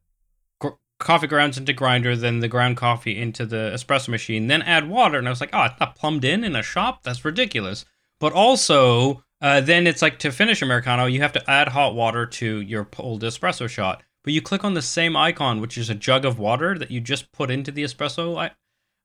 gr- 0.59 0.77
coffee 0.99 1.25
grounds 1.25 1.57
into 1.57 1.73
grinder, 1.73 2.15
then 2.15 2.39
the 2.41 2.47
ground 2.47 2.77
coffee 2.77 3.19
into 3.19 3.43
the 3.47 3.71
espresso 3.73 4.09
machine, 4.09 4.45
then 4.45 4.61
add 4.61 4.87
water. 4.87 5.17
And 5.17 5.27
I 5.27 5.31
was 5.31 5.41
like, 5.41 5.49
oh, 5.53 5.63
it's 5.63 5.79
not 5.79 5.95
plumbed 5.95 6.23
in 6.23 6.43
in 6.43 6.55
a 6.55 6.61
shop. 6.61 7.01
That's 7.01 7.25
ridiculous. 7.25 7.85
But 8.19 8.33
also, 8.33 9.23
uh, 9.41 9.61
then 9.61 9.85
it's 9.87 10.01
like 10.01 10.19
to 10.19 10.31
finish 10.31 10.61
americano, 10.61 11.05
you 11.05 11.21
have 11.21 11.33
to 11.33 11.49
add 11.49 11.69
hot 11.69 11.93
water 11.95 12.25
to 12.25 12.61
your 12.61 12.83
pulled 12.83 13.21
espresso 13.23 13.69
shot. 13.69 14.03
But 14.23 14.33
you 14.33 14.41
click 14.41 14.63
on 14.63 14.73
the 14.73 14.81
same 14.81 15.15
icon, 15.15 15.61
which 15.61 15.77
is 15.77 15.89
a 15.89 15.95
jug 15.95 16.25
of 16.25 16.37
water 16.39 16.77
that 16.77 16.91
you 16.91 16.99
just 16.99 17.31
put 17.31 17.49
into 17.51 17.71
the 17.71 17.83
espresso 17.83 18.37
I- 18.37 18.51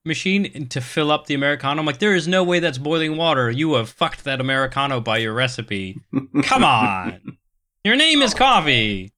machine 0.05 0.67
to 0.69 0.81
fill 0.81 1.13
up 1.13 1.27
the 1.27 1.35
americano. 1.35 1.81
I'm 1.81 1.87
like, 1.87 1.99
there 1.99 2.15
is 2.17 2.27
no 2.27 2.43
way 2.43 2.59
that's 2.59 2.79
boiling 2.79 3.17
water. 3.17 3.51
You 3.51 3.75
have 3.75 3.89
fucked 3.91 4.25
that 4.25 4.41
americano 4.41 5.01
by 5.01 5.19
your 5.19 5.33
recipe. 5.35 6.01
Come 6.43 6.65
on, 6.65 7.39
your 7.85 7.97
name 7.97 8.23
is 8.23 8.35
coffee. 8.35 9.13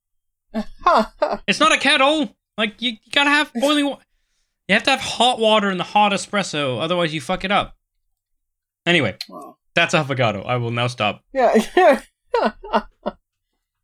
It's 1.49 1.59
not 1.61 1.73
a 1.73 1.79
kettle. 1.79 2.37
Like 2.59 2.81
you, 2.83 2.91
you 2.93 3.11
gotta 3.13 3.31
have 3.31 3.53
boiling 3.55 3.87
water. 3.87 4.03
You 4.69 4.75
have 4.75 4.85
to 4.85 4.91
have 4.91 5.01
hot 5.01 5.39
water 5.39 5.71
in 5.71 5.79
the 5.79 5.85
hot 5.85 6.13
espresso, 6.13 6.81
otherwise 6.81 7.13
you 7.15 7.21
fuck 7.21 7.45
it 7.45 7.51
up. 7.51 7.77
Anyway, 8.87 9.17
Well, 9.29 9.59
that's 9.75 9.95
Affogato. 9.95 10.45
I 10.47 10.57
will 10.57 10.71
now 10.71 10.87
stop. 10.87 11.23
yeah. 11.33 11.53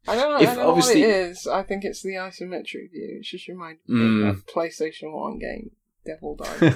I 0.08 0.16
don't 0.16 0.30
know, 0.30 0.36
If 0.40 0.48
I 0.48 0.54
don't 0.54 0.56
know 0.56 0.72
what 0.74 0.88
it 0.90 0.98
is. 0.98 1.46
I 1.46 1.62
think 1.62 1.84
it's 1.84 2.02
the 2.02 2.14
isometric 2.14 2.90
view. 2.92 3.18
It's 3.18 3.30
just 3.30 3.48
reminded 3.48 3.80
me 3.86 4.00
Mm. 4.00 4.30
of 4.30 4.46
PlayStation 4.46 5.12
1 5.12 5.38
game, 5.38 5.70
Devil 6.06 6.36
Dice. 6.42 6.74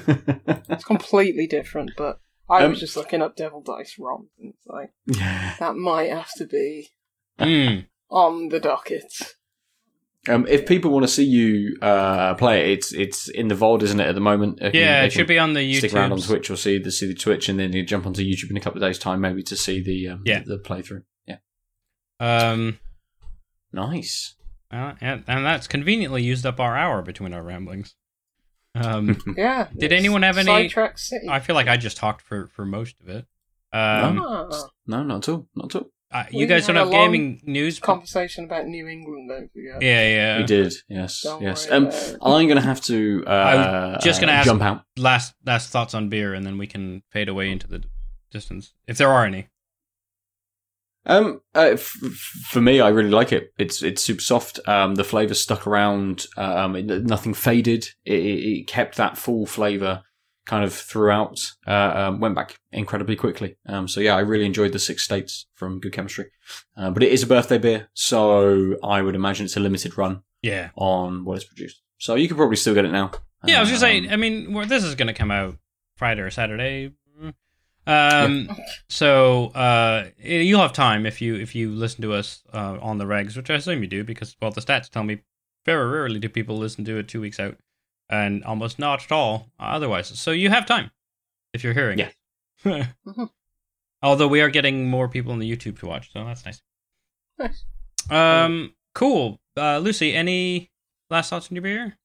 it's 0.68 0.84
completely 0.84 1.46
different, 1.46 1.92
but 1.96 2.20
I 2.48 2.62
Um, 2.64 2.70
was 2.72 2.80
just 2.80 2.96
looking 2.96 3.22
up 3.22 3.36
Devil 3.36 3.62
Dice 3.62 3.96
ROMs, 3.98 4.28
and 4.38 4.52
it's 4.54 4.66
like, 4.66 4.90
that 5.58 5.74
might 5.76 6.10
have 6.10 6.30
to 6.36 6.44
be 6.46 6.90
Mm. 7.40 7.86
on 8.10 8.50
the 8.50 8.60
docket. 8.60 9.12
Um, 10.28 10.46
if 10.48 10.66
people 10.66 10.90
want 10.90 11.04
to 11.04 11.08
see 11.12 11.24
you 11.24 11.76
uh, 11.82 12.34
play 12.34 12.62
it, 12.72 12.78
it's 12.78 12.92
it's 12.92 13.28
in 13.28 13.48
the 13.48 13.54
vault, 13.54 13.82
isn't 13.82 14.00
it? 14.00 14.06
At 14.08 14.14
the 14.14 14.20
moment, 14.22 14.58
They 14.60 14.70
Yeah, 14.72 15.00
they 15.02 15.06
it 15.08 15.12
should 15.12 15.26
be 15.26 15.38
on 15.38 15.52
the 15.52 15.60
YouTube. 15.60 15.78
Stick 15.78 15.94
around 15.94 16.12
on 16.12 16.20
Twitch 16.20 16.48
or 16.50 16.56
see 16.56 16.78
the 16.78 16.90
see 16.90 17.06
the 17.06 17.14
Twitch, 17.14 17.48
and 17.48 17.58
then 17.58 17.72
you 17.72 17.84
jump 17.84 18.06
onto 18.06 18.22
YouTube 18.22 18.50
in 18.50 18.56
a 18.56 18.60
couple 18.60 18.82
of 18.82 18.88
days' 18.88 18.98
time, 18.98 19.20
maybe 19.20 19.42
to 19.42 19.56
see 19.56 19.82
the 19.82 20.08
um, 20.14 20.22
Yeah. 20.24 20.42
the, 20.46 20.58
playthrough. 20.58 21.02
Yeah, 21.26 21.36
Um, 22.20 22.78
nice. 23.72 24.34
uh, 24.72 24.94
and, 25.00 25.24
and 25.26 25.44
that's 25.44 25.66
conveniently 25.66 26.22
used 26.22 26.46
up 26.46 26.58
our 26.60 26.76
hour 26.76 27.02
between 27.02 27.32
our 27.34 27.42
ramblings. 27.42 27.94
Um, 28.74 29.18
Yeah. 29.36 29.68
Did 29.76 29.92
anyone 29.92 30.22
have 30.22 30.38
any- 30.38 30.46
Sidetrack 30.46 30.98
City. 30.98 31.28
I 31.28 31.40
feel 31.40 31.54
like 31.54 31.68
I 31.68 31.76
just 31.76 31.96
talked 31.96 32.22
for 32.22 32.48
for 32.48 32.64
most 32.64 32.96
of 33.00 33.08
it. 33.08 33.26
Um, 33.72 34.20
Ah. 34.22 34.68
no, 34.86 35.02
not 35.02 35.28
at 35.28 35.28
all, 35.28 35.48
not 35.54 35.74
at 35.74 35.80
all. 35.82 35.90
Uh, 36.14 36.24
you 36.30 36.46
guys 36.46 36.66
had 36.68 36.74
don't 36.74 36.76
a 36.76 36.84
have 36.84 36.90
gaming 36.92 37.40
news. 37.44 37.80
but- 37.80 37.86
Conversation 37.86 38.44
about 38.44 38.66
New 38.66 38.86
England, 38.86 39.28
don't 39.28 39.52
forget. 39.52 39.82
yeah, 39.82 40.08
yeah. 40.08 40.38
We 40.38 40.44
did, 40.44 40.72
yes, 40.88 41.22
Don't 41.22 41.42
yes. 41.42 41.68
Um. 41.70 41.90
I'm 42.22 42.46
going 42.46 42.54
to 42.54 42.60
have 42.60 42.80
to. 42.82 43.24
Uh, 43.26 43.30
I 43.30 43.54
was 43.96 44.04
just 44.04 44.20
gonna 44.20 44.32
uh, 44.32 44.36
ask- 44.36 44.46
jump 44.46 44.62
out. 44.62 44.84
Last 44.96 45.34
last 45.44 45.70
thoughts 45.70 45.92
on 45.92 46.08
beer, 46.08 46.32
and 46.32 46.46
then 46.46 46.56
we 46.56 46.68
can 46.68 47.02
fade 47.10 47.28
away 47.28 47.50
into 47.50 47.66
the 47.66 47.82
distance 48.30 48.72
if 48.86 48.96
there 48.96 49.10
are 49.12 49.24
any. 49.26 49.48
Um, 51.06 51.40
uh, 51.54 51.70
f- 51.72 51.96
f- 52.02 52.10
for 52.48 52.60
me, 52.62 52.80
I 52.80 52.88
really 52.88 53.10
like 53.10 53.32
it. 53.32 53.52
It's 53.58 53.82
it's 53.82 54.00
super 54.00 54.22
soft. 54.22 54.60
Um, 54.66 54.94
the 54.94 55.04
flavor 55.04 55.34
stuck 55.34 55.66
around. 55.66 56.26
Um, 56.36 56.76
it, 56.76 56.86
nothing 56.86 57.34
faded. 57.34 57.88
It, 58.04 58.20
it, 58.20 58.38
it 58.60 58.66
kept 58.68 58.96
that 58.96 59.18
full 59.18 59.44
flavor 59.46 60.02
kind 60.46 60.64
of 60.64 60.72
throughout. 60.74 61.40
Uh, 61.66 61.92
um, 61.94 62.20
went 62.20 62.34
back 62.34 62.58
incredibly 62.72 63.16
quickly. 63.16 63.56
Um, 63.66 63.88
so 63.88 64.00
yeah, 64.00 64.14
I 64.16 64.20
really 64.20 64.44
enjoyed 64.46 64.72
the 64.72 64.78
six 64.78 65.02
states 65.02 65.46
from 65.54 65.80
Good 65.80 65.92
Chemistry. 65.92 66.26
Uh, 66.76 66.90
but 66.90 67.02
it 67.02 67.12
is 67.12 67.22
a 67.22 67.26
birthday 67.26 67.58
beer, 67.58 67.88
so 67.94 68.76
I 68.82 69.02
would 69.02 69.14
imagine 69.14 69.44
it's 69.46 69.56
a 69.56 69.60
limited 69.60 69.96
run 69.96 70.22
Yeah. 70.42 70.70
on 70.76 71.24
what 71.24 71.36
it's 71.36 71.44
produced. 71.46 71.82
So 71.98 72.14
you 72.14 72.28
could 72.28 72.36
probably 72.36 72.56
still 72.56 72.74
get 72.74 72.84
it 72.84 72.92
now. 72.92 73.12
Yeah, 73.46 73.58
I 73.58 73.60
was 73.60 73.68
just 73.70 73.82
Um, 73.82 73.88
saying. 73.88 74.10
I 74.12 74.16
mean, 74.16 74.52
well, 74.52 74.66
this 74.66 74.84
is 74.84 74.94
going 74.94 75.08
to 75.08 75.14
come 75.14 75.30
out 75.30 75.56
Friday 75.96 76.20
or 76.22 76.30
Saturday. 76.30 76.92
Um, 77.86 78.48
so 78.88 79.48
uh, 79.48 80.06
you'll 80.18 80.62
have 80.62 80.72
time 80.72 81.04
if 81.04 81.20
you 81.20 81.34
if 81.34 81.54
you 81.54 81.70
listen 81.70 82.00
to 82.00 82.14
us 82.14 82.42
uh, 82.52 82.78
on 82.80 82.96
the 82.96 83.04
regs, 83.04 83.36
which 83.36 83.50
I 83.50 83.54
assume 83.56 83.82
you 83.82 83.88
do, 83.88 84.04
because 84.04 84.34
well, 84.40 84.50
the 84.50 84.62
stats 84.62 84.88
tell 84.88 85.04
me 85.04 85.20
very 85.66 85.86
rarely 85.90 86.18
do 86.18 86.30
people 86.30 86.56
listen 86.56 86.84
to 86.86 86.96
it 86.96 87.08
two 87.08 87.20
weeks 87.20 87.38
out, 87.38 87.58
and 88.14 88.44
almost 88.44 88.78
not 88.78 89.02
at 89.04 89.12
all 89.12 89.50
otherwise. 89.58 90.08
So 90.18 90.30
you 90.30 90.50
have 90.50 90.66
time 90.66 90.90
if 91.52 91.62
you're 91.64 91.74
hearing 91.74 91.98
Yeah. 91.98 92.10
it. 92.64 92.86
Mhm. 93.06 93.30
Although 94.02 94.28
we 94.28 94.40
are 94.42 94.50
getting 94.50 94.88
more 94.90 95.08
people 95.08 95.32
on 95.32 95.38
the 95.38 95.50
YouTube 95.50 95.78
to 95.80 95.86
watch, 95.86 96.12
so 96.12 96.24
that's 96.24 96.44
nice. 96.44 96.60
Nice. 97.38 97.64
Um, 98.10 98.74
cool. 98.94 99.40
Uh, 99.56 99.78
Lucy, 99.78 100.14
any 100.14 100.70
last 101.10 101.30
thoughts 101.30 101.48
on 101.50 101.56
your 101.56 101.62
beer? 101.62 101.96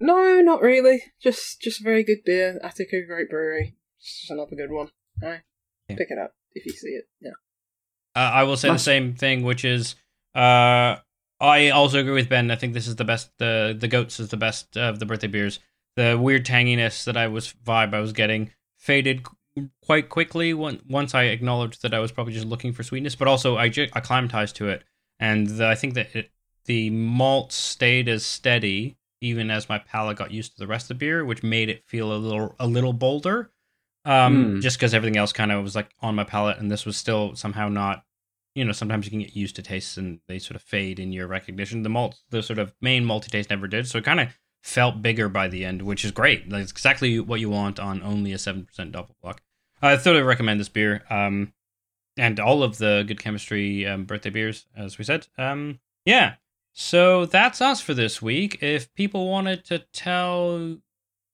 No, 0.00 0.40
not 0.40 0.62
really. 0.62 1.02
Just 1.22 1.60
just 1.60 1.80
a 1.80 1.84
very 1.84 2.02
good 2.04 2.18
beer. 2.24 2.58
Attica 2.64 3.02
Great 3.06 3.28
Brewery. 3.30 3.76
Just 4.02 4.30
another 4.30 4.56
good 4.56 4.70
one. 4.70 4.88
Aye. 5.22 5.42
Yeah. 5.88 5.96
Pick 5.96 6.10
it 6.10 6.18
up 6.18 6.32
if 6.52 6.64
you 6.66 6.72
see 6.72 6.88
it. 6.88 7.04
Yeah. 7.20 7.30
Uh, 8.16 8.30
I 8.32 8.42
will 8.44 8.56
say 8.56 8.68
Nice. 8.68 8.80
the 8.80 8.84
same 8.84 9.14
thing, 9.14 9.42
which 9.44 9.64
is 9.64 9.94
uh, 10.34 10.96
I 11.42 11.70
also 11.70 11.98
agree 11.98 12.12
with 12.14 12.28
Ben. 12.28 12.50
I 12.50 12.56
think 12.56 12.72
this 12.72 12.86
is 12.86 12.96
the 12.96 13.04
best. 13.04 13.30
The 13.38 13.76
the 13.78 13.88
goats 13.88 14.20
is 14.20 14.28
the 14.28 14.36
best 14.36 14.76
of 14.76 14.98
the 15.00 15.06
birthday 15.06 15.26
beers. 15.26 15.58
The 15.96 16.18
weird 16.18 16.46
tanginess 16.46 17.04
that 17.04 17.16
I 17.16 17.26
was 17.26 17.52
vibe 17.66 17.92
I 17.92 18.00
was 18.00 18.12
getting 18.12 18.50
faded 18.78 19.26
quite 19.84 20.08
quickly 20.08 20.54
when, 20.54 20.80
once 20.88 21.14
I 21.14 21.24
acknowledged 21.24 21.82
that 21.82 21.92
I 21.92 21.98
was 21.98 22.10
probably 22.10 22.32
just 22.32 22.46
looking 22.46 22.72
for 22.72 22.82
sweetness, 22.82 23.16
but 23.16 23.28
also 23.28 23.56
I 23.56 23.66
acclimatized 23.94 24.56
to 24.56 24.68
it, 24.68 24.84
and 25.20 25.46
the, 25.46 25.66
I 25.66 25.74
think 25.74 25.94
that 25.94 26.14
it, 26.16 26.30
the 26.64 26.88
malt 26.90 27.52
stayed 27.52 28.08
as 28.08 28.24
steady 28.24 28.96
even 29.20 29.50
as 29.50 29.68
my 29.68 29.78
palate 29.78 30.16
got 30.16 30.32
used 30.32 30.52
to 30.52 30.58
the 30.58 30.66
rest 30.66 30.84
of 30.90 30.96
the 30.98 31.04
beer, 31.06 31.24
which 31.24 31.42
made 31.42 31.68
it 31.68 31.84
feel 31.86 32.12
a 32.12 32.16
little 32.16 32.54
a 32.58 32.66
little 32.66 32.92
bolder. 32.92 33.50
Um, 34.04 34.56
Mm. 34.56 34.62
just 34.62 34.78
because 34.78 34.94
everything 34.94 35.16
else 35.16 35.32
kind 35.32 35.52
of 35.52 35.62
was 35.62 35.76
like 35.76 35.90
on 36.00 36.14
my 36.16 36.24
palate, 36.24 36.58
and 36.58 36.70
this 36.70 36.84
was 36.84 36.96
still 36.96 37.36
somehow 37.36 37.68
not. 37.68 38.04
You 38.54 38.64
know, 38.64 38.72
sometimes 38.72 39.06
you 39.06 39.10
can 39.10 39.20
get 39.20 39.34
used 39.36 39.56
to 39.56 39.62
tastes 39.62 39.96
and 39.96 40.20
they 40.28 40.38
sort 40.38 40.56
of 40.56 40.62
fade 40.62 40.98
in 40.98 41.12
your 41.12 41.26
recognition. 41.26 41.82
The 41.82 41.88
malt, 41.88 42.20
the 42.30 42.42
sort 42.42 42.58
of 42.58 42.74
main 42.80 43.04
multi 43.04 43.30
taste 43.30 43.50
never 43.50 43.66
did, 43.66 43.86
so 43.88 43.98
it 43.98 44.04
kind 44.04 44.20
of 44.20 44.28
felt 44.62 45.00
bigger 45.02 45.28
by 45.28 45.48
the 45.48 45.64
end, 45.64 45.82
which 45.82 46.04
is 46.04 46.10
great. 46.12 46.44
It's 46.48 46.70
exactly 46.70 47.18
what 47.18 47.40
you 47.40 47.48
want 47.50 47.80
on 47.80 48.02
only 48.02 48.32
a 48.32 48.38
seven 48.38 48.64
percent 48.64 48.92
Doppelbock. 48.92 49.38
I 49.80 49.96
thoroughly 49.96 50.22
recommend 50.22 50.60
this 50.60 50.68
beer, 50.68 51.02
um, 51.10 51.52
and 52.16 52.38
all 52.38 52.62
of 52.62 52.78
the 52.78 53.04
good 53.06 53.20
chemistry 53.20 53.86
um, 53.86 54.04
birthday 54.04 54.30
beers, 54.30 54.66
as 54.76 54.98
we 54.98 55.04
said. 55.04 55.26
Um, 55.38 55.80
yeah, 56.04 56.34
so 56.72 57.26
that's 57.26 57.60
us 57.60 57.80
for 57.80 57.94
this 57.94 58.20
week. 58.20 58.62
If 58.62 58.92
people 58.94 59.28
wanted 59.28 59.64
to 59.66 59.80
tell 59.92 60.76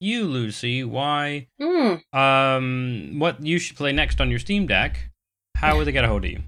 you, 0.01 0.25
Lucy, 0.25 0.85
why 0.85 1.49
Hmm. 1.61 1.97
um 2.17 3.19
what 3.19 3.45
you 3.45 3.59
should 3.59 3.77
play 3.77 3.91
next 3.93 4.21
on 4.21 4.31
your 4.31 4.39
Steam 4.39 4.67
Deck, 4.69 5.11
how 5.57 5.77
would 5.77 5.87
they 5.87 5.93
get 5.93 6.05
a 6.05 6.09
hold 6.09 6.25
of 6.25 6.31
you? 6.31 6.43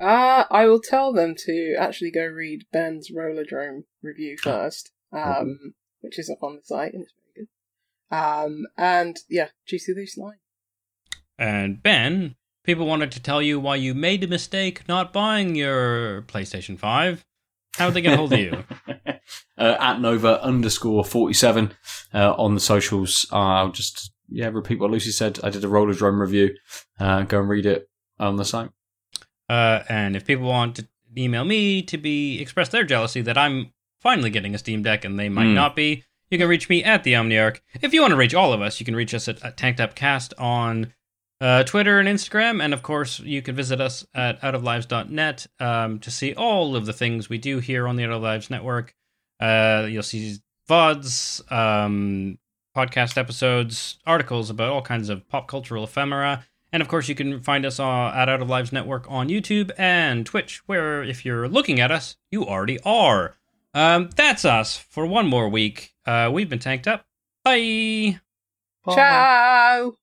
Uh, 0.00 0.44
I 0.50 0.66
will 0.66 0.80
tell 0.80 1.12
them 1.12 1.34
to 1.46 1.74
actually 1.78 2.12
go 2.12 2.24
read 2.24 2.66
Ben's 2.72 3.10
Rollerdrome 3.10 3.84
review 4.02 4.36
first, 4.40 4.92
um, 5.12 5.74
which 6.00 6.18
is 6.18 6.30
up 6.30 6.42
on 6.42 6.56
the 6.56 6.62
site 6.64 6.92
and 6.92 7.02
it's 7.02 7.12
very 7.12 7.46
good. 7.46 8.16
Um, 8.16 8.66
and 8.76 9.16
yeah, 9.28 9.48
Juicy 9.66 9.94
Loose 9.94 10.16
Line. 10.16 10.38
And 11.36 11.82
Ben, 11.82 12.36
people 12.64 12.86
wanted 12.86 13.10
to 13.12 13.22
tell 13.22 13.42
you 13.42 13.58
why 13.58 13.76
you 13.76 13.94
made 13.94 14.22
a 14.22 14.28
mistake 14.28 14.86
not 14.88 15.12
buying 15.12 15.56
your 15.56 16.22
PlayStation 16.22 16.78
5. 16.78 17.24
How 17.76 17.86
would 17.86 17.94
they 17.94 18.00
get 18.00 18.14
a 18.14 18.16
hold 18.16 18.32
of 18.32 18.38
you? 18.38 18.64
uh, 19.58 19.76
at 19.80 20.00
Nova 20.00 20.42
underscore 20.42 21.04
47 21.04 21.72
uh, 22.14 22.34
on 22.34 22.54
the 22.54 22.60
socials. 22.60 23.26
Uh, 23.32 23.36
I'll 23.36 23.72
just, 23.72 24.12
yeah, 24.28 24.48
repeat 24.48 24.80
what 24.80 24.90
Lucy 24.90 25.10
said. 25.10 25.38
I 25.42 25.50
did 25.50 25.64
a 25.64 25.68
Rollerdrome 25.68 26.20
review. 26.20 26.54
Uh, 26.98 27.22
go 27.22 27.40
and 27.40 27.48
read 27.48 27.66
it 27.66 27.88
on 28.18 28.36
the 28.36 28.44
site. 28.44 28.70
Uh, 29.48 29.82
and 29.88 30.14
if 30.16 30.26
people 30.26 30.46
want 30.46 30.76
to 30.76 30.88
email 31.16 31.44
me 31.44 31.82
to 31.82 31.96
be 31.96 32.40
express 32.40 32.68
their 32.68 32.84
jealousy 32.84 33.20
that 33.22 33.38
I'm 33.38 33.72
finally 34.00 34.30
getting 34.30 34.54
a 34.54 34.58
Steam 34.58 34.82
Deck 34.82 35.04
and 35.04 35.18
they 35.18 35.28
might 35.28 35.46
Hmm. 35.46 35.54
not 35.54 35.74
be, 35.76 36.04
you 36.30 36.38
can 36.38 36.48
reach 36.48 36.68
me 36.68 36.84
at 36.84 37.04
the 37.04 37.14
Omniarch. 37.14 37.60
If 37.80 37.94
you 37.94 38.02
want 38.02 38.12
to 38.12 38.16
reach 38.16 38.34
all 38.34 38.52
of 38.52 38.60
us, 38.60 38.78
you 38.78 38.84
can 38.86 38.94
reach 38.94 39.14
us 39.14 39.26
at, 39.28 39.42
at 39.42 39.56
Tanked 39.56 39.80
Up 39.80 39.94
Cast 39.94 40.34
on 40.38 40.92
uh, 41.40 41.62
Twitter 41.64 41.98
and 42.00 42.08
Instagram, 42.08 42.62
and 42.62 42.74
of 42.74 42.82
course, 42.82 43.20
you 43.20 43.40
can 43.42 43.54
visit 43.54 43.80
us 43.80 44.04
at 44.14 44.40
outoflives.net 44.42 45.46
um, 45.60 45.98
to 46.00 46.10
see 46.10 46.34
all 46.34 46.74
of 46.76 46.84
the 46.84 46.92
things 46.92 47.28
we 47.28 47.38
do 47.38 47.60
here 47.60 47.86
on 47.88 47.96
the 47.96 48.04
Out 48.04 48.10
of 48.10 48.22
Lives 48.22 48.50
Network. 48.50 48.94
Uh, 49.40 49.86
you'll 49.88 50.02
see 50.02 50.36
VODs, 50.68 51.50
um, 51.52 52.38
podcast 52.76 53.16
episodes, 53.16 53.98
articles 54.06 54.50
about 54.50 54.68
all 54.70 54.82
kinds 54.82 55.08
of 55.08 55.26
pop 55.28 55.48
cultural 55.48 55.84
ephemera. 55.84 56.44
And 56.72 56.82
of 56.82 56.88
course, 56.88 57.08
you 57.08 57.14
can 57.14 57.40
find 57.40 57.64
us 57.64 57.80
uh, 57.80 58.12
at 58.14 58.28
Out 58.28 58.42
of 58.42 58.48
Lives 58.48 58.72
Network 58.72 59.06
on 59.10 59.28
YouTube 59.28 59.70
and 59.78 60.26
Twitch, 60.26 60.62
where 60.66 61.02
if 61.02 61.24
you're 61.24 61.48
looking 61.48 61.80
at 61.80 61.90
us, 61.90 62.16
you 62.30 62.44
already 62.44 62.78
are. 62.84 63.36
Um, 63.74 64.10
that's 64.16 64.44
us 64.44 64.76
for 64.76 65.06
one 65.06 65.26
more 65.26 65.48
week. 65.48 65.94
Uh, 66.06 66.30
we've 66.32 66.48
been 66.48 66.58
tanked 66.58 66.86
up. 66.86 67.06
Bye. 67.44 68.20
Ciao! 68.88 69.94